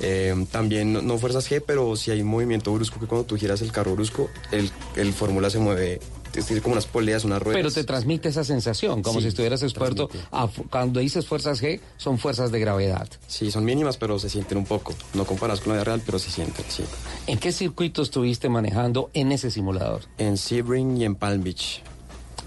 Eh, 0.00 0.46
también 0.52 0.92
no, 0.92 1.02
no 1.02 1.18
fuerzas 1.18 1.50
G, 1.50 1.60
pero 1.66 1.96
si 1.96 2.10
hay 2.12 2.20
un 2.22 2.28
movimiento 2.28 2.72
brusco 2.72 3.00
que 3.00 3.06
cuando 3.06 3.26
tú 3.26 3.36
giras 3.36 3.62
el 3.62 3.72
carro 3.72 3.94
brusco, 3.96 4.30
el, 4.52 4.70
el 4.94 5.12
fórmula 5.12 5.50
se 5.50 5.58
mueve, 5.58 6.00
es 6.34 6.60
como 6.60 6.72
unas 6.72 6.86
poleas, 6.86 7.24
unas 7.24 7.42
ruedas. 7.42 7.58
Pero 7.58 7.70
te 7.70 7.84
transmite 7.84 8.28
esa 8.28 8.44
sensación, 8.44 9.02
como 9.02 9.18
Sí, 9.18 9.22
si 9.22 9.28
estuvieras 9.28 9.62
expuesto 9.62 10.08
a, 10.30 10.48
cuando 10.70 11.00
dices 11.00 11.26
fuerzas 11.26 11.62
G, 11.62 11.80
son 11.96 12.18
fuerzas 12.18 12.50
de 12.52 12.60
gravedad. 12.60 13.08
Sí, 13.26 13.50
son 13.50 13.64
mínimas, 13.64 13.96
pero 13.96 14.18
se 14.18 14.28
sienten 14.28 14.58
un 14.58 14.64
poco. 14.64 14.94
No 15.14 15.24
comparadas 15.24 15.60
con 15.60 15.70
la 15.70 15.76
vida 15.76 15.84
real, 15.84 16.02
pero 16.04 16.18
se 16.18 16.30
sienten, 16.30 16.64
sí. 16.68 16.84
¿En 17.26 17.38
qué 17.38 17.52
circuito 17.52 18.02
estuviste 18.02 18.48
manejando 18.48 19.10
en 19.14 19.32
ese 19.32 19.50
simulador? 19.50 20.02
En 20.18 20.36
Sebring 20.36 20.96
y 20.96 21.04
en 21.04 21.14
Palm 21.14 21.42
Beach. 21.42 21.82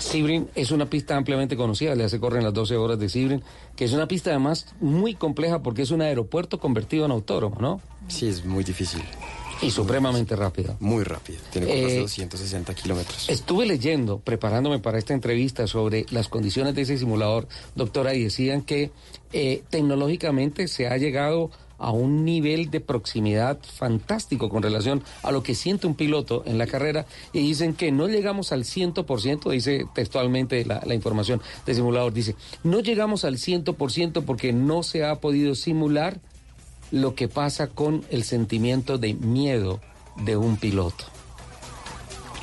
Sebring 0.01 0.49
es 0.55 0.71
una 0.71 0.89
pista 0.89 1.15
ampliamente 1.15 1.55
conocida, 1.55 1.93
le 1.95 2.03
hace 2.03 2.19
corren 2.19 2.43
las 2.43 2.53
12 2.53 2.75
horas 2.75 2.99
de 2.99 3.07
Sebring, 3.07 3.43
que 3.75 3.85
es 3.85 3.93
una 3.93 4.07
pista 4.07 4.31
además 4.31 4.65
muy 4.79 5.13
compleja 5.13 5.61
porque 5.61 5.83
es 5.83 5.91
un 5.91 6.01
aeropuerto 6.01 6.59
convertido 6.59 7.05
en 7.05 7.11
autódromo, 7.11 7.57
¿no? 7.59 7.81
Sí, 8.07 8.27
es 8.27 8.43
muy 8.43 8.63
difícil. 8.63 9.01
Y 9.61 9.71
supremamente 9.71 10.35
rápida. 10.35 10.75
Muy 10.79 11.03
rápido. 11.03 11.39
Tiene 11.51 11.67
de 11.67 11.97
Eh, 11.97 11.99
260 11.99 12.73
kilómetros. 12.73 13.29
Estuve 13.29 13.65
leyendo, 13.65 14.19
preparándome 14.19 14.79
para 14.79 14.97
esta 14.97 15.13
entrevista 15.13 15.67
sobre 15.67 16.05
las 16.09 16.27
condiciones 16.29 16.73
de 16.75 16.81
ese 16.81 16.97
simulador, 16.97 17.47
doctora, 17.75 18.13
y 18.15 18.23
decían 18.23 18.63
que 18.63 18.91
eh, 19.33 19.63
tecnológicamente 19.69 20.67
se 20.67 20.87
ha 20.87 20.97
llegado 20.97 21.51
a 21.77 21.91
un 21.91 22.25
nivel 22.25 22.69
de 22.69 22.79
proximidad 22.79 23.57
fantástico 23.63 24.49
con 24.49 24.61
relación 24.61 25.03
a 25.23 25.31
lo 25.31 25.41
que 25.41 25.55
siente 25.55 25.87
un 25.87 25.95
piloto 25.95 26.43
en 26.45 26.59
la 26.59 26.67
carrera 26.67 27.07
y 27.33 27.39
dicen 27.39 27.73
que 27.73 27.91
no 27.91 28.07
llegamos 28.07 28.51
al 28.51 28.65
100%, 28.65 29.49
dice 29.49 29.85
textualmente 29.95 30.63
la, 30.63 30.83
la 30.85 30.93
información 30.93 31.41
del 31.65 31.75
simulador, 31.75 32.13
dice, 32.13 32.35
no 32.63 32.81
llegamos 32.81 33.25
al 33.25 33.37
100% 33.37 34.23
porque 34.25 34.53
no 34.53 34.83
se 34.83 35.03
ha 35.03 35.15
podido 35.15 35.55
simular 35.55 36.19
lo 36.91 37.15
que 37.15 37.27
pasa 37.27 37.67
con 37.67 38.03
el 38.09 38.23
sentimiento 38.23 38.97
de 38.97 39.13
miedo 39.13 39.79
de 40.17 40.37
un 40.37 40.57
piloto. 40.57 41.05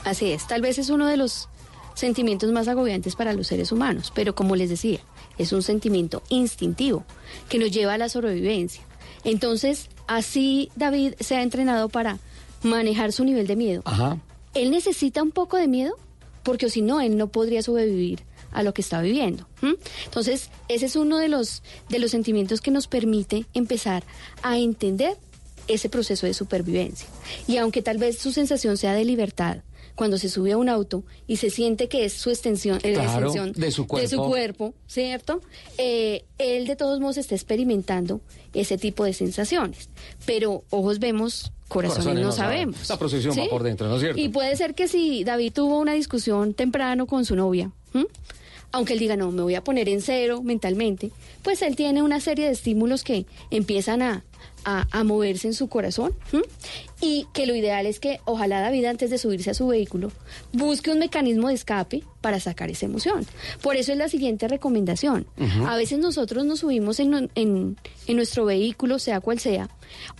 Así 0.04 0.32
es, 0.32 0.46
tal 0.46 0.62
vez 0.62 0.78
es 0.78 0.88
uno 0.88 1.06
de 1.06 1.16
los 1.16 1.48
sentimientos 1.94 2.50
más 2.52 2.68
agobiantes 2.68 3.16
para 3.16 3.32
los 3.32 3.46
seres 3.46 3.72
humanos, 3.72 4.12
pero 4.14 4.34
como 4.34 4.56
les 4.56 4.70
decía, 4.70 5.00
es 5.36 5.52
un 5.52 5.62
sentimiento 5.62 6.22
instintivo 6.28 7.04
que 7.48 7.58
nos 7.58 7.70
lleva 7.70 7.94
a 7.94 7.98
la 7.98 8.08
sobrevivencia. 8.08 8.82
Entonces, 9.24 9.88
así 10.06 10.70
David 10.76 11.14
se 11.20 11.36
ha 11.36 11.42
entrenado 11.42 11.88
para 11.88 12.18
manejar 12.62 13.12
su 13.12 13.24
nivel 13.24 13.46
de 13.46 13.56
miedo. 13.56 13.82
Ajá. 13.84 14.18
Él 14.54 14.70
necesita 14.70 15.22
un 15.22 15.30
poco 15.30 15.56
de 15.56 15.68
miedo 15.68 15.94
porque 16.42 16.70
si 16.70 16.82
no, 16.82 17.00
él 17.00 17.16
no 17.16 17.28
podría 17.28 17.62
sobrevivir 17.62 18.22
a 18.52 18.62
lo 18.62 18.72
que 18.74 18.82
está 18.82 19.00
viviendo. 19.02 19.46
Entonces, 20.04 20.50
ese 20.68 20.86
es 20.86 20.96
uno 20.96 21.18
de 21.18 21.28
los, 21.28 21.62
de 21.88 21.98
los 21.98 22.10
sentimientos 22.10 22.60
que 22.60 22.70
nos 22.70 22.86
permite 22.86 23.46
empezar 23.54 24.02
a 24.42 24.58
entender 24.58 25.16
ese 25.66 25.88
proceso 25.88 26.26
de 26.26 26.34
supervivencia. 26.34 27.06
Y 27.46 27.58
aunque 27.58 27.82
tal 27.82 27.98
vez 27.98 28.18
su 28.18 28.32
sensación 28.32 28.76
sea 28.76 28.94
de 28.94 29.04
libertad, 29.04 29.58
cuando 29.94 30.16
se 30.16 30.28
sube 30.28 30.52
a 30.52 30.56
un 30.56 30.68
auto 30.68 31.02
y 31.26 31.36
se 31.38 31.50
siente 31.50 31.88
que 31.88 32.04
es 32.04 32.12
su 32.12 32.30
extensión, 32.30 32.78
eh, 32.84 32.94
la 32.94 33.02
Claro, 33.02 33.26
extensión 33.26 33.52
de 33.52 33.70
su 33.72 33.86
cuerpo. 33.88 34.28
cuerpo, 34.28 34.74
¿cierto? 34.86 35.40
Eh, 35.76 36.24
él 36.38 36.68
de 36.68 36.76
todos 36.76 37.00
modos 37.00 37.16
está 37.18 37.34
experimentando 37.34 38.20
ese 38.54 38.78
tipo 38.78 39.04
de 39.04 39.12
sensaciones. 39.12 39.90
Pero 40.24 40.62
ojos 40.70 41.00
vemos, 41.00 41.50
corazones, 41.66 42.04
Corazones 42.04 42.24
no, 42.24 42.32
sabemos. 42.32 42.88
La 42.88 42.96
procesión 42.96 43.36
va 43.36 43.48
por 43.50 43.64
dentro, 43.64 43.88
¿no 43.88 43.96
es 43.96 44.02
cierto? 44.02 44.20
Y 44.20 44.28
puede 44.28 44.56
ser 44.56 44.76
que 44.76 44.86
si 44.86 45.24
David 45.24 45.52
tuvo 45.52 45.78
una 45.80 45.94
discusión 45.94 46.54
temprano 46.54 47.06
con 47.08 47.24
su 47.24 47.34
novia, 47.34 47.72
¿m? 47.92 48.06
Aunque 48.72 48.92
él 48.92 48.98
diga, 48.98 49.16
no, 49.16 49.30
me 49.30 49.42
voy 49.42 49.54
a 49.54 49.64
poner 49.64 49.88
en 49.88 50.02
cero 50.02 50.42
mentalmente, 50.42 51.10
pues 51.42 51.62
él 51.62 51.76
tiene 51.76 52.02
una 52.02 52.20
serie 52.20 52.46
de 52.46 52.52
estímulos 52.52 53.02
que 53.02 53.26
empiezan 53.50 54.02
a, 54.02 54.24
a, 54.64 54.86
a 54.90 55.04
moverse 55.04 55.48
en 55.48 55.54
su 55.54 55.68
corazón. 55.68 56.14
Y 57.00 57.26
que 57.32 57.46
lo 57.46 57.54
ideal 57.54 57.86
es 57.86 58.00
que 58.00 58.20
ojalá 58.24 58.60
David 58.60 58.84
antes 58.86 59.10
de 59.10 59.18
subirse 59.18 59.50
a 59.50 59.54
su 59.54 59.68
vehículo 59.68 60.10
busque 60.52 60.90
un 60.90 60.98
mecanismo 60.98 61.48
de 61.48 61.54
escape 61.54 62.02
para 62.20 62.40
sacar 62.40 62.68
esa 62.70 62.86
emoción. 62.86 63.24
Por 63.62 63.76
eso 63.76 63.92
es 63.92 63.98
la 63.98 64.08
siguiente 64.08 64.48
recomendación. 64.48 65.26
A 65.66 65.76
veces 65.76 65.98
nosotros 65.98 66.44
nos 66.44 66.60
subimos 66.60 67.00
en, 67.00 67.30
en, 67.34 67.76
en 68.06 68.16
nuestro 68.16 68.44
vehículo, 68.44 68.98
sea 68.98 69.20
cual 69.20 69.38
sea, 69.38 69.70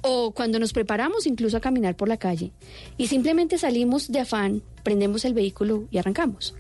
o 0.03 0.33
cuando 0.33 0.59
nos 0.59 0.73
preparamos 0.73 1.27
incluso 1.27 1.57
a 1.57 1.61
caminar 1.61 1.97
por 1.97 2.09
la 2.09 2.17
calle, 2.17 2.53
y 2.97 3.07
simplemente 3.09 3.59
salimos 3.59 4.11
de 4.11 4.21
afán, 4.21 4.63
prendemos 4.83 5.25
el 5.25 5.35
vehículo 5.35 5.85
y 5.91 5.99
arrancamos. 5.99 6.55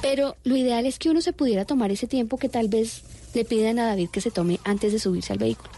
Pero 0.00 0.36
lo 0.44 0.56
ideal 0.56 0.86
es 0.86 0.98
que 0.98 1.10
uno 1.10 1.20
se 1.20 1.32
pudiera 1.32 1.64
tomar 1.64 1.90
ese 1.90 2.06
tiempo 2.06 2.38
que 2.38 2.48
tal 2.48 2.68
vez 2.68 3.02
le 3.34 3.44
piden 3.44 3.78
a 3.78 3.86
David 3.86 4.08
que 4.10 4.20
se 4.22 4.30
tome 4.30 4.58
antes 4.64 4.92
de 4.92 4.98
subirse 4.98 5.32
al 5.32 5.38
vehículo, 5.38 5.70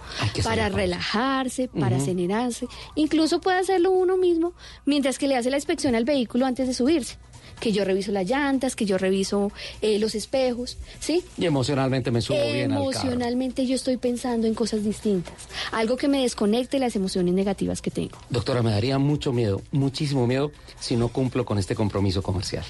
para 0.44 0.68
relajarse, 0.68 1.68
para 1.68 1.96
Ujú. 1.96 2.02
acelerarse, 2.04 2.66
incluso 2.94 3.40
puede 3.40 3.58
hacerlo 3.58 3.90
uno 3.90 4.16
mismo 4.16 4.52
mientras 4.86 5.18
que 5.18 5.26
le 5.26 5.36
hace 5.36 5.50
la 5.50 5.56
inspección 5.56 5.94
al 5.94 6.04
vehículo 6.04 6.46
antes 6.46 6.68
de 6.68 6.74
subirse, 6.74 7.16
que 7.60 7.72
yo 7.72 7.84
reviso 7.84 8.10
las 8.10 8.28
llantas, 8.28 8.74
que 8.74 8.86
yo 8.86 8.98
reviso 8.98 9.52
eh, 9.82 9.98
los 9.98 10.14
espejos, 10.14 10.78
¿sí? 10.98 11.24
Y 11.36 11.46
emocionalmente 11.46 12.10
me 12.10 12.20
subo 12.20 12.38
bien 12.52 12.72
al 12.72 12.78
carro. 12.78 12.90
Emocionalmente 12.90 13.66
yo 13.66 13.74
estoy 13.76 13.96
pensando 13.96 14.46
en 14.46 14.54
cosas 14.54 14.82
distintas, 14.82 15.34
algo 15.72 15.96
que 15.96 16.08
me 16.08 16.22
desconecte 16.22 16.78
las 16.78 16.96
emociones 16.96 17.34
negativas 17.34 17.82
que 17.82 17.90
tengo. 17.90 18.18
Doctora, 18.30 18.62
me 18.62 18.70
daría 18.70 18.98
mucho 18.98 19.32
miedo, 19.32 19.62
muchísimo 19.70 20.26
miedo, 20.26 20.50
si 20.80 20.96
no 20.96 21.08
cumplo 21.08 21.44
con 21.44 21.58
este 21.58 21.74
compromiso 21.74 22.22
comercial. 22.22 22.64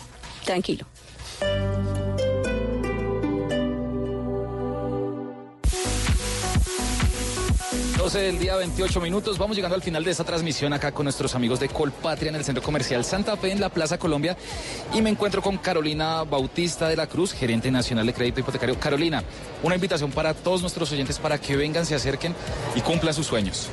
Tranquilo. 0.45 0.87
12 8.01 8.18
del 8.18 8.39
día, 8.39 8.56
28 8.56 8.98
minutos. 8.98 9.36
Vamos 9.36 9.56
llegando 9.56 9.74
al 9.74 9.82
final 9.82 10.02
de 10.02 10.10
esta 10.10 10.24
transmisión 10.24 10.72
acá 10.72 10.90
con 10.90 11.05
nuestros 11.05 11.35
amigos 11.35 11.60
de 11.60 11.68
Colpatria 11.68 12.31
en 12.31 12.36
el 12.36 12.44
Centro 12.44 12.62
Comercial 12.62 13.05
Santa 13.05 13.36
Fe 13.36 13.52
en 13.52 13.60
la 13.60 13.68
Plaza 13.68 13.98
Colombia. 13.98 14.39
Y 14.94 15.02
me 15.02 15.10
encuentro 15.10 15.43
con 15.43 15.59
Carolina 15.59 16.22
Bautista 16.22 16.89
de 16.89 16.97
la 16.97 17.06
Cruz, 17.06 17.35
gerente 17.35 17.70
nacional 17.70 18.06
de 18.06 18.14
crédito 18.14 18.40
hipotecario. 18.40 18.81
Carolina, 18.81 19.22
una 19.62 19.74
invitación 19.74 20.10
para 20.12 20.32
todos 20.32 20.62
nuestros 20.62 20.90
oyentes 20.93 21.18
para 21.18 21.36
que 21.39 21.59
vengan, 21.59 21.85
se 21.85 21.94
acerquen 21.94 22.35
y 22.74 22.81
cumplan 22.81 23.12
sus 23.12 23.27
sueños. 23.27 23.68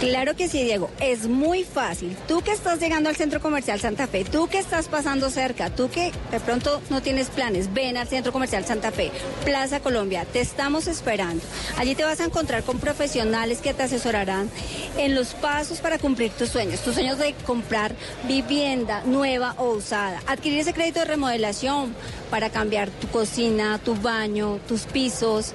Claro 0.00 0.34
que 0.34 0.48
sí, 0.48 0.64
Diego. 0.64 0.90
Es 0.98 1.28
muy 1.28 1.62
fácil. 1.62 2.16
Tú 2.26 2.42
que 2.42 2.50
estás 2.50 2.80
llegando 2.80 3.08
al 3.08 3.14
Centro 3.14 3.40
Comercial 3.40 3.78
Santa 3.78 4.08
Fe, 4.08 4.24
tú 4.24 4.48
que 4.48 4.58
estás 4.58 4.88
pasando 4.88 5.30
cerca, 5.30 5.70
tú 5.70 5.88
que 5.88 6.10
de 6.32 6.40
pronto 6.40 6.82
no 6.90 7.02
tienes 7.02 7.28
planes, 7.28 7.72
ven 7.72 7.96
al 7.96 8.08
Centro 8.08 8.32
Comercial 8.32 8.64
Santa 8.64 8.90
Fe, 8.90 9.12
Plaza 9.44 9.78
Colombia. 9.78 10.24
Te 10.24 10.40
estamos 10.40 10.88
esperando. 10.88 11.44
Allí 11.76 11.94
te 11.94 12.02
vas 12.02 12.18
a 12.18 12.24
encontrar 12.24 12.64
con 12.64 12.80
profesionales 12.80 13.59
que 13.60 13.74
te 13.74 13.82
asesorarán 13.84 14.50
en 14.96 15.14
los 15.14 15.34
pasos 15.34 15.78
para 15.78 15.98
cumplir 15.98 16.30
tus 16.32 16.48
sueños. 16.48 16.80
Tus 16.80 16.94
sueños 16.94 17.18
de 17.18 17.34
comprar 17.46 17.94
vivienda 18.26 19.02
nueva 19.04 19.54
o 19.58 19.70
usada. 19.70 20.22
Adquirir 20.26 20.60
ese 20.60 20.72
crédito 20.72 21.00
de 21.00 21.06
remodelación 21.06 21.94
para 22.30 22.50
cambiar 22.50 22.90
tu 22.90 23.08
cocina, 23.08 23.78
tu 23.78 23.94
baño, 23.94 24.58
tus 24.66 24.82
pisos. 24.82 25.54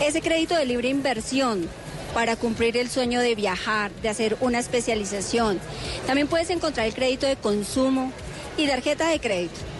Ese 0.00 0.20
crédito 0.20 0.54
de 0.54 0.66
libre 0.66 0.88
inversión 0.88 1.68
para 2.14 2.36
cumplir 2.36 2.76
el 2.76 2.90
sueño 2.90 3.20
de 3.20 3.34
viajar, 3.34 3.90
de 4.02 4.08
hacer 4.08 4.36
una 4.40 4.58
especialización. 4.58 5.58
También 6.06 6.28
puedes 6.28 6.50
encontrar 6.50 6.86
el 6.86 6.94
crédito 6.94 7.26
de 7.26 7.36
consumo 7.36 8.12
y 8.56 8.66
tarjeta 8.66 9.08
de 9.08 9.20
crédito. 9.20 9.71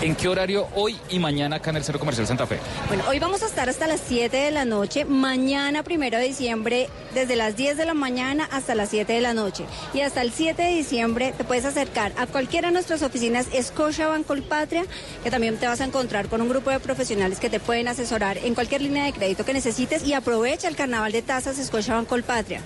¿En 0.00 0.14
qué 0.14 0.28
horario 0.28 0.68
hoy 0.76 0.96
y 1.10 1.18
mañana 1.18 1.56
acá 1.56 1.70
en 1.70 1.76
el 1.76 1.82
Centro 1.82 1.98
Comercial 1.98 2.24
Santa 2.24 2.46
Fe? 2.46 2.60
Bueno, 2.86 3.02
hoy 3.08 3.18
vamos 3.18 3.42
a 3.42 3.46
estar 3.46 3.68
hasta 3.68 3.88
las 3.88 4.00
7 4.06 4.36
de 4.36 4.52
la 4.52 4.64
noche, 4.64 5.04
mañana 5.04 5.82
primero 5.82 6.18
de 6.18 6.24
diciembre, 6.24 6.88
desde 7.14 7.34
las 7.34 7.56
10 7.56 7.76
de 7.76 7.84
la 7.84 7.94
mañana 7.94 8.48
hasta 8.52 8.76
las 8.76 8.90
7 8.90 9.12
de 9.12 9.20
la 9.20 9.34
noche. 9.34 9.64
Y 9.92 10.02
hasta 10.02 10.22
el 10.22 10.30
7 10.30 10.62
de 10.62 10.68
diciembre 10.68 11.34
te 11.36 11.42
puedes 11.42 11.64
acercar 11.64 12.12
a 12.16 12.28
cualquiera 12.28 12.68
de 12.68 12.74
nuestras 12.74 13.02
oficinas 13.02 13.48
Scotiabank 13.60 14.24
Colpatria, 14.24 14.84
que 15.24 15.32
también 15.32 15.56
te 15.56 15.66
vas 15.66 15.80
a 15.80 15.86
encontrar 15.86 16.28
con 16.28 16.42
un 16.42 16.48
grupo 16.48 16.70
de 16.70 16.78
profesionales 16.78 17.40
que 17.40 17.50
te 17.50 17.58
pueden 17.58 17.88
asesorar 17.88 18.38
en 18.38 18.54
cualquier 18.54 18.82
línea 18.82 19.04
de 19.04 19.12
crédito 19.12 19.44
que 19.44 19.52
necesites 19.52 20.06
y 20.06 20.12
aprovecha 20.14 20.68
el 20.68 20.76
carnaval 20.76 21.10
de 21.10 21.22
tasas 21.22 21.56
Scotiabank 21.56 22.06
Colpatria. 22.06 22.62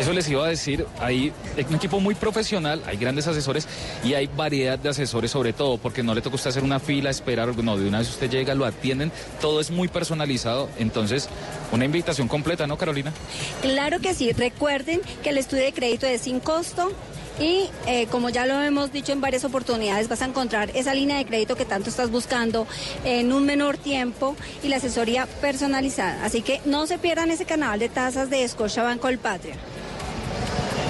Eso 0.00 0.14
les 0.14 0.26
iba 0.30 0.46
a 0.46 0.48
decir, 0.48 0.86
hay 0.98 1.30
un 1.68 1.74
equipo 1.74 2.00
muy 2.00 2.14
profesional, 2.14 2.82
hay 2.86 2.96
grandes 2.96 3.26
asesores 3.26 3.68
y 4.02 4.14
hay 4.14 4.30
variedad 4.34 4.78
de 4.78 4.88
asesores 4.88 5.30
sobre 5.30 5.52
todo, 5.52 5.76
porque 5.76 6.02
no 6.02 6.14
le 6.14 6.22
toca 6.22 6.36
usted 6.36 6.48
hacer 6.48 6.64
una 6.64 6.80
fila, 6.80 7.10
esperar, 7.10 7.54
no, 7.62 7.76
de 7.76 7.86
una 7.86 7.98
vez 7.98 8.08
usted 8.08 8.30
llega, 8.30 8.54
lo 8.54 8.64
atienden, 8.64 9.12
todo 9.42 9.60
es 9.60 9.70
muy 9.70 9.88
personalizado, 9.88 10.70
entonces 10.78 11.28
una 11.70 11.84
invitación 11.84 12.28
completa, 12.28 12.66
¿no, 12.66 12.78
Carolina? 12.78 13.12
Claro 13.60 14.00
que 14.00 14.14
sí, 14.14 14.32
recuerden 14.32 15.02
que 15.22 15.28
el 15.28 15.36
estudio 15.36 15.64
de 15.64 15.74
crédito 15.74 16.06
es 16.06 16.22
sin 16.22 16.40
costo. 16.40 16.90
Y 17.38 17.70
eh, 17.86 18.06
como 18.10 18.28
ya 18.28 18.44
lo 18.44 18.60
hemos 18.60 18.92
dicho 18.92 19.12
en 19.12 19.22
varias 19.22 19.44
oportunidades, 19.44 20.08
vas 20.08 20.20
a 20.20 20.26
encontrar 20.26 20.70
esa 20.74 20.92
línea 20.92 21.16
de 21.16 21.24
crédito 21.24 21.56
que 21.56 21.64
tanto 21.64 21.88
estás 21.88 22.10
buscando 22.10 22.66
en 23.04 23.32
un 23.32 23.46
menor 23.46 23.78
tiempo 23.78 24.36
y 24.62 24.68
la 24.68 24.76
asesoría 24.76 25.26
personalizada. 25.40 26.22
Así 26.22 26.42
que 26.42 26.60
no 26.66 26.86
se 26.86 26.98
pierdan 26.98 27.30
ese 27.30 27.46
canal 27.46 27.78
de 27.78 27.88
tasas 27.88 28.28
de 28.28 28.46
Scotiabank 28.46 29.00
Colpatria. 29.00 29.54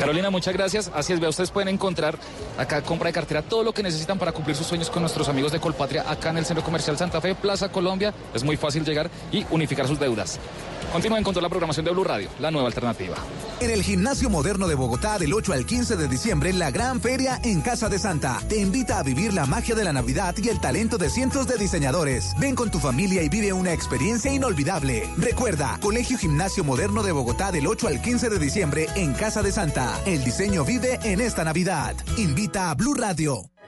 Carolina, 0.00 0.30
muchas 0.30 0.54
gracias. 0.54 0.90
Así 0.94 1.12
es, 1.12 1.20
vea, 1.20 1.28
ustedes 1.28 1.50
pueden 1.50 1.68
encontrar 1.68 2.16
acá 2.56 2.80
compra 2.80 3.08
de 3.08 3.12
cartera 3.12 3.42
todo 3.42 3.62
lo 3.62 3.74
que 3.74 3.82
necesitan 3.82 4.18
para 4.18 4.32
cumplir 4.32 4.56
sus 4.56 4.66
sueños 4.66 4.88
con 4.88 5.02
nuestros 5.02 5.28
amigos 5.28 5.52
de 5.52 5.60
Colpatria 5.60 6.10
acá 6.10 6.30
en 6.30 6.38
el 6.38 6.46
Centro 6.46 6.64
Comercial 6.64 6.96
Santa 6.96 7.20
Fe, 7.20 7.34
Plaza 7.34 7.70
Colombia. 7.70 8.14
Es 8.32 8.42
muy 8.42 8.56
fácil 8.56 8.82
llegar 8.82 9.10
y 9.30 9.44
unificar 9.50 9.86
sus 9.86 10.00
deudas. 10.00 10.40
Continúen 10.92 11.22
con 11.22 11.32
toda 11.32 11.42
la 11.42 11.48
programación 11.48 11.84
de 11.84 11.92
Blue 11.92 12.04
Radio, 12.04 12.28
la 12.40 12.50
nueva 12.50 12.66
alternativa. 12.66 13.16
En 13.60 13.70
el 13.70 13.82
Gimnasio 13.82 14.28
Moderno 14.28 14.66
de 14.66 14.74
Bogotá 14.74 15.18
del 15.18 15.32
8 15.32 15.52
al 15.52 15.66
15 15.66 15.96
de 15.96 16.08
diciembre, 16.08 16.52
la 16.52 16.70
gran 16.70 17.00
feria 17.00 17.40
en 17.44 17.60
Casa 17.60 17.88
de 17.88 17.98
Santa 17.98 18.40
te 18.48 18.58
invita 18.58 18.98
a 18.98 19.02
vivir 19.02 19.32
la 19.32 19.46
magia 19.46 19.74
de 19.74 19.84
la 19.84 19.92
Navidad 19.92 20.34
y 20.42 20.48
el 20.48 20.60
talento 20.60 20.98
de 20.98 21.10
cientos 21.10 21.46
de 21.46 21.58
diseñadores. 21.58 22.34
Ven 22.38 22.54
con 22.54 22.70
tu 22.70 22.80
familia 22.80 23.22
y 23.22 23.28
vive 23.28 23.52
una 23.52 23.72
experiencia 23.72 24.32
inolvidable. 24.32 25.08
Recuerda, 25.16 25.78
Colegio 25.80 26.18
Gimnasio 26.18 26.64
Moderno 26.64 27.02
de 27.02 27.12
Bogotá 27.12 27.52
del 27.52 27.66
8 27.66 27.88
al 27.88 28.00
15 28.00 28.30
de 28.30 28.38
diciembre 28.38 28.86
en 28.96 29.12
Casa 29.12 29.42
de 29.42 29.52
Santa. 29.52 30.00
El 30.06 30.24
diseño 30.24 30.64
vive 30.64 30.98
en 31.04 31.20
esta 31.20 31.44
Navidad. 31.44 31.94
Invita 32.16 32.70
a 32.70 32.74
Blue 32.74 32.94
Radio. 32.94 33.49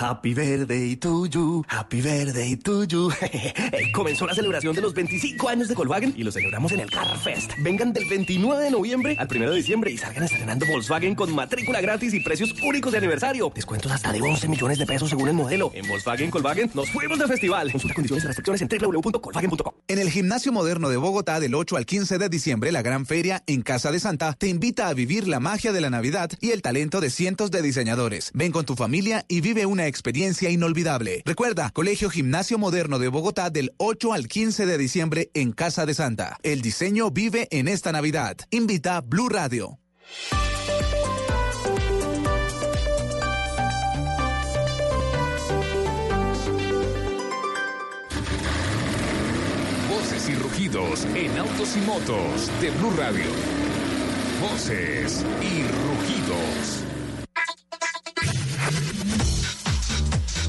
Happy 0.00 0.32
birthday 0.32 0.94
to 0.94 1.26
you, 1.26 1.64
happy 1.66 2.00
birthday 2.00 2.54
to 2.54 2.84
you. 2.84 3.10
Comenzó 3.92 4.28
la 4.28 4.34
celebración 4.34 4.72
de 4.72 4.80
los 4.80 4.94
25 4.94 5.48
años 5.48 5.66
de 5.66 5.74
Volkswagen 5.74 6.14
y 6.16 6.22
lo 6.22 6.30
celebramos 6.30 6.70
en 6.70 6.78
el 6.78 6.88
Car 6.88 7.18
Fest. 7.18 7.50
Vengan 7.64 7.92
del 7.92 8.08
29 8.08 8.62
de 8.62 8.70
noviembre 8.70 9.16
al 9.18 9.26
1 9.28 9.50
de 9.50 9.56
diciembre 9.56 9.90
y 9.90 9.98
salgan 9.98 10.22
estrenando 10.22 10.66
Volkswagen 10.66 11.16
con 11.16 11.34
matrícula 11.34 11.80
gratis 11.80 12.14
y 12.14 12.20
precios 12.20 12.54
únicos 12.62 12.92
de 12.92 12.98
aniversario. 12.98 13.50
Descuentos 13.52 13.90
hasta 13.90 14.12
de 14.12 14.22
11 14.22 14.46
millones 14.46 14.78
de 14.78 14.86
pesos 14.86 15.10
según 15.10 15.30
el 15.30 15.34
modelo. 15.34 15.72
En 15.74 15.88
Volkswagen 15.88 16.30
Volkswagen 16.30 16.70
nos 16.74 16.88
fuimos 16.90 17.18
de 17.18 17.26
festival. 17.26 17.72
Consulta 17.72 17.94
condiciones 17.94 18.22
y 18.22 18.26
restricciones 18.28 18.62
en 18.62 18.68
www.volkswagen.com. 18.68 19.72
En 19.88 19.98
el 19.98 20.10
Gimnasio 20.10 20.52
Moderno 20.52 20.90
de 20.90 20.96
Bogotá 20.96 21.40
del 21.40 21.56
8 21.56 21.76
al 21.76 21.86
15 21.86 22.18
de 22.18 22.28
diciembre, 22.28 22.70
la 22.70 22.82
gran 22.82 23.04
feria 23.04 23.42
en 23.48 23.62
Casa 23.62 23.90
de 23.90 23.98
Santa 23.98 24.32
te 24.34 24.46
invita 24.46 24.86
a 24.86 24.94
vivir 24.94 25.26
la 25.26 25.40
magia 25.40 25.72
de 25.72 25.80
la 25.80 25.90
Navidad 25.90 26.30
y 26.40 26.52
el 26.52 26.62
talento 26.62 27.00
de 27.00 27.10
cientos 27.10 27.50
de 27.50 27.62
diseñadores. 27.62 28.30
Ven 28.32 28.52
con 28.52 28.64
tu 28.64 28.76
familia 28.76 29.24
y 29.26 29.40
vive 29.40 29.66
una 29.66 29.87
experiencia 29.88 30.50
inolvidable. 30.50 31.22
Recuerda, 31.24 31.70
Colegio 31.70 32.10
Gimnasio 32.10 32.58
Moderno 32.58 32.98
de 32.98 33.08
Bogotá 33.08 33.50
del 33.50 33.72
8 33.78 34.12
al 34.12 34.28
15 34.28 34.66
de 34.66 34.78
diciembre 34.78 35.30
en 35.34 35.52
Casa 35.52 35.86
de 35.86 35.94
Santa. 35.94 36.36
El 36.42 36.62
diseño 36.62 37.10
vive 37.10 37.48
en 37.50 37.68
esta 37.68 37.92
Navidad. 37.92 38.36
Invita 38.50 39.00
Blue 39.00 39.28
Radio. 39.28 39.78
Voces 49.88 50.28
y 50.28 50.34
rugidos 50.34 51.04
en 51.14 51.38
autos 51.38 51.76
y 51.76 51.80
motos 51.80 52.50
de 52.60 52.70
Blue 52.70 52.92
Radio. 52.96 53.26
Voces 54.40 55.24
y 55.42 55.62
rugidos. 55.62 56.84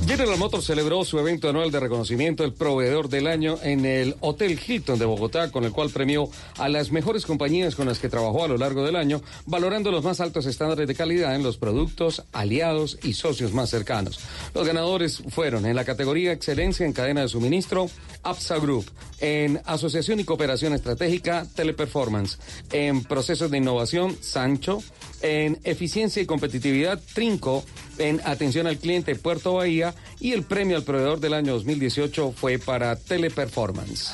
General 0.10 0.40
Motors 0.40 0.66
celebró 0.66 1.06
su 1.06 1.20
evento 1.20 1.50
anual 1.50 1.70
de 1.70 1.80
reconocimiento 1.80 2.42
del 2.42 2.54
proveedor 2.54 3.10
del 3.10 3.28
año 3.28 3.60
en 3.62 3.86
el 3.86 4.16
Hotel 4.22 4.60
Hilton 4.60 4.98
de 4.98 5.06
Bogotá, 5.06 5.52
con 5.52 5.66
el 5.66 5.72
cual 5.72 5.92
premió 5.92 6.32
a 6.58 6.68
las 6.68 6.92
mejores 6.92 7.28
compañías 7.28 7.76
con 7.76 7.86
las 7.86 8.00
que 8.00 8.10
trabajó 8.10 8.44
a 8.44 8.48
lo 8.48 8.58
largo 8.58 8.84
del 8.84 8.96
año, 8.96 9.22
valorando 9.46 9.92
los 9.92 10.04
más 10.04 10.20
altos 10.20 10.48
estándares 10.48 10.88
de 10.88 10.96
calidad 10.96 11.36
en 11.36 11.44
los 11.44 11.58
productos, 11.58 12.24
aliados 12.32 12.98
y 13.04 13.14
socios 13.14 13.54
más 13.54 13.70
cercanos. 13.70 14.20
Los 14.56 14.66
ganadores 14.66 15.22
fueron 15.30 15.68
en 15.68 15.76
la 15.76 15.86
categoría 15.86 16.32
Excelencia 16.32 16.88
en 16.88 16.94
cadena 16.94 17.22
de 17.22 17.28
suministro, 17.28 17.88
APSA 18.24 18.58
Group, 18.58 18.90
en 19.20 19.62
Asociación 19.66 20.20
y 20.20 20.24
Cooperación 20.24 20.74
Estratégica, 20.74 21.46
Teleperformance, 21.54 22.40
en 22.72 23.04
Procesos 23.04 23.52
de 23.52 23.60
Innovación, 23.60 24.18
Sancho, 24.22 24.82
en 25.22 25.60
Eficiencia 25.64 26.22
y 26.22 26.26
Competitividad, 26.26 27.00
Trinco, 27.14 27.64
en 27.98 28.22
Atención 28.24 28.68
al 28.68 28.78
Cliente, 28.78 29.16
Puerto 29.16 29.54
Bahía, 29.54 29.94
y 30.20 30.34
el 30.34 30.44
premio 30.44 30.78
al 30.78 30.84
proveedor 30.84 31.20
del 31.20 31.34
año 31.34 31.54
2018 31.54 32.34
fue 32.36 32.60
para 32.60 32.96
Teleperformance. 32.96 34.14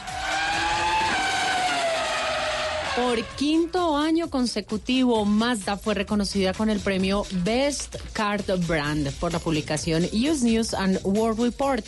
Por 2.95 3.21
quinto 3.35 3.97
año 3.97 4.29
consecutivo, 4.29 5.25
Mazda 5.25 5.75
fue 5.75 5.95
reconocida 5.95 6.53
con 6.53 6.69
el 6.69 6.79
premio 6.79 7.25
Best 7.43 7.97
Card 8.13 8.45
Brand 8.65 9.11
por 9.15 9.33
la 9.33 9.39
publicación 9.39 10.05
Use 10.13 10.45
News 10.45 10.73
and 10.73 11.01
World 11.03 11.41
Report. 11.41 11.85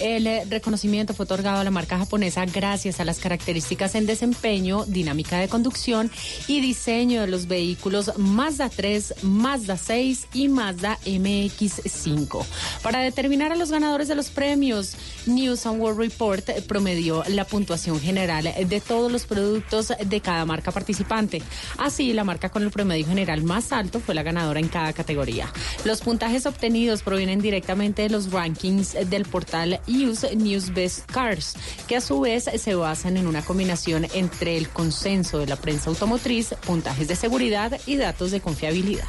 El 0.00 0.26
eh, 0.26 0.44
reconocimiento 0.50 1.14
fue 1.14 1.24
otorgado 1.24 1.60
a 1.60 1.64
la 1.64 1.70
marca 1.70 1.96
japonesa 1.96 2.44
gracias 2.44 2.98
a 2.98 3.04
las 3.04 3.20
características 3.20 3.94
en 3.94 4.06
desempeño, 4.06 4.84
dinámica 4.86 5.38
de 5.38 5.46
conducción 5.46 6.10
y 6.48 6.60
diseño 6.60 7.20
de 7.20 7.28
los 7.28 7.46
vehículos 7.46 8.18
Mazda 8.18 8.68
3, 8.68 9.22
Mazda 9.22 9.76
6 9.76 10.26
y 10.34 10.48
Mazda 10.48 10.98
MX5. 11.06 12.44
Para 12.82 12.98
determinar 12.98 13.52
a 13.52 13.56
los 13.56 13.70
ganadores 13.70 14.08
de 14.08 14.16
los 14.16 14.30
premios, 14.30 14.96
News 15.26 15.66
and 15.66 15.80
World 15.80 16.00
Report 16.00 16.50
promedió 16.66 17.22
la 17.28 17.44
puntuación 17.44 18.00
general 18.00 18.52
de 18.66 18.80
todos 18.80 19.12
los 19.12 19.24
productos 19.24 19.92
de 20.04 20.20
cada 20.20 20.47
marca 20.48 20.72
participante. 20.72 21.40
Así, 21.76 22.12
la 22.12 22.24
marca 22.24 22.48
con 22.48 22.64
el 22.64 22.72
promedio 22.72 23.06
general 23.06 23.44
más 23.44 23.70
alto 23.70 24.00
fue 24.00 24.16
la 24.16 24.24
ganadora 24.24 24.58
en 24.58 24.68
cada 24.68 24.92
categoría. 24.92 25.52
Los 25.84 26.00
puntajes 26.00 26.46
obtenidos 26.46 27.02
provienen 27.02 27.40
directamente 27.40 28.02
de 28.02 28.10
los 28.10 28.32
rankings 28.32 28.96
del 29.08 29.24
portal 29.24 29.80
Use 29.86 30.34
News 30.34 30.72
Best 30.74 31.10
Cars, 31.10 31.54
que 31.86 31.96
a 31.96 32.00
su 32.00 32.20
vez 32.20 32.44
se 32.44 32.74
basan 32.74 33.16
en 33.16 33.26
una 33.26 33.42
combinación 33.42 34.06
entre 34.14 34.56
el 34.56 34.68
consenso 34.70 35.38
de 35.38 35.46
la 35.46 35.56
prensa 35.56 35.90
automotriz, 35.90 36.54
puntajes 36.66 37.06
de 37.06 37.16
seguridad 37.16 37.78
y 37.86 37.96
datos 37.96 38.30
de 38.30 38.40
confiabilidad. 38.40 39.04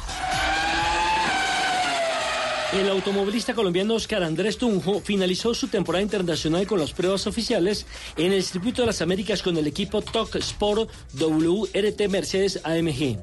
El 2.72 2.88
automovilista 2.88 3.52
colombiano 3.52 3.94
Oscar 3.94 4.22
Andrés 4.22 4.56
Tunjo 4.56 5.00
finalizó 5.00 5.54
su 5.54 5.66
temporada 5.66 6.02
internacional 6.02 6.68
con 6.68 6.78
las 6.78 6.92
pruebas 6.92 7.26
oficiales 7.26 7.84
en 8.16 8.32
el 8.32 8.44
Circuito 8.44 8.82
de 8.82 8.86
las 8.86 9.02
Américas 9.02 9.42
con 9.42 9.56
el 9.56 9.66
equipo 9.66 10.02
TOC 10.02 10.36
Sport 10.36 10.88
WRT 11.14 12.08
Mercedes 12.08 12.60
AMG. 12.62 13.18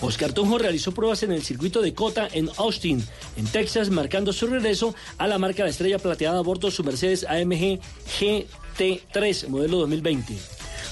Oscar 0.00 0.32
Tunjo 0.32 0.58
realizó 0.58 0.90
pruebas 0.90 1.22
en 1.22 1.30
el 1.30 1.44
circuito 1.44 1.80
de 1.80 1.94
Cota 1.94 2.28
en 2.32 2.50
Austin, 2.56 3.06
en 3.36 3.46
Texas, 3.46 3.88
marcando 3.90 4.32
su 4.32 4.48
regreso 4.48 4.96
a 5.16 5.28
la 5.28 5.38
marca 5.38 5.62
de 5.62 5.70
estrella 5.70 6.00
plateada 6.00 6.40
a 6.40 6.42
bordo 6.42 6.72
su 6.72 6.82
Mercedes 6.82 7.24
AMG 7.24 7.78
GT3 8.18 9.46
modelo 9.46 9.78
2020. 9.78 10.36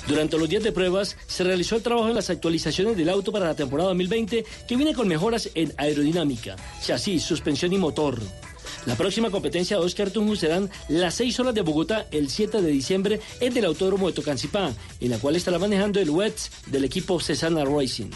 Durante 0.07 0.39
los 0.39 0.49
días 0.49 0.63
de 0.63 0.71
pruebas 0.71 1.17
se 1.27 1.43
realizó 1.43 1.77
el 1.77 1.83
trabajo 1.83 2.09
en 2.09 2.15
las 2.15 2.31
actualizaciones 2.31 2.97
del 2.97 3.09
auto 3.09 3.33
para 3.33 3.47
la 3.47 3.57
temporada 3.57 3.89
2020 3.89 4.45
que 4.69 4.77
viene 4.77 4.95
con 4.95 5.09
mejoras 5.09 5.51
en 5.55 5.73
aerodinámica, 5.77 6.55
chasis, 6.81 7.25
suspensión 7.25 7.73
y 7.73 7.79
motor. 7.79 8.21
La 8.87 8.95
próxima 8.95 9.31
competencia 9.31 9.77
de 9.77 9.85
Oscar 9.85 10.11
Tunjo 10.11 10.37
serán 10.37 10.71
las 10.89 11.15
6 11.15 11.41
horas 11.41 11.55
de 11.55 11.63
Bogotá 11.63 12.07
el 12.13 12.31
7 12.31 12.63
de 12.63 12.71
diciembre 12.71 13.21
en 13.41 13.57
el 13.57 13.65
Autódromo 13.65 14.07
de 14.07 14.13
Tocancipá, 14.13 14.73
en 15.01 15.11
la 15.11 15.19
cual 15.19 15.35
estará 15.35 15.59
manejando 15.59 15.99
el 15.99 16.11
WETS 16.11 16.51
del 16.67 16.85
equipo 16.85 17.19
Cesana 17.19 17.65
Racing. 17.65 18.11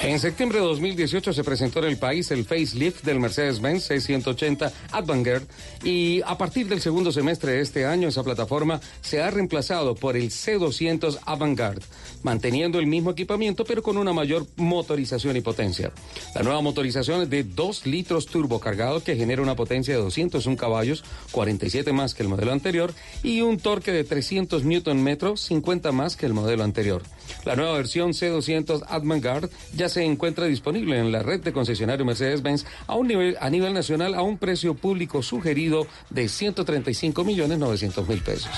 En 0.00 0.20
septiembre 0.20 0.60
de 0.60 0.64
2018 0.64 1.32
se 1.32 1.42
presentó 1.42 1.80
en 1.80 1.86
el 1.86 1.96
país 1.96 2.30
el 2.30 2.44
facelift 2.44 3.04
del 3.04 3.18
Mercedes-Benz 3.18 3.82
680 3.82 4.72
Avantgarde 4.92 5.46
y 5.82 6.22
a 6.24 6.38
partir 6.38 6.68
del 6.68 6.80
segundo 6.80 7.10
semestre 7.10 7.52
de 7.52 7.60
este 7.62 7.84
año 7.84 8.06
esa 8.08 8.22
plataforma 8.22 8.80
se 9.00 9.20
ha 9.20 9.30
reemplazado 9.30 9.96
por 9.96 10.16
el 10.16 10.30
C200 10.30 11.18
Avantgarde, 11.26 11.82
manteniendo 12.22 12.78
el 12.78 12.86
mismo 12.86 13.10
equipamiento 13.10 13.64
pero 13.64 13.82
con 13.82 13.96
una 13.96 14.12
mayor 14.12 14.46
motorización 14.56 15.36
y 15.36 15.40
potencia. 15.40 15.92
La 16.34 16.42
nueva 16.42 16.60
motorización 16.60 17.22
es 17.22 17.30
de 17.30 17.44
2 17.44 17.86
litros 17.86 18.26
turbo 18.26 18.60
cargado 18.60 19.02
que 19.02 19.16
genera 19.16 19.42
una 19.42 19.56
potencia 19.56 19.94
de 19.94 20.02
201 20.02 20.56
caballos, 20.56 21.04
47 21.32 21.92
más 21.92 22.14
que 22.14 22.22
el 22.22 22.28
modelo 22.28 22.52
anterior 22.52 22.92
y 23.22 23.40
un 23.40 23.58
torque 23.58 23.92
de 23.92 24.04
300 24.04 24.64
Nm, 24.64 25.36
50 25.36 25.92
más 25.92 26.16
que 26.16 26.26
el 26.26 26.34
modelo 26.34 26.64
anterior. 26.64 27.02
La 27.44 27.56
nueva 27.56 27.74
versión 27.74 28.12
C200 28.12 28.84
Avantgarde 28.88 29.48
ya 29.74 29.88
se 29.88 30.04
encuentra 30.04 30.46
disponible 30.46 30.98
en 30.98 31.12
la 31.12 31.22
red 31.22 31.40
de 31.40 31.52
concesionario 31.52 32.04
Mercedes-Benz 32.04 32.64
a 32.86 32.96
un 32.96 33.08
nivel 33.08 33.36
a 33.40 33.50
nivel 33.50 33.74
nacional 33.74 34.14
a 34.14 34.22
un 34.22 34.38
precio 34.38 34.74
público 34.74 35.22
sugerido 35.22 35.86
de 36.10 36.28
135 36.28 37.24
millones 37.24 37.58
900 37.58 38.08
mil 38.08 38.20
pesos. 38.20 38.50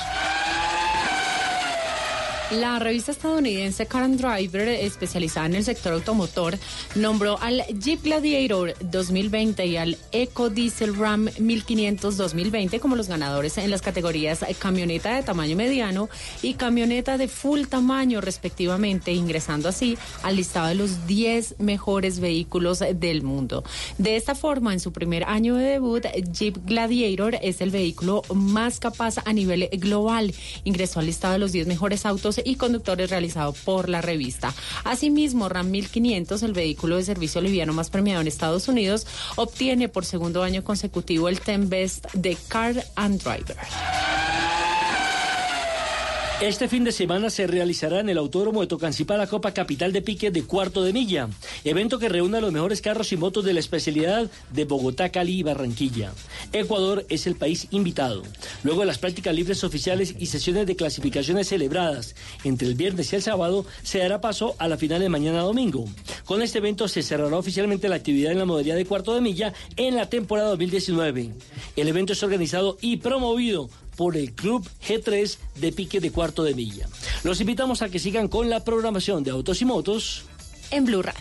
La 2.50 2.80
revista 2.80 3.12
estadounidense 3.12 3.86
Car 3.86 4.02
and 4.02 4.20
Driver, 4.20 4.66
especializada 4.66 5.46
en 5.46 5.54
el 5.54 5.64
sector 5.64 5.92
automotor, 5.92 6.58
nombró 6.96 7.40
al 7.40 7.62
Jeep 7.78 8.02
Gladiator 8.02 8.74
2020 8.80 9.66
y 9.66 9.76
al 9.76 9.96
Eco 10.10 10.50
Diesel 10.50 10.96
Ram 10.96 11.28
1500 11.38 12.16
2020 12.16 12.80
como 12.80 12.96
los 12.96 13.06
ganadores 13.06 13.56
en 13.56 13.70
las 13.70 13.82
categorías 13.82 14.44
camioneta 14.58 15.14
de 15.14 15.22
tamaño 15.22 15.54
mediano 15.54 16.08
y 16.42 16.54
camioneta 16.54 17.18
de 17.18 17.28
full 17.28 17.66
tamaño, 17.66 18.20
respectivamente, 18.20 19.12
ingresando 19.12 19.68
así 19.68 19.96
al 20.24 20.34
listado 20.34 20.66
de 20.66 20.74
los 20.74 21.06
10 21.06 21.60
mejores 21.60 22.18
vehículos 22.18 22.80
del 22.80 23.22
mundo. 23.22 23.62
De 23.98 24.16
esta 24.16 24.34
forma, 24.34 24.72
en 24.72 24.80
su 24.80 24.92
primer 24.92 25.22
año 25.22 25.54
de 25.54 25.64
debut, 25.64 26.04
Jeep 26.32 26.56
Gladiator 26.66 27.36
es 27.42 27.60
el 27.60 27.70
vehículo 27.70 28.22
más 28.34 28.80
capaz 28.80 29.18
a 29.24 29.32
nivel 29.32 29.68
global. 29.74 30.34
Ingresó 30.64 30.98
al 30.98 31.06
listado 31.06 31.34
de 31.34 31.38
los 31.38 31.52
10 31.52 31.68
mejores 31.68 32.04
autos 32.04 32.39
y 32.44 32.56
conductores 32.56 33.10
realizado 33.10 33.52
por 33.52 33.88
la 33.88 34.00
revista. 34.00 34.54
Asimismo, 34.84 35.48
RAM 35.48 35.70
1500, 35.70 36.42
el 36.42 36.52
vehículo 36.52 36.96
de 36.96 37.04
servicio 37.04 37.40
liviano 37.40 37.72
más 37.72 37.90
premiado 37.90 38.20
en 38.20 38.28
Estados 38.28 38.68
Unidos, 38.68 39.06
obtiene 39.36 39.88
por 39.88 40.04
segundo 40.04 40.42
año 40.42 40.64
consecutivo 40.64 41.28
el 41.28 41.38
10 41.38 41.68
Best 41.68 42.12
de 42.12 42.36
Car 42.48 42.84
and 42.96 43.22
Driver. 43.22 43.56
Este 46.40 46.68
fin 46.68 46.84
de 46.84 46.92
semana 46.92 47.28
se 47.28 47.46
realizará 47.46 48.00
en 48.00 48.08
el 48.08 48.16
Autódromo 48.16 48.62
de 48.62 48.66
Tocancipá 48.66 49.18
la 49.18 49.26
Copa 49.26 49.52
Capital 49.52 49.92
de 49.92 50.00
Pique 50.00 50.30
de 50.30 50.44
Cuarto 50.44 50.82
de 50.82 50.94
Milla, 50.94 51.28
evento 51.64 51.98
que 51.98 52.08
reúne 52.08 52.38
a 52.38 52.40
los 52.40 52.50
mejores 52.50 52.80
carros 52.80 53.12
y 53.12 53.18
motos 53.18 53.44
de 53.44 53.52
la 53.52 53.60
especialidad 53.60 54.30
de 54.50 54.64
Bogotá, 54.64 55.10
Cali 55.10 55.40
y 55.40 55.42
Barranquilla. 55.42 56.14
Ecuador 56.54 57.04
es 57.10 57.26
el 57.26 57.36
país 57.36 57.68
invitado. 57.72 58.22
Luego 58.64 58.80
de 58.80 58.86
las 58.86 58.96
prácticas 58.96 59.34
libres 59.34 59.64
oficiales 59.64 60.14
y 60.18 60.26
sesiones 60.26 60.66
de 60.66 60.76
clasificaciones 60.76 61.48
celebradas 61.48 62.14
entre 62.42 62.68
el 62.68 62.74
viernes 62.74 63.12
y 63.12 63.16
el 63.16 63.22
sábado, 63.22 63.66
se 63.82 63.98
dará 63.98 64.22
paso 64.22 64.56
a 64.58 64.66
la 64.66 64.78
final 64.78 65.00
de 65.02 65.10
mañana 65.10 65.42
domingo. 65.42 65.84
Con 66.24 66.40
este 66.40 66.56
evento 66.56 66.88
se 66.88 67.02
cerrará 67.02 67.36
oficialmente 67.36 67.90
la 67.90 67.96
actividad 67.96 68.32
en 68.32 68.38
la 68.38 68.46
modalidad 68.46 68.76
de 68.76 68.86
Cuarto 68.86 69.14
de 69.14 69.20
Milla 69.20 69.52
en 69.76 69.94
la 69.94 70.08
temporada 70.08 70.48
2019. 70.48 71.32
El 71.76 71.88
evento 71.88 72.14
es 72.14 72.22
organizado 72.22 72.78
y 72.80 72.96
promovido 72.96 73.68
por 74.00 74.16
el 74.16 74.32
Club 74.32 74.66
G3 74.88 75.36
de 75.56 75.72
Pique 75.72 76.00
de 76.00 76.10
Cuarto 76.10 76.42
de 76.42 76.54
Milla. 76.54 76.88
Los 77.22 77.38
invitamos 77.42 77.82
a 77.82 77.90
que 77.90 77.98
sigan 77.98 78.28
con 78.28 78.48
la 78.48 78.64
programación 78.64 79.22
de 79.24 79.30
Autos 79.30 79.60
y 79.60 79.66
Motos 79.66 80.24
en 80.70 80.86
Blue 80.86 81.02
Radio. 81.02 81.20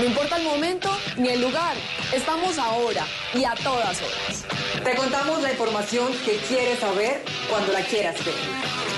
No 0.00 0.06
importa 0.06 0.38
el 0.38 0.44
momento 0.44 0.88
ni 1.18 1.28
el 1.28 1.42
lugar, 1.42 1.76
estamos 2.14 2.56
ahora 2.56 3.06
y 3.34 3.44
a 3.44 3.54
todas 3.54 4.00
horas. 4.00 4.46
Te 4.82 4.94
contamos 4.94 5.42
la 5.42 5.50
información 5.50 6.10
que 6.24 6.38
quieres 6.48 6.78
saber 6.78 7.22
cuando 7.50 7.70
la 7.70 7.82
quieras 7.82 8.16
ver. 8.24 8.34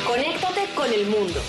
Conéctate 0.06 0.68
con 0.76 0.92
el 0.92 1.06
mundo. 1.06 1.40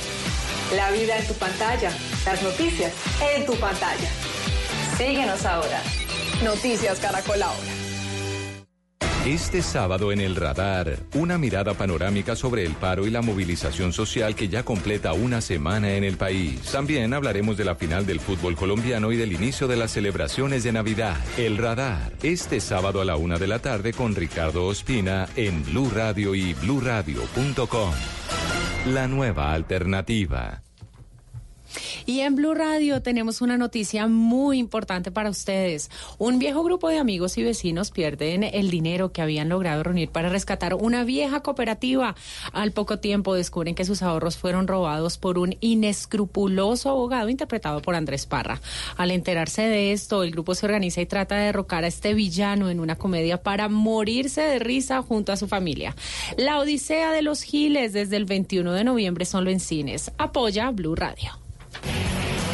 La 0.75 0.89
vida 0.89 1.19
en 1.19 1.27
tu 1.27 1.35
pantalla, 1.35 1.91
las 2.25 2.41
noticias 2.41 2.93
en 3.35 3.45
tu 3.45 3.53
pantalla. 3.57 4.09
Síguenos 4.97 5.45
ahora. 5.45 5.83
Noticias 6.43 6.99
Caracol 6.99 7.43
ahora. 7.43 7.72
Este 9.25 9.61
sábado 9.61 10.11
en 10.11 10.19
el 10.19 10.35
radar, 10.35 10.97
una 11.13 11.37
mirada 11.37 11.73
panorámica 11.75 12.35
sobre 12.35 12.65
el 12.65 12.73
paro 12.73 13.07
y 13.07 13.09
la 13.09 13.21
movilización 13.21 13.93
social 13.93 14.35
que 14.35 14.49
ya 14.49 14.63
completa 14.63 15.13
una 15.13 15.39
semana 15.39 15.93
en 15.93 16.03
el 16.03 16.17
país. 16.17 16.59
También 16.73 17.13
hablaremos 17.13 17.55
de 17.55 17.63
la 17.63 17.75
final 17.75 18.05
del 18.05 18.19
fútbol 18.19 18.57
colombiano 18.57 19.13
y 19.13 19.15
del 19.15 19.31
inicio 19.31 19.69
de 19.69 19.77
las 19.77 19.91
celebraciones 19.91 20.65
de 20.65 20.73
Navidad. 20.73 21.15
El 21.37 21.57
radar, 21.57 22.11
este 22.21 22.59
sábado 22.59 22.99
a 22.99 23.05
la 23.05 23.15
una 23.15 23.37
de 23.37 23.47
la 23.47 23.59
tarde 23.59 23.93
con 23.93 24.13
Ricardo 24.13 24.65
Ospina 24.65 25.29
en 25.37 25.63
Blue 25.63 25.89
Radio 25.95 26.35
y 26.35 26.53
bluradio.com. 26.55 27.93
La 28.87 29.07
nueva 29.07 29.53
alternativa. 29.53 30.62
Y 32.05 32.21
en 32.21 32.35
Blue 32.35 32.53
Radio 32.53 33.01
tenemos 33.01 33.41
una 33.41 33.57
noticia 33.57 34.07
muy 34.07 34.57
importante 34.57 35.11
para 35.11 35.29
ustedes. 35.29 35.89
Un 36.17 36.39
viejo 36.39 36.63
grupo 36.63 36.89
de 36.89 36.99
amigos 36.99 37.37
y 37.37 37.43
vecinos 37.43 37.91
pierden 37.91 38.43
el 38.43 38.69
dinero 38.69 39.11
que 39.11 39.21
habían 39.21 39.49
logrado 39.49 39.83
reunir 39.83 40.09
para 40.09 40.29
rescatar 40.29 40.75
una 40.75 41.03
vieja 41.03 41.41
cooperativa. 41.41 42.15
Al 42.51 42.71
poco 42.71 42.99
tiempo 42.99 43.33
descubren 43.35 43.75
que 43.75 43.85
sus 43.85 44.01
ahorros 44.01 44.37
fueron 44.37 44.67
robados 44.67 45.17
por 45.17 45.37
un 45.37 45.55
inescrupuloso 45.61 46.89
abogado 46.89 47.29
interpretado 47.29 47.81
por 47.81 47.95
Andrés 47.95 48.25
Parra. 48.25 48.61
Al 48.97 49.11
enterarse 49.11 49.63
de 49.63 49.91
esto, 49.91 50.23
el 50.23 50.31
grupo 50.31 50.55
se 50.55 50.65
organiza 50.65 51.01
y 51.01 51.05
trata 51.05 51.35
de 51.35 51.45
derrocar 51.45 51.83
a 51.83 51.87
este 51.87 52.13
villano 52.13 52.69
en 52.69 52.79
una 52.79 52.97
comedia 52.97 53.41
para 53.41 53.69
morirse 53.69 54.41
de 54.41 54.59
risa 54.59 55.01
junto 55.01 55.31
a 55.31 55.37
su 55.37 55.47
familia. 55.47 55.95
La 56.37 56.59
Odisea 56.59 57.11
de 57.11 57.21
los 57.21 57.43
Giles 57.43 57.93
desde 57.93 58.17
el 58.17 58.25
21 58.25 58.73
de 58.73 58.83
noviembre 58.83 59.25
solo 59.25 59.49
en 59.49 59.59
cines. 59.59 60.11
Apoya 60.17 60.71
Blue 60.71 60.95
Radio. 60.95 61.42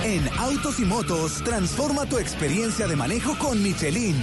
En 0.03 0.27
Autos 0.39 0.79
y 0.79 0.85
Motos, 0.85 1.43
transforma 1.43 2.05
tu 2.07 2.17
experiencia 2.17 2.87
de 2.87 2.95
manejo 2.95 3.37
con 3.37 3.61
Michelin. 3.61 4.15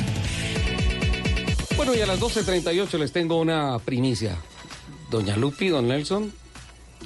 Bueno, 1.76 1.94
y 1.94 2.00
a 2.00 2.06
las 2.06 2.18
12.38 2.18 2.98
les 2.98 3.12
tengo 3.12 3.38
una 3.38 3.78
primicia. 3.78 4.36
Doña 5.10 5.36
Lupi, 5.36 5.68
don 5.68 5.86
Nelson, 5.86 6.32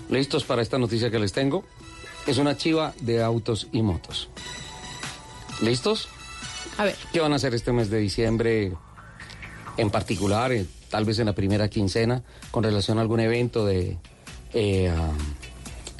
listos 0.08 0.44
para 0.44 0.62
esta 0.62 0.78
noticia 0.78 1.10
que 1.10 1.18
les 1.18 1.32
tengo. 1.32 1.64
Es 2.26 2.38
una 2.38 2.56
chiva 2.56 2.94
de 3.00 3.22
autos 3.22 3.68
y 3.72 3.82
motos. 3.82 4.28
¿Listos? 5.60 6.08
A 6.78 6.84
ver. 6.84 6.96
¿Qué 7.12 7.20
van 7.20 7.32
a 7.32 7.36
hacer 7.36 7.54
este 7.54 7.72
mes 7.72 7.90
de 7.90 7.98
diciembre 7.98 8.72
en 9.76 9.90
particular, 9.90 10.52
eh, 10.52 10.66
tal 10.88 11.04
vez 11.04 11.18
en 11.18 11.26
la 11.26 11.34
primera 11.34 11.68
quincena, 11.68 12.22
con 12.50 12.62
relación 12.62 12.98
a 12.98 13.02
algún 13.02 13.20
evento 13.20 13.66
de, 13.66 13.98
eh, 14.52 14.92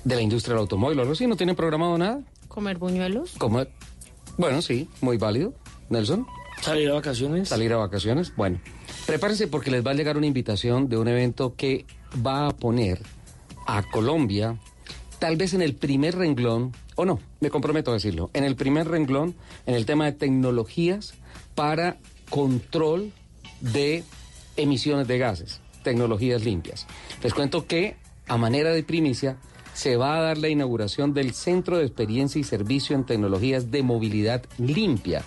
de 0.04 0.14
la 0.14 0.22
industria 0.22 0.54
del 0.54 0.62
automóvil 0.62 0.98
o 0.98 1.02
algo 1.02 1.12
así? 1.12 1.26
¿No 1.26 1.36
tienen 1.36 1.56
programado 1.56 1.96
nada? 1.98 2.20
¿Comer 2.48 2.78
buñuelos? 2.78 3.32
Como, 3.38 3.64
bueno, 4.38 4.62
sí, 4.62 4.88
muy 5.00 5.16
válido. 5.16 5.52
Nelson. 5.88 6.26
¿Salir 6.60 6.90
a 6.90 6.94
vacaciones? 6.94 7.48
Salir 7.48 7.72
a 7.72 7.76
vacaciones. 7.76 8.34
Bueno, 8.36 8.60
prepárense 9.06 9.48
porque 9.48 9.70
les 9.70 9.84
va 9.84 9.90
a 9.90 9.94
llegar 9.94 10.16
una 10.16 10.26
invitación 10.26 10.88
de 10.88 10.98
un 10.98 11.08
evento 11.08 11.54
que 11.56 11.86
va 12.24 12.46
a 12.46 12.50
poner 12.50 13.00
a 13.66 13.82
Colombia, 13.82 14.58
tal 15.18 15.36
vez 15.36 15.54
en 15.54 15.62
el 15.62 15.74
primer 15.74 16.16
renglón, 16.16 16.72
o 16.96 17.04
no, 17.04 17.20
me 17.40 17.50
comprometo 17.50 17.90
a 17.90 17.94
decirlo, 17.94 18.30
en 18.34 18.44
el 18.44 18.56
primer 18.56 18.88
renglón, 18.88 19.34
en 19.66 19.74
el 19.74 19.86
tema 19.86 20.06
de 20.06 20.12
tecnologías 20.12 21.14
para 21.54 21.98
control 22.30 23.12
de 23.60 24.04
emisiones 24.56 25.08
de 25.08 25.18
gases, 25.18 25.60
tecnologías 25.82 26.44
limpias. 26.44 26.86
Les 27.22 27.32
cuento 27.32 27.66
que, 27.66 27.96
a 28.28 28.36
manera 28.36 28.70
de 28.70 28.82
primicia, 28.82 29.38
se 29.72 29.96
va 29.96 30.16
a 30.16 30.20
dar 30.20 30.38
la 30.38 30.48
inauguración 30.48 31.14
del 31.14 31.32
Centro 31.32 31.78
de 31.78 31.84
Experiencia 31.84 32.40
y 32.40 32.44
Servicio 32.44 32.96
en 32.96 33.04
Tecnologías 33.04 33.70
de 33.70 33.82
Movilidad 33.82 34.44
Limpia, 34.58 35.22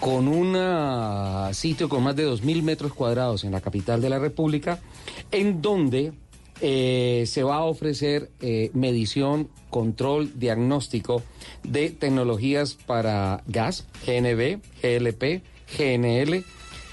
con 0.00 0.28
un 0.28 0.54
ah, 0.56 1.50
sitio 1.52 1.88
con 1.88 2.02
más 2.02 2.16
de 2.16 2.28
2.000 2.28 2.62
metros 2.62 2.92
cuadrados 2.92 3.44
en 3.44 3.52
la 3.52 3.60
capital 3.60 4.00
de 4.00 4.10
la 4.10 4.18
República, 4.18 4.80
en 5.30 5.60
donde 5.60 6.12
eh, 6.60 7.24
se 7.26 7.42
va 7.42 7.56
a 7.56 7.64
ofrecer 7.64 8.30
eh, 8.40 8.70
medición, 8.74 9.48
control, 9.70 10.38
diagnóstico 10.38 11.22
de 11.62 11.90
tecnologías 11.90 12.74
para 12.74 13.42
gas, 13.46 13.86
GNB, 14.06 14.60
GLP, 14.82 15.42
GNL, 15.76 16.44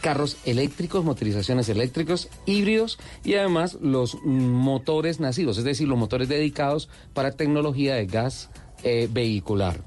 carros 0.05 0.37
eléctricos, 0.45 1.03
motorizaciones 1.03 1.67
eléctricos, 1.67 2.29
híbridos 2.45 2.99
y 3.23 3.33
además 3.33 3.79
los 3.81 4.21
motores 4.23 5.19
nacidos, 5.19 5.57
es 5.57 5.63
decir, 5.63 5.87
los 5.87 5.97
motores 5.97 6.29
dedicados 6.29 6.89
para 7.15 7.31
tecnología 7.31 7.95
de 7.95 8.05
gas 8.05 8.51
eh, 8.83 9.09
vehicular. 9.11 9.83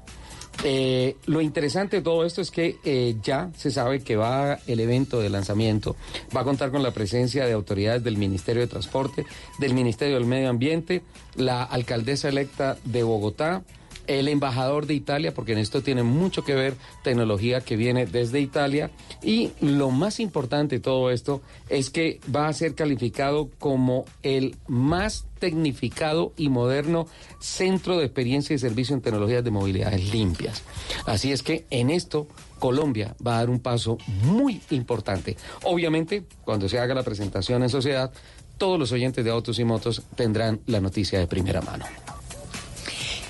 Eh, 0.65 1.15
lo 1.25 1.39
interesante 1.39 1.95
de 1.95 2.01
todo 2.01 2.25
esto 2.25 2.41
es 2.41 2.51
que 2.51 2.75
eh, 2.83 3.15
ya 3.23 3.49
se 3.55 3.71
sabe 3.71 4.01
que 4.01 4.17
va 4.17 4.59
el 4.67 4.81
evento 4.81 5.21
de 5.21 5.29
lanzamiento, 5.29 5.95
va 6.35 6.41
a 6.41 6.43
contar 6.43 6.69
con 6.69 6.83
la 6.83 6.91
presencia 6.91 7.45
de 7.45 7.53
autoridades 7.53 8.03
del 8.03 8.17
Ministerio 8.17 8.63
de 8.63 8.67
Transporte, 8.67 9.25
del 9.57 9.73
Ministerio 9.73 10.15
del 10.15 10.25
Medio 10.25 10.49
Ambiente, 10.49 11.01
la 11.37 11.63
alcaldesa 11.63 12.27
electa 12.27 12.77
de 12.83 13.03
Bogotá, 13.03 13.63
el 14.09 14.27
embajador 14.27 14.87
de 14.87 14.95
Italia, 14.95 15.35
porque 15.35 15.51
en 15.51 15.59
esto 15.59 15.83
tiene 15.83 16.01
mucho 16.01 16.43
que 16.43 16.55
ver 16.55 16.75
tecnología 17.03 17.61
que 17.61 17.75
viene 17.75 18.07
desde 18.07 18.39
Italia. 18.39 18.89
Y 19.21 19.51
lo 19.61 19.91
más 19.91 20.19
importante 20.19 20.77
de 20.77 20.81
todo 20.81 21.11
esto 21.11 21.43
es 21.69 21.91
que 21.91 22.19
va 22.35 22.47
a 22.47 22.53
ser 22.53 22.73
calificado 22.73 23.51
como 23.59 24.05
el 24.23 24.55
más 24.67 25.25
tecnificado 25.37 26.33
y 26.37 26.49
moderno 26.49 27.05
centro 27.39 27.99
de 27.99 28.05
experiencia 28.05 28.55
y 28.55 28.59
servicio 28.59 28.95
en 28.95 29.01
tecnologías 29.01 29.43
de 29.43 29.51
movilidades 29.51 30.11
limpias. 30.11 30.63
Así 31.05 31.31
es 31.31 31.43
que 31.43 31.65
en 31.69 31.91
esto 31.91 32.27
Colombia 32.57 33.15
va 33.25 33.35
a 33.35 33.39
dar 33.41 33.51
un 33.51 33.59
paso 33.59 33.99
muy 34.23 34.59
importante. 34.71 35.37
Obviamente, 35.63 36.23
cuando 36.43 36.67
se 36.67 36.79
haga 36.79 36.95
la 36.95 37.03
presentación 37.03 37.61
en 37.61 37.69
sociedad, 37.69 38.11
todos 38.57 38.79
los 38.79 38.91
oyentes 38.91 39.23
de 39.23 39.29
autos 39.29 39.59
y 39.59 39.63
motos 39.63 40.01
tendrán 40.15 40.61
la 40.65 40.81
noticia 40.81 41.19
de 41.19 41.27
primera 41.27 41.61
mano. 41.61 41.85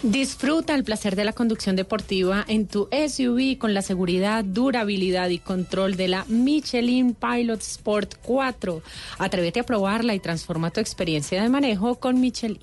Disfruta 0.01 0.75
el 0.75 0.85
placer 0.85 1.17
de 1.17 1.25
la 1.25 1.33
conducción 1.33 1.75
deportiva 1.75 2.45
en 2.47 2.67
tu 2.67 2.87
SUV 2.87 3.57
con 3.57 3.73
la 3.73 3.81
seguridad, 3.81 4.45
durabilidad 4.45 5.27
y 5.27 5.39
control 5.39 5.97
de 5.97 6.07
la 6.07 6.23
Michelin 6.29 7.13
Pilot 7.13 7.59
Sport 7.59 8.15
4. 8.21 8.81
Atrévete 9.17 9.59
a 9.59 9.65
probarla 9.65 10.15
y 10.15 10.21
transforma 10.21 10.71
tu 10.71 10.79
experiencia 10.79 11.43
de 11.43 11.49
manejo 11.49 11.95
con 11.95 12.21
Michelin. 12.21 12.59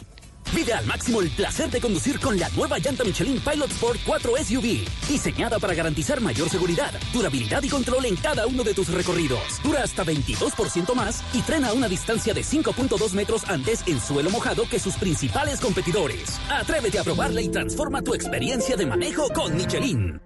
Vive 0.54 0.72
al 0.72 0.86
máximo 0.86 1.20
el 1.20 1.30
placer 1.30 1.70
de 1.70 1.80
conducir 1.80 2.20
con 2.20 2.38
la 2.38 2.48
nueva 2.50 2.78
llanta 2.78 3.04
Michelin 3.04 3.40
Pilot 3.40 3.70
Sport 3.72 4.00
4 4.06 4.32
SUV, 4.44 4.84
diseñada 5.08 5.58
para 5.58 5.74
garantizar 5.74 6.20
mayor 6.20 6.48
seguridad, 6.48 6.92
durabilidad 7.12 7.62
y 7.62 7.68
control 7.68 8.06
en 8.06 8.16
cada 8.16 8.46
uno 8.46 8.62
de 8.62 8.74
tus 8.74 8.88
recorridos. 8.88 9.40
Dura 9.62 9.82
hasta 9.82 10.04
22% 10.04 10.94
más 10.94 11.22
y 11.34 11.42
frena 11.42 11.68
a 11.68 11.72
una 11.72 11.88
distancia 11.88 12.32
de 12.32 12.42
5.2 12.42 13.12
metros 13.12 13.44
antes 13.48 13.82
en 13.86 14.00
suelo 14.00 14.30
mojado 14.30 14.68
que 14.68 14.78
sus 14.78 14.94
principales 14.96 15.60
competidores. 15.60 16.40
Atrévete 16.48 16.98
a 16.98 17.04
probarla 17.04 17.42
y 17.42 17.48
transforma 17.48 18.02
tu 18.02 18.14
experiencia 18.14 18.76
de 18.76 18.86
manejo 18.86 19.28
con 19.30 19.56
Michelin. 19.56 20.20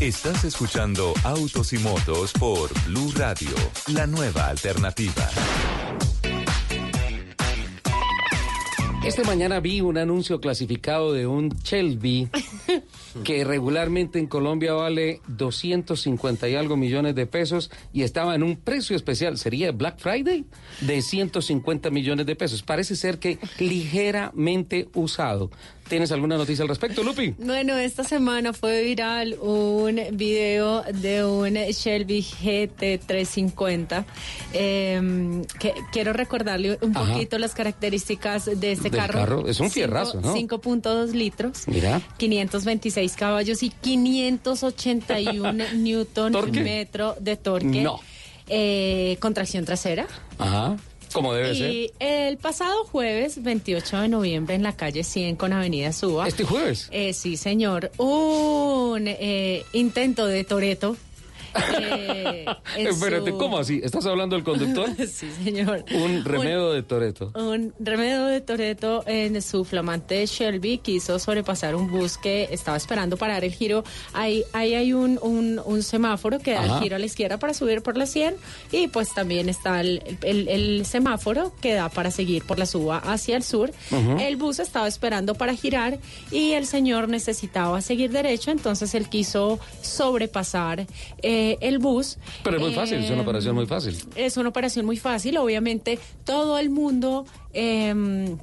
Estás 0.00 0.44
escuchando 0.44 1.12
Autos 1.24 1.74
y 1.74 1.78
Motos 1.78 2.32
por 2.32 2.72
Blue 2.86 3.12
Radio, 3.16 3.50
la 3.88 4.06
nueva 4.06 4.46
alternativa. 4.46 5.28
Esta 9.02 9.24
mañana 9.24 9.60
vi 9.60 9.80
un 9.80 9.96
anuncio 9.96 10.42
clasificado 10.42 11.14
de 11.14 11.26
un 11.26 11.48
Shelby 11.64 12.28
que 13.24 13.44
regularmente 13.44 14.18
en 14.18 14.26
Colombia 14.26 14.74
vale 14.74 15.22
250 15.26 16.48
y 16.50 16.54
algo 16.54 16.76
millones 16.76 17.14
de 17.14 17.26
pesos 17.26 17.70
y 17.94 18.02
estaba 18.02 18.34
en 18.34 18.42
un 18.42 18.56
precio 18.56 18.94
especial, 18.94 19.38
sería 19.38 19.72
Black 19.72 19.98
Friday, 19.98 20.44
de 20.82 21.00
150 21.00 21.88
millones 21.88 22.26
de 22.26 22.36
pesos. 22.36 22.62
Parece 22.62 22.94
ser 22.94 23.18
que 23.18 23.38
ligeramente 23.58 24.90
usado. 24.94 25.50
¿Tienes 25.90 26.12
alguna 26.12 26.36
noticia 26.38 26.62
al 26.62 26.68
respecto, 26.68 27.02
Lupi? 27.02 27.34
Bueno, 27.36 27.76
esta 27.76 28.04
semana 28.04 28.52
fue 28.52 28.84
viral 28.84 29.34
un 29.40 30.00
video 30.12 30.84
de 30.84 31.24
un 31.24 31.54
Shelby 31.54 32.22
GT350. 32.22 34.04
Eh, 34.52 35.42
que 35.58 35.74
quiero 35.90 36.12
recordarle 36.12 36.78
un 36.80 36.96
Ajá. 36.96 37.12
poquito 37.12 37.38
las 37.38 37.54
características 37.54 38.44
de 38.60 38.70
este 38.70 38.92
carro. 38.92 39.14
carro. 39.18 39.40
Es 39.48 39.58
un 39.58 39.66
Cinco- 39.66 39.74
fierrazo, 39.74 40.20
¿no? 40.20 40.32
5.2 40.36 41.10
litros. 41.12 41.66
Mira. 41.66 42.00
526 42.18 43.14
caballos 43.16 43.64
y 43.64 43.70
581 43.70 45.64
newton 45.74 46.30
¿Torque? 46.32 46.60
metro 46.60 47.16
de 47.18 47.36
torque. 47.36 47.82
No. 47.82 47.98
Eh, 48.48 49.16
con 49.18 49.34
tracción 49.34 49.64
trasera. 49.64 50.06
Ajá. 50.38 50.76
Como 51.12 51.34
debe 51.34 51.54
ser. 51.54 51.70
Y 51.70 51.92
el 51.98 52.38
pasado 52.38 52.84
jueves, 52.84 53.42
28 53.42 54.00
de 54.00 54.08
noviembre, 54.08 54.54
en 54.54 54.62
la 54.62 54.76
calle 54.76 55.04
100 55.04 55.36
con 55.36 55.52
Avenida 55.52 55.92
Suba. 55.92 56.28
¿Este 56.28 56.44
jueves? 56.44 56.88
Eh, 56.92 57.12
sí, 57.12 57.36
señor. 57.36 57.90
Un 57.98 59.04
eh, 59.06 59.64
intento 59.72 60.26
de 60.26 60.44
Toreto. 60.44 60.96
Eh, 61.54 62.46
Espérate, 62.78 63.30
su- 63.30 63.38
¿cómo 63.38 63.58
así? 63.58 63.80
¿Estás 63.82 64.06
hablando 64.06 64.36
del 64.36 64.44
conductor? 64.44 64.88
sí, 65.06 65.28
señor. 65.44 65.84
Un 65.94 66.24
remedio 66.24 66.70
de 66.70 66.82
Toreto. 66.82 67.32
Un 67.34 67.74
remedio 67.78 68.24
de 68.26 68.40
Toreto 68.40 69.02
en 69.06 69.40
su 69.42 69.64
flamante 69.64 70.24
Shelby 70.26 70.78
quiso 70.78 71.18
sobrepasar 71.18 71.74
un 71.74 71.90
bus 71.90 72.18
que 72.18 72.48
estaba 72.50 72.76
esperando 72.76 73.16
para 73.16 73.34
dar 73.34 73.44
el 73.44 73.52
giro. 73.52 73.84
Ahí, 74.12 74.44
ahí 74.52 74.74
hay 74.74 74.92
un, 74.92 75.18
un, 75.22 75.60
un 75.64 75.82
semáforo 75.82 76.38
que 76.38 76.52
da 76.52 76.64
Ajá. 76.64 76.76
el 76.76 76.82
giro 76.82 76.96
a 76.96 76.98
la 76.98 77.06
izquierda 77.06 77.38
para 77.38 77.54
subir 77.54 77.82
por 77.82 77.96
la 77.96 78.06
100 78.06 78.36
y 78.72 78.88
pues 78.88 79.12
también 79.14 79.48
está 79.48 79.80
el, 79.80 80.02
el- 80.22 80.48
el 80.48 80.86
semáforo 80.86 81.52
que 81.60 81.74
da 81.74 81.88
para 81.88 82.10
seguir 82.10 82.44
por 82.44 82.58
la 82.58 82.66
suba 82.66 82.98
hacia 82.98 83.36
el 83.36 83.42
sur. 83.42 83.72
El 84.18 84.36
bus 84.36 84.58
estaba 84.60 84.86
esperando 84.88 85.34
para 85.34 85.54
girar 85.54 85.98
y 86.30 86.52
el 86.52 86.66
señor 86.66 87.08
necesitaba 87.08 87.80
seguir 87.80 88.10
derecho, 88.10 88.50
entonces 88.50 88.94
él 88.94 89.08
quiso 89.08 89.58
sobrepasar 89.82 90.86
eh, 91.22 91.39
el 91.60 91.78
bus. 91.78 92.18
Pero 92.44 92.56
es 92.56 92.62
muy 92.62 92.74
fácil, 92.74 92.98
es 92.98 93.10
una 93.10 93.18
Eh, 93.20 93.22
operación 93.22 93.54
muy 93.54 93.66
fácil. 93.66 93.96
es 94.16 94.36
una 94.36 94.48
operación 94.48 94.86
muy 94.86 94.96
fácil, 94.96 95.36
obviamente 95.38 95.98
todo 96.24 96.58
el 96.58 96.70
mundo 96.70 97.24
em, 97.52 98.36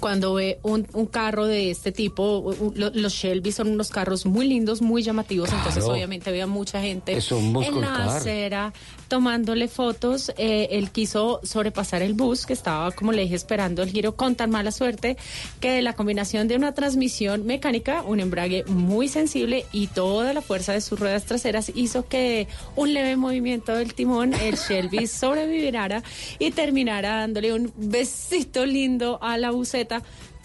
cuando 0.00 0.34
ve 0.34 0.58
un, 0.62 0.86
un 0.94 1.06
carro 1.06 1.46
de 1.46 1.70
este 1.70 1.92
tipo, 1.92 2.54
lo- 2.74 2.90
los 2.90 3.12
Shelby 3.14 3.52
son 3.52 3.68
unos 3.68 3.90
carros 3.90 4.26
muy 4.26 4.46
lindos, 4.46 4.82
muy 4.82 5.02
llamativos, 5.02 5.50
entonces 5.52 5.84
obviamente 5.84 6.28
había 6.30 6.46
mucha 6.46 6.80
gente 6.80 7.12
en 7.16 7.80
la 7.80 7.86
car. 7.86 8.08
acera 8.08 8.72
tomándole 9.12 9.68
fotos. 9.68 10.32
Eh, 10.38 10.68
él 10.70 10.90
quiso 10.90 11.40
sobrepasar 11.42 12.00
el 12.00 12.14
bus 12.14 12.46
que 12.46 12.54
estaba, 12.54 12.90
como 12.92 13.12
le 13.12 13.20
dije, 13.20 13.34
esperando 13.34 13.82
el 13.82 13.90
giro 13.90 14.16
con 14.16 14.36
tan 14.36 14.48
mala 14.48 14.72
suerte 14.72 15.18
que 15.60 15.82
la 15.82 15.92
combinación 15.92 16.48
de 16.48 16.56
una 16.56 16.72
transmisión 16.72 17.44
mecánica, 17.44 18.04
un 18.04 18.20
embrague 18.20 18.64
muy 18.68 19.08
sensible 19.08 19.66
y 19.70 19.88
toda 19.88 20.32
la 20.32 20.40
fuerza 20.40 20.72
de 20.72 20.80
sus 20.80 20.98
ruedas 20.98 21.26
traseras 21.26 21.70
hizo 21.74 22.08
que 22.08 22.48
un 22.74 22.94
leve 22.94 23.18
movimiento 23.18 23.74
del 23.74 23.92
timón, 23.92 24.32
el 24.32 24.56
Shelby 24.56 25.06
sobreviviera 25.06 26.02
y 26.38 26.50
terminara 26.52 27.18
dándole 27.18 27.52
un 27.52 27.70
besito 27.76 28.64
lindo 28.64 29.18
a 29.20 29.36
la 29.36 29.50
buceta. 29.50 30.02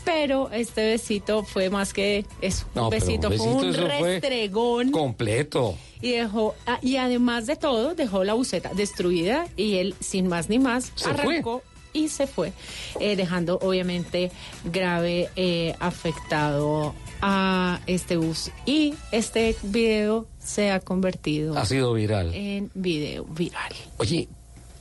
Pero 0.07 0.49
este 0.51 0.85
besito 0.91 1.43
fue 1.43 1.69
más 1.69 1.93
que 1.93 2.25
eso. 2.41 2.65
No, 2.73 2.85
un 2.85 2.89
besito, 2.89 3.29
fue 3.29 3.45
un 3.45 3.73
fue 3.73 3.87
restregón 3.87 4.91
Completo. 4.91 5.77
y 6.01 6.11
dejó 6.13 6.55
ah, 6.65 6.79
y 6.81 6.95
además 6.97 7.45
de 7.45 7.55
todo 7.57 7.93
dejó 7.93 8.23
la 8.23 8.33
buceta 8.33 8.71
destruida 8.73 9.47
y 9.57 9.75
él 9.75 9.95
sin 9.99 10.27
más 10.27 10.49
ni 10.49 10.59
más 10.59 10.91
Se 10.95 11.09
arrancó 11.09 11.61
y 11.93 12.07
se 12.09 12.25
fue 12.27 12.53
eh, 12.99 13.15
dejando 13.15 13.59
obviamente 13.61 14.31
grave 14.63 15.29
eh, 15.35 15.75
afectado 15.79 16.93
a 17.21 17.79
este 17.87 18.15
bus 18.17 18.51
y 18.65 18.93
este 19.11 19.55
video 19.63 20.27
se 20.39 20.69
ha 20.71 20.79
convertido 20.79 21.57
Ha 21.57 21.65
sido 21.65 21.93
viral. 21.93 22.33
en 22.33 22.69
video 22.75 23.25
viral 23.25 23.73
Oye, 23.97 24.27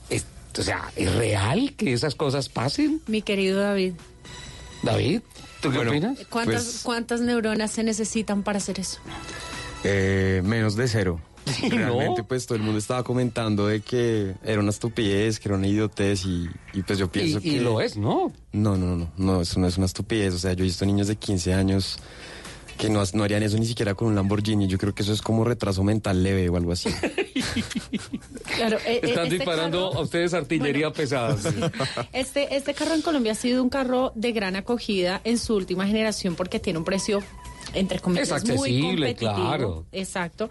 es- 0.09 0.25
o 0.57 0.61
sea, 0.63 0.91
¿es 0.95 1.13
real 1.15 1.73
que 1.75 1.91
esas 1.93 2.13
cosas 2.15 2.47
pasen? 2.49 3.01
mi 3.07 3.21
querido 3.23 3.59
David 3.61 3.93
David, 4.91 5.21
¿tú 5.61 5.71
qué 5.71 5.77
opinas? 5.79 6.19
¿cuántas, 6.29 6.63
Pues- 6.63 6.81
cuántas 6.83 7.21
neuronas 7.21 7.71
se 7.71 7.83
necesitan 7.83 8.43
para 8.43 8.57
hacer 8.57 8.79
eso? 8.79 8.99
Eh, 9.83 10.41
menos 10.43 10.75
de 10.75 10.87
cero. 10.87 11.21
¿no? 11.63 11.69
Realmente, 11.69 12.23
pues 12.23 12.45
todo 12.45 12.57
el 12.57 12.61
mundo 12.63 12.77
estaba 12.77 13.03
comentando 13.03 13.67
de 13.67 13.79
que 13.79 14.33
era 14.43 14.59
una 14.59 14.69
estupidez, 14.71 15.39
que 15.39 15.47
era 15.47 15.57
una 15.57 15.67
idiotez 15.67 16.25
y, 16.25 16.49
y 16.73 16.81
pues 16.83 16.99
yo 16.99 17.09
pienso 17.09 17.37
Y- 17.37 17.41
que... 17.41 17.47
y 17.49 17.59
lo 17.59 17.79
es, 17.79 17.95
¿no? 17.95 18.33
No, 18.51 18.75
no, 18.75 18.97
no, 18.97 19.09
no, 19.17 19.41
eso 19.41 19.59
no 19.59 19.67
es 19.67 19.77
una 19.77 19.85
estupidez. 19.85 20.33
O 20.33 20.39
sea, 20.39 20.51
yo 20.53 20.63
he 20.63 20.67
visto 20.67 20.85
niños 20.85 21.07
de 21.07 21.15
15 21.15 21.53
años 21.53 21.99
que 22.77 22.89
no, 22.89 23.03
no 23.13 23.23
harían 23.23 23.43
eso 23.43 23.57
ni 23.57 23.65
siquiera 23.65 23.93
con 23.95 24.07
un 24.09 24.15
Lamborghini. 24.15 24.67
Yo 24.67 24.77
creo 24.77 24.93
que 24.93 25.03
eso 25.03 25.13
es 25.13 25.21
como 25.21 25.43
retraso 25.43 25.83
mental 25.83 26.21
leve 26.23 26.47
o 26.49 26.55
algo 26.57 26.71
así. 26.71 26.89
Claro, 28.55 28.77
eh, 28.79 28.81
eh, 28.95 28.99
Están 29.03 29.25
este 29.25 29.37
disparando 29.37 29.89
carro- 29.89 29.99
a 29.99 30.03
ustedes 30.03 30.33
artillería 30.33 30.91
pesada. 30.91 31.37
sí. 31.41 31.49
Este, 32.13 32.55
este 32.55 32.73
carro 32.73 32.95
en 32.95 33.01
Colombia 33.01 33.33
ha 33.33 33.35
sido 33.35 33.61
un 33.63 33.69
carro 33.69 34.11
de 34.15 34.31
gran 34.31 34.55
acogida 34.55 35.21
en 35.23 35.37
su 35.37 35.55
última 35.55 35.85
generación 35.85 36.35
porque 36.35 36.59
tiene 36.59 36.79
un 36.79 36.85
precio 36.85 37.21
entre 37.79 37.99
comillas 37.99 38.29
Es 38.31 38.43
muy 38.43 38.53
accesible, 38.53 39.07
competitivo. 39.07 39.35
claro. 39.35 39.85
Exacto. 39.91 40.49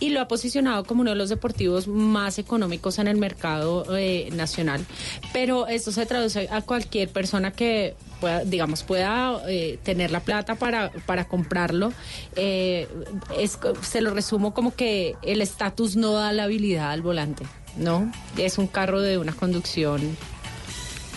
Y 0.00 0.10
lo 0.10 0.20
ha 0.20 0.28
posicionado 0.28 0.84
como 0.84 1.02
uno 1.02 1.10
de 1.10 1.16
los 1.16 1.28
deportivos 1.28 1.88
más 1.88 2.38
económicos 2.38 2.98
en 2.98 3.08
el 3.08 3.16
mercado 3.16 3.84
eh, 3.96 4.28
nacional. 4.32 4.84
Pero 5.32 5.66
esto 5.66 5.92
se 5.92 6.06
traduce 6.06 6.48
a 6.50 6.62
cualquier 6.62 7.08
persona 7.08 7.50
que 7.52 7.94
pueda, 8.20 8.44
digamos, 8.44 8.82
pueda 8.82 9.40
eh, 9.48 9.78
tener 9.82 10.10
la 10.10 10.20
plata 10.20 10.54
para, 10.56 10.90
para 11.06 11.26
comprarlo. 11.26 11.92
Eh, 12.36 12.88
es, 13.38 13.58
se 13.82 14.00
lo 14.00 14.10
resumo 14.10 14.54
como 14.54 14.74
que 14.74 15.16
el 15.22 15.40
estatus 15.42 15.96
no 15.96 16.12
da 16.12 16.32
la 16.32 16.44
habilidad 16.44 16.90
al 16.90 17.02
volante. 17.02 17.44
¿No? 17.76 18.10
Es 18.36 18.58
un 18.58 18.66
carro 18.66 19.00
de 19.00 19.18
una 19.18 19.32
conducción 19.32 20.16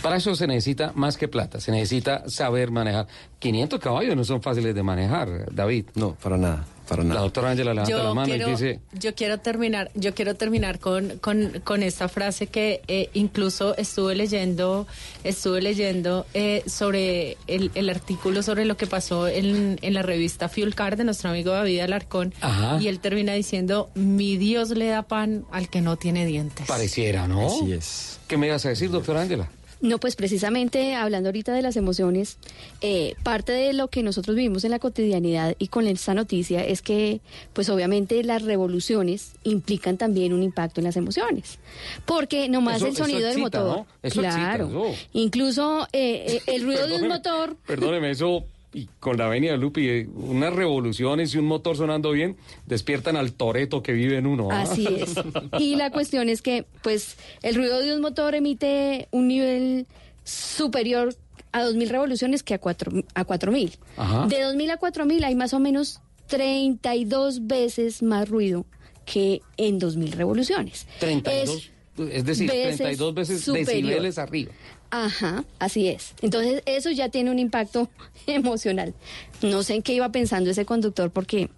Para 0.02 0.18
eso 0.18 0.36
se 0.36 0.48
necesita 0.48 0.92
más 0.96 1.16
que 1.16 1.28
plata, 1.28 1.60
se 1.60 1.72
necesita 1.72 2.28
saber 2.28 2.72
manejar. 2.72 3.08
500 3.40 3.80
caballos 3.80 4.16
no 4.16 4.24
son 4.24 4.42
fáciles 4.42 4.74
de 4.74 4.84
manejar, 4.84 5.54
David. 5.54 5.86
No, 5.94 6.16
para 6.16 6.38
nada, 6.38 6.66
para 6.88 7.04
nada. 7.04 7.16
La 7.16 7.22
doctora 7.22 7.52
Ángela 7.52 7.74
levanta 7.74 8.04
la 8.04 8.14
mano 8.14 8.28
quiero, 8.28 8.48
y 8.48 8.52
dice... 8.52 8.80
yo 8.94 9.14
quiero 9.14 9.40
terminar, 9.40 9.92
yo 9.94 10.16
quiero 10.16 10.34
terminar 10.36 10.80
con, 10.80 11.20
con, 11.20 11.62
con 11.64 11.84
esta 11.84 12.08
frase 12.08 12.48
que 12.48 12.82
eh, 12.88 13.10
incluso 13.14 13.78
estuve 13.78 14.16
leyendo, 14.16 14.88
estuve 15.24 15.62
leyendo 15.62 16.26
eh, 16.34 16.64
sobre 16.66 17.38
el, 17.46 17.70
el 17.76 17.90
artículo 17.90 18.42
sobre 18.42 18.66
lo 18.66 18.78
que 18.78 18.88
pasó 18.88 19.28
en, 19.28 19.78
en 19.82 19.94
la 19.94 20.02
revista 20.02 20.50
Fuel 20.50 20.74
Car 20.74 20.98
de 20.98 21.04
nuestro 21.04 21.30
amigo 21.30 21.52
David 21.52 21.80
Alarcón. 21.82 22.34
Ajá. 22.42 22.82
Y 22.82 22.88
él 22.88 23.00
termina 23.00 23.34
diciendo, 23.34 23.92
mi 23.94 24.38
Dios 24.38 24.72
le 24.72 24.88
da 24.88 25.04
pan 25.04 25.46
al 25.52 25.70
que 25.70 25.82
no 25.82 25.96
tiene 25.98 26.26
dientes. 26.26 26.68
Pareciera, 26.68 27.28
¿no? 27.28 27.46
Así 27.48 27.72
es. 27.72 28.20
¿Qué 28.28 28.38
me 28.38 28.48
ibas 28.48 28.66
a 28.66 28.70
decir, 28.70 28.90
doctora 28.90 29.22
Ángela? 29.22 29.50
No, 29.82 29.98
pues 29.98 30.16
precisamente 30.16 30.94
hablando 30.94 31.30
ahorita 31.30 31.54
de 31.54 31.62
las 31.64 31.76
emociones, 31.76 32.38
eh, 32.82 33.16
parte 33.24 33.52
de 33.52 33.74
lo 33.74 33.88
que 33.88 34.04
nosotros 34.04 34.36
vivimos 34.36 34.64
en 34.64 34.72
la 34.72 34.80
cotidianidad 34.80 35.56
y 35.58 35.70
con 35.70 35.88
esta 35.88 36.14
noticia 36.14 36.64
es 36.64 36.82
que, 36.84 37.20
pues 37.54 37.68
obviamente 37.70 38.24
las 38.24 38.44
revoluciones 38.44 39.32
implican 39.44 39.98
también 39.98 40.34
un 40.34 40.44
impacto 40.44 40.82
en 40.82 40.86
las 40.86 40.98
emociones, 40.98 41.58
porque 42.06 42.48
nomás 42.48 42.78
Eso- 42.78 42.88
el 42.88 42.96
sonido 42.96 43.28
del 43.28 43.40
motor, 43.40 43.78
¿no? 43.78 43.88
Eso 44.04 44.22
excita, 44.22 44.56
claro, 44.56 44.92
incluso 45.14 45.88
eh, 45.94 46.26
eh, 46.28 46.42
el 46.56 46.64
ruido 46.64 46.88
de 46.88 46.96
un 47.02 47.08
motor. 47.08 47.56
Perdóneme, 47.66 48.12
eso, 48.12 48.44
y 48.74 48.88
con 49.00 49.18
la 49.18 49.26
avenida 49.26 49.58
Lupi, 49.58 49.88
eh, 49.90 50.10
unas 50.14 50.54
revoluciones 50.54 51.34
y 51.34 51.38
un 51.38 51.46
motor 51.46 51.76
sonando 51.76 52.12
bien, 52.12 52.38
despiertan 52.66 53.18
al 53.18 53.34
toreto 53.34 53.84
que 53.84 53.92
vive 53.92 54.18
en 54.18 54.26
uno. 54.26 54.50
¿ah? 54.52 54.62
Así 54.62 54.88
es. 54.88 55.16
Y 55.60 55.76
la 55.76 55.90
cuestión 55.92 56.30
es 56.30 56.42
que, 56.42 56.66
pues, 56.82 57.18
el 57.42 57.56
ruido 57.56 57.80
de 57.80 57.94
un 57.94 58.02
motor 58.02 58.34
emite 58.34 59.08
un 59.12 59.28
nivel 59.28 59.88
superior 60.24 61.14
a 61.52 61.64
2.000 61.64 61.88
revoluciones 61.90 62.44
que 62.44 62.54
a 62.54 62.62
4.000. 62.62 63.06
A 63.14 63.26
4.000. 63.26 63.78
Ajá. 63.98 64.28
De 64.28 64.38
2.000 64.38 64.72
a 64.72 64.80
4.000 64.80 65.24
hay 65.26 65.36
más 65.36 65.54
o 65.54 65.60
menos 65.60 66.00
32 66.28 67.48
veces 67.48 68.02
más 68.02 68.30
ruido 68.30 68.66
que 69.06 69.42
en 69.58 69.82
2.000 69.82 70.12
revoluciones. 70.12 70.88
32, 71.00 71.72
es, 72.10 72.24
decir, 72.26 72.50
veces 72.50 72.78
32 72.78 73.14
veces 73.14 73.42
superior. 73.42 73.68
decibeles 73.68 74.18
arriba. 74.18 74.54
Ajá, 74.92 75.46
así 75.58 75.88
es. 75.88 76.14
Entonces, 76.22 76.64
eso 76.66 76.92
ya 76.92 77.08
tiene 77.08 77.32
un 77.32 77.40
impacto 77.40 77.90
emocional. 78.28 78.94
No 79.42 79.64
sé 79.64 79.76
en 79.76 79.82
qué 79.82 79.94
iba 79.94 80.10
pensando 80.10 80.52
ese 80.52 80.66
conductor 80.66 81.10
porque 81.10 81.50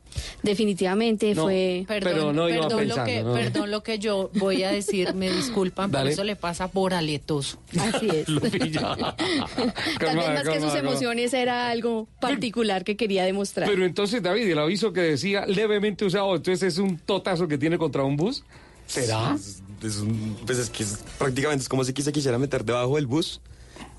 definitivamente 0.44 1.34
No, 1.34 1.44
fue... 1.44 1.84
Perdón, 1.88 2.36
no 2.36 2.48
iba 2.48 2.68
perdón, 2.68 2.80
pensando, 2.80 2.96
lo 2.96 3.04
que, 3.06 3.24
no. 3.24 3.34
perdón 3.34 3.72
lo 3.72 3.84
que 3.84 4.00
yo 4.00 4.30
voy 4.36 4.64
a 4.64 4.72
decir, 4.72 5.16
me 5.16 5.30
disculpan, 5.36 5.92
pero 5.92 6.08
eso 6.08 6.24
le 6.24 6.36
pasa 6.36 6.68
por 6.70 6.94
aletoso. 6.94 7.58
Así 7.80 8.08
es. 8.08 8.26
Tal 10.00 10.16
vez 10.16 10.30
más 10.30 10.48
que 10.48 10.62
sus 10.62 10.76
emociones 10.76 11.34
era 11.34 11.70
algo 11.70 12.08
particular 12.22 12.84
que 12.84 12.96
quería 12.96 13.26
demostrar. 13.26 13.68
Pero 13.68 13.84
entonces, 13.84 14.22
David, 14.22 14.48
el 14.48 14.60
aviso 14.60 14.94
que 14.94 15.02
decía 15.02 15.46
levemente 15.48 16.06
usado, 16.06 16.36
entonces 16.36 16.62
es 16.74 16.78
un 16.78 17.00
totazo 17.00 17.48
que 17.48 17.58
tiene 17.58 17.78
contra 17.78 18.04
un 18.04 18.16
bus. 18.16 18.44
¿Será? 18.86 19.36
Es, 19.84 19.98
un- 19.98 20.38
pues 20.46 20.58
es 20.60 20.70
que 20.70 20.84
es- 20.84 21.00
prácticamente 21.18 21.62
es 21.64 21.70
como 21.70 21.84
si 21.84 21.94
se 21.94 22.12
quisiera 22.12 22.38
meter 22.38 22.64
debajo 22.64 22.96
del 22.96 23.08
bus 23.08 23.42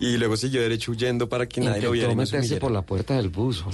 y 0.01 0.17
luego 0.17 0.37
siguió 0.37 0.61
derecho 0.63 0.93
huyendo 0.93 1.29
para 1.29 1.47
que 1.47 1.61
nadie 1.61 1.83
lo 1.83 1.91
viera. 1.93 2.13
Y 2.13 2.17
meterse 2.17 2.57
por 2.57 2.71
la 2.71 2.83
puerta 2.83 3.15
del 3.17 3.29
bus. 3.29 3.65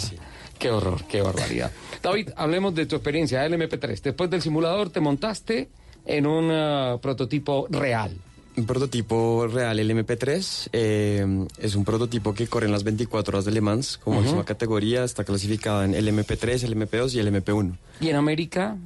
Qué 0.59 0.71
horror, 0.71 1.05
qué 1.09 1.23
barbaridad. 1.23 1.71
David, 2.03 2.31
hablemos 2.37 2.75
de 2.75 2.85
tu 2.87 2.97
experiencia 2.97 3.41
del 3.41 3.55
MP3. 3.55 4.03
Después 4.03 4.29
del 4.29 4.43
simulador 4.43 4.91
te 4.91 5.01
montaste 5.01 5.71
en 6.05 6.27
un 6.27 6.51
ah, 6.51 6.99
prototipo 7.01 7.67
real. 7.71 8.17
Un 8.57 8.67
prototipo 8.67 9.47
real, 9.47 9.79
el 9.79 9.91
MP3, 9.91 10.69
eh, 10.73 11.47
es 11.59 11.75
un 11.77 11.85
prototipo 11.85 12.35
que 12.35 12.47
corre 12.49 12.67
en 12.67 12.73
las 12.73 12.83
24 12.85 13.37
horas 13.37 13.45
de 13.47 13.53
Le 13.53 13.61
Mans 13.63 13.97
como 13.97 14.17
Ujú. 14.17 14.25
máxima 14.25 14.45
categoría, 14.45 15.05
está 15.05 15.25
clasificada 15.25 15.85
en 15.85 15.95
el 15.95 16.09
MP3, 16.09 16.65
el 16.65 16.73
MP2 16.77 17.15
y 17.15 17.21
el 17.21 17.29
MP1. 17.29 17.79
¿Y 18.01 18.09
en 18.09 18.17
América? 18.17 18.77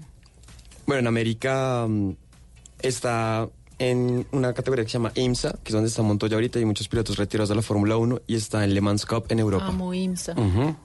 Bueno, 0.87 1.01
en 1.01 1.07
América 1.09 1.87
mm, 1.89 2.11
está 2.89 3.49
en 3.79 4.27
una 4.33 4.53
categoría 4.53 4.85
que 4.85 4.91
se 4.91 4.99
llama 4.99 5.13
IMSA, 5.15 5.53
que 5.63 5.71
es 5.71 5.73
donde 5.73 5.89
está 5.89 6.03
Montoya 6.03 6.37
ahorita, 6.37 6.61
y 6.61 6.65
muchos 6.65 6.89
pilotos 6.89 7.17
retirados 7.17 7.49
de 7.49 7.57
la 7.57 7.63
Fórmula 7.63 7.97
1, 7.97 8.23
y 8.27 8.37
está 8.37 8.65
en 8.65 8.75
Le 8.75 8.81
Mans 8.81 9.05
Cup 9.07 9.25
en 9.31 9.41
Europa. 9.41 9.67
Amo 9.67 9.93
IMSA. 9.93 10.33
Ujú. 10.33 10.77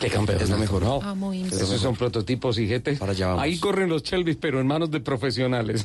Qué 0.00 0.08
campeón. 0.08 0.40
Es 0.40 0.48
lo 0.50 0.56
mejor. 0.58 0.82
¿no? 0.82 1.34
IMSA. 1.34 1.56
Esos 1.56 1.80
son 1.80 1.94
prototipos 1.94 2.58
y 2.58 2.66
GT. 2.66 2.96
Para 2.98 3.12
allá 3.12 3.26
vamos. 3.28 3.42
Ahí 3.42 3.58
corren 3.58 3.88
los 3.90 4.02
Chelvis, 4.02 4.36
pero 4.36 4.60
en 4.60 4.66
manos 4.66 4.90
de 4.90 5.00
profesionales. 5.00 5.84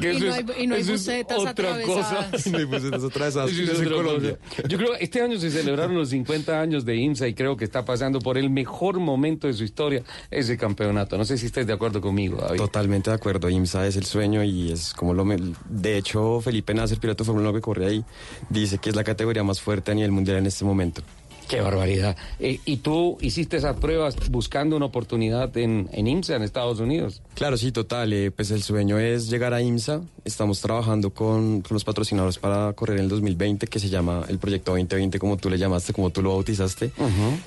Que 0.00 0.12
Y 0.14 0.18
no 0.20 0.26
es- 0.26 0.34
hay- 0.34 0.44
y 0.58 0.66
no 0.66 0.74
hay 0.74 0.80
eso 0.82 0.94
es 0.94 1.00
bucetas 1.06 1.38
otra 1.38 1.80
cosa. 1.82 2.00
atravesadas. 2.20 2.46
No 2.48 2.58
hay 2.58 2.64
bucetas 2.64 3.04
atravesadas. 3.04 3.50
Eso 3.52 3.62
es 3.62 3.68
Eso 3.68 3.72
es 3.74 3.80
en 3.80 3.86
otra 3.92 3.96
Colombia. 4.04 4.38
cosa. 4.56 4.68
Yo 4.68 4.78
creo 4.78 4.92
que 4.98 5.04
este 5.04 5.22
año 5.22 5.38
se 5.38 5.50
celebraron 5.50 5.94
los 5.94 6.08
50 6.10 6.60
años 6.60 6.84
de 6.84 6.96
IMSA 6.96 7.28
y 7.28 7.34
creo 7.34 7.56
que 7.56 7.64
está 7.64 7.84
pasando 7.84 8.18
por 8.20 8.38
el 8.38 8.50
mejor 8.50 8.98
momento 8.98 9.46
de 9.46 9.52
su 9.54 9.64
historia 9.64 10.02
ese 10.30 10.56
campeonato. 10.56 11.16
No 11.16 11.24
sé 11.24 11.38
si 11.38 11.46
estés 11.46 11.66
de 11.66 11.72
acuerdo 11.72 12.00
conmigo, 12.00 12.38
David. 12.38 12.58
Totalmente 12.58 13.10
de 13.10 13.16
acuerdo. 13.16 13.48
IMSA 13.48 13.86
es 13.86 13.96
el 13.96 14.04
sueño 14.04 14.42
y 14.42 14.72
es 14.72 14.92
como 14.94 15.14
lo. 15.14 15.24
me- 15.24 15.36
De 15.68 15.96
hecho, 15.96 16.40
Felipe 16.40 16.74
Nasser, 16.74 16.98
piloto 16.98 17.22
de 17.22 17.26
Fórmula 17.26 17.50
1 17.50 17.58
que 17.58 17.62
corre 17.62 17.86
ahí, 17.86 18.04
dice 18.50 18.78
que 18.78 18.90
es 18.90 18.96
la 18.96 19.04
categoría 19.04 19.44
más 19.44 19.60
fuerte 19.60 19.92
a 19.92 19.94
nivel 19.94 20.10
mundial 20.12 20.38
en 20.38 20.46
este 20.46 20.64
momento. 20.64 21.02
Qué 21.48 21.60
barbaridad. 21.60 22.16
Eh, 22.40 22.58
¿Y 22.64 22.78
tú 22.78 23.18
hiciste 23.20 23.56
esas 23.56 23.76
pruebas 23.76 24.16
buscando 24.30 24.76
una 24.76 24.86
oportunidad 24.86 25.56
en, 25.56 25.88
en 25.92 26.06
IMSA, 26.08 26.36
en 26.36 26.42
Estados 26.42 26.80
Unidos? 26.80 27.22
Claro, 27.34 27.56
sí, 27.56 27.70
total. 27.70 28.12
eh, 28.12 28.30
pues 28.32 28.50
el 28.50 28.62
sueño 28.62 28.98
es 28.98 29.30
llegar 29.30 29.54
a 29.54 29.62
IMSA. 29.62 30.00
Estamos 30.24 30.60
trabajando 30.60 31.10
con, 31.10 31.60
con 31.60 31.74
los 31.74 31.84
patrocinadores 31.84 32.38
para 32.38 32.72
correr 32.72 32.98
en 32.98 33.04
el 33.04 33.08
2020, 33.10 33.68
que 33.68 33.78
se 33.78 33.88
llama 33.88 34.24
el 34.28 34.38
Proyecto 34.38 34.72
2020, 34.72 35.18
como 35.20 35.36
tú 35.36 35.48
le 35.48 35.56
llamaste, 35.58 35.92
como 35.92 36.10
tú 36.10 36.20
lo 36.20 36.30
bautizaste. 36.30 36.90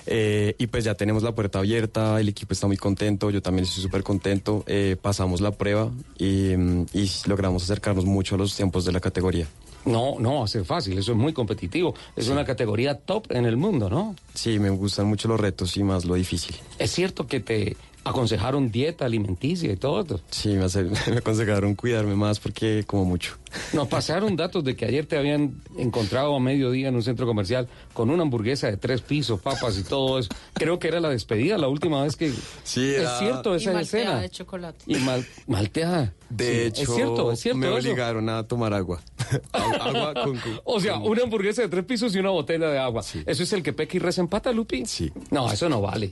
Eh, 0.06 0.56
y 0.58 0.68
pues 0.68 0.86
ya 0.86 0.96
tenemos 0.96 1.24
la 1.24 1.34
puerta 1.34 1.60
abierta, 1.60 2.22
el 2.22 2.30
equipo 2.30 2.54
está 2.54 2.68
muy 2.68 2.78
contento, 2.78 3.30
yo 3.32 3.42
también 3.42 3.66
estoy 3.66 3.84
súper 3.84 4.04
contento. 4.04 4.64
pasamos 5.02 5.42
la 5.42 5.52
prueba 5.52 5.92
y, 6.18 6.56
mm, 6.56 6.86
y 6.94 7.10
logramos 7.28 7.64
acercarnos 7.64 8.06
mucho 8.06 8.36
a 8.36 8.38
los 8.38 8.56
tiempos 8.56 8.86
de 8.86 8.94
la 8.94 9.02
categoría. 9.02 9.48
No, 9.86 10.16
no 10.20 10.40
va 10.40 10.46
a 10.46 10.48
ser 10.48 10.66
fácil, 10.66 10.98
eso 10.98 11.12
es 11.14 11.18
muy 11.18 11.34
competitivo. 11.34 11.94
Es 12.16 12.28
una 12.28 12.46
categoría 12.46 12.96
top 13.00 13.32
en 13.32 13.46
el 13.46 13.58
mundo, 13.58 13.90
¿no? 13.90 14.16
Sí, 14.34 14.60
me 14.60 14.70
gustan 14.70 15.08
mucho 15.08 15.28
los 15.28 15.40
retos 15.40 15.76
y 15.78 15.84
más 15.84 16.06
lo 16.06 16.16
difícil. 16.16 16.56
Es 16.78 16.92
cierto 16.92 17.28
que 17.28 17.40
te 17.40 17.78
aconsejaron 18.04 18.72
dieta 18.72 19.06
alimenticia 19.06 19.72
y 19.72 19.76
todo 19.76 20.02
esto. 20.02 20.22
Sí, 20.32 20.50
me, 20.50 20.66
hace- 20.66 20.84
me 21.12 21.18
aconsejaron 21.18 21.76
cuidarme 21.76 22.16
más 22.16 22.40
porque 22.40 22.84
como 22.88 23.06
mucho. 23.06 23.38
Nos 23.74 23.88
pasaron 23.88 24.36
datos 24.36 24.64
de 24.64 24.76
que 24.76 24.86
ayer 24.86 25.06
te 25.06 25.18
habían 25.18 25.62
encontrado 25.78 26.36
a 26.36 26.40
mediodía 26.40 26.88
en 26.90 26.96
un 26.96 27.04
centro 27.04 27.26
comercial 27.26 27.68
con 27.94 28.10
una 28.10 28.24
hamburguesa 28.24 28.68
de 28.68 28.78
tres 28.78 29.02
pisos, 29.02 29.40
papas 29.42 29.78
y 29.78 29.84
todo 29.84 30.20
eso. 30.20 30.30
Creo 30.54 30.78
que 30.80 30.88
era 30.88 31.00
la 31.00 31.10
despedida 31.10 31.58
la 31.58 31.68
última 31.68 32.04
vez 32.04 32.16
que... 32.16 32.32
Sí, 32.64 32.90
Es 32.90 33.02
era- 33.02 33.20
cierto 33.20 33.54
Y 33.54 33.58
esa 33.58 33.74
malteada 33.74 34.04
escena. 34.06 34.22
de 34.22 34.30
chocolate. 34.30 34.80
Y 34.88 34.96
mal- 34.98 35.26
malteada. 35.48 36.14
De 36.30 36.46
Sí, 36.46 36.60
hecho, 36.68 36.82
es 36.84 36.90
cierto, 36.96 37.32
es 37.32 37.40
cierto 37.40 37.58
me 37.60 37.68
eso. 37.68 37.76
obligaron 37.78 38.30
a 38.30 38.44
tomar 38.44 38.74
agua. 38.74 39.02
agua 39.54 40.14
con... 40.14 40.38
con- 40.38 40.62
O 40.64 40.80
sea, 40.80 40.98
una 40.98 41.24
hamburguesa 41.24 41.62
de 41.62 41.70
tres 41.70 41.86
pisos 41.86 42.16
y 42.16 42.20
una 42.20 42.30
botella 42.30 42.68
de 42.70 42.80
agua. 42.80 43.02
¿Eso 43.02 43.44
es 43.44 43.54
el 43.54 43.64
que 43.64 43.74
peca 43.74 43.98
y 43.98 44.00
reza 44.00 44.22
empata, 44.22 44.52
Lupi? 44.52 44.86
Sí. 44.86 45.12
No, 45.32 45.52
eso 45.52 45.70
no 45.70 45.82
vale. 45.82 46.12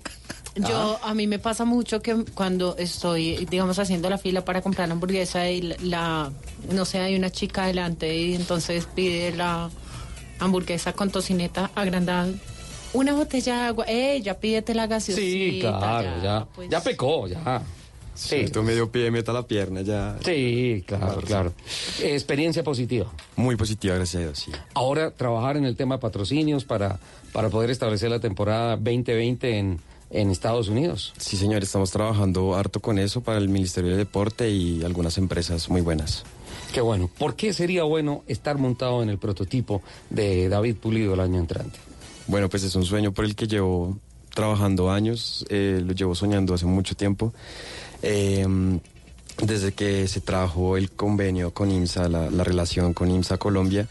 Yo, 0.56 1.00
Ah. 1.04 1.10
a 1.12 1.14
mí 1.14 1.28
me 1.28 1.38
pasa 1.38 1.66
mucho 1.66 2.02
que 2.02 2.26
cuando 2.34 2.76
estoy, 2.78 3.46
digamos, 3.46 3.78
haciendo 3.78 4.10
la 4.10 4.18
fila 4.18 4.44
para 4.44 4.62
comprar 4.62 4.88
la 4.88 4.94
hamburguesa 4.96 5.50
y 5.50 5.62
la, 5.62 5.76
la- 5.84 6.32
no 6.72 6.84
sé, 6.86 7.00
hay 7.00 7.16
una 7.16 7.30
chica 7.30 7.64
adelante 7.64 8.16
y 8.16 8.34
entonces 8.34 8.88
pide 8.96 9.36
la 9.36 9.70
hamburguesa 10.40 10.94
con 10.94 11.10
tocineta 11.12 11.70
agrandada. 11.76 12.30
Una 12.94 13.14
botella 13.14 13.56
de 13.58 13.62
agua, 13.68 13.86
eh, 13.88 14.22
ya 14.24 14.34
pídete 14.40 14.74
la 14.74 14.88
gaseosita. 14.88 15.22
Sí, 15.22 15.60
claro, 15.62 16.10
ya, 16.24 16.48
pues. 16.56 16.70
ya 16.70 16.82
pecó, 16.82 17.28
ya. 17.28 17.62
Sí, 18.18 18.46
tú 18.52 18.64
medio 18.64 18.92
pie, 18.92 19.12
meta 19.12 19.32
la 19.32 19.44
pierna, 19.46 19.82
ya. 19.82 20.18
Sí, 20.26 20.84
claro, 20.88 21.22
claro. 21.22 21.54
Experiencia 22.02 22.64
positiva. 22.64 23.12
Muy 23.36 23.56
positiva, 23.56 23.96
gracias 23.96 24.22
a 24.22 24.26
Dios, 24.26 24.40
sí. 24.40 24.52
Ahora 24.74 25.12
trabajar 25.12 25.56
en 25.56 25.66
el 25.66 25.76
tema 25.76 25.96
de 25.96 26.02
patrocinios 26.02 26.66
para, 26.66 27.00
para 27.32 27.50
poder 27.50 27.70
establecer 27.70 28.10
la 28.10 28.20
temporada 28.20 28.76
2020 28.76 29.58
en, 29.60 29.80
en 30.10 30.32
Estados 30.32 30.68
Unidos. 30.68 31.14
Sí, 31.18 31.38
señor, 31.38 31.62
estamos 31.62 31.92
trabajando 31.92 32.56
harto 32.56 32.80
con 32.80 32.98
eso 32.98 33.22
para 33.22 33.38
el 33.38 33.50
Ministerio 33.50 33.92
del 33.92 34.00
Deporte 34.00 34.50
y 34.50 34.84
algunas 34.84 35.18
empresas 35.20 35.70
muy 35.70 35.82
buenas. 35.82 36.24
Qué 36.74 36.82
bueno. 36.82 37.10
¿Por 37.18 37.36
qué 37.36 37.54
sería 37.54 37.84
bueno 37.84 38.24
estar 38.28 38.58
montado 38.58 39.04
en 39.04 39.10
el 39.10 39.20
prototipo 39.20 39.82
de 40.10 40.50
David 40.50 40.76
Pulido 40.78 41.14
el 41.14 41.20
año 41.20 41.40
entrante? 41.40 41.78
Bueno, 42.28 42.50
pues 42.50 42.64
es 42.64 42.76
un 42.76 42.84
sueño 42.84 43.14
por 43.14 43.26
el 43.26 43.36
que 43.36 43.48
llevo 43.48 43.98
trabajando 44.38 44.92
años, 44.92 45.46
eh, 45.50 45.82
lo 45.84 45.94
llevo 45.94 46.14
soñando 46.14 46.54
hace 46.54 46.66
mucho 46.66 46.96
tiempo. 46.96 47.34
Eh, 48.02 48.80
desde 49.42 49.72
que 49.72 50.08
se 50.08 50.20
trajo 50.22 50.78
el 50.78 50.90
convenio 50.92 51.54
con 51.54 51.72
IMSA, 51.72 52.10
la, 52.10 52.32
la 52.32 52.44
relación 52.44 52.94
con 52.94 53.12
IMSA 53.12 53.38
Colombia. 53.38 53.88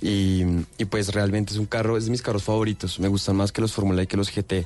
Y, 0.00 0.42
y 0.78 0.84
pues 0.86 1.12
realmente 1.12 1.52
es 1.52 1.58
un 1.58 1.66
carro, 1.66 1.96
es 1.96 2.04
de 2.06 2.10
mis 2.10 2.22
carros 2.22 2.44
favoritos. 2.44 2.98
Me 3.00 3.08
gustan 3.08 3.36
más 3.36 3.52
que 3.52 3.60
los 3.60 3.72
Fórmula 3.72 4.02
y 4.02 4.06
que 4.06 4.16
los 4.16 4.30
GT. 4.30 4.64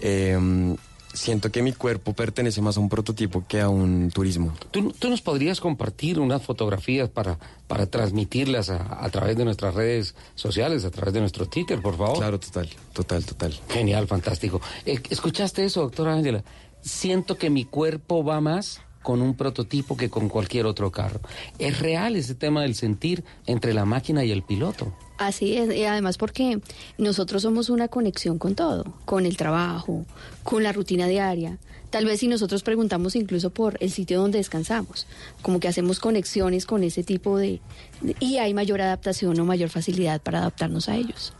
Eh, 0.00 0.74
siento 1.12 1.52
que 1.52 1.62
mi 1.62 1.72
cuerpo 1.72 2.12
pertenece 2.12 2.60
más 2.60 2.76
a 2.76 2.80
un 2.80 2.88
prototipo 2.88 3.44
que 3.46 3.60
a 3.60 3.68
un 3.68 4.10
turismo. 4.10 4.52
¿Tú, 4.72 4.92
tú 4.98 5.08
nos 5.08 5.20
podrías 5.22 5.60
compartir 5.60 6.18
unas 6.18 6.42
fotografías 6.42 7.08
para, 7.08 7.38
para 7.68 7.86
transmitirlas 7.86 8.70
a, 8.70 9.04
a 9.04 9.08
través 9.10 9.36
de 9.36 9.44
nuestras 9.44 9.74
redes 9.74 10.14
sociales, 10.34 10.84
a 10.84 10.90
través 10.90 11.14
de 11.14 11.20
nuestro 11.20 11.46
Twitter, 11.46 11.80
por 11.80 11.96
favor? 11.96 12.18
Claro, 12.18 12.40
total, 12.40 12.68
total, 12.92 13.24
total. 13.24 13.54
Genial, 13.68 14.08
fantástico. 14.08 14.60
Eh, 14.84 15.00
¿Escuchaste 15.08 15.64
eso, 15.64 15.82
doctora 15.82 16.14
Ángela? 16.14 16.42
Siento 16.84 17.38
que 17.38 17.48
mi 17.48 17.64
cuerpo 17.64 18.22
va 18.22 18.42
más 18.42 18.82
con 19.02 19.22
un 19.22 19.34
prototipo 19.36 19.96
que 19.96 20.10
con 20.10 20.28
cualquier 20.28 20.66
otro 20.66 20.90
carro. 20.92 21.20
Es 21.58 21.78
real 21.78 22.16
ese 22.16 22.34
tema 22.34 22.62
del 22.62 22.74
sentir 22.74 23.24
entre 23.46 23.72
la 23.72 23.84
máquina 23.84 24.24
y 24.24 24.30
el 24.30 24.42
piloto. 24.42 24.94
Así 25.18 25.56
es, 25.56 25.74
y 25.74 25.84
además 25.84 26.18
porque 26.18 26.60
nosotros 26.98 27.42
somos 27.42 27.70
una 27.70 27.88
conexión 27.88 28.38
con 28.38 28.54
todo, 28.54 28.84
con 29.04 29.26
el 29.26 29.36
trabajo, 29.36 30.04
con 30.42 30.62
la 30.62 30.72
rutina 30.72 31.06
diaria. 31.06 31.58
Tal 31.90 32.04
vez 32.04 32.20
si 32.20 32.28
nosotros 32.28 32.62
preguntamos 32.62 33.14
incluso 33.14 33.50
por 33.50 33.76
el 33.80 33.90
sitio 33.90 34.20
donde 34.20 34.38
descansamos, 34.38 35.06
como 35.42 35.60
que 35.60 35.68
hacemos 35.68 36.00
conexiones 36.00 36.66
con 36.66 36.82
ese 36.82 37.02
tipo 37.04 37.38
de... 37.38 37.60
y 38.20 38.38
hay 38.38 38.52
mayor 38.52 38.80
adaptación 38.80 39.38
o 39.38 39.44
mayor 39.44 39.68
facilidad 39.68 40.20
para 40.20 40.40
adaptarnos 40.40 40.88
a 40.88 40.96
ellos. 40.96 41.32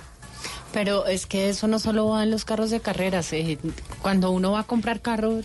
Pero 0.73 1.07
es 1.07 1.27
que 1.27 1.49
eso 1.49 1.69
no 1.69 1.79
solo 1.79 2.09
va 2.09 2.23
en 2.23 2.31
los 2.31 2.45
carros 2.45 2.71
de 2.71 2.81
carreras. 2.81 3.33
eh, 3.33 3.59
Cuando 4.03 4.31
uno 4.31 4.53
va 4.53 4.61
a 4.61 4.65
comprar 4.65 5.01
carros, 5.01 5.45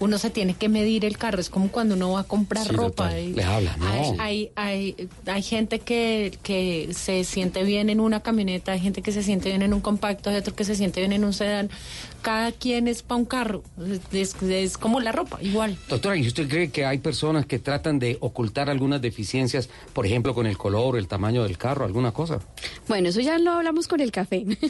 uno 0.00 0.18
se 0.18 0.30
tiene 0.30 0.54
que 0.54 0.68
medir 0.68 1.04
el 1.04 1.18
carro. 1.18 1.40
Es 1.40 1.50
como 1.50 1.68
cuando 1.70 1.94
uno 1.94 2.12
va 2.12 2.20
a 2.20 2.24
comprar 2.24 2.66
Sí, 2.66 2.72
ropa. 2.72 3.10
Le 3.10 3.42
habla, 3.42 3.76
¿no? 3.76 3.86
Hay, 3.86 4.12
hay, 4.18 4.50
hay, 4.56 5.08
hay 5.26 5.42
gente 5.42 5.78
que, 5.80 6.38
que 6.42 6.88
se 6.92 7.24
siente 7.24 7.62
bien 7.64 7.90
en 7.90 8.00
una 8.00 8.20
camioneta, 8.20 8.72
hay 8.72 8.80
gente 8.80 9.02
que 9.02 9.12
se 9.12 9.22
siente 9.22 9.48
bien 9.48 9.62
en 9.62 9.74
un 9.74 9.80
compacto, 9.80 10.30
hay 10.30 10.36
otro 10.36 10.54
que 10.54 10.64
se 10.64 10.74
siente 10.74 11.00
bien 11.00 11.12
en 11.12 11.24
un 11.24 11.32
sedán. 11.32 11.70
Cada 12.22 12.50
quien 12.52 12.88
es 12.88 13.02
para 13.02 13.18
un 13.18 13.24
carro. 13.24 13.62
Es, 14.12 14.34
es 14.42 14.76
como 14.76 15.00
la 15.00 15.12
ropa, 15.12 15.38
igual. 15.40 15.76
Doctora, 15.88 16.16
¿y 16.16 16.26
usted 16.26 16.48
cree 16.48 16.70
que 16.70 16.84
hay 16.84 16.98
personas 16.98 17.46
que 17.46 17.58
tratan 17.58 17.98
de 17.98 18.18
ocultar 18.20 18.68
algunas 18.68 19.00
deficiencias, 19.00 19.68
por 19.92 20.04
ejemplo, 20.04 20.34
con 20.34 20.46
el 20.46 20.58
color, 20.58 20.98
el 20.98 21.06
tamaño 21.06 21.44
del 21.44 21.56
carro, 21.56 21.84
alguna 21.84 22.12
cosa? 22.12 22.40
Bueno, 22.88 23.08
eso 23.08 23.20
ya 23.20 23.38
lo 23.38 23.52
hablamos 23.52 23.86
con 23.88 24.00
el 24.00 24.10
café. 24.12 24.44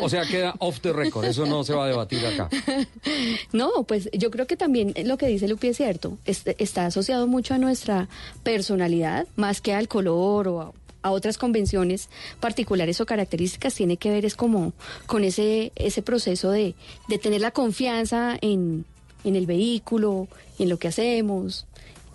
O 0.00 0.08
sea, 0.08 0.24
queda 0.26 0.54
off 0.58 0.80
the 0.80 0.92
record, 0.92 1.24
eso 1.24 1.46
no 1.46 1.64
se 1.64 1.74
va 1.74 1.84
a 1.84 1.88
debatir 1.88 2.24
acá. 2.26 2.48
No, 3.52 3.84
pues 3.84 4.08
yo 4.12 4.27
creo 4.30 4.46
que 4.46 4.56
también 4.56 4.94
lo 5.04 5.16
que 5.18 5.26
dice 5.26 5.48
Lupi 5.48 5.68
es 5.68 5.76
cierto. 5.76 6.18
Est- 6.24 6.48
está 6.58 6.86
asociado 6.86 7.26
mucho 7.26 7.54
a 7.54 7.58
nuestra 7.58 8.08
personalidad, 8.42 9.26
más 9.36 9.60
que 9.60 9.72
al 9.74 9.88
color 9.88 10.48
o 10.48 10.60
a, 10.60 10.72
a 11.02 11.10
otras 11.10 11.38
convenciones 11.38 12.08
particulares 12.40 13.00
o 13.00 13.06
características. 13.06 13.74
Tiene 13.74 13.96
que 13.96 14.10
ver 14.10 14.24
es 14.24 14.34
como 14.36 14.72
con 15.06 15.22
ese, 15.24 15.72
ese 15.76 16.02
proceso 16.02 16.50
de, 16.50 16.74
de 17.08 17.18
tener 17.18 17.40
la 17.40 17.50
confianza 17.50 18.36
en, 18.40 18.84
en 19.24 19.36
el 19.36 19.46
vehículo, 19.46 20.28
en 20.58 20.68
lo 20.68 20.78
que 20.78 20.88
hacemos 20.88 21.66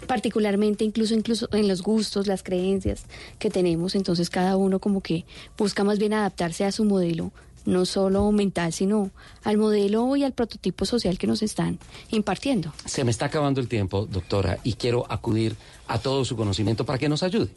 particularmente 0.08 0.84
incluso 0.84 1.14
incluso 1.14 1.48
en 1.54 1.70
los 1.70 1.82
gustos, 1.82 2.28
las 2.28 2.44
creencias 2.44 3.06
que 3.40 3.50
tenemos, 3.50 3.96
entonces 3.96 4.30
cada 4.30 4.58
uno 4.58 4.80
como 4.80 5.00
que 5.00 5.24
busca 5.58 5.86
más 5.86 5.98
bien 5.98 6.12
adaptarse 6.12 6.66
a 6.66 6.74
su 6.74 6.84
modelo, 6.84 7.32
no 7.66 7.86
solo 7.86 8.32
mental, 8.32 8.74
sino 8.74 9.12
al 9.44 9.58
modelo 9.58 10.16
y 10.16 10.24
al 10.24 10.34
prototipo 10.34 10.86
social 10.86 11.18
que 11.18 11.28
nos 11.28 11.42
están 11.42 11.80
impartiendo. 12.10 12.74
Se 12.86 13.04
me 13.04 13.12
está 13.12 13.26
acabando 13.26 13.62
el 13.62 13.68
tiempo, 13.68 14.06
doctora, 14.06 14.60
y 14.64 14.74
quiero 14.74 15.06
acudir 15.10 15.56
a 15.88 16.00
todo 16.00 16.26
su 16.26 16.36
conocimiento 16.36 16.86
para 16.86 17.00
que 17.00 17.10
nos 17.10 17.24
ayude. 17.24 17.50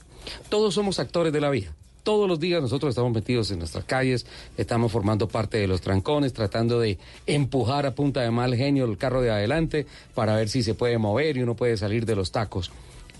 Todos 0.48 0.74
somos 0.74 0.98
actores 0.98 1.32
de 1.32 1.40
la 1.40 1.50
vida. 1.50 1.72
Todos 2.02 2.28
los 2.28 2.38
días 2.38 2.62
nosotros 2.62 2.90
estamos 2.90 3.12
metidos 3.12 3.50
en 3.50 3.58
nuestras 3.58 3.84
calles, 3.84 4.26
estamos 4.56 4.92
formando 4.92 5.26
parte 5.26 5.58
de 5.58 5.66
los 5.66 5.80
trancones, 5.80 6.32
tratando 6.32 6.78
de 6.78 6.98
empujar 7.26 7.84
a 7.84 7.96
punta 7.96 8.20
de 8.20 8.30
mal 8.30 8.54
genio 8.54 8.84
el 8.84 8.96
carro 8.96 9.22
de 9.22 9.32
adelante 9.32 9.86
para 10.14 10.36
ver 10.36 10.48
si 10.48 10.62
se 10.62 10.74
puede 10.74 10.98
mover 10.98 11.36
y 11.36 11.42
uno 11.42 11.56
puede 11.56 11.76
salir 11.76 12.06
de 12.06 12.14
los 12.14 12.30
tacos. 12.30 12.70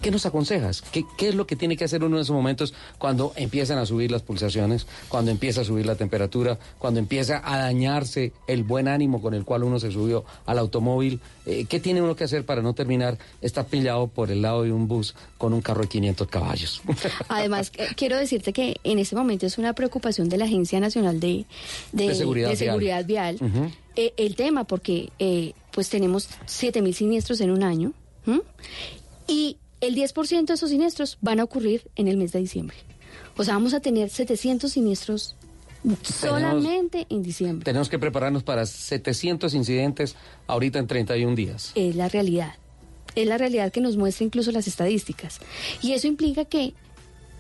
¿Qué 0.01 0.11
nos 0.11 0.27
aconsejas? 0.27 0.83
¿Qué, 0.83 1.05
¿Qué 1.17 1.29
es 1.29 1.35
lo 1.35 1.47
que 1.47 1.57
tiene 1.57 1.77
que 1.77 1.85
hacer 1.85 2.05
uno 2.05 2.17
en 2.17 2.23
esos 2.23 2.35
momentos 2.35 2.75
cuando 2.99 3.33
empiezan 3.37 3.79
a 3.79 3.87
subir 3.87 4.11
las 4.11 4.23
pulsaciones, 4.23 4.87
cuando 5.09 5.31
empieza 5.31 5.63
a 5.63 5.65
subir 5.65 5.87
la 5.87 5.97
temperatura, 5.97 6.59
cuando 6.79 7.01
empieza 7.01 7.43
a 7.45 7.59
dañarse 7.59 8.33
el 8.47 8.63
buen 8.63 8.89
ánimo 8.89 9.21
con 9.21 9.35
el 9.35 9.45
cual 9.45 9.65
uno 9.65 9.81
se 9.81 9.91
subió 9.91 10.25
al 10.45 10.59
automóvil? 10.59 11.21
Eh, 11.47 11.67
¿Qué 11.69 11.81
tiene 11.81 12.03
uno 12.03 12.15
que 12.17 12.25
hacer 12.25 12.45
para 12.45 12.63
no 12.63 12.75
terminar 12.75 13.19
está 13.41 13.65
pillado 13.67 14.09
por 14.09 14.31
el 14.31 14.43
lado 14.43 14.63
de 14.63 14.73
un 14.73 14.89
bus 14.89 15.15
con 15.39 15.53
un 15.53 15.61
carro 15.61 15.83
de 15.83 15.89
500 15.89 16.29
caballos? 16.29 16.83
Además, 17.29 17.73
eh, 17.77 17.89
quiero 17.97 18.17
decirte 18.17 18.53
que 18.53 18.77
en 18.85 18.99
este 18.99 19.17
momento 19.17 19.47
es 19.47 19.59
una 19.59 19.73
preocupación 19.73 20.29
de 20.29 20.37
la 20.37 20.45
Agencia 20.45 20.79
Nacional 20.81 21.21
de, 21.21 21.47
de, 21.93 22.09
De 22.09 22.15
seguridad 22.15 22.51
de 22.99 23.05
vial. 23.05 23.39
eh, 23.97 24.13
el 24.17 24.37
tema, 24.37 24.65
porque 24.65 25.11
pues 25.73 25.89
tenemos 25.89 26.29
7 26.47 26.81
mil 26.83 26.95
siniestros 26.95 27.41
en 27.41 27.51
un 27.51 27.63
año 27.63 27.93
y 29.29 29.59
el 29.87 29.95
10% 29.95 30.47
de 30.47 30.55
esos 30.55 30.71
siniestros 30.71 31.19
van 31.21 31.41
a 31.41 31.45
ocurrir 31.45 31.91
en 31.97 32.09
el 32.09 32.17
mes 32.17 32.33
de 32.33 32.41
diciembre. 32.41 32.77
O 33.37 33.45
sea, 33.45 33.55
vamos 33.55 33.75
a 33.75 33.81
tener 33.81 34.11
700 34.11 34.71
siniestros 34.71 35.37
solamente 36.03 37.07
en 37.11 37.23
diciembre. 37.23 37.65
Tenemos 37.65 37.89
que 37.89 37.99
prepararnos 37.99 38.43
para 38.43 38.67
700 38.67 39.55
incidentes 39.55 40.17
ahorita 40.47 40.79
en 40.79 40.87
31 40.87 41.35
días. 41.37 41.73
Es 41.75 41.95
la 41.97 42.09
realidad. 42.09 42.55
Es 43.15 43.27
la 43.27 43.39
realidad 43.39 43.73
que 43.73 43.81
nos 43.81 43.97
muestra 43.97 44.25
incluso 44.25 44.51
las 44.53 44.67
estadísticas. 44.67 45.41
Y 45.83 45.93
eso 45.93 46.07
implica 46.07 46.45
que, 46.45 46.75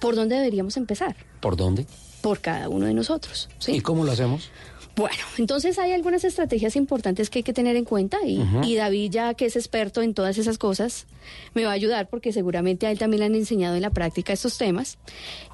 ¿por 0.01 0.15
dónde 0.15 0.37
deberíamos 0.37 0.77
empezar? 0.77 1.17
¿Por 1.41 1.57
dónde? 1.57 1.87
Por 2.21 2.41
cada 2.41 2.69
uno 2.69 2.87
de 2.87 2.95
nosotros. 2.95 3.49
¿sí? 3.59 3.73
¿Y 3.73 3.81
cómo 3.81 4.05
lo 4.05 4.13
hacemos? 4.13 4.51
Bueno, 4.97 5.17
entonces 5.37 5.79
hay 5.79 5.93
algunas 5.93 6.25
estrategias 6.25 6.75
importantes 6.75 7.29
que 7.29 7.41
hay 7.41 7.43
que 7.43 7.53
tener 7.53 7.77
en 7.77 7.85
cuenta 7.85 8.17
y, 8.25 8.39
Ujú. 8.39 8.63
y 8.65 8.77
David, 8.77 9.11
ya 9.13 9.35
que 9.35 9.45
es 9.45 9.55
experto 9.55 10.01
en 10.01 10.15
todas 10.15 10.39
esas 10.39 10.57
cosas, 10.57 11.07
me 11.55 11.65
va 11.65 11.71
a 11.71 11.75
ayudar 11.75 12.09
porque 12.09 12.33
seguramente 12.33 12.87
a 12.87 12.91
él 12.91 12.99
también 12.99 13.21
le 13.21 13.27
han 13.27 13.35
enseñado 13.35 13.77
en 13.77 13.83
la 13.83 13.91
práctica 13.91 14.33
estos 14.33 14.57
temas. 14.57 14.97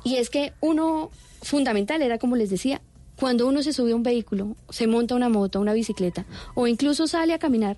Y 0.05 0.16
es 0.16 0.31
que 0.31 0.52
uno 0.60 1.10
fundamental 1.43 2.02
era, 2.02 2.19
como 2.19 2.36
les 2.36 2.51
decía, 2.51 2.81
cuando 3.16 3.48
uno 3.48 3.62
se 3.64 3.73
sube 3.73 3.93
a 3.93 3.97
un 3.97 4.02
vehículo, 4.05 4.56
se 4.70 4.86
monta 4.86 5.14
una 5.16 5.28
moto, 5.28 5.60
una 5.60 5.73
bicicleta 5.73 6.24
o 6.55 6.66
incluso 6.69 7.06
sale 7.09 7.35
a 7.35 7.39
caminar, 7.40 7.77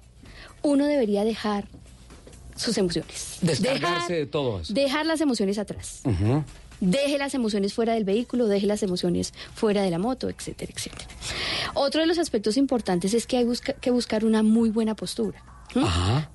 uno 0.62 0.84
debería 0.84 1.24
dejar 1.24 1.66
sus 2.56 2.78
emociones. 2.78 3.38
Descargarse 3.40 4.12
Dejar- 4.12 4.18
de 4.18 4.26
todo 4.26 4.60
eso. 4.60 4.72
Dejar 4.74 5.06
las 5.06 5.20
emociones 5.20 5.58
atrás. 5.58 6.02
Deje 6.80 7.18
las 7.18 7.34
emociones 7.34 7.72
fuera 7.72 7.94
del 7.94 8.04
vehículo, 8.04 8.46
deje 8.46 8.66
las 8.66 8.82
emociones 8.82 9.32
fuera 9.54 9.82
de 9.82 9.90
la 9.90 9.98
moto, 9.98 10.28
etcétera, 10.28 10.72
etcétera. 10.74 11.06
Otro 11.74 12.00
de 12.00 12.06
los 12.06 12.18
aspectos 12.18 12.56
importantes 12.56 13.14
es 13.14 13.26
que 13.26 13.36
hay 13.38 13.44
busca- 13.44 13.74
que 13.74 13.90
buscar 13.90 14.24
una 14.24 14.42
muy 14.42 14.70
buena 14.70 14.94
postura. 14.94 15.42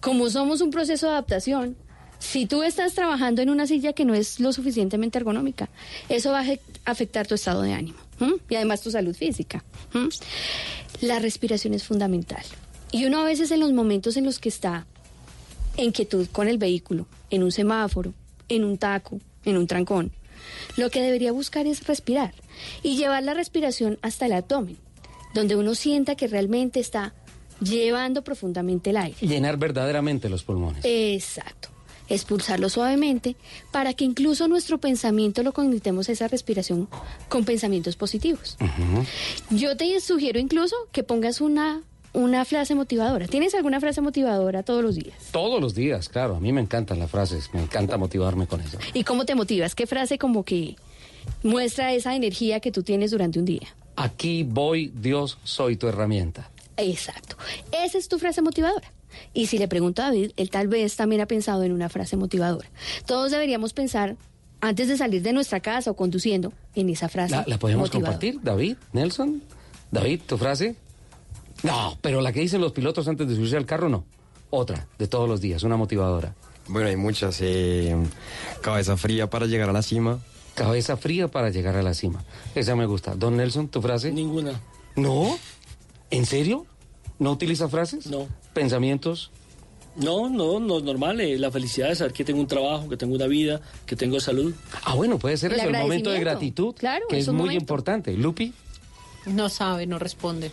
Como 0.02 0.30
somos 0.30 0.61
un 0.61 0.70
proceso 0.72 1.06
de 1.07 1.14
adaptación, 1.14 1.78
si 2.20 2.45
tú 2.45 2.64
estás 2.64 2.94
trabajando 2.94 3.41
en 3.41 3.49
una 3.49 3.68
silla 3.68 3.94
que 3.94 4.03
no 4.06 4.14
es 4.14 4.40
lo 4.41 4.52
suficientemente 4.52 5.18
ergonómica, 5.18 5.70
eso 6.10 6.32
va 6.32 6.40
a 6.41 6.44
afec- 6.45 6.60
afectar 6.84 7.26
tu 7.28 7.36
estado 7.36 7.61
de 7.61 7.74
ánimo 7.74 7.98
¿m? 8.20 8.34
y 8.49 8.56
además 8.56 8.82
tu 8.82 8.91
salud 8.91 9.16
física. 9.16 9.64
¿m? 9.94 10.10
La 11.02 11.20
respiración 11.20 11.74
es 11.74 11.84
fundamental. 11.86 12.44
Y 12.91 13.06
uno 13.06 13.20
a 13.22 13.24
veces 13.24 13.52
en 13.52 13.60
los 13.61 13.72
momentos 13.72 14.18
en 14.18 14.26
los 14.26 14.40
que 14.40 14.49
está 14.49 14.86
en 15.78 15.91
quietud 15.94 16.28
con 16.32 16.49
el 16.49 16.57
vehículo, 16.57 17.06
en 17.30 17.44
un 17.44 17.52
semáforo, 17.53 18.14
en 18.49 18.66
un 18.66 18.78
taco, 18.78 19.20
en 19.45 19.56
un 19.57 19.68
trancón, 19.68 20.11
lo 20.77 20.89
que 20.89 21.01
debería 21.01 21.31
buscar 21.31 21.67
es 21.67 21.85
respirar 21.88 22.34
y 22.84 22.97
llevar 22.97 23.23
la 23.23 23.34
respiración 23.34 23.97
hasta 24.01 24.26
el 24.26 24.34
abdomen, 24.34 24.77
donde 25.34 25.55
uno 25.55 25.76
sienta 25.76 26.15
que 26.15 26.27
realmente 26.27 26.80
está 26.80 27.13
llevando 27.61 28.23
profundamente 28.23 28.91
el 28.91 28.97
aire. 28.97 29.17
Llenar 29.21 29.57
verdaderamente 29.57 30.30
los 30.30 30.43
pulmones. 30.43 30.84
Exacto. 30.85 31.69
Expulsarlo 32.07 32.69
suavemente 32.69 33.35
para 33.71 33.93
que 33.93 34.03
incluso 34.03 34.47
nuestro 34.47 34.80
pensamiento 34.80 35.43
lo 35.43 35.53
conectemos 35.53 36.09
a 36.09 36.13
esa 36.13 36.27
respiración 36.27 36.89
con 37.27 37.45
pensamientos 37.45 37.95
positivos. 37.95 38.57
Yo 39.51 39.77
te 39.77 39.99
sugiero 40.01 40.39
incluso 40.39 40.76
que 40.91 41.03
pongas 41.03 41.39
una, 41.39 41.84
una 42.14 42.44
frase 42.45 42.76
motivadora. 42.76 43.27
¿Tienes 43.27 43.53
alguna 43.56 43.80
frase 43.80 44.02
motivadora 44.02 44.64
todos 44.64 44.84
los 44.84 44.95
días? 44.95 45.15
Todos 45.31 45.61
los 45.61 45.76
días, 45.76 46.10
claro. 46.10 46.36
A 46.36 46.40
mí 46.40 46.52
me 46.52 46.61
encantan 46.61 46.99
las 46.99 47.11
frases, 47.11 47.49
me 47.53 47.61
encanta 47.61 47.98
motivarme 47.98 48.48
con 48.48 48.61
eso. 48.61 48.77
¿Y 48.94 49.03
cómo 49.03 49.26
te 49.26 49.36
motivas? 49.36 49.76
¿Qué 49.76 49.86
frase 49.88 50.18
como 50.18 50.44
que 50.44 50.76
muestra 51.44 51.94
esa 51.94 52.15
energía 52.15 52.60
que 52.60 52.72
tú 52.72 52.84
tienes 52.84 53.11
durante 53.11 53.40
un 53.40 53.45
día? 53.45 53.68
Aquí 53.95 54.44
voy, 54.44 54.91
Dios, 54.95 55.38
soy 55.44 55.76
tu 55.76 55.88
herramienta. 55.88 56.49
Exacto. 56.77 57.36
Esa 57.72 57.98
es 57.98 58.07
tu 58.07 58.18
frase 58.19 58.41
motivadora. 58.41 58.91
Y 59.34 59.48
si 59.48 59.57
le 59.57 59.68
pregunto 59.68 60.02
a 60.02 60.06
David, 60.06 60.31
él 60.38 60.49
tal 60.49 60.68
vez 60.68 60.95
también 60.95 61.22
ha 61.22 61.26
pensado 61.26 61.64
en 61.64 61.73
una 61.73 61.90
frase 61.90 62.15
motivadora. 62.15 62.69
Todos 63.06 63.31
deberíamos 63.31 63.73
pensar, 63.73 64.15
antes 64.61 64.88
de 64.88 64.98
salir 64.98 65.22
de 65.22 65.34
nuestra 65.34 65.60
casa 65.60 65.91
o 65.91 65.95
conduciendo, 65.95 66.53
en 66.76 66.90
esa 66.90 67.10
frase. 67.10 67.36
¿La, 67.36 67.44
la 67.45 67.60
podemos 67.60 67.90
motivadora. 67.90 68.14
compartir, 68.14 68.40
David? 68.41 68.77
¿Nelson? 68.94 69.44
David, 69.91 70.22
¿tu 70.26 70.38
frase? 70.38 70.76
No, 71.64 71.98
pero 72.02 72.22
la 72.22 72.31
que 72.31 72.40
dicen 72.40 72.61
los 72.61 72.72
pilotos 72.72 73.07
antes 73.07 73.27
de 73.27 73.36
subirse 73.36 73.57
al 73.57 73.65
carro, 73.65 73.90
no. 73.90 74.06
Otra, 74.49 74.88
de 74.98 75.07
todos 75.07 75.27
los 75.30 75.41
días, 75.41 75.64
una 75.64 75.77
motivadora. 75.77 76.34
Bueno, 76.68 76.88
hay 76.90 76.95
muchas. 76.95 77.38
eh, 77.41 77.95
cabeza 78.61 78.95
fría 78.98 79.30
para 79.30 79.45
llegar 79.45 79.69
a 79.69 79.73
la 79.73 79.81
cima. 79.81 80.19
Cabeza 80.56 80.98
fría 80.98 81.27
para 81.27 81.49
llegar 81.49 81.76
a 81.76 81.84
la 81.84 81.94
cima. 81.94 82.23
Esa 82.56 82.76
me 82.76 82.86
gusta. 82.86 83.15
Don 83.15 83.38
Nelson, 83.38 83.68
¿tu 83.69 83.81
frase? 83.81 84.11
Ninguna. 84.11 84.60
¿No? 84.95 85.38
¿En 86.11 86.26
serio? 86.26 86.65
¿No 87.18 87.31
utiliza 87.31 87.69
frases? 87.69 88.07
No. 88.07 88.27
¿Pensamientos? 88.53 89.31
No, 89.95 90.30
no, 90.30 90.60
no, 90.60 90.80
normal. 90.80 91.19
eh, 91.22 91.38
la 91.38 91.52
felicidad 91.52 91.90
de 91.90 91.95
saber 91.95 92.14
que 92.14 92.23
tengo 92.23 92.40
un 92.40 92.48
trabajo, 92.48 92.88
que 92.90 92.98
tengo 92.98 93.15
una 93.15 93.27
vida, 93.27 93.61
que 93.86 93.95
tengo 93.95 94.19
salud. 94.19 94.53
Ah, 94.84 94.95
bueno, 94.95 95.18
puede 95.19 95.38
ser 95.38 95.53
El 95.53 95.60
eso, 95.60 95.69
el 95.69 95.77
momento 95.77 96.10
de 96.11 96.19
gratitud, 96.19 96.73
Claro, 96.76 97.06
que 97.10 97.18
es 97.18 97.23
es 97.23 97.27
un 97.27 97.36
muy 97.36 97.45
momento. 97.45 97.61
importante. 97.64 98.14
Lupi 98.14 98.53
No 99.26 99.49
sabe, 99.49 99.86
no 99.88 99.99
responde. 99.99 100.52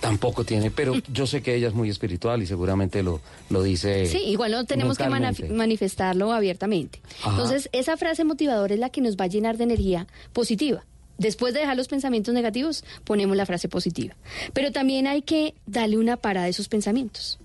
Tampoco 0.00 0.44
tiene, 0.44 0.70
pero 0.70 0.94
yo 1.12 1.26
sé 1.26 1.42
que 1.42 1.54
ella 1.54 1.68
es 1.68 1.74
muy 1.74 1.90
espiritual 1.90 2.42
y 2.42 2.46
seguramente 2.46 3.02
lo, 3.02 3.20
lo 3.50 3.62
dice. 3.62 4.06
Sí, 4.06 4.18
igual 4.18 4.52
no 4.52 4.64
tenemos 4.64 4.98
que 4.98 5.08
manifestarlo 5.08 6.32
abiertamente. 6.32 7.00
Ajá. 7.20 7.30
Entonces, 7.30 7.68
esa 7.72 7.96
frase 7.96 8.24
motivadora 8.24 8.74
es 8.74 8.80
la 8.80 8.90
que 8.90 9.00
nos 9.00 9.16
va 9.16 9.24
a 9.24 9.28
llenar 9.28 9.56
de 9.56 9.64
energía 9.64 10.06
positiva. 10.32 10.84
Después 11.18 11.52
de 11.52 11.60
dejar 11.60 11.76
los 11.76 11.88
pensamientos 11.88 12.32
negativos, 12.32 12.84
ponemos 13.04 13.36
la 13.36 13.44
frase 13.44 13.68
positiva. 13.68 14.14
Pero 14.52 14.70
también 14.70 15.08
hay 15.08 15.22
que 15.22 15.54
darle 15.66 15.98
una 15.98 16.16
parada 16.16 16.46
a 16.46 16.48
esos 16.48 16.68
pensamientos. 16.68 17.40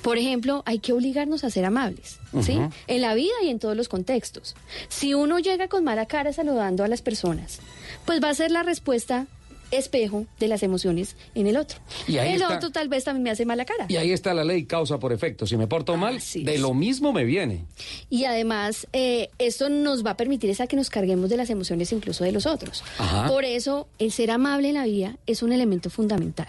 Por 0.00 0.16
ejemplo, 0.16 0.62
hay 0.64 0.78
que 0.78 0.92
obligarnos 0.92 1.44
a 1.44 1.50
ser 1.50 1.64
amables, 1.64 2.18
¿sí? 2.40 2.58
En 2.86 3.02
la 3.02 3.14
vida 3.14 3.34
y 3.42 3.48
en 3.48 3.58
todos 3.58 3.76
los 3.76 3.88
contextos. 3.88 4.56
Si 4.88 5.12
uno 5.12 5.38
llega 5.38 5.68
con 5.68 5.84
mala 5.84 6.06
cara 6.06 6.32
saludando 6.32 6.82
a 6.82 6.88
las 6.88 7.02
personas, 7.02 7.60
pues 8.06 8.22
va 8.22 8.30
a 8.30 8.34
ser 8.34 8.50
la 8.50 8.62
respuesta 8.62 9.26
espejo 9.70 10.26
de 10.38 10.48
las 10.48 10.62
emociones 10.62 11.16
en 11.34 11.46
el 11.46 11.56
otro. 11.56 11.78
Y 12.06 12.18
ahí 12.18 12.34
el 12.34 12.42
está. 12.42 12.56
otro 12.56 12.70
tal 12.70 12.88
vez 12.88 13.04
también 13.04 13.22
me 13.24 13.30
hace 13.30 13.44
mala 13.44 13.64
cara. 13.64 13.86
Y 13.88 13.96
ahí 13.96 14.12
está 14.12 14.34
la 14.34 14.44
ley 14.44 14.64
causa 14.64 14.98
por 14.98 15.12
efecto. 15.12 15.46
Si 15.46 15.56
me 15.56 15.66
porto 15.66 15.96
mal, 15.96 16.20
de 16.34 16.58
lo 16.58 16.74
mismo 16.74 17.12
me 17.12 17.24
viene. 17.24 17.64
Y 18.10 18.24
además, 18.24 18.86
eh, 18.92 19.30
esto 19.38 19.68
nos 19.68 20.04
va 20.04 20.10
a 20.10 20.16
permitir 20.16 20.50
esa 20.50 20.66
que 20.66 20.76
nos 20.76 20.90
carguemos 20.90 21.30
de 21.30 21.36
las 21.36 21.50
emociones 21.50 21.92
incluso 21.92 22.24
de 22.24 22.32
los 22.32 22.46
otros. 22.46 22.82
Ajá. 22.98 23.28
Por 23.28 23.44
eso, 23.44 23.88
el 23.98 24.12
ser 24.12 24.30
amable 24.30 24.68
en 24.68 24.74
la 24.74 24.84
vida 24.84 25.16
es 25.26 25.42
un 25.42 25.52
elemento 25.52 25.90
fundamental. 25.90 26.48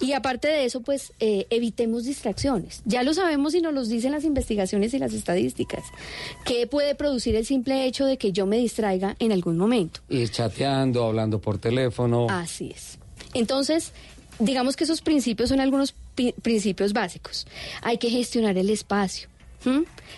Y 0.00 0.12
aparte 0.12 0.48
de 0.48 0.64
eso, 0.64 0.80
pues 0.80 1.12
eh, 1.20 1.46
evitemos 1.50 2.04
distracciones. 2.04 2.82
Ya 2.84 3.02
lo 3.02 3.14
sabemos 3.14 3.54
y 3.54 3.60
nos 3.60 3.72
los 3.74 3.88
dicen 3.88 4.12
las 4.12 4.24
investigaciones 4.24 4.94
y 4.94 4.98
las 4.98 5.12
estadísticas. 5.12 5.84
¿Qué 6.44 6.66
puede 6.66 6.94
producir 6.94 7.36
el 7.36 7.46
simple 7.46 7.86
hecho 7.86 8.04
de 8.06 8.18
que 8.18 8.32
yo 8.32 8.46
me 8.46 8.56
distraiga 8.58 9.16
en 9.18 9.32
algún 9.32 9.56
momento? 9.56 10.00
Y 10.08 10.26
chateando, 10.28 11.04
hablando 11.04 11.40
por 11.40 11.58
teléfono. 11.58 12.26
Así 12.42 12.72
es. 12.74 12.98
Entonces, 13.34 13.92
digamos 14.38 14.76
que 14.76 14.84
esos 14.84 15.00
principios 15.00 15.48
son 15.48 15.60
algunos 15.60 15.94
pi- 16.14 16.34
principios 16.42 16.92
básicos. 16.92 17.46
Hay 17.82 17.98
que 17.98 18.10
gestionar 18.10 18.56
el 18.58 18.68
espacio. 18.70 19.28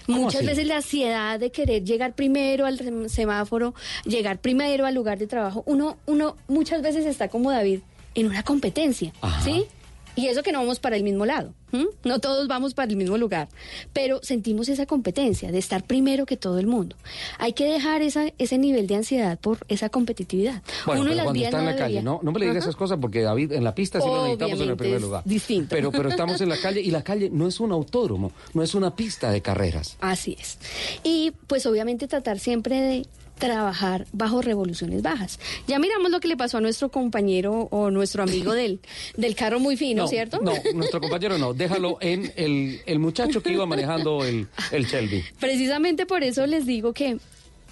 Muchas 0.07 0.37
así? 0.37 0.47
veces 0.47 0.67
la 0.67 0.77
ansiedad 0.77 1.39
de 1.39 1.51
querer 1.51 1.85
llegar 1.85 2.15
primero 2.15 2.65
al 2.65 2.79
sem- 2.79 3.09
semáforo, 3.09 3.75
llegar 4.07 4.39
primero 4.39 4.87
al 4.87 4.95
lugar 4.95 5.19
de 5.19 5.27
trabajo, 5.27 5.63
uno, 5.67 5.99
uno 6.07 6.37
muchas 6.49 6.81
veces 6.81 7.05
está 7.05 7.29
como 7.29 7.51
David 7.51 7.81
en 8.15 8.27
una 8.27 8.43
competencia, 8.43 9.13
¿sí? 9.45 9.67
Y 10.16 10.28
eso 10.28 10.43
que 10.43 10.53
no 10.53 10.61
vamos 10.61 10.78
para 10.78 10.97
el 10.97 11.03
mismo 11.03 11.27
lado, 11.27 11.53
¿m? 11.73 11.86
no 12.05 12.20
todos 12.20 12.47
vamos 12.47 12.74
para 12.74 12.91
el 12.91 12.97
mismo 12.97 13.19
lugar, 13.19 13.49
pero 13.93 14.20
sentimos 14.23 14.69
esa 14.69 14.86
competencia 14.86 15.51
de 15.51 15.59
estar 15.59 15.85
primero 15.85 16.24
que 16.24 16.36
todo 16.36 16.59
el 16.59 16.66
mundo. 16.66 16.97
Hay 17.39 17.53
que 17.53 17.65
dejar 17.65 18.03
esa, 18.03 18.27
ese 18.39 18.59
nivel 18.59 18.86
de 18.86 18.97
ansiedad 18.97 19.39
por 19.39 19.59
esa 19.69 19.89
competitividad. 19.89 20.62
Bueno, 20.86 21.01
Uno 21.03 21.11
pero 21.11 21.16
las 21.16 21.24
cuando 21.24 21.45
está 21.45 21.59
en 21.59 21.66
la 21.66 21.77
calle, 21.77 22.03
no, 22.03 22.20
no 22.23 22.32
me 22.32 22.39
le 22.39 22.47
diga 22.47 22.59
Ajá. 22.59 22.69
esas 22.69 22.77
cosas 22.77 22.99
porque 23.01 23.23
David, 23.23 23.53
en 23.53 23.65
la 23.65 23.74
pista 23.74 24.01
sí 24.01 24.07
lo 24.07 24.23
necesitamos 24.23 24.61
en 24.61 24.69
el 24.70 24.77
primer 24.77 25.01
lugar. 25.01 25.23
distinto. 25.24 25.69
Pero, 25.70 25.91
pero 25.91 26.09
estamos 26.09 26.41
en 26.41 26.49
la 26.49 26.59
calle 26.59 26.81
y 26.81 26.91
la 26.91 27.03
calle 27.03 27.31
no 27.32 27.49
es 27.49 27.59
un 27.59 27.73
autódromo, 27.73 28.32
no 28.53 28.62
es 28.62 28.74
una 28.74 28.95
pista 28.95 29.31
de 29.32 29.43
carreras. 29.43 29.97
Así 30.01 30.36
es. 30.39 30.59
Y 31.03 31.32
pues 31.47 31.66
obviamente 31.66 32.07
tratar 32.07 32.39
siempre 32.39 32.81
de 32.81 33.07
trabajar 33.45 34.07
bajo 34.12 34.41
revoluciones 34.41 35.03
bajas. 35.03 35.39
Ya 35.66 35.79
miramos 35.79 36.11
lo 36.11 36.21
que 36.21 36.29
le 36.29 36.37
pasó 36.37 36.59
a 36.59 36.61
nuestro 36.61 36.89
compañero 36.91 37.69
o 37.71 37.91
nuestro 37.91 38.23
amigo 38.23 38.53
del, 38.55 38.81
del 39.16 39.35
carro 39.35 39.61
muy 39.61 39.77
fino, 39.77 40.05
no, 40.05 40.09
¿cierto? 40.09 40.41
No, 40.43 40.53
nuestro 40.75 41.01
compañero 41.01 41.37
no, 41.37 41.53
déjalo 41.53 41.99
en 42.01 42.33
el, 42.37 42.81
el 42.87 42.99
muchacho 42.99 43.43
que 43.43 43.53
iba 43.53 43.66
manejando 43.66 44.25
el, 44.25 44.49
el 44.73 44.87
Shelby. 44.87 45.23
Precisamente 45.39 46.07
por 46.07 46.23
eso 46.23 46.47
les 46.47 46.65
digo 46.65 46.93
que 46.95 47.19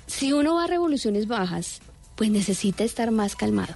si 0.06 0.32
uno 0.34 0.56
va 0.56 0.64
a 0.64 0.66
revoluciones 0.66 1.26
bajas, 1.26 1.80
pues 2.16 2.30
necesita 2.30 2.84
estar 2.84 3.10
más 3.10 3.34
calmado, 3.34 3.74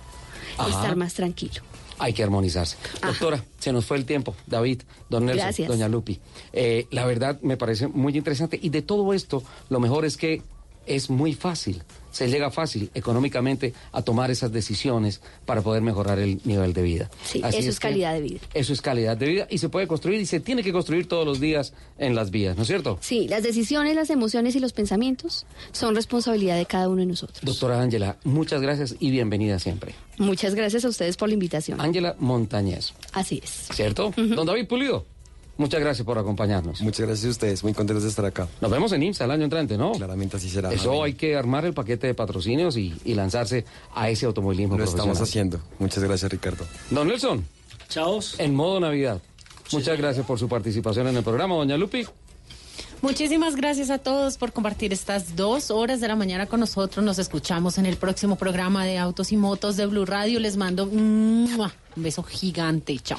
Ajá. 0.59 0.69
estar 0.69 0.97
más 0.97 1.15
tranquilo. 1.15 1.63
Hay 1.99 2.13
que 2.13 2.23
armonizarse. 2.23 2.77
Doctora, 3.01 3.43
se 3.59 3.73
nos 3.73 3.87
fue 3.87 3.97
el 3.97 4.05
tiempo. 4.05 4.35
David, 4.47 4.83
don 5.09 5.25
Nelson, 5.25 5.45
Gracias. 5.47 5.67
doña 5.69 5.89
Lupi. 5.89 6.21
Eh, 6.53 6.87
la 6.91 7.07
verdad 7.07 7.41
me 7.41 7.57
parece 7.57 7.87
muy 7.89 8.15
interesante 8.15 8.59
y 8.61 8.69
de 8.69 8.83
todo 8.83 9.15
esto 9.15 9.43
lo 9.71 9.81
mejor 9.81 10.05
es 10.05 10.19
que 10.19 10.43
es 10.87 11.11
muy 11.11 11.35
fácil. 11.35 11.83
Se 12.11 12.31
llega 12.31 12.51
fácil 12.51 12.91
económicamente 12.95 13.75
a 13.93 14.01
tomar 14.01 14.31
esas 14.31 14.51
decisiones 14.51 15.21
para 15.45 15.61
poder 15.61 15.83
mejorar 15.83 16.19
el 16.19 16.41
nivel 16.45 16.73
de 16.73 16.81
vida. 16.81 17.11
Sí, 17.23 17.43
Así 17.45 17.59
eso 17.59 17.69
es, 17.69 17.79
calidad 17.79 18.15
de 18.15 18.23
vida. 18.23 18.41
Eso 18.55 18.73
es 18.73 18.81
calidad 18.81 19.19
de 19.19 19.27
vida 19.27 19.47
y 19.51 19.59
se 19.59 19.69
puede 19.69 19.87
construir 19.87 20.19
y 20.23 20.25
se 20.25 20.41
tiene 20.41 20.63
que 20.63 20.73
construir 20.73 21.09
todos 21.09 21.27
los 21.27 21.41
días 21.41 21.75
en 21.99 22.15
las 22.15 22.31
vías, 22.31 22.57
¿no 22.57 22.63
es 22.63 22.69
cierto? 22.69 22.99
Sí, 23.03 23.29
las 23.29 23.43
decisiones, 23.43 23.95
las 23.95 24.09
emociones 24.09 24.57
y 24.57 24.61
los 24.61 24.73
pensamientos 24.73 25.45
son 25.73 25.95
responsabilidad 25.95 26.57
de 26.57 26.65
cada 26.65 26.89
uno 26.89 27.01
de 27.01 27.07
nosotros. 27.07 27.39
Doctora 27.43 27.83
Ángela, 27.83 28.17
muchas 28.25 28.63
gracias 28.63 28.97
y 28.99 29.11
bienvenida 29.11 29.59
siempre. 29.59 29.95
Muchas 30.17 30.55
gracias 30.55 30.87
a 30.87 30.89
ustedes 30.89 31.19
por 31.19 31.29
la 31.29 31.35
invitación. 31.35 31.83
Ángela 31.83 32.17
Montañez, 32.19 32.95
Así 33.13 33.43
es. 33.45 33.69
¿cierto? 33.75 34.15
Don 34.17 34.47
David 34.47 34.67
Pulido, 34.67 35.05
muchas 35.57 35.81
gracias 35.81 36.05
por 36.05 36.19
acompañarnos. 36.19 36.81
Muchas 36.81 37.07
gracias 37.07 37.27
a 37.27 37.31
ustedes, 37.31 37.63
muy 37.63 37.75
contentos 37.75 38.03
de 38.05 38.11
estar 38.11 38.25
acá. 38.25 38.49
Nos 38.61 38.71
vemos 38.71 38.93
en 38.93 39.03
IMSA 39.03 39.25
el 39.25 39.31
año 39.31 39.45
entrante, 39.45 39.77
¿no? 39.77 39.93
Claramente 39.93 40.37
así 40.37 40.49
será. 40.49 40.73
Eso 40.73 41.03
hay 41.03 41.15
que 41.15 41.37
armar 41.37 41.65
el 41.65 41.75
paquete 41.75 42.07
de 42.07 42.15
patrocinios 42.15 42.77
y, 42.77 42.95
y 43.05 43.15
lanzarse 43.15 43.65
a 43.95 44.09
ese 44.11 44.27
automovilismo 44.27 44.77
Lo 44.77 44.85
estamos 44.85 45.21
haciendo. 45.21 45.61
Muchas 45.79 46.03
gracias, 46.03 46.31
Ricardo. 46.31 46.65
Don 46.91 47.09
Nelson. 47.09 47.45
Chao. 47.89 48.21
En 48.39 48.55
modo 48.55 48.81
Navidad. 48.81 49.21
Muchas 49.73 49.99
gracias 49.99 50.25
por 50.27 50.39
su 50.39 50.49
participación 50.49 51.09
en 51.09 51.17
el 51.17 51.25
programa, 51.25 51.55
doña 51.55 51.77
Lupi. 51.77 52.07
Muchísimas 53.03 53.57
gracias 53.57 53.91
a 53.91 53.99
todos 53.99 54.39
por 54.39 54.53
compartir 54.53 54.93
estas 54.93 55.37
dos 55.37 55.71
horas 55.71 56.01
de 56.01 56.09
la 56.09 56.17
mañana 56.17 56.47
con 56.47 56.61
nosotros. 56.61 57.05
Nos 57.05 57.19
escuchamos 57.19 57.79
en 57.79 57.87
el 57.87 57.97
próximo 57.97 58.37
programa 58.37 58.85
de 58.85 58.99
Autos 58.99 59.33
y 59.33 59.37
Motos 59.37 59.77
de 59.77 59.87
Blue 59.87 60.07
Radio. 60.07 60.41
Les 60.41 60.57
mando 60.57 60.85
un 60.85 61.49
beso 61.95 62.23
gigante. 62.23 62.99
Chao. 62.99 63.19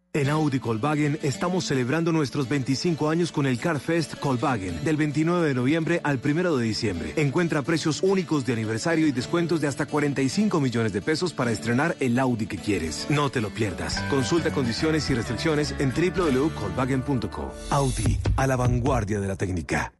En 0.13 0.29
Audi 0.29 0.59
Volkswagen 0.59 1.17
estamos 1.23 1.63
celebrando 1.63 2.11
nuestros 2.11 2.49
25 2.49 3.09
años 3.09 3.31
con 3.31 3.45
el 3.45 3.57
Car 3.57 3.79
Fest 3.79 4.21
Volkswagen 4.21 4.83
del 4.83 4.97
29 4.97 5.47
de 5.47 5.53
noviembre 5.53 6.01
al 6.03 6.19
1 6.21 6.57
de 6.57 6.65
diciembre. 6.65 7.13
Encuentra 7.15 7.61
precios 7.61 8.03
únicos 8.03 8.45
de 8.45 8.51
aniversario 8.51 9.07
y 9.07 9.13
descuentos 9.13 9.61
de 9.61 9.69
hasta 9.69 9.85
45 9.85 10.59
millones 10.59 10.91
de 10.91 11.01
pesos 11.01 11.31
para 11.31 11.51
estrenar 11.51 11.95
el 12.01 12.19
Audi 12.19 12.45
que 12.45 12.57
quieres. 12.57 13.07
No 13.09 13.29
te 13.29 13.39
lo 13.39 13.51
pierdas. 13.51 14.01
Consulta 14.09 14.51
condiciones 14.51 15.09
y 15.09 15.13
restricciones 15.13 15.75
en 15.79 15.93
www.volkswagen.co. 15.93 17.53
Audi, 17.69 18.19
a 18.35 18.47
la 18.47 18.57
vanguardia 18.57 19.21
de 19.21 19.27
la 19.29 19.37
técnica. 19.37 19.93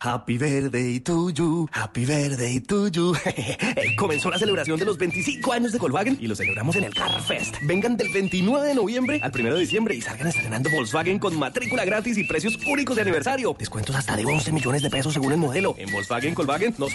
Happy 0.00 0.36
birthday 0.36 1.00
to 1.00 1.30
you, 1.30 1.66
happy 1.72 2.04
birthday 2.04 2.60
to 2.60 2.88
you. 2.88 3.14
Eh, 3.76 3.96
Comenzó 3.96 4.30
la 4.30 4.38
celebración 4.38 4.78
de 4.78 4.84
los 4.84 4.98
25 4.98 5.52
años 5.52 5.72
de 5.72 5.78
Volkswagen 5.78 6.18
y 6.20 6.26
lo 6.26 6.36
celebramos 6.36 6.76
en 6.76 6.84
el 6.84 6.94
Car 6.94 7.22
Fest. 7.22 7.56
Vengan 7.62 7.96
del 7.96 8.12
29 8.12 8.68
de 8.68 8.74
noviembre 8.74 9.20
al 9.22 9.32
1 9.34 9.54
de 9.54 9.60
diciembre 9.60 9.94
y 9.94 10.00
salgan 10.02 10.28
estrenando 10.28 10.68
Volkswagen 10.70 11.18
con 11.18 11.38
matrícula 11.38 11.84
gratis 11.84 12.18
y 12.18 12.24
precios 12.24 12.58
únicos 12.66 12.96
de 12.96 13.02
aniversario. 13.02 13.56
Descuentos 13.58 13.96
hasta 13.96 14.14
de 14.16 14.26
11 14.26 14.52
millones 14.52 14.82
de 14.82 14.90
pesos 14.90 15.14
según 15.14 15.32
el 15.32 15.38
modelo. 15.38 15.74
En 15.78 15.90
Volkswagen 15.90 16.34
Volkswagen 16.34 16.74
nos 16.78 16.92